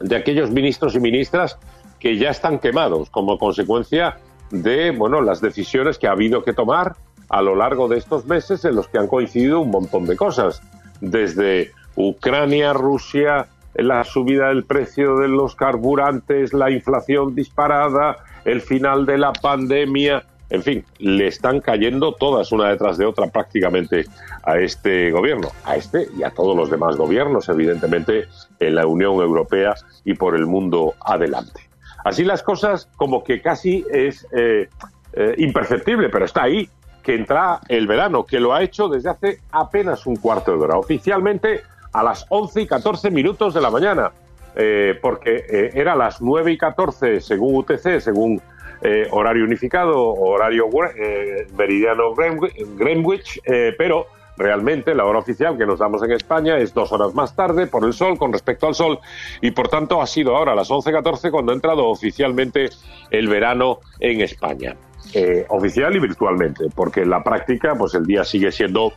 [0.00, 1.58] de aquellos ministros y ministras
[2.00, 4.18] que ya están quemados como consecuencia
[4.50, 6.96] de bueno las decisiones que ha habido que tomar
[7.32, 10.62] a lo largo de estos meses en los que han coincidido un montón de cosas
[11.00, 19.06] desde Ucrania, Rusia, la subida del precio de los carburantes, la inflación disparada, el final
[19.06, 24.04] de la pandemia, en fin, le están cayendo todas una detrás de otra prácticamente
[24.42, 28.26] a este gobierno, a este y a todos los demás gobiernos, evidentemente,
[28.60, 31.62] en la Unión Europea y por el mundo adelante.
[32.04, 34.68] Así las cosas, como que casi es eh,
[35.14, 36.68] eh, imperceptible, pero está ahí,
[37.02, 40.78] que entra el verano, que lo ha hecho desde hace apenas un cuarto de hora,
[40.78, 44.12] oficialmente a las 11 y 14 minutos de la mañana,
[44.54, 48.40] eh, porque eh, era las 9 y 14 según UTC, según
[48.82, 50.68] eh, horario unificado, horario
[51.56, 53.40] meridiano Greenwich,
[53.78, 54.06] pero
[54.36, 57.84] realmente la hora oficial que nos damos en España es dos horas más tarde por
[57.84, 58.98] el sol con respecto al sol
[59.40, 62.70] y por tanto ha sido ahora a las 11.14 cuando ha entrado oficialmente
[63.10, 64.76] el verano en España.
[65.14, 68.94] Eh, oficial y virtualmente, porque en la práctica pues el día sigue siendo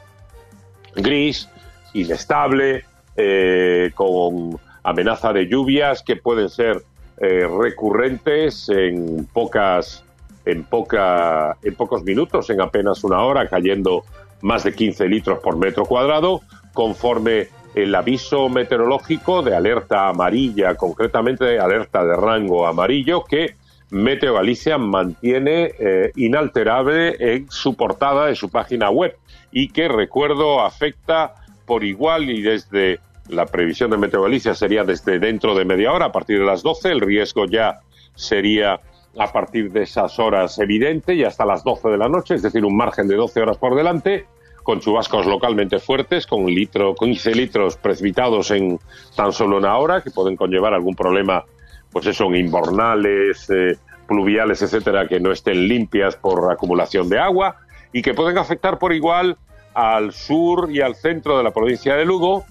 [0.96, 1.50] gris,
[1.94, 2.86] inestable,
[3.18, 6.84] eh, con amenaza de lluvias que pueden ser
[7.18, 10.06] eh, recurrentes en pocas
[10.46, 14.06] en poca en pocos minutos, en apenas una hora, cayendo
[14.42, 16.42] más de 15 litros por metro cuadrado,
[16.74, 23.56] conforme el aviso meteorológico de alerta amarilla, concretamente de alerta de rango amarillo, que
[23.96, 29.16] Meteo Galicia mantiene eh, inalterable en su portada de su página web
[29.54, 33.00] y que, recuerdo, afecta por igual y desde
[33.30, 36.62] la previsión de Meteo Galicia sería desde dentro de media hora, a partir de las
[36.62, 37.80] 12, el riesgo ya
[38.16, 38.82] sería
[39.18, 42.66] a partir de esas horas evidente y hasta las 12 de la noche, es decir,
[42.66, 44.26] un margen de 12 horas por delante,
[44.62, 48.78] con chubascos localmente fuertes, con litro, 15 litros precipitados en
[49.16, 51.46] tan solo una hora, que pueden conllevar algún problema,
[51.94, 53.78] pues eso, en invernales, eh,
[54.08, 57.58] pluviales, etcétera, que no estén limpias por acumulación de agua
[57.92, 59.38] y que pueden afectar por igual
[59.74, 62.46] al sur y al centro de la provincia de Lugo,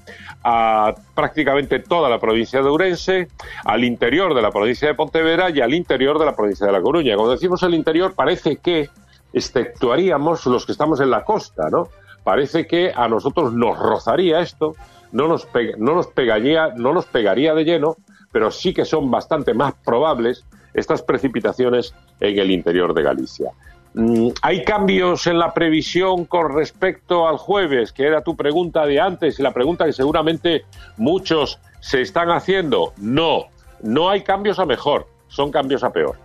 [0.44, 3.28] a prácticamente toda la provincia de Ourense,
[3.64, 6.82] al interior de la provincia de Pontevedra y al interior de la provincia de La
[6.82, 7.16] Coruña.
[7.16, 8.90] Cuando decimos el interior, parece que
[9.32, 11.88] exceptuaríamos los que estamos en la costa, ¿no?
[12.22, 14.74] Parece que a nosotros nos rozaría esto,
[15.12, 17.96] no nos, no nos pegaría, no nos pegaría de lleno,
[18.32, 20.44] pero sí que son bastante más probables
[20.74, 23.50] estas precipitaciones en el interior de Galicia.
[23.94, 29.00] Mm, ¿Hay cambios en la previsión con respecto al jueves, que era tu pregunta de
[29.00, 30.64] antes y la pregunta que seguramente
[30.96, 32.92] muchos se están haciendo?
[32.96, 33.44] No,
[33.82, 36.16] no hay cambios a mejor, son cambios a peor.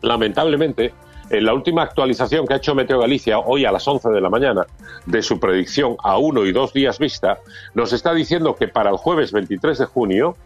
[0.00, 0.94] Lamentablemente,
[1.28, 4.30] en la última actualización que ha hecho Meteo Galicia hoy a las 11 de la
[4.30, 4.66] mañana
[5.04, 7.38] de su predicción a uno y dos días vista,
[7.74, 10.36] nos está diciendo que para el jueves 23 de junio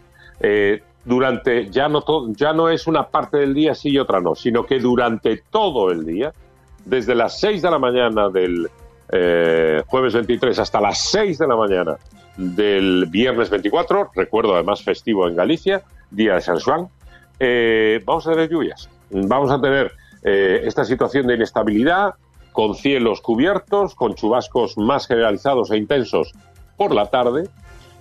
[0.41, 4.21] eh, durante ya no to- ya no es una parte del día sí y otra
[4.21, 6.33] no, sino que durante todo el día,
[6.85, 8.69] desde las 6 de la mañana del
[9.11, 11.97] eh, jueves 23 hasta las 6 de la mañana
[12.37, 16.87] del viernes 24, recuerdo además festivo en Galicia, día de San Juan,
[17.39, 19.91] eh, vamos a tener lluvias, vamos a tener
[20.23, 22.15] eh, esta situación de inestabilidad
[22.53, 26.31] con cielos cubiertos, con chubascos más generalizados e intensos
[26.77, 27.49] por la tarde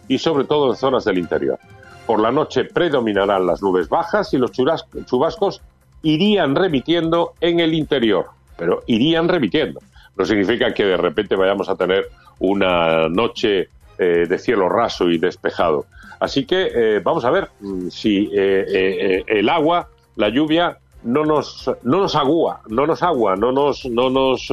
[0.08, 1.58] y sobre todo en zonas del interior.
[2.06, 5.62] Por la noche predominarán las nubes bajas y los chubascos
[6.02, 9.80] irían remitiendo en el interior, pero irían remitiendo.
[10.16, 12.08] no significa que de repente vayamos a tener
[12.38, 15.86] una noche eh, de cielo raso y despejado.
[16.20, 21.70] Así que eh, vamos a ver mm, si eh, el agua, la lluvia, no nos,
[21.82, 24.52] no nos agua, no nos agua, no nos, no nos,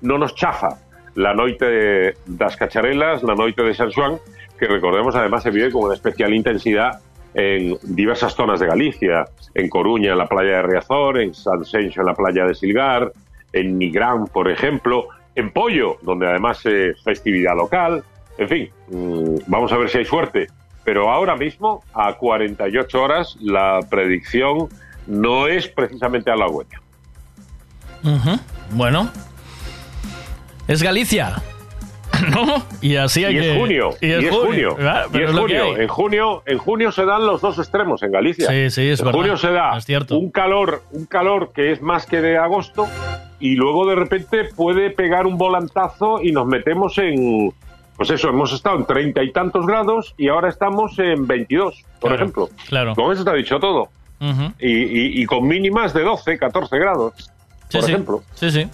[0.00, 0.78] no nos chafa
[1.14, 4.18] la noite das cacharelas, la noite de San Juan,
[4.62, 7.00] que recordemos además se vive con una especial intensidad
[7.34, 9.24] en diversas zonas de Galicia,
[9.54, 13.12] en Coruña, en la playa de Riazor, en San Senxo, en la playa de Silgar,
[13.52, 18.04] en Nigrán, por ejemplo, en Pollo, donde además es festividad local,
[18.38, 20.46] en fin, mm, vamos a ver si hay suerte.
[20.84, 24.68] Pero ahora mismo, a 48 horas, la predicción
[25.08, 26.80] no es precisamente halagüeña.
[28.04, 28.38] Ujú.
[28.70, 29.10] Bueno.
[30.68, 31.42] Es Galicia.
[32.30, 32.62] ¿No?
[32.80, 33.52] Y así hay y que...
[33.52, 35.78] es junio, y es junio, y es.
[35.80, 38.46] En junio, en junio se dan los dos extremos en Galicia.
[38.48, 39.18] Sí, sí, es en verdad.
[39.20, 40.16] junio se da Es cierto.
[40.18, 42.86] un calor, un calor que es más que de agosto
[43.40, 47.52] y luego de repente puede pegar un volantazo y nos metemos en
[47.96, 52.08] pues eso, hemos estado en treinta y tantos grados y ahora estamos en 22, por
[52.10, 52.48] Claro, ejemplo.
[52.68, 52.94] claro.
[52.94, 53.88] Con eso está dicho todo.
[54.58, 57.12] Y, y- y con mínimas de 12, 14 grados,
[57.68, 57.90] Sí, por sí.
[57.92, 58.22] ejemplo.
[58.34, 58.66] Sí, sí.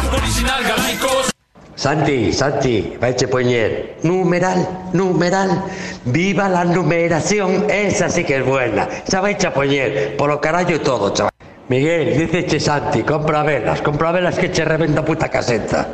[1.77, 5.61] Santi, Santi, vaiche poñer numeral, numeral,
[6.06, 8.89] viva la numeración, esa sí que es buena,
[9.22, 11.31] vaiche a poñer, polo carallo e todo, chaval.
[11.69, 15.88] Miguel, diceche Santi, compra velas, compra velas que che reventa puta caseta.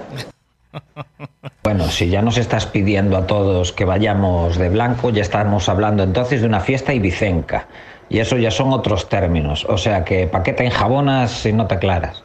[1.64, 6.04] Bueno, si ya nos estás pidiendo a todos que vayamos de blanco, ya estamos hablando
[6.04, 7.68] entonces de una fiesta ibicenca.
[8.10, 9.66] Y eso ya son otros términos.
[9.70, 12.24] O sea que, ¿pa' qué te enjabonas si no te aclaras?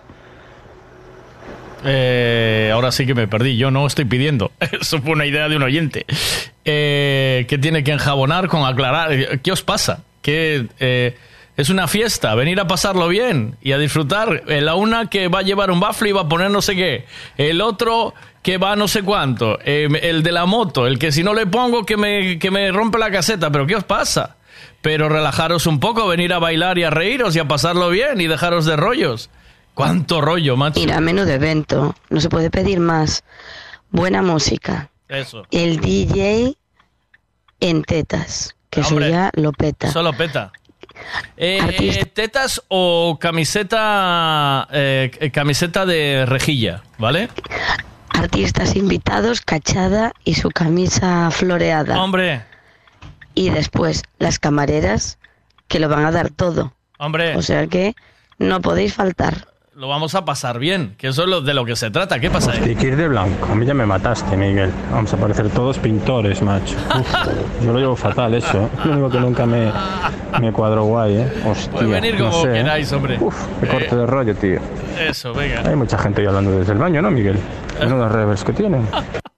[1.85, 3.57] Eh, ahora sí que me perdí.
[3.57, 4.53] Yo no estoy pidiendo.
[4.81, 6.07] Eso fue una idea de un oyente.
[6.65, 9.41] Eh, ¿Qué tiene que enjabonar con aclarar?
[9.41, 10.05] ¿Qué os pasa?
[10.23, 11.17] Que eh,
[11.57, 14.43] es una fiesta, venir a pasarlo bien y a disfrutar.
[14.49, 16.75] Eh, La una que va a llevar un bafle y va a poner no sé
[16.77, 17.05] qué.
[17.37, 19.59] El otro que va no sé cuánto.
[19.65, 22.71] Eh, el de la moto, el que si no le pongo que me, que me
[22.73, 23.51] rompe la caseta.
[23.51, 24.37] ¿Pero qué os pasa?
[24.81, 28.27] Pero relajaros un poco, venir a bailar y a reíros y a pasarlo bien y
[28.27, 29.29] dejaros de rollos.
[29.79, 30.81] ¿Cuánto rollo, macho?
[30.81, 31.95] Mira, menudo evento.
[32.11, 33.23] No se puede pedir más.
[33.91, 34.91] Buena música.
[35.07, 35.47] Eso.
[35.53, 36.57] El DJ
[37.61, 38.57] en tetas.
[38.71, 39.93] Que eso Hombre, ya lo peta.
[39.93, 40.51] Solo peta.
[41.37, 47.29] Eh, eh, ¿Tetas o camiseta eh, eh, camiseta de rejilla, ¿vale?
[48.09, 52.03] Artistas invitados, cachada y su camisa floreada.
[52.03, 52.43] Hombre.
[53.33, 55.21] Y después las camareras
[55.69, 56.75] que lo van a dar todo.
[56.99, 57.37] Hombre.
[57.37, 57.95] O sea que
[58.39, 59.47] no podéis faltar.
[59.79, 62.19] Lo vamos a pasar bien, que eso es lo, de lo que se trata.
[62.19, 62.51] ¿Qué pasa?
[62.51, 63.47] Hay que ir de blanco.
[63.49, 64.73] A mí ya me mataste, Miguel.
[64.91, 66.75] Vamos a parecer todos pintores, macho.
[66.99, 67.15] Uf,
[67.65, 68.59] yo lo llevo fatal eso.
[68.59, 68.69] ¿eh?
[68.87, 69.71] Lo único que nunca me,
[70.41, 71.33] me cuadró guay, ¿eh?
[71.47, 71.71] Hostia.
[71.71, 72.53] Puede venir no como sé, ¿eh?
[72.55, 73.21] queráis, hombre.
[73.61, 74.59] Qué corte de rollo, tío.
[74.99, 75.63] Eso, venga.
[75.65, 77.39] Hay mucha gente ahí hablando desde el baño, ¿no, Miguel?
[77.79, 78.85] Menudos revers que tienen.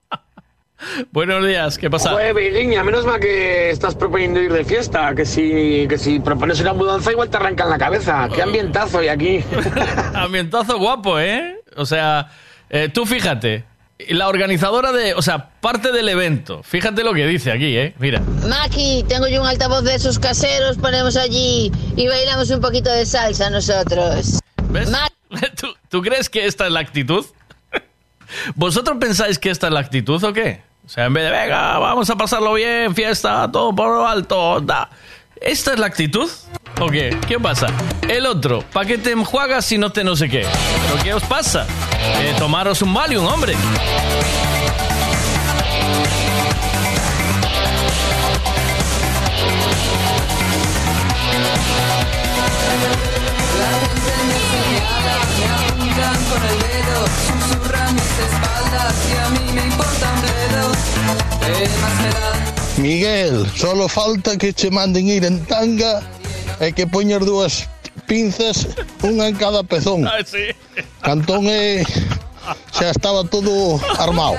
[1.11, 2.11] Buenos días, ¿qué pasa?
[2.11, 6.59] Joder, Virginia, menos mal que estás proponiendo ir de fiesta, que si, que si propones
[6.59, 8.29] una mudanza igual te arrancan la cabeza.
[8.33, 9.43] Qué ambientazo hay aquí.
[10.13, 11.59] Ambientazo guapo, ¿eh?
[11.75, 12.29] O sea,
[12.69, 13.65] eh, tú fíjate,
[14.09, 17.93] la organizadora de, o sea, parte del evento, fíjate lo que dice aquí, ¿eh?
[17.99, 18.21] Mira.
[18.47, 23.05] Maki, tengo yo un altavoz de esos caseros, ponemos allí y bailamos un poquito de
[23.05, 24.39] salsa nosotros.
[24.69, 24.91] ¿Ves?
[25.59, 27.25] ¿Tú, tú crees que esta es la actitud?
[28.55, 30.70] ¿Vosotros pensáis que esta es la actitud o qué?
[30.85, 34.59] O sea, en vez de, venga, vamos a pasarlo bien, fiesta, todo por lo alto,
[34.61, 34.89] da.
[35.39, 36.29] ¿Esta es la actitud?
[36.79, 37.17] ¿O qué?
[37.27, 37.67] ¿Qué pasa?
[38.07, 40.45] El otro, ¿para qué te enjuagas si no te no sé qué?
[40.87, 41.65] ¿Pero qué os pasa?
[42.19, 43.55] Eh, tomaros un Valium, hombre.
[56.31, 59.90] Con el dedo, susurran mis espaldas y a mí me importa
[62.77, 66.01] Miguel, solo falta que che manden ir en tanga
[66.59, 67.69] e que poñas dúas
[68.07, 68.67] pinzas,
[69.01, 70.05] unha en cada pezón.
[70.09, 70.51] Ah, sí.
[71.01, 71.85] Cantón eh,
[72.73, 74.37] xa estaba todo armado.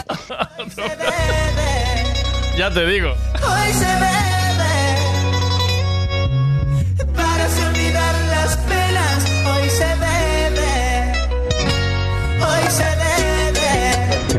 [2.58, 3.14] Ya te digo.
[3.40, 4.31] Hoy se bebe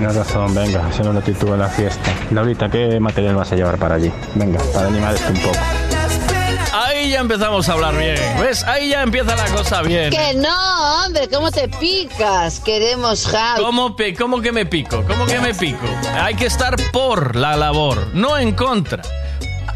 [0.03, 2.13] Tienes razón, venga, si no lo en la fiesta.
[2.31, 4.11] Laurita, ¿qué material vas a llevar para allí?
[4.35, 5.57] Venga, para animar esto un poco.
[6.73, 8.17] Ahí ya empezamos a hablar bien.
[8.37, 8.65] ¿Ves?
[8.65, 10.09] Ahí ya empieza la cosa bien.
[10.09, 12.59] Que no, hombre, ¿cómo te picas?
[12.59, 13.61] Queremos house.
[13.61, 15.05] ¿Cómo, ¿Cómo que me pico?
[15.07, 15.87] ¿Cómo que me pico?
[16.21, 19.03] Hay que estar por la labor, no en contra.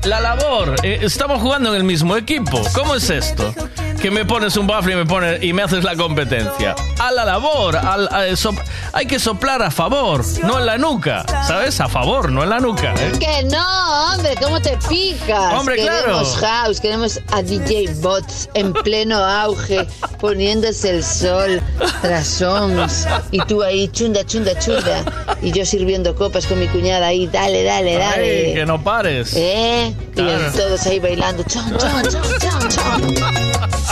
[0.03, 2.61] La labor, eh, estamos jugando en el mismo equipo.
[2.73, 3.53] ¿Cómo es esto?
[4.01, 6.75] Que me pones un bafle y me, pones, y me haces la competencia.
[6.99, 8.59] A la labor, al- a sop-
[8.93, 11.25] hay que soplar a favor, no en la nuca.
[11.47, 11.81] ¿Sabes?
[11.81, 12.93] A favor, no en la nuca.
[12.95, 13.11] ¿eh?
[13.19, 15.53] Que no, hombre, ¿cómo te picas?
[15.55, 15.99] Hombre, claro.
[16.05, 19.87] queremos house, queremos a DJ Bots en pleno auge,
[20.19, 21.59] poniéndose el sol,
[22.01, 25.03] trasons, y tú ahí chunda, chunda, chunda,
[25.41, 28.45] y yo sirviendo copas con mi cuñada ahí, dale, dale, dale.
[28.49, 29.33] Ay, que no pares.
[29.35, 29.93] ¿Eh?
[30.11, 30.51] Y Claro.
[30.55, 31.43] todos ahí bailando.
[31.43, 33.86] Chon, chon, chon, chon, chon.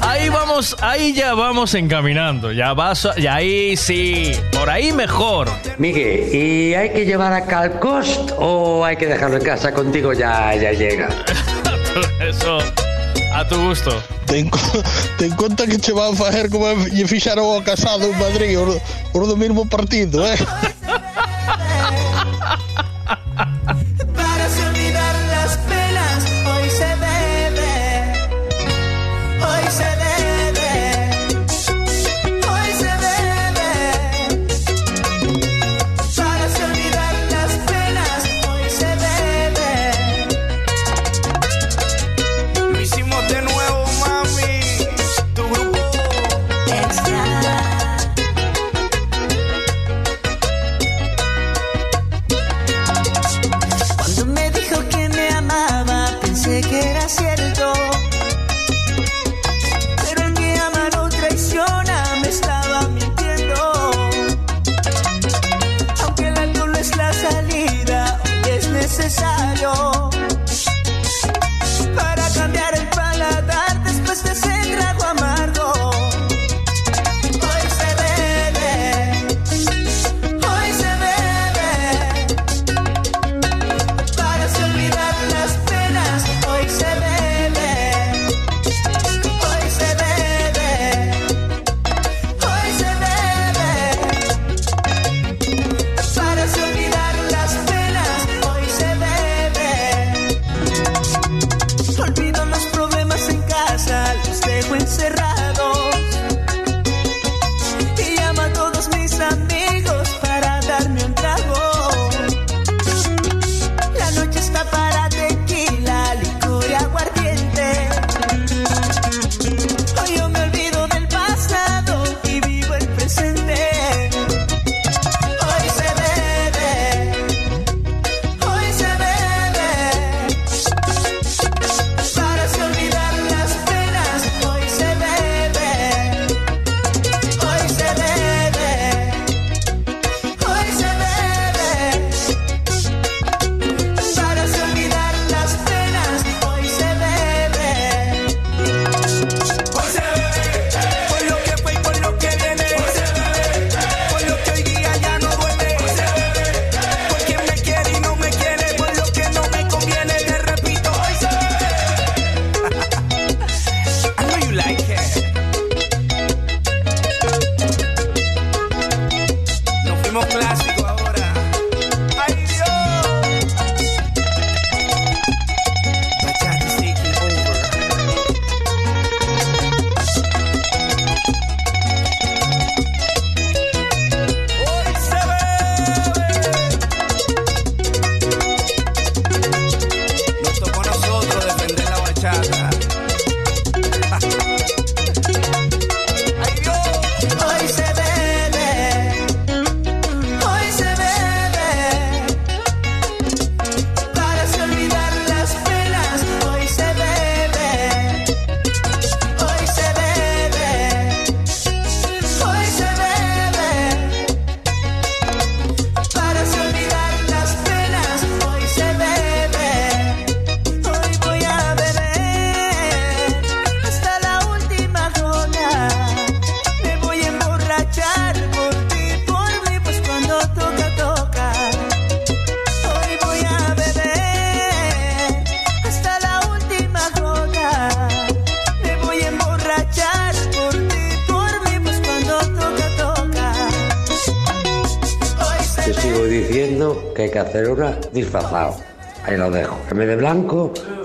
[0.00, 2.52] Ahí vamos, ahí ya vamos encaminando.
[2.52, 5.48] Ya vas, ya ahí sí, por ahí mejor.
[5.78, 10.54] Miguel, ¿y hay que llevar a Calcost o hay que dejarlo en casa contigo ya,
[10.54, 11.08] ya llega?
[12.20, 12.58] Eso,
[13.32, 13.90] a tu gusto.
[14.26, 14.50] Ten,
[15.18, 18.76] ten conta que che van facer como lle fixaron ao casado en Madrid, os,
[19.14, 20.36] os do mismo partido, eh?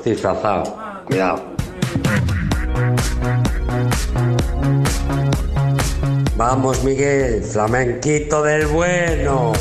[0.03, 0.77] disfrazado.
[1.05, 1.43] Cuidado.
[6.35, 9.53] Vamos, Miguel, flamenquito del bueno.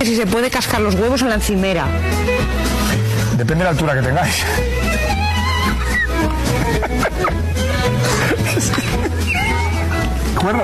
[0.00, 1.86] Si se puede cascar los huevos en la encimera.
[3.36, 4.44] Depende de la altura que tengáis.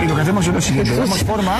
[0.00, 1.58] Y lo que hacemos es lo siguiente, damos forma.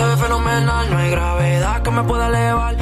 [0.00, 0.90] se fenomenal.
[0.90, 2.79] No hay gravedad que me pueda elevar.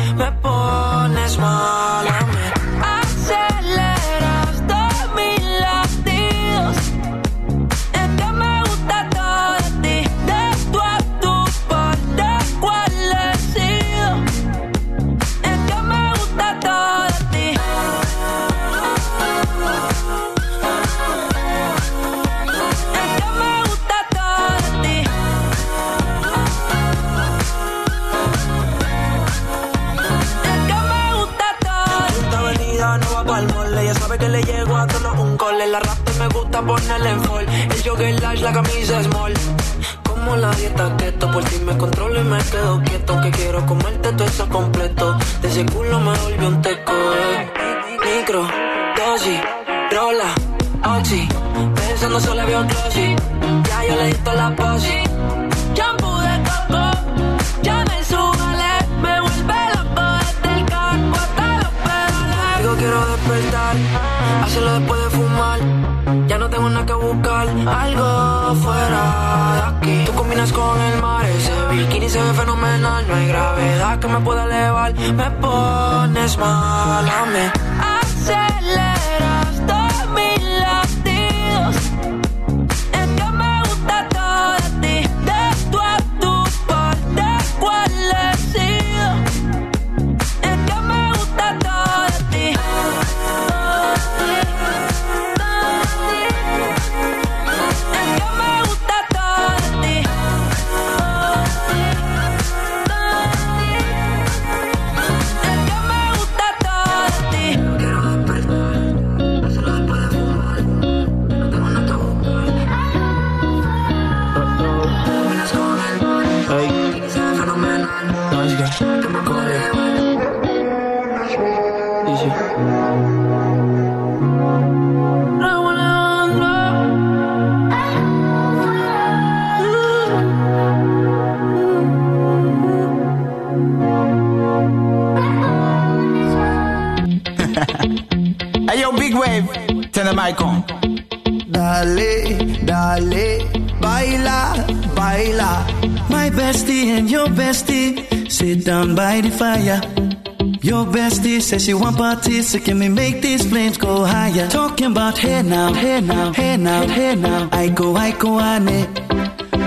[151.48, 154.48] Says she want parties, so can we make these flames go higher?
[154.48, 157.48] Talking about hey now, hey now, hey now, hey now.
[157.50, 158.86] I go, I go, ane.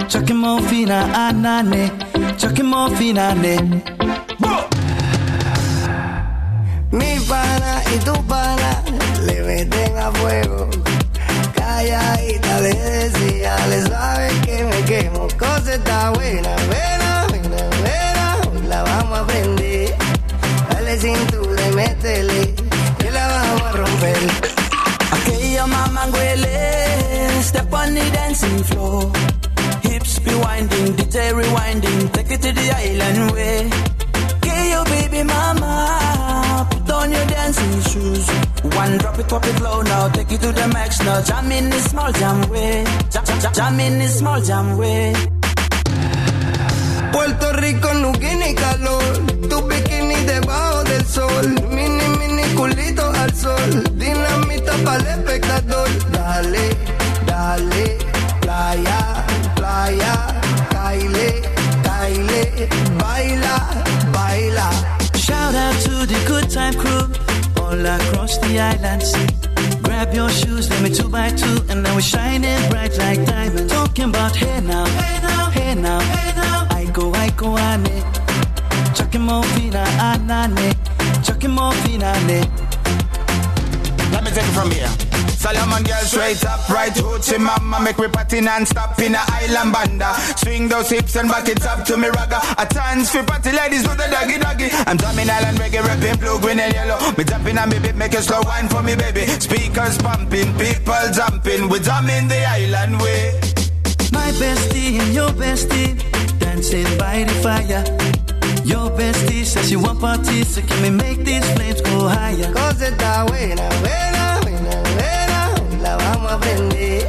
[0.08, 1.90] Chucking more fina, anane.
[2.38, 3.56] Chucking more fina, ah, ne.
[6.92, 8.84] Mi pana y tu pana
[9.26, 10.70] le meten a fuego.
[11.56, 15.28] Calladita le decía, le sabe que me quemo.
[15.36, 16.61] Cosa está buena.
[32.82, 33.70] island way.
[34.42, 38.26] Get your baby mama, put on your dancing shoes.
[38.82, 41.22] One drop it, drop it low now, take you to the max now.
[41.22, 45.14] Jam in this small jam way, jam, jam, jam in this small jam way.
[47.12, 49.14] Puerto Rico, Nuquín calor.
[49.50, 51.48] Tu bikini debajo del sol.
[51.76, 53.72] Mini, mini culito al sol.
[54.00, 55.90] Dinamita para el espectador.
[56.12, 56.66] Dale,
[57.26, 57.98] dale,
[58.42, 60.31] playa, playa
[63.02, 63.56] baila,
[64.16, 64.68] baila.
[65.26, 67.06] Shout out to the good time crew
[67.62, 69.02] all across the island.
[69.04, 69.28] See,
[69.82, 73.72] grab your shoes, let me two by two, and now we're shining bright like diamonds.
[73.74, 76.68] Talking about hey now, hey now, hey now, hey now.
[76.80, 77.98] I go, I go, ane.
[78.96, 80.70] Chucking more fina, anane.
[81.26, 82.12] Chucking more fina,
[84.14, 85.21] Let me take it from here.
[85.42, 90.14] Solomon girl straight up, right hoochie mama Make me party non-stop in a island banda.
[90.38, 92.40] Swing those hips and back it up to me ragga.
[92.62, 94.70] A chance for party ladies do the doggy doggy.
[94.86, 97.00] I'm drumming island reggae, rapping blue, green and yellow.
[97.18, 99.26] Me jumping on me beat, make a slow wine for me baby.
[99.42, 101.70] Speakers pumping, people jumping.
[101.70, 103.34] We drumming the island way.
[104.14, 105.98] My bestie and your bestie
[106.38, 107.84] dancing by the fire.
[108.64, 112.54] Your bestie says she want parties, so can we make these flames go higher?
[112.54, 114.11] Cause está buena, buena, buena,
[116.48, 117.02] ane.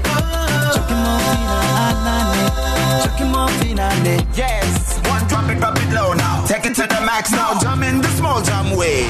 [4.35, 7.83] Yes, one drop it, drop it low now Take it to the max now, jump
[7.83, 9.09] in the small jam way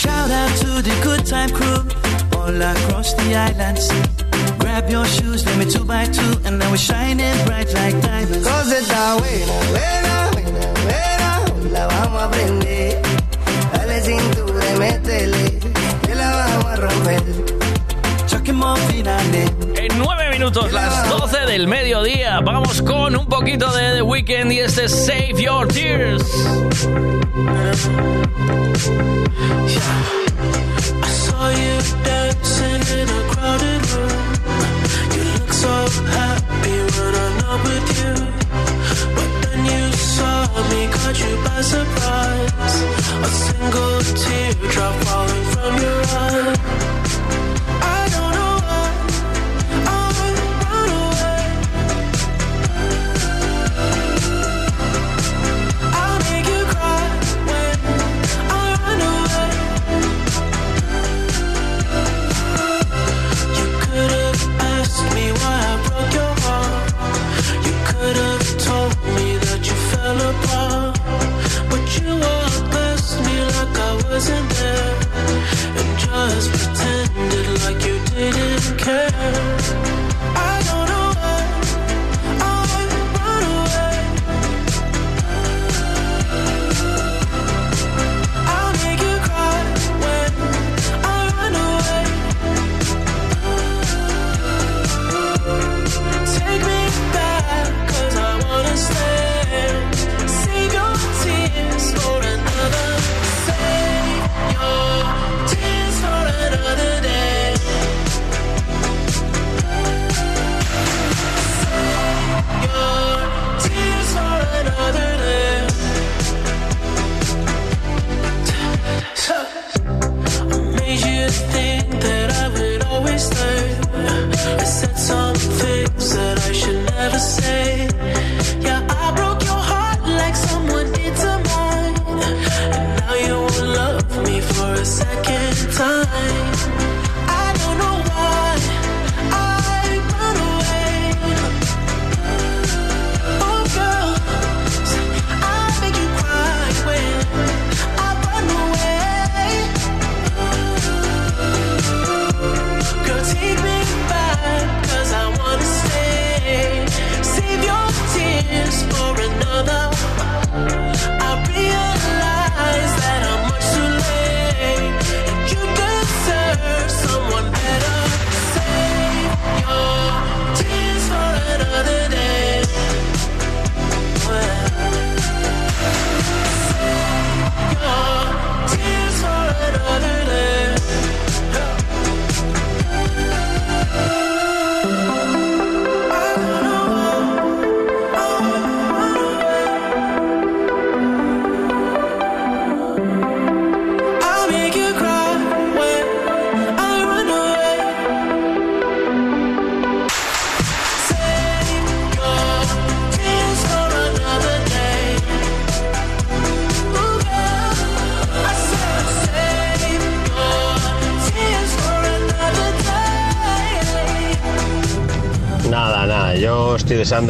[0.00, 2.06] Shout out to the good time crew
[2.46, 3.90] all across the islands.
[4.58, 8.46] Grab your shoes, let me two by two, and now we're shining bright like diamonds.
[8.46, 13.02] Cause está buena, buena, buena, buena, la vamos a prender.
[13.72, 15.58] Dale cintura métele,
[16.02, 17.45] que la vamos a romper.
[18.48, 24.60] En nueve minutos, las 12 del mediodía, vamos con un poquito de The Weeknd y
[24.60, 26.22] este Save Your Tears.
[31.02, 34.14] I saw you dancing in a crowded room.
[35.16, 38.14] You look so happy when I'm not with you.
[39.16, 42.82] But then you saw me, caught you by surprise.
[43.24, 44.94] A single teardrop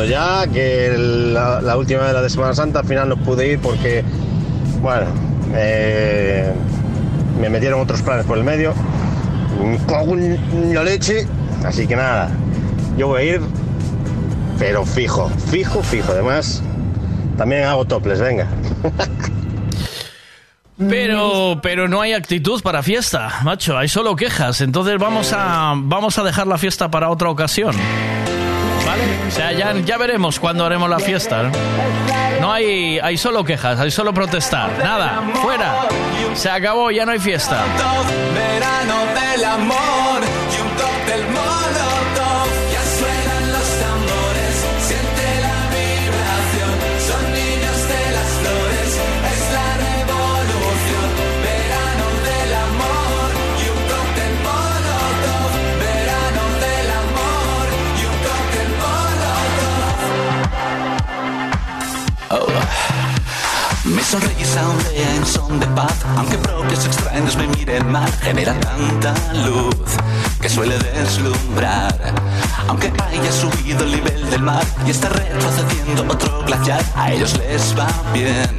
[0.05, 4.05] ya que la, última vez la de Semana Santa al final no pude ir porque,
[4.81, 5.07] bueno,
[7.41, 8.75] me metieron otros planes por el medio,
[9.61, 11.27] en la leche,
[11.65, 12.31] así que nada,
[12.97, 13.41] yo voy a ir,
[14.59, 16.63] pero fijo, fijo, fijo, además
[17.37, 18.47] también hago toples, venga.
[20.79, 23.79] Pero, pero no hay actitud para fiesta, macho.
[23.79, 24.61] Hay solo quejas.
[24.61, 27.75] Entonces vamos a, vamos a dejar la fiesta para otra ocasión.
[29.27, 31.43] O sea, ya, veremos cuándo haremos la fiesta.
[31.45, 31.53] ¿no?
[32.41, 34.71] No hay, hay solo quejas, hay solo protestar.
[34.79, 35.89] Nada, fuera.
[36.35, 37.63] Se acabó, ya no hay fiesta.
[38.35, 40.06] Verano del amor
[62.39, 62.47] Oh.
[64.07, 69.13] Sonrisa ondea en son de paz, aunque propios extraños me miren mal, genera tanta
[69.45, 69.75] luz
[70.41, 72.15] que suele deslumbrar.
[72.69, 77.77] Aunque haya subido el nivel del mar y está retrocediendo otro glaciar, a ellos les
[77.77, 78.57] va bien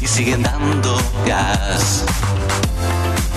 [0.00, 2.04] y siguen dando gas.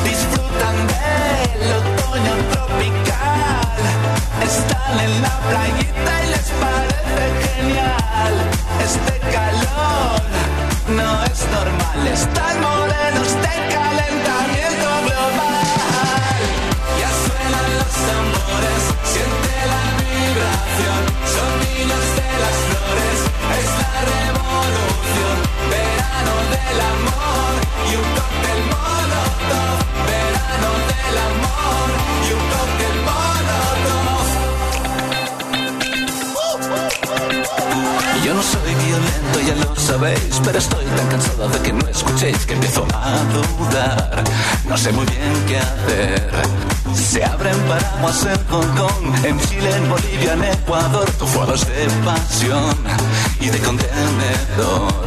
[0.04, 3.78] Disfrutan del otoño tropical,
[4.44, 8.34] están en la playita y les parece genial.
[8.84, 9.21] Este
[11.94, 16.42] es normal, están morenos de calentamiento global.
[17.00, 21.04] Ya suenan los tambores, siente la vibración.
[21.36, 23.20] Son niños de las flores,
[23.60, 25.38] es la revolución.
[25.70, 27.54] Verano del amor
[27.88, 29.78] y un cóctel molotov.
[30.08, 32.01] Verano del amor
[38.32, 42.46] Yo no soy violento, ya lo sabéis, pero estoy tan cansado de que no escuchéis
[42.46, 44.24] que empiezo a dudar.
[44.70, 46.32] No sé muy bien qué hacer.
[46.96, 52.74] Se abren paraguas en Hong Kong, en Chile, en Bolivia, en Ecuador, tufados de pasión
[53.42, 55.01] y de contenedor.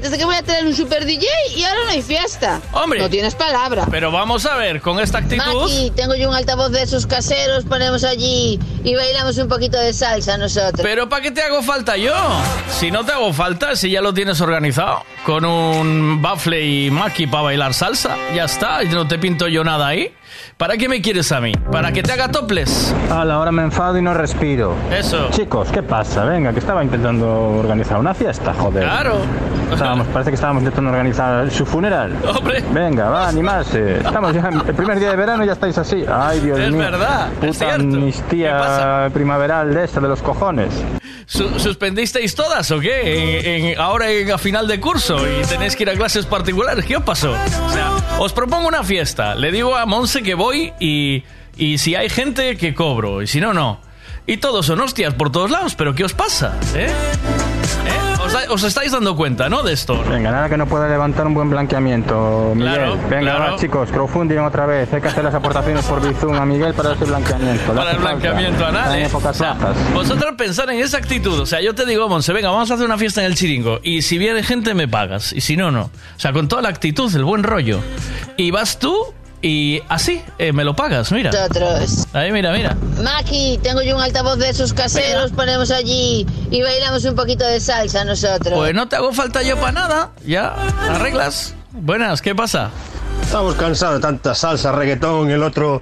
[0.00, 1.26] De que voy a tener un super DJ
[1.56, 2.60] y ahora no hay fiesta.
[2.72, 3.00] Hombre.
[3.00, 3.86] No tienes palabra.
[3.90, 5.44] Pero vamos a ver, con esta actitud...
[5.44, 9.92] Maki, tengo yo un altavoz de esos caseros, ponemos allí y bailamos un poquito de
[9.92, 10.80] salsa nosotros.
[10.82, 12.14] Pero ¿para qué te hago falta yo?
[12.70, 17.26] Si no te hago falta, si ya lo tienes organizado, con un bafle y maki
[17.26, 20.12] para bailar salsa, ya está, no te pinto yo nada ahí.
[20.56, 21.52] ¿Para qué me quieres a mí?
[21.70, 22.94] ¿Para que te haga toples?
[23.10, 24.74] Ala, ahora me enfado y no respiro.
[24.90, 25.28] Eso.
[25.30, 26.24] Chicos, ¿qué pasa?
[26.24, 27.28] Venga, que estaba intentando
[27.58, 28.84] organizar una fiesta, joder.
[28.84, 29.18] Claro.
[29.70, 32.16] Estábamos, parece que estábamos intentando organizar su funeral.
[32.34, 32.64] Hombre.
[32.72, 33.98] Venga, va, animarse.
[33.98, 36.04] Estamos ya en el primer día de verano y ya estáis así.
[36.10, 36.78] Ay, Dios Es mío.
[36.78, 37.74] verdad, es Puta cierto.
[37.82, 40.72] amnistía primaveral de esta, de los cojones.
[41.26, 43.40] Su- ¿Suspendisteis todas o qué?
[43.60, 46.84] En- en- ahora en, a final de curso y tenéis que ir a clases particulares.
[46.86, 47.32] ¿Qué os pasó?
[47.32, 49.34] O sea, os propongo una fiesta.
[49.34, 51.24] Le digo a Monse que voy y,
[51.56, 53.80] y si hay gente que cobro y si no, no.
[54.26, 55.74] Y todos son hostias por todos lados.
[55.74, 56.58] ¿Pero qué os pasa?
[56.74, 56.88] ¿Eh?
[56.88, 58.05] ¿Eh?
[58.50, 59.62] Os, estáis dando cuenta, ¿no?
[59.62, 60.02] De esto.
[60.08, 62.74] Venga, nada que no pueda levantar un buen blanqueamiento, Miguel.
[62.74, 63.52] Claro, Venga, claro.
[63.52, 64.92] va, chicos, crowdfunding otra vez.
[64.92, 67.72] Hay que hacer las aportaciones por Bizum a Miguel para ese blanqueamiento.
[67.74, 68.10] Para el falta.
[68.10, 69.06] blanqueamiento anal, Está en ¿eh?
[69.06, 69.76] épocas bajas.
[69.94, 71.40] Vosotros pensar en esa actitud.
[71.40, 73.80] O sea, yo te digo, Monse, venga, vamos a hacer una fiesta en el chiringo.
[73.82, 75.32] Y si viene gente, me pagas.
[75.32, 75.82] Y si no, no.
[75.82, 77.80] O sea, con toda la actitud, el buen rollo.
[78.36, 78.94] Y vas tú
[79.42, 81.30] y así, eh, me lo pagas, mira.
[81.30, 82.06] Nosotros.
[82.12, 82.76] Ahí, mira, mira.
[83.02, 87.60] Maki, tengo yo un altavoz de esos caseros, ponemos allí y bailamos un poquito de
[87.60, 88.54] salsa nosotros.
[88.54, 90.10] Pues no te hago falta yo para nada.
[90.26, 90.54] Ya,
[90.88, 91.54] arreglas.
[91.72, 92.70] Buenas, ¿qué pasa?
[93.22, 95.80] Estamos cansados de tanta salsa, reggaetón, el otro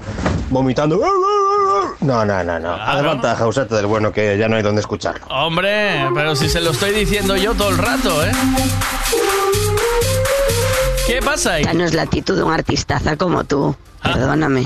[0.50, 1.00] vomitando.
[2.00, 2.94] No, no, no, no.
[2.96, 5.26] Levanta Jausete del bueno que ya no hay donde escucharlo.
[5.28, 8.32] Hombre, pero si se lo estoy diciendo yo todo el rato, ¿eh?
[11.06, 11.64] ¿Qué pasa ahí?
[11.64, 13.76] Ya no es la actitud de un artistaza como tú.
[14.04, 14.64] Perdóname.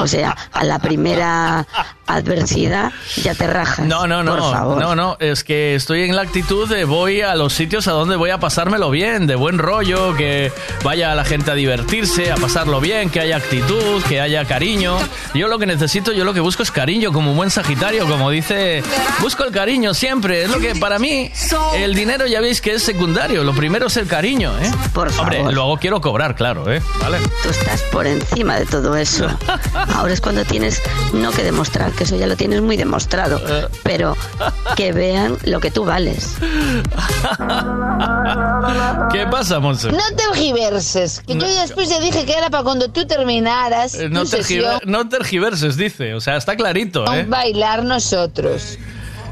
[0.00, 1.66] O sea, a la primera
[2.06, 2.90] adversidad
[3.22, 3.86] ya te rajas.
[3.86, 4.80] No, no, no, Por favor.
[4.80, 8.16] no, no, es que estoy en la actitud de voy a los sitios a donde
[8.16, 10.50] voy a pasármelo bien, de buen rollo, que
[10.82, 14.96] vaya la gente a divertirse, a pasarlo bien, que haya actitud, que haya cariño.
[15.34, 18.30] Yo lo que necesito, yo lo que busco es cariño, como un buen Sagitario, como
[18.30, 18.82] dice,
[19.20, 20.44] busco el cariño siempre.
[20.44, 21.30] Es lo que para mí
[21.74, 24.70] el dinero ya veis que es secundario, lo primero es el cariño, ¿eh?
[24.94, 25.52] Por Hombre, favor.
[25.54, 26.80] luego quiero cobrar, claro, ¿eh?
[27.00, 27.18] Vale.
[27.42, 29.26] Tú estás por encima de todo eso.
[29.94, 30.80] Ahora es cuando tienes,
[31.12, 33.40] no que demostrar, que eso ya lo tienes muy demostrado,
[33.82, 34.16] pero
[34.76, 36.36] que vean lo que tú vales.
[39.12, 39.90] ¿Qué pasa, Monse?
[39.90, 44.08] No tergiverses, que yo ya después ya dije que era para cuando tú terminaras Eh,
[44.08, 46.14] No, tu sesión tergiver- no tergiverses, dice.
[46.14, 47.24] O sea, está clarito, ¿eh?
[47.28, 48.78] bailar nosotros.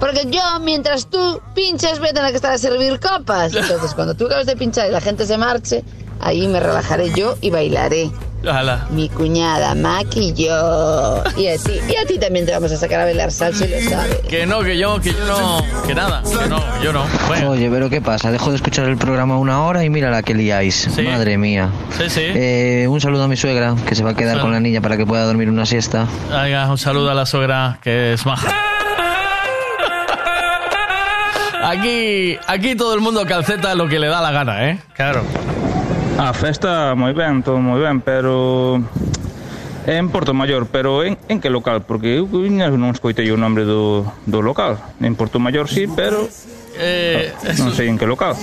[0.00, 3.54] Porque yo, mientras tú pinchas, voy a tener que estar a servir copas.
[3.54, 5.84] Entonces, cuando tú acabes de pinchar y la gente se marche,
[6.20, 8.10] ahí me relajaré yo y bailaré.
[8.46, 8.86] Ala.
[8.90, 11.22] Mi cuñada, Mac y yo.
[11.36, 13.68] Y a ti, y a ti también te vamos a sacar a bailar salsa y
[13.68, 14.18] lo sabes.
[14.28, 17.04] Que no, que yo, que yo no, que nada, que no, yo no.
[17.26, 18.30] Bueno, Oye, pero ¿qué pasa?
[18.30, 20.88] Dejo de escuchar el programa una hora y mira la que liáis.
[21.04, 21.70] Madre mía.
[21.98, 22.22] sí, sí.
[22.22, 24.96] Eh, un saludo a mi suegra, que se va a quedar con la niña para
[24.96, 26.06] que pueda dormir una siesta.
[26.30, 28.52] Venga, un saludo a la suegra, que es maja.
[31.64, 34.78] Aquí, aquí todo el mundo calceta lo que le da la gana, ¿eh?
[34.94, 35.24] Claro.
[36.16, 38.80] A festa moi ben, todo moi ben, pero
[39.86, 41.84] é en Porto Mayor, pero en, en que local?
[41.84, 44.80] Porque eu non escoitei o nombre do, do local.
[45.00, 46.24] En Porto Mayor sí, pero
[46.78, 48.36] Eh, non sei en que local.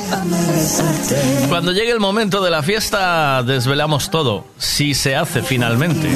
[1.50, 6.10] Cuando llegue el momento de la fiesta, desvelamos todo, si se hace finalmente.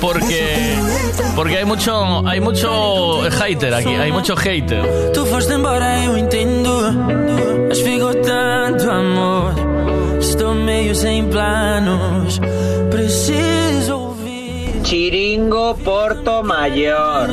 [0.00, 0.74] Porque,
[1.34, 5.12] porque hay mucho, hay mucho hater aquí, hay mucho hater.
[5.14, 6.90] Tu foste embora, eu entendo.
[7.68, 9.65] Mas ficou tanto amor.
[10.64, 12.40] Meio sem planos.
[12.90, 14.80] Preciso ouvir.
[14.84, 17.28] Chiringo Porto Mayor.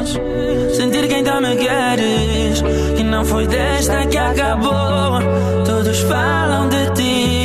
[0.74, 2.62] Sentir que ainda me queres.
[2.96, 5.20] Que não foi desta que acabou.
[5.66, 7.43] Todos falam de ti.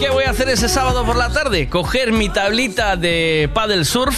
[0.00, 1.68] Qué voy a hacer ese sábado por la tarde?
[1.68, 4.16] Coger mi tablita de paddle surf,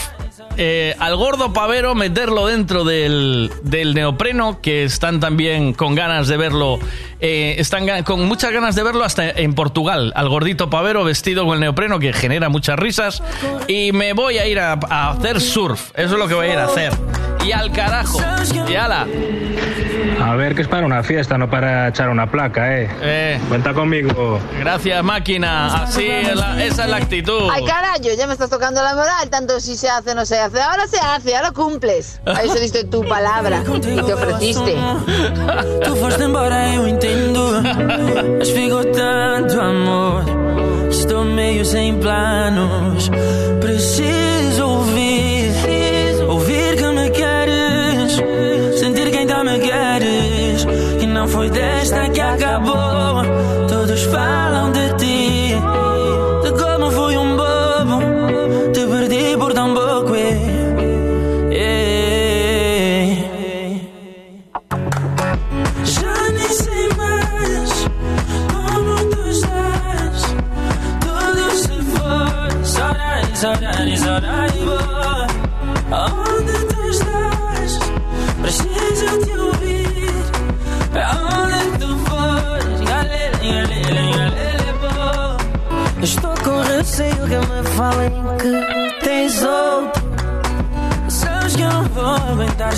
[0.57, 6.37] eh, al gordo pavero meterlo dentro del, del neopreno, que están también con ganas de
[6.37, 6.79] verlo,
[7.19, 11.55] eh, están con muchas ganas de verlo hasta en Portugal, al gordito pavero vestido con
[11.55, 13.21] el neopreno, que genera muchas risas,
[13.67, 16.53] y me voy a ir a, a hacer surf, eso es lo que voy a
[16.53, 16.93] ir a hacer.
[17.45, 18.21] Y al carajo,
[18.69, 19.05] y ala.
[20.21, 22.89] A ver, que es para una fiesta, no para echar una placa, eh.
[23.03, 23.41] Eh.
[23.49, 24.39] Cuenta conmigo.
[24.59, 25.83] Gracias, máquina.
[25.85, 27.49] Así es la- esa es la actitud.
[27.53, 30.39] Ay, carajo, ya me estás tocando la moral, tanto si se hace o no se
[30.39, 30.61] hace.
[30.61, 32.21] Ahora se hace, ahora cumples.
[32.27, 34.77] A eso diste tu palabra y te ofreciste.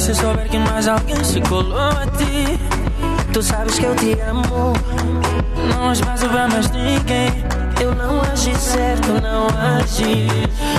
[0.04, 2.60] se souber que mais alguém se colou a ti.
[3.32, 4.74] Tu sabes que eu te amo.
[5.70, 7.32] Não há espaço pra mais ninguém.
[7.80, 10.28] Eu não agi certo, não agi.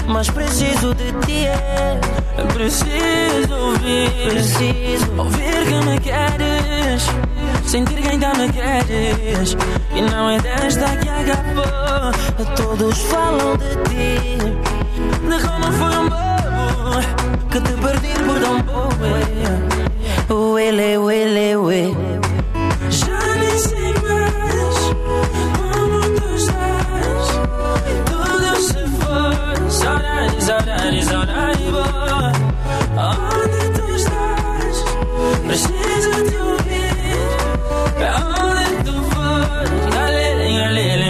[0.07, 1.99] Mas preciso de ti, é.
[2.53, 4.11] Preciso ouvir.
[4.29, 7.03] Preciso ouvir que me queres.
[7.65, 9.57] Sentir que ainda me queres.
[9.95, 12.45] E não é desta que acabou.
[12.55, 14.37] Todos falam de ti.
[14.37, 16.34] De como foi um bobo.
[17.51, 19.05] Que te perdi por tão pouco.
[20.29, 20.33] é.
[20.33, 21.97] Uele, uele, uele.
[22.89, 24.77] Já nem sei mais
[25.57, 27.27] como tu estás.
[28.09, 29.69] Tudo se foi.
[29.69, 32.31] Saudade, saudade, saudade boa.
[32.97, 34.75] Onde tu estás?
[35.45, 37.17] Preciso te ouvir.
[37.97, 39.93] Pra onde tu fores?
[39.93, 41.09] Galele, galele,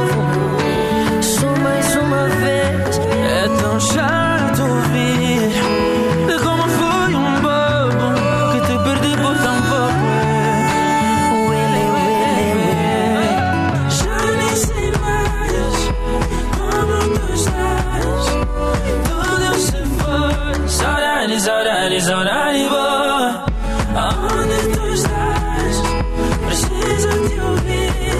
[22.09, 23.45] on.
[23.95, 25.75] Aonde tu estás?
[26.45, 28.17] Preciso de ouvir.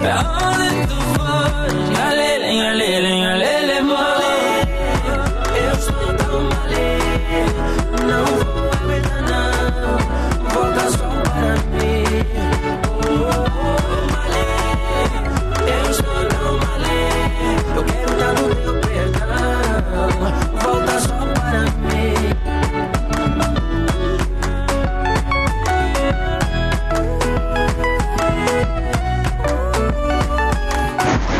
[0.00, 1.88] É pra onde tu fores?
[5.54, 6.66] Eu sou tão mal.
[8.06, 8.26] Não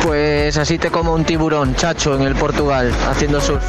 [0.07, 3.65] Pues así te como un tiburón, chacho, en el Portugal, haciendo surf.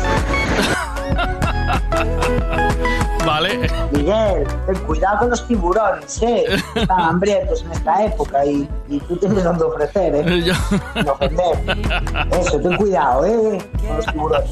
[3.25, 3.67] Vale.
[3.91, 6.45] Miguel, ten cuidado con los tiburones, ¿eh?
[6.75, 10.53] Están hambrientos en esta época y, y tú tienes donde ofrecer, ¿eh?
[10.93, 11.57] Sin ofender.
[12.39, 13.57] Eso, ten cuidado, ¿eh?
[13.87, 14.51] Con los tiburones.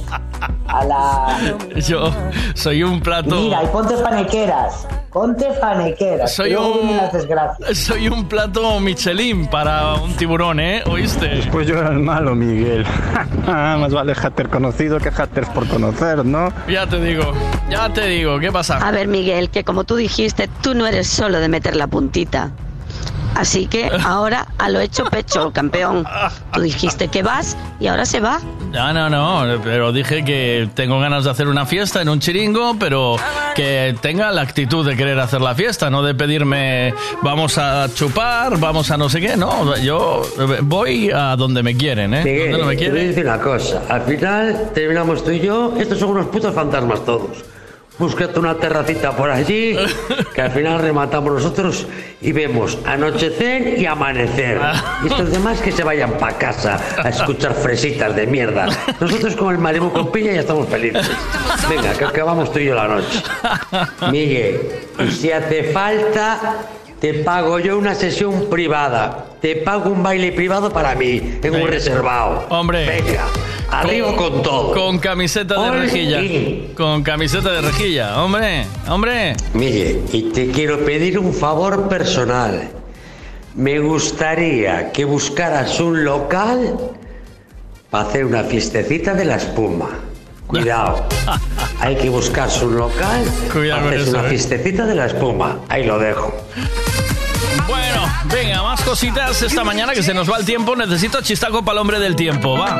[0.67, 1.37] A la...
[1.75, 2.11] Yo
[2.55, 3.35] soy un plato.
[3.35, 4.87] Mira, y ponte fanequeras.
[5.15, 6.35] Ponte fanequeras.
[6.35, 6.97] Soy que un-
[7.29, 7.77] las.
[7.77, 10.83] Soy un plato Michelin para un tiburón, ¿eh?
[10.87, 11.41] ¿Oíste?
[11.53, 12.85] Pues yo era el malo, Miguel.
[13.47, 16.51] Más vale hater conocido que haters por conocer, ¿no?
[16.67, 17.31] Ya te digo,
[17.69, 18.77] ya te digo, ¿qué pasa?
[18.85, 22.51] A ver, Miguel, que como tú dijiste, tú no eres solo de meter la puntita.
[23.35, 26.05] Así que ahora a lo hecho pecho, campeón.
[26.51, 28.41] Tú dijiste que vas y ahora se va.
[28.73, 32.75] Ya, no, no, pero dije que tengo ganas de hacer una fiesta en un chiringo,
[32.77, 33.15] pero
[33.55, 36.93] que tenga la actitud de querer hacer la fiesta, no de pedirme
[37.23, 40.21] vamos a chupar, vamos a no sé qué, no, yo
[40.61, 42.23] voy a donde me quieren, ¿eh?
[42.23, 43.81] Miguel, donde no me te voy a decir una cosa.
[43.89, 45.73] Al final terminamos tú y yo.
[45.79, 47.54] Estos son unos putos fantasmas todos.
[47.97, 49.77] Búscate una terracita por allí,
[50.33, 51.87] que al final rematamos nosotros
[52.21, 54.59] y vemos anochecer y amanecer.
[55.03, 58.67] Y estos demás que se vayan para casa a escuchar fresitas de mierda.
[58.99, 61.09] Nosotros con el Malibu con piña ya estamos felices.
[61.69, 63.23] Venga, que acabamos tú y yo la noche.
[64.11, 64.59] Miguel,
[65.09, 66.57] si hace falta,
[66.99, 69.25] te pago yo una sesión privada.
[69.45, 72.47] Te pago un baile privado para mí, en un reservado.
[72.49, 72.83] Hombre.
[72.87, 73.27] Venga,
[73.69, 74.73] arriba con todo.
[74.73, 76.73] Con camiseta de rejilla.
[76.75, 79.35] Con camiseta de rejilla, hombre, hombre.
[79.53, 82.69] Miguel, y te quiero pedir un favor personal.
[83.53, 86.79] Me gustaría que buscaras un local
[87.91, 89.91] para hacer una fiestecita de la espuma.
[90.47, 91.07] Cuidado.
[91.81, 94.29] Hay que buscarse un local Cuidado con eso, una ¿eh?
[94.29, 95.59] fiestecita de la espuma.
[95.69, 96.33] Ahí lo dejo.
[98.31, 100.75] Venga, más cositas esta mañana que se nos va el tiempo.
[100.75, 102.79] Necesito chistaco para el hombre del tiempo, va.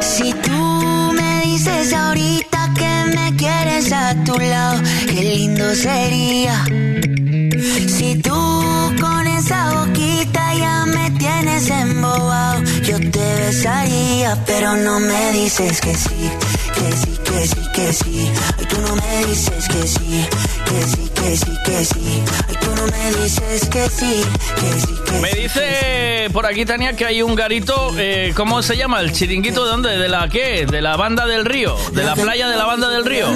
[0.00, 6.64] Si tú me dices ahorita que me quieres a tu lado, qué lindo sería.
[7.88, 15.32] Si tú con esa boquita ya me tienes embobado, yo te besaría, pero no me
[15.32, 16.30] dices que sí,
[16.84, 18.30] que sí, que sí, que sí.
[18.58, 20.28] Ay, tú no me dices que sí,
[20.66, 22.22] que sí, que sí, que sí.
[22.48, 24.24] Ay, tú no me dices que sí,
[24.56, 25.40] que sí, que Me sí.
[25.42, 29.00] dice por aquí, Tania, que hay un garito, eh, ¿cómo se llama?
[29.00, 29.98] ¿El chiringuito de dónde?
[29.98, 30.66] ¿De la qué?
[30.66, 31.76] ¿De la banda del río?
[31.92, 33.28] ¿De la playa de la banda del río?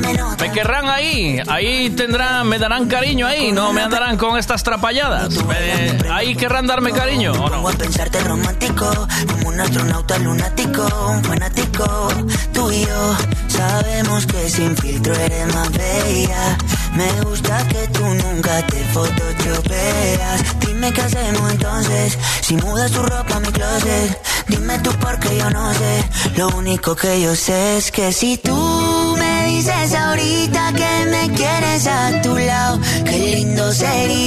[0.00, 0.44] Me nota.
[0.44, 1.40] ¿Me querrán ahí?
[1.48, 5.34] Ahí tendrán, me darán cariño ahí, no me andarán con estas trapalladas.
[5.58, 7.56] Eh, ahí querrán darme cariño, ¿o no?
[7.56, 12.08] Pongo a pensarte romántico, como un astronauta lunático, un fanático.
[12.52, 13.16] Tú y yo
[13.48, 16.58] sabemos que sin filtro eres más bella.
[16.94, 20.60] Me gusta que tú nunca te photoshopeas.
[20.60, 24.18] Dime qué hacemos entonces, si mudas tu ropa a mi closet.
[24.48, 26.04] Dime tú porque yo no sé.
[26.36, 31.86] Lo único que yo sé es que si tú me dices ahorita que me quieres
[31.86, 34.20] a tu lado, qué lindo sería.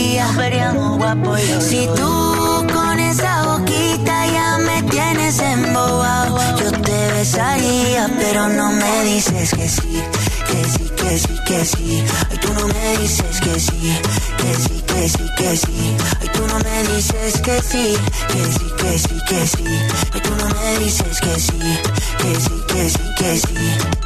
[1.60, 6.72] Si tú con esa boquita ya me tienes embobado, yo
[7.24, 10.04] besaría, pero no me dices que sí,
[10.46, 12.04] que sí, que sí, que sí.
[12.30, 13.98] Ay, tú no me dices que sí,
[14.40, 15.96] que sí, que sí, que sí.
[16.20, 17.96] Ay, tú no me dices que sí,
[18.28, 19.64] que sí, que sí, que sí.
[20.14, 21.60] Ay, tú no me dices que sí,
[22.20, 24.04] que sí, que sí, que sí.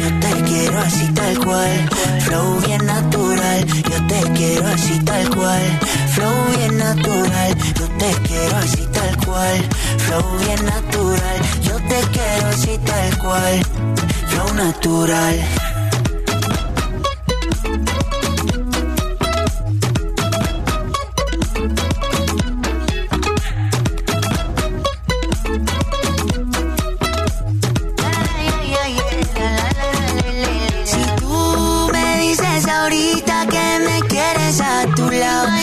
[0.00, 3.66] Yo te quiero así tal cual, flow bien natural.
[3.66, 5.80] Yo te quiero así tal cual,
[6.14, 7.56] flow bien natural.
[7.78, 11.40] Yo te quiero así tal cual, flow bien natural.
[11.62, 13.62] Yo te quiero así tal cual,
[14.28, 15.36] flow natural.
[30.84, 35.59] Si tú me dices ahorita que me quieres a tu lado,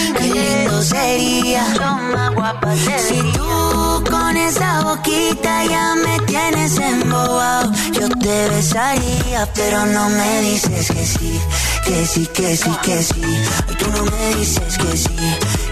[0.92, 3.00] qué lindo sería.
[3.00, 10.10] Si tú con esa boquita ya me tienes embobado, yo te te besaría, pero no
[10.10, 11.40] me dices que sí,
[11.86, 13.22] que sí, que sí, que sí.
[13.68, 15.16] Ay, tú no me dices que sí,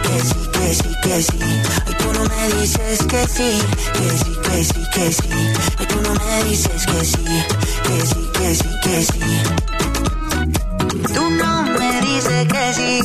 [0.04, 1.40] que sí, que sí, que sí.
[1.86, 3.62] Ay, tú no me dices que sí,
[3.94, 5.30] que sí, que sí, que sí.
[5.80, 7.26] Ay, tú no me dices que sí,
[7.84, 9.20] que sí, que sí, que sí.
[11.14, 13.00] Tú no me dices que sí,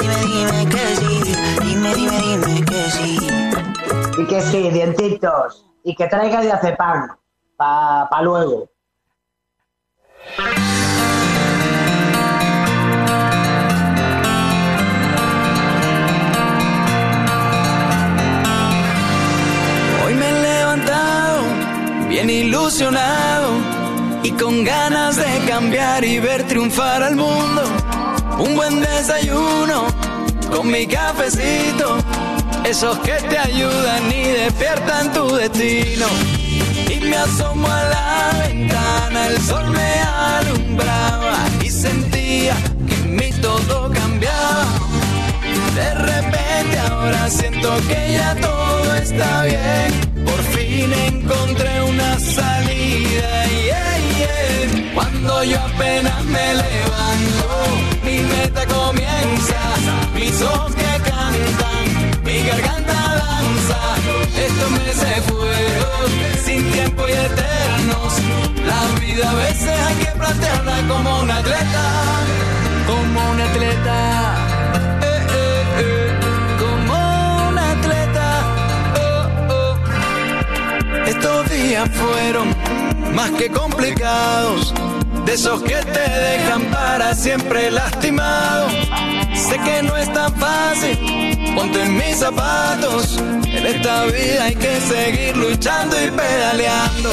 [0.00, 3.18] dime, dime, dime que sí, dime, dime, dime que sí.
[4.18, 5.66] Y que sí, dientitos.
[5.84, 7.10] Y que traiga de acepán.
[7.56, 8.68] Pa, pa luego.
[20.04, 21.42] Hoy me he levantado
[22.08, 23.50] bien ilusionado
[24.22, 27.62] y con ganas de cambiar y ver triunfar al mundo.
[28.44, 29.86] Un buen desayuno
[30.50, 31.98] con mi cafecito,
[32.64, 36.06] esos que te ayudan y despiertan tu destino.
[36.90, 42.56] Y me asomo a la ventana, el sol me alumbraba y sentía
[42.88, 44.66] que en mí todo cambiaba.
[45.76, 50.24] De repente ahora siento que ya todo está bien.
[50.24, 53.46] Por fin encontré una salida.
[53.64, 54.94] yeah, yeah.
[54.94, 59.60] Cuando yo apenas me levanto, mi meta comienza.
[60.14, 61.84] Mis ojos que cantan,
[62.24, 63.80] mi garganta danza.
[64.46, 66.06] Estos meses fueron
[66.44, 68.12] sin tiempo y eternos.
[68.70, 71.84] La vida a veces hay que plantearla como un atleta.
[72.86, 73.98] Como un atleta.
[75.02, 76.22] Eh, eh, eh.
[79.04, 79.74] Oh, oh.
[81.06, 82.54] Estos días fueron
[83.14, 84.74] más que complicados,
[85.24, 88.68] de esos que te dejan para siempre lastimado.
[89.34, 90.98] Sé que no es tan fácil,
[91.54, 93.18] ponte en mis zapatos.
[93.44, 97.10] En esta vida hay que seguir luchando y pedaleando.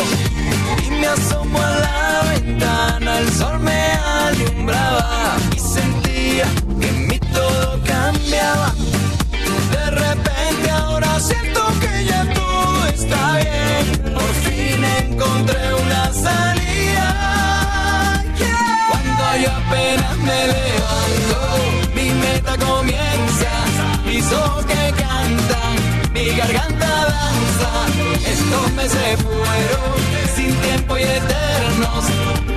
[0.86, 3.92] Y me asomo a la ventana, el sol me
[4.26, 6.46] alumbraba y sentía
[6.80, 8.74] que en mí todo cambiaba.
[9.72, 14.14] De repente ahora siento que ya todo está bien.
[14.14, 17.49] Por fin encontré una salida.
[19.38, 21.40] Yo apenas me levanto,
[21.96, 23.52] mi meta comienza.
[24.04, 25.76] Mis ojos que cantan,
[26.14, 27.70] mi garganta danza.
[28.26, 29.98] Estos meses fueron
[30.36, 32.06] sin tiempo y eternos.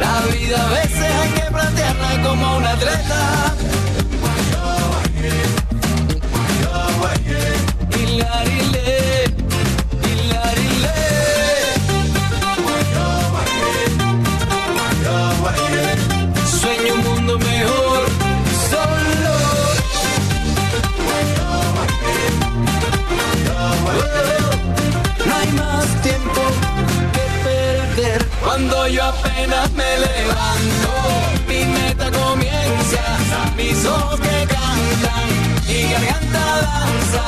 [0.01, 3.55] La vida a veces hay que plantearla como un atleta.
[7.95, 9.02] Hilarile, hilarile.
[28.63, 30.93] Cuando yo apenas me levanto,
[31.49, 33.03] mi meta comienza.
[33.57, 35.29] Mis ojos que cantan,
[35.67, 37.25] mi garganta danza.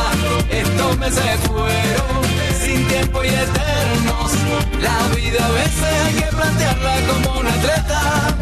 [0.49, 2.23] Estos meses fueron
[2.65, 4.31] sin tiempo y eternos.
[4.81, 8.37] La vida a veces hay que plantearla como un atleta.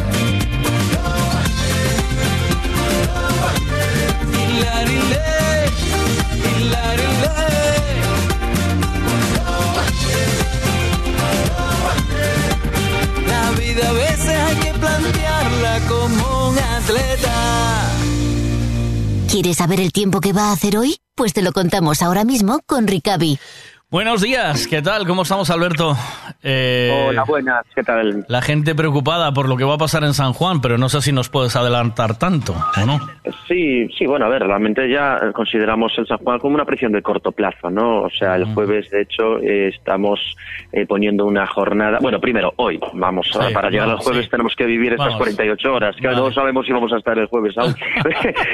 [4.37, 5.25] Hilarile,
[6.59, 7.33] hilarile.
[13.81, 17.91] A veces hay que plantearla como un atleta.
[19.29, 20.97] ¿Quieres saber el tiempo que va a hacer hoy?
[21.15, 23.39] Pues te lo contamos ahora mismo con Ricavi.
[23.93, 25.05] Buenos días, ¿qué tal?
[25.05, 25.95] ¿Cómo estamos, Alberto?
[26.41, 28.25] Eh, Hola, buenas, ¿qué tal?
[28.27, 30.99] La gente preocupada por lo que va a pasar en San Juan, pero no sé
[30.99, 32.97] si nos puedes adelantar tanto, ¿o no?
[33.47, 37.03] Sí, sí, bueno, a ver, realmente ya consideramos el San Juan como una prisión de
[37.03, 38.01] corto plazo, ¿no?
[38.01, 40.19] O sea, el jueves, de hecho, eh, estamos
[40.71, 41.99] eh, poniendo una jornada.
[42.01, 44.31] Bueno, primero, hoy, vamos, Sí, para llegar al vamos, jueves sí.
[44.31, 45.19] tenemos que vivir estas Vamos.
[45.19, 45.95] 48 horas.
[45.97, 47.75] Claro, no sabemos si vamos a estar el jueves aún.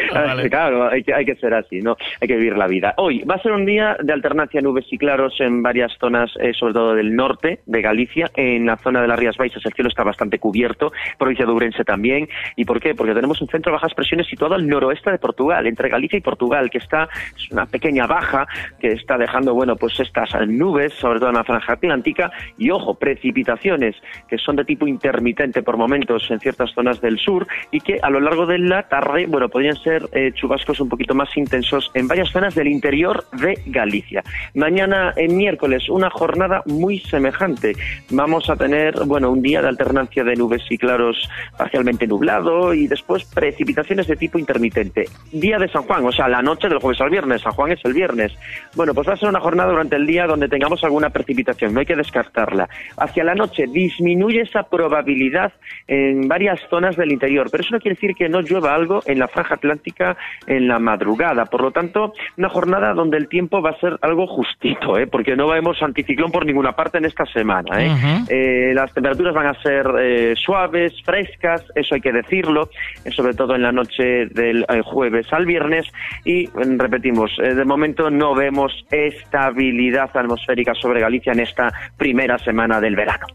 [0.49, 1.95] Claro, hay que, hay que ser así, ¿no?
[2.19, 2.93] Hay que vivir la vida.
[2.97, 6.53] Hoy va a ser un día de alternancia nubes y claros en varias zonas, eh,
[6.53, 8.31] sobre todo del norte de Galicia.
[8.35, 11.83] En la zona de las Rías Baixas el cielo está bastante cubierto, provincia de Ourense
[11.83, 12.27] también.
[12.55, 12.95] ¿Y por qué?
[12.95, 16.21] Porque tenemos un centro de bajas presiones situado al noroeste de Portugal, entre Galicia y
[16.21, 18.47] Portugal, que está, es una pequeña baja
[18.79, 22.95] que está dejando, bueno, pues estas nubes, sobre todo en la franja atlántica, y ojo,
[22.95, 23.95] precipitaciones
[24.27, 28.09] que son de tipo intermitente por momentos en ciertas zonas del sur y que a
[28.09, 32.07] lo largo de la tarde, bueno, podrían ser eh, chubascos un poquito más intensos en
[32.07, 34.23] varias zonas del interior de Galicia.
[34.53, 37.73] Mañana en miércoles, una jornada muy semejante.
[38.09, 42.87] Vamos a tener, bueno, un día de alternancia de nubes y claros parcialmente nublado y
[42.87, 45.05] después precipitaciones de tipo intermitente.
[45.31, 47.41] Día de San Juan, o sea, la noche del jueves al viernes.
[47.41, 48.31] San Juan es el viernes.
[48.75, 51.81] Bueno, pues va a ser una jornada durante el día donde tengamos alguna precipitación, no
[51.81, 52.69] hay que descartarla.
[52.97, 55.51] Hacia la noche disminuye esa probabilidad
[55.87, 59.19] en varias zonas del interior, pero eso no quiere decir que no llueva algo en
[59.19, 60.17] la franja atlántica
[60.47, 61.45] en la madrugada.
[61.45, 65.07] Por lo tanto, una jornada donde el tiempo va a ser algo justito, ¿eh?
[65.07, 67.83] porque no vemos anticiclón por ninguna parte en esta semana.
[67.83, 68.23] ¿eh?
[68.29, 72.69] Eh, las temperaturas van a ser eh, suaves, frescas, eso hay que decirlo,
[73.05, 75.87] eh, sobre todo en la noche del jueves al viernes.
[76.25, 82.79] Y mm, repetimos, de momento no vemos estabilidad atmosférica sobre Galicia en esta primera semana
[82.79, 83.27] del verano.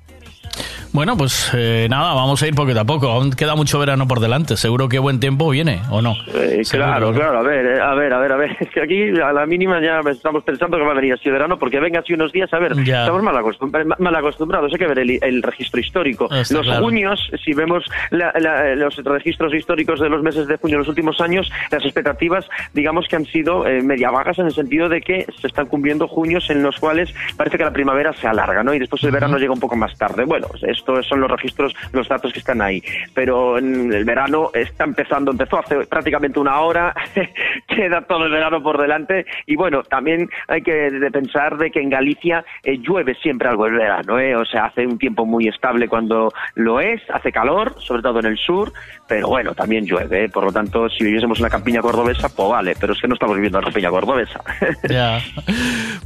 [0.94, 3.08] Bueno, pues eh, nada, vamos a ir poquito a poco.
[3.08, 4.56] Aún queda mucho verano por delante.
[4.56, 6.14] Seguro que buen tiempo viene, ¿o no?
[6.32, 8.56] Eh, claro, claro, a ver, eh, a ver, a ver, a ver.
[8.60, 11.58] Es que aquí a la mínima ya estamos pensando que va a venir así verano
[11.58, 13.00] porque venga así unos días, a ver, Ya.
[13.00, 14.72] estamos mal, acostum- mal acostumbrados.
[14.72, 16.32] Hay que ver el, el registro histórico.
[16.32, 16.84] Está los claro.
[16.84, 20.88] junios, si vemos la- la- los registros históricos de los meses de junio en los
[20.88, 25.00] últimos años, las expectativas, digamos que han sido eh, media vagas en el sentido de
[25.00, 28.72] que se están cumpliendo junios en los cuales parece que la primavera se alarga, ¿no?
[28.72, 30.24] Y después el verano llega un poco más tarde.
[30.24, 30.46] Bueno,
[30.84, 32.82] estos son los registros, los datos que están ahí.
[33.14, 36.94] Pero en el verano está empezando, empezó hace prácticamente una hora,
[37.66, 39.24] queda todo el verano por delante.
[39.46, 43.74] Y bueno, también hay que pensar de que en Galicia eh, llueve siempre algo el
[43.74, 44.36] verano, ¿eh?
[44.36, 48.26] O sea, hace un tiempo muy estable cuando lo es, hace calor, sobre todo en
[48.26, 48.72] el sur,
[49.08, 50.28] pero bueno, también llueve, ¿eh?
[50.28, 53.14] Por lo tanto, si viviésemos en la campiña cordobesa, pues vale, pero es que no
[53.14, 54.40] estamos viviendo en la campiña cordobesa.
[54.88, 55.18] Ya.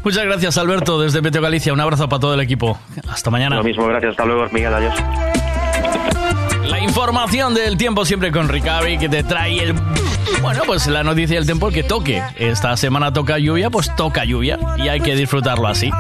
[0.05, 1.73] Muchas gracias, Alberto, desde Meteo Galicia.
[1.73, 2.79] Un abrazo para todo el equipo.
[3.11, 3.57] Hasta mañana.
[3.57, 4.95] Lo mismo, gracias, hasta luego, Adiós.
[6.65, 9.75] La información del tiempo siempre con Ricavi que te trae el...
[10.43, 12.23] Bueno, pues la noticia del tiempo que toque.
[12.37, 15.91] Esta semana toca lluvia, pues toca lluvia y hay que disfrutarlo así.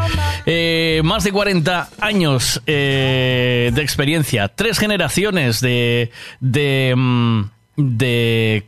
[0.46, 6.10] Eh, más de 40 años eh, de experiencia, tres generaciones de...
[6.40, 7.42] de, mm,
[7.76, 8.66] de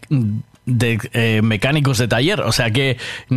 [0.66, 2.98] de eh, mecánicos de taller, o sea que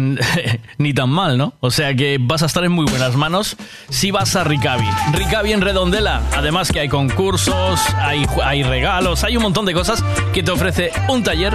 [0.77, 1.53] ni tan mal, ¿no?
[1.59, 3.57] O sea que vas a estar en muy buenas manos
[3.89, 4.87] si vas a Ricavi.
[5.13, 10.03] Ricavi en Redondela, además que hay concursos, hay, hay regalos, hay un montón de cosas
[10.33, 11.53] que te ofrece un taller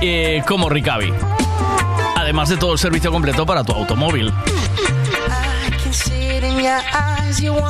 [0.00, 1.12] eh, como Ricavi.
[2.16, 4.32] Además de todo el servicio completo para tu automóvil.
[7.40, 7.60] Your.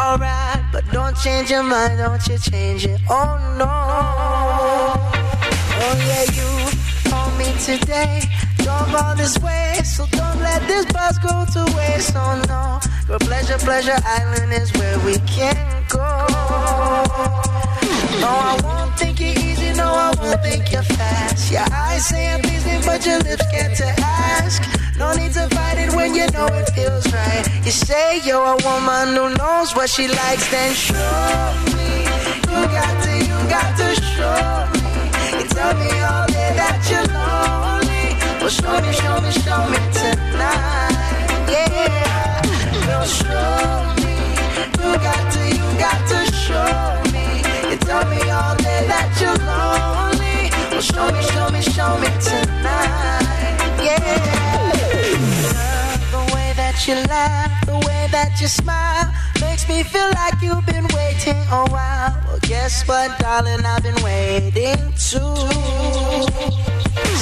[0.00, 1.98] Alright, but don't change your mind.
[1.98, 3.00] Don't you change it.
[3.08, 3.66] Oh no.
[5.80, 8.22] Oh yeah, you called me today.
[8.64, 12.14] Drove all this way, so don't let this bus go to waste.
[12.16, 12.80] Oh no.
[13.08, 16.08] Your pleasure, pleasure island is where we can go.
[18.24, 19.74] No, I won't think you're easy.
[19.74, 21.52] No, I won't think you're fast.
[21.52, 24.62] Your eyes say I'm pleasing, but your lips get to ask.
[24.96, 27.44] No need to fight it when you know it feels right.
[27.66, 30.94] You say you're a woman who knows what she likes, then show
[31.76, 32.04] me.
[32.48, 35.42] You got to, you got to show me.
[35.42, 37.73] You tell me all day that you're lonely.
[38.44, 40.92] Well, show me, show me, show me tonight.
[41.48, 42.42] Yeah.
[42.84, 44.16] Girl, show me.
[44.84, 47.40] You got to, you got to show me.
[47.70, 50.50] You tell me all day that you're lonely.
[50.70, 53.80] Well, show me, show me, show me tonight.
[53.82, 54.53] Yeah.
[56.74, 59.06] That you laugh, the way that you smile,
[59.40, 62.18] makes me feel like you've been waiting a while.
[62.26, 63.64] Well, guess what, darling?
[63.64, 65.22] I've been waiting too.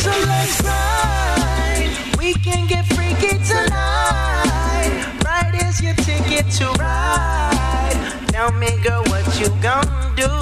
[0.01, 1.93] So let's ride.
[2.17, 5.21] We can get freaky tonight.
[5.21, 7.93] Right is your ticket to ride.
[8.33, 10.33] Tell me, girl, what you gonna do?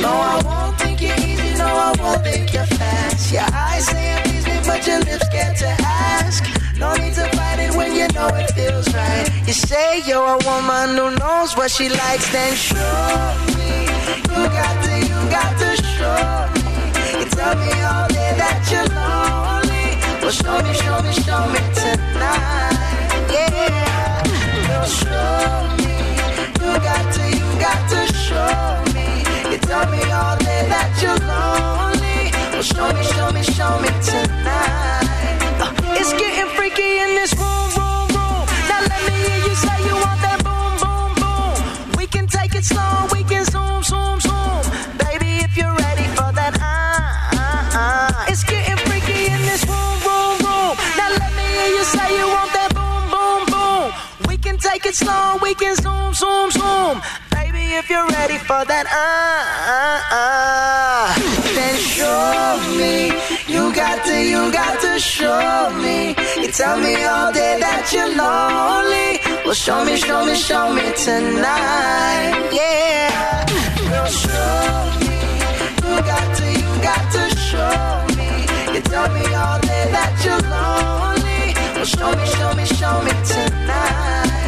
[0.00, 1.58] No, I won't think you're easy.
[1.58, 3.32] No, I won't think you're fast.
[3.32, 6.61] Your eyes say I'm easy, but your lips get to ask.
[6.78, 9.28] No need to fight it when you know it feels right.
[9.46, 12.76] You say you're a woman who knows what she likes, then show
[13.56, 13.86] me.
[14.32, 16.72] You got to, you got to show me.
[17.20, 19.86] You tell me all day that you're lonely.
[20.22, 22.76] Well, show me, show me, show me tonight.
[23.30, 24.24] Yeah.
[24.66, 25.94] Girl, show me.
[26.62, 28.56] You got to, you got to show
[28.96, 29.06] me.
[29.52, 32.32] You tell me all day that you're lonely.
[32.52, 34.21] Well, show me, show me, show me tonight.
[55.52, 57.02] We can zoom, zoom, zoom.
[57.30, 58.86] Baby, if you're ready for that.
[58.88, 59.44] Uh,
[59.76, 61.12] uh, uh.
[61.52, 63.12] Then show me.
[63.52, 66.16] You got to, you got to show me.
[66.40, 69.20] You tell me all day that you're lonely.
[69.44, 72.48] Well, show me, show me, show me tonight.
[72.48, 73.44] Yeah.
[73.76, 74.72] Girl, show
[75.04, 75.20] me.
[75.84, 77.76] You got to, you got to show
[78.16, 78.48] me.
[78.72, 81.52] You tell me all day that you're lonely.
[81.76, 84.41] Well, show me, show me, show me tonight.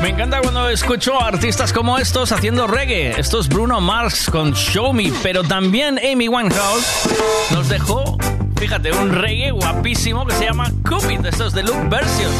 [0.00, 3.18] Me encanta cuando escucho a artistas como estos haciendo reggae.
[3.18, 7.08] Esto es Bruno Mars con Show Me, pero también Amy Winehouse
[7.50, 8.16] nos dejó,
[8.56, 11.26] fíjate, un reggae guapísimo que se llama Cupid.
[11.26, 12.32] Esto es de Look Version.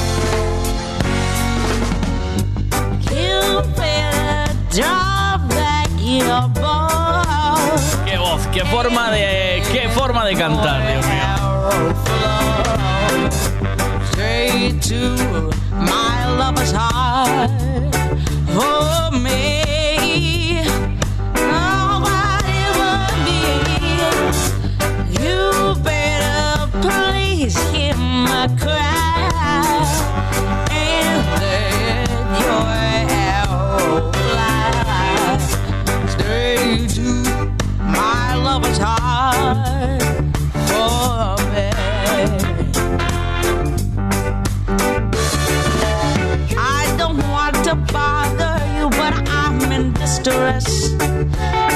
[4.71, 6.88] Drop back your.
[8.59, 10.83] Qué forma de, qué forma de cantar,
[38.59, 38.79] lover's.
[40.69, 41.71] For me.
[46.57, 50.91] I don't want to bother you, but I'm in distress.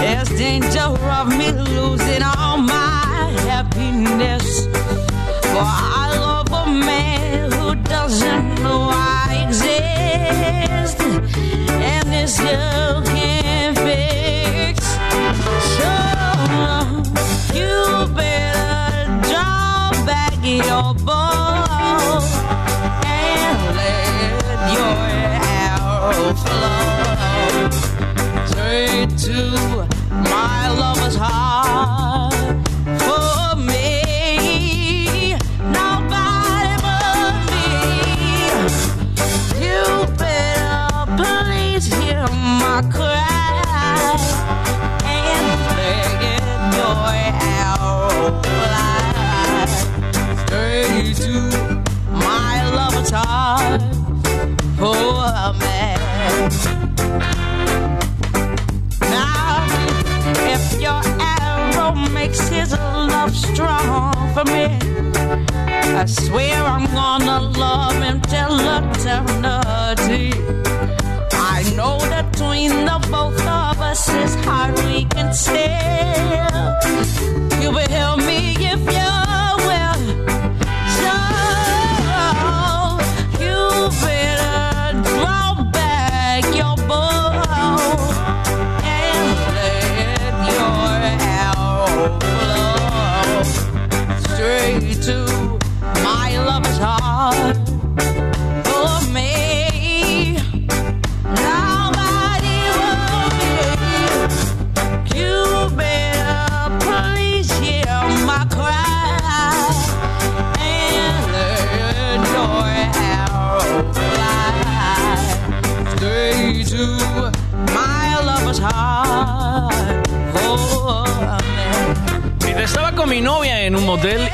[0.01, 4.67] There's danger of me losing all my happiness.
[5.52, 11.01] For I love a man who doesn't know I exist.
[11.01, 13.11] And this love
[20.61, 21.02] back
[72.33, 76.52] between the both of us is hard we can tell.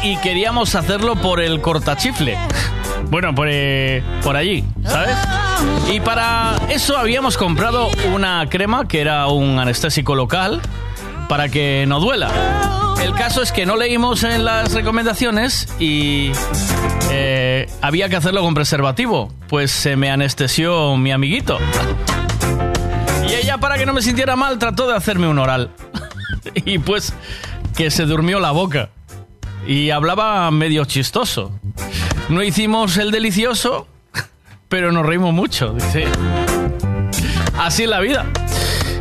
[0.03, 2.39] Y queríamos hacerlo por el cortachifle.
[3.11, 5.15] Bueno, por, eh, por allí, ¿sabes?
[5.93, 10.63] Y para eso habíamos comprado una crema que era un anestésico local
[11.29, 12.31] para que no duela.
[13.03, 16.33] El caso es que no leímos en las recomendaciones y
[17.11, 19.31] eh, había que hacerlo con preservativo.
[19.49, 21.59] Pues se me anestesió mi amiguito.
[23.29, 25.71] Y ella, para que no me sintiera mal, trató de hacerme un oral.
[26.55, 27.13] y pues
[27.77, 28.89] que se durmió la boca.
[29.69, 31.53] Y hablaba medio chistoso.
[32.31, 33.87] No hicimos el delicioso,
[34.71, 35.75] pero nos reímos mucho.
[35.75, 36.07] Dice.
[37.59, 38.25] Así es la vida.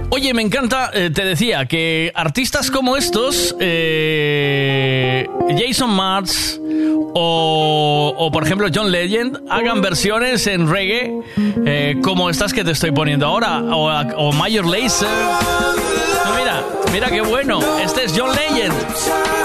[0.10, 6.60] Oye, me encanta, eh, te decía, que artistas como estos, eh, Jason Mars
[7.14, 11.14] o, o, por ejemplo John Legend, hagan versiones en reggae
[11.66, 15.10] eh, como estas que te estoy poniendo ahora, o, Major Lazer.
[16.38, 19.36] Mira, mira qué bueno, este es John Legend.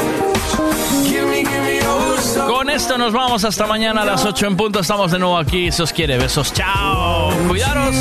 [2.46, 4.80] Con esto nos vamos hasta mañana a las 8 en punto.
[4.80, 5.70] Estamos de nuevo aquí.
[5.72, 6.52] Si os quiere, besos.
[6.52, 7.30] Chao.
[7.48, 7.94] Cuidaros.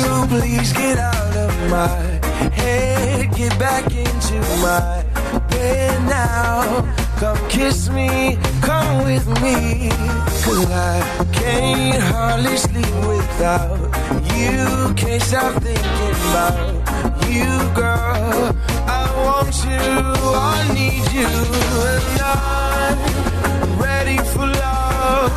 [17.32, 17.52] You.
[17.74, 18.54] Girl.
[18.86, 19.84] I want you,
[20.34, 21.32] I need you,
[21.92, 22.98] and I'm
[23.80, 25.32] ready for love.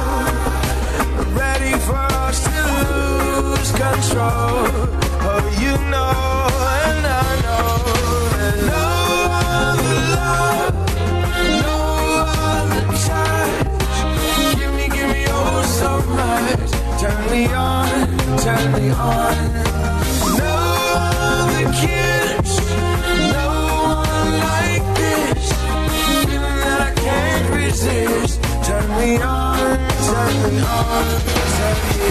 [1.36, 4.68] Ready for us to lose control.
[5.28, 6.14] Oh, you know,
[6.84, 7.74] and I know
[8.72, 8.86] no
[9.48, 10.74] other love,
[11.66, 11.78] no
[12.52, 13.98] other touch.
[14.60, 15.64] Give me, give me oh.
[17.00, 17.90] Turn me on,
[18.40, 19.75] turn me on.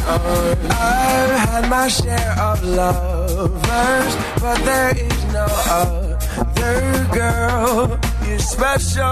[0.06, 7.98] I've had my share of lovers, but there is no other girl.
[8.26, 9.02] You're special,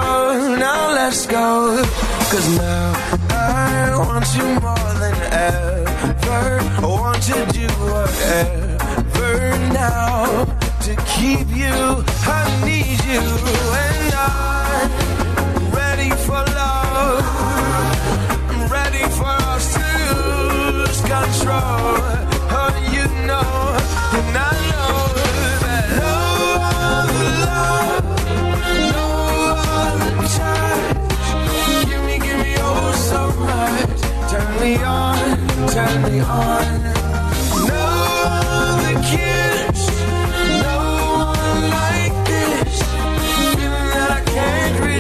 [0.59, 1.83] now let's go.
[2.31, 2.93] Cause now
[3.31, 6.61] I want you more than ever.
[6.77, 8.72] I want to do whatever
[9.73, 10.45] now
[10.81, 12.05] to keep you.
[12.25, 13.23] I need you,
[13.87, 17.25] and I'm ready for love.
[18.51, 21.99] I'm ready for us to lose control.
[22.55, 23.51] Oh, you know,
[24.19, 24.95] and I know
[25.65, 28.05] that other love,
[28.95, 29.07] no
[29.83, 31.89] other touch.
[31.89, 34.01] Give me, give me oh so much.
[34.31, 37.02] Turn me on, turn me on.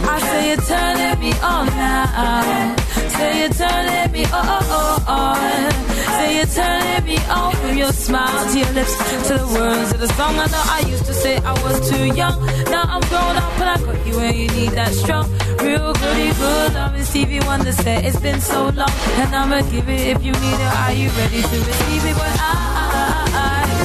[0.08, 2.76] I say you're turning me on now.
[3.18, 5.72] Say you're turning me on.
[6.16, 8.96] Say you're turning me on from your smile to your lips
[9.28, 10.36] to the words of the song.
[10.38, 12.38] I know I used to say I was too young.
[12.74, 15.30] Now I'm grown up and I got you when you need that strong,
[15.64, 16.94] real goody good love.
[16.94, 18.92] And Stevie Wonder said it's been so long,
[19.22, 20.72] and I'ma give it if you need it.
[20.84, 22.16] Are you ready to receive it?
[22.16, 22.52] But I,
[22.84, 23.35] I, I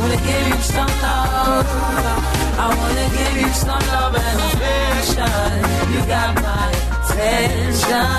[0.01, 1.67] wanna give you some love.
[2.59, 5.53] I wanna give you some love and affection.
[5.93, 8.11] You got my attention.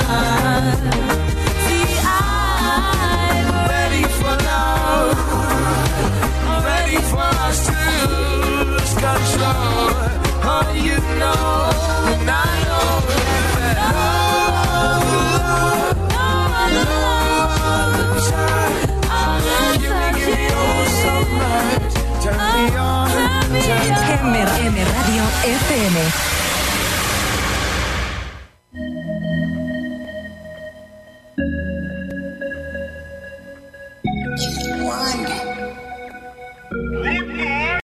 [1.66, 5.18] See, I'm ready for love.
[6.72, 9.90] Ready for us to lose control.
[10.54, 11.44] Oh, you know,
[12.12, 12.90] and I know
[13.58, 14.31] that love,
[24.62, 26.41] MR Radio FM.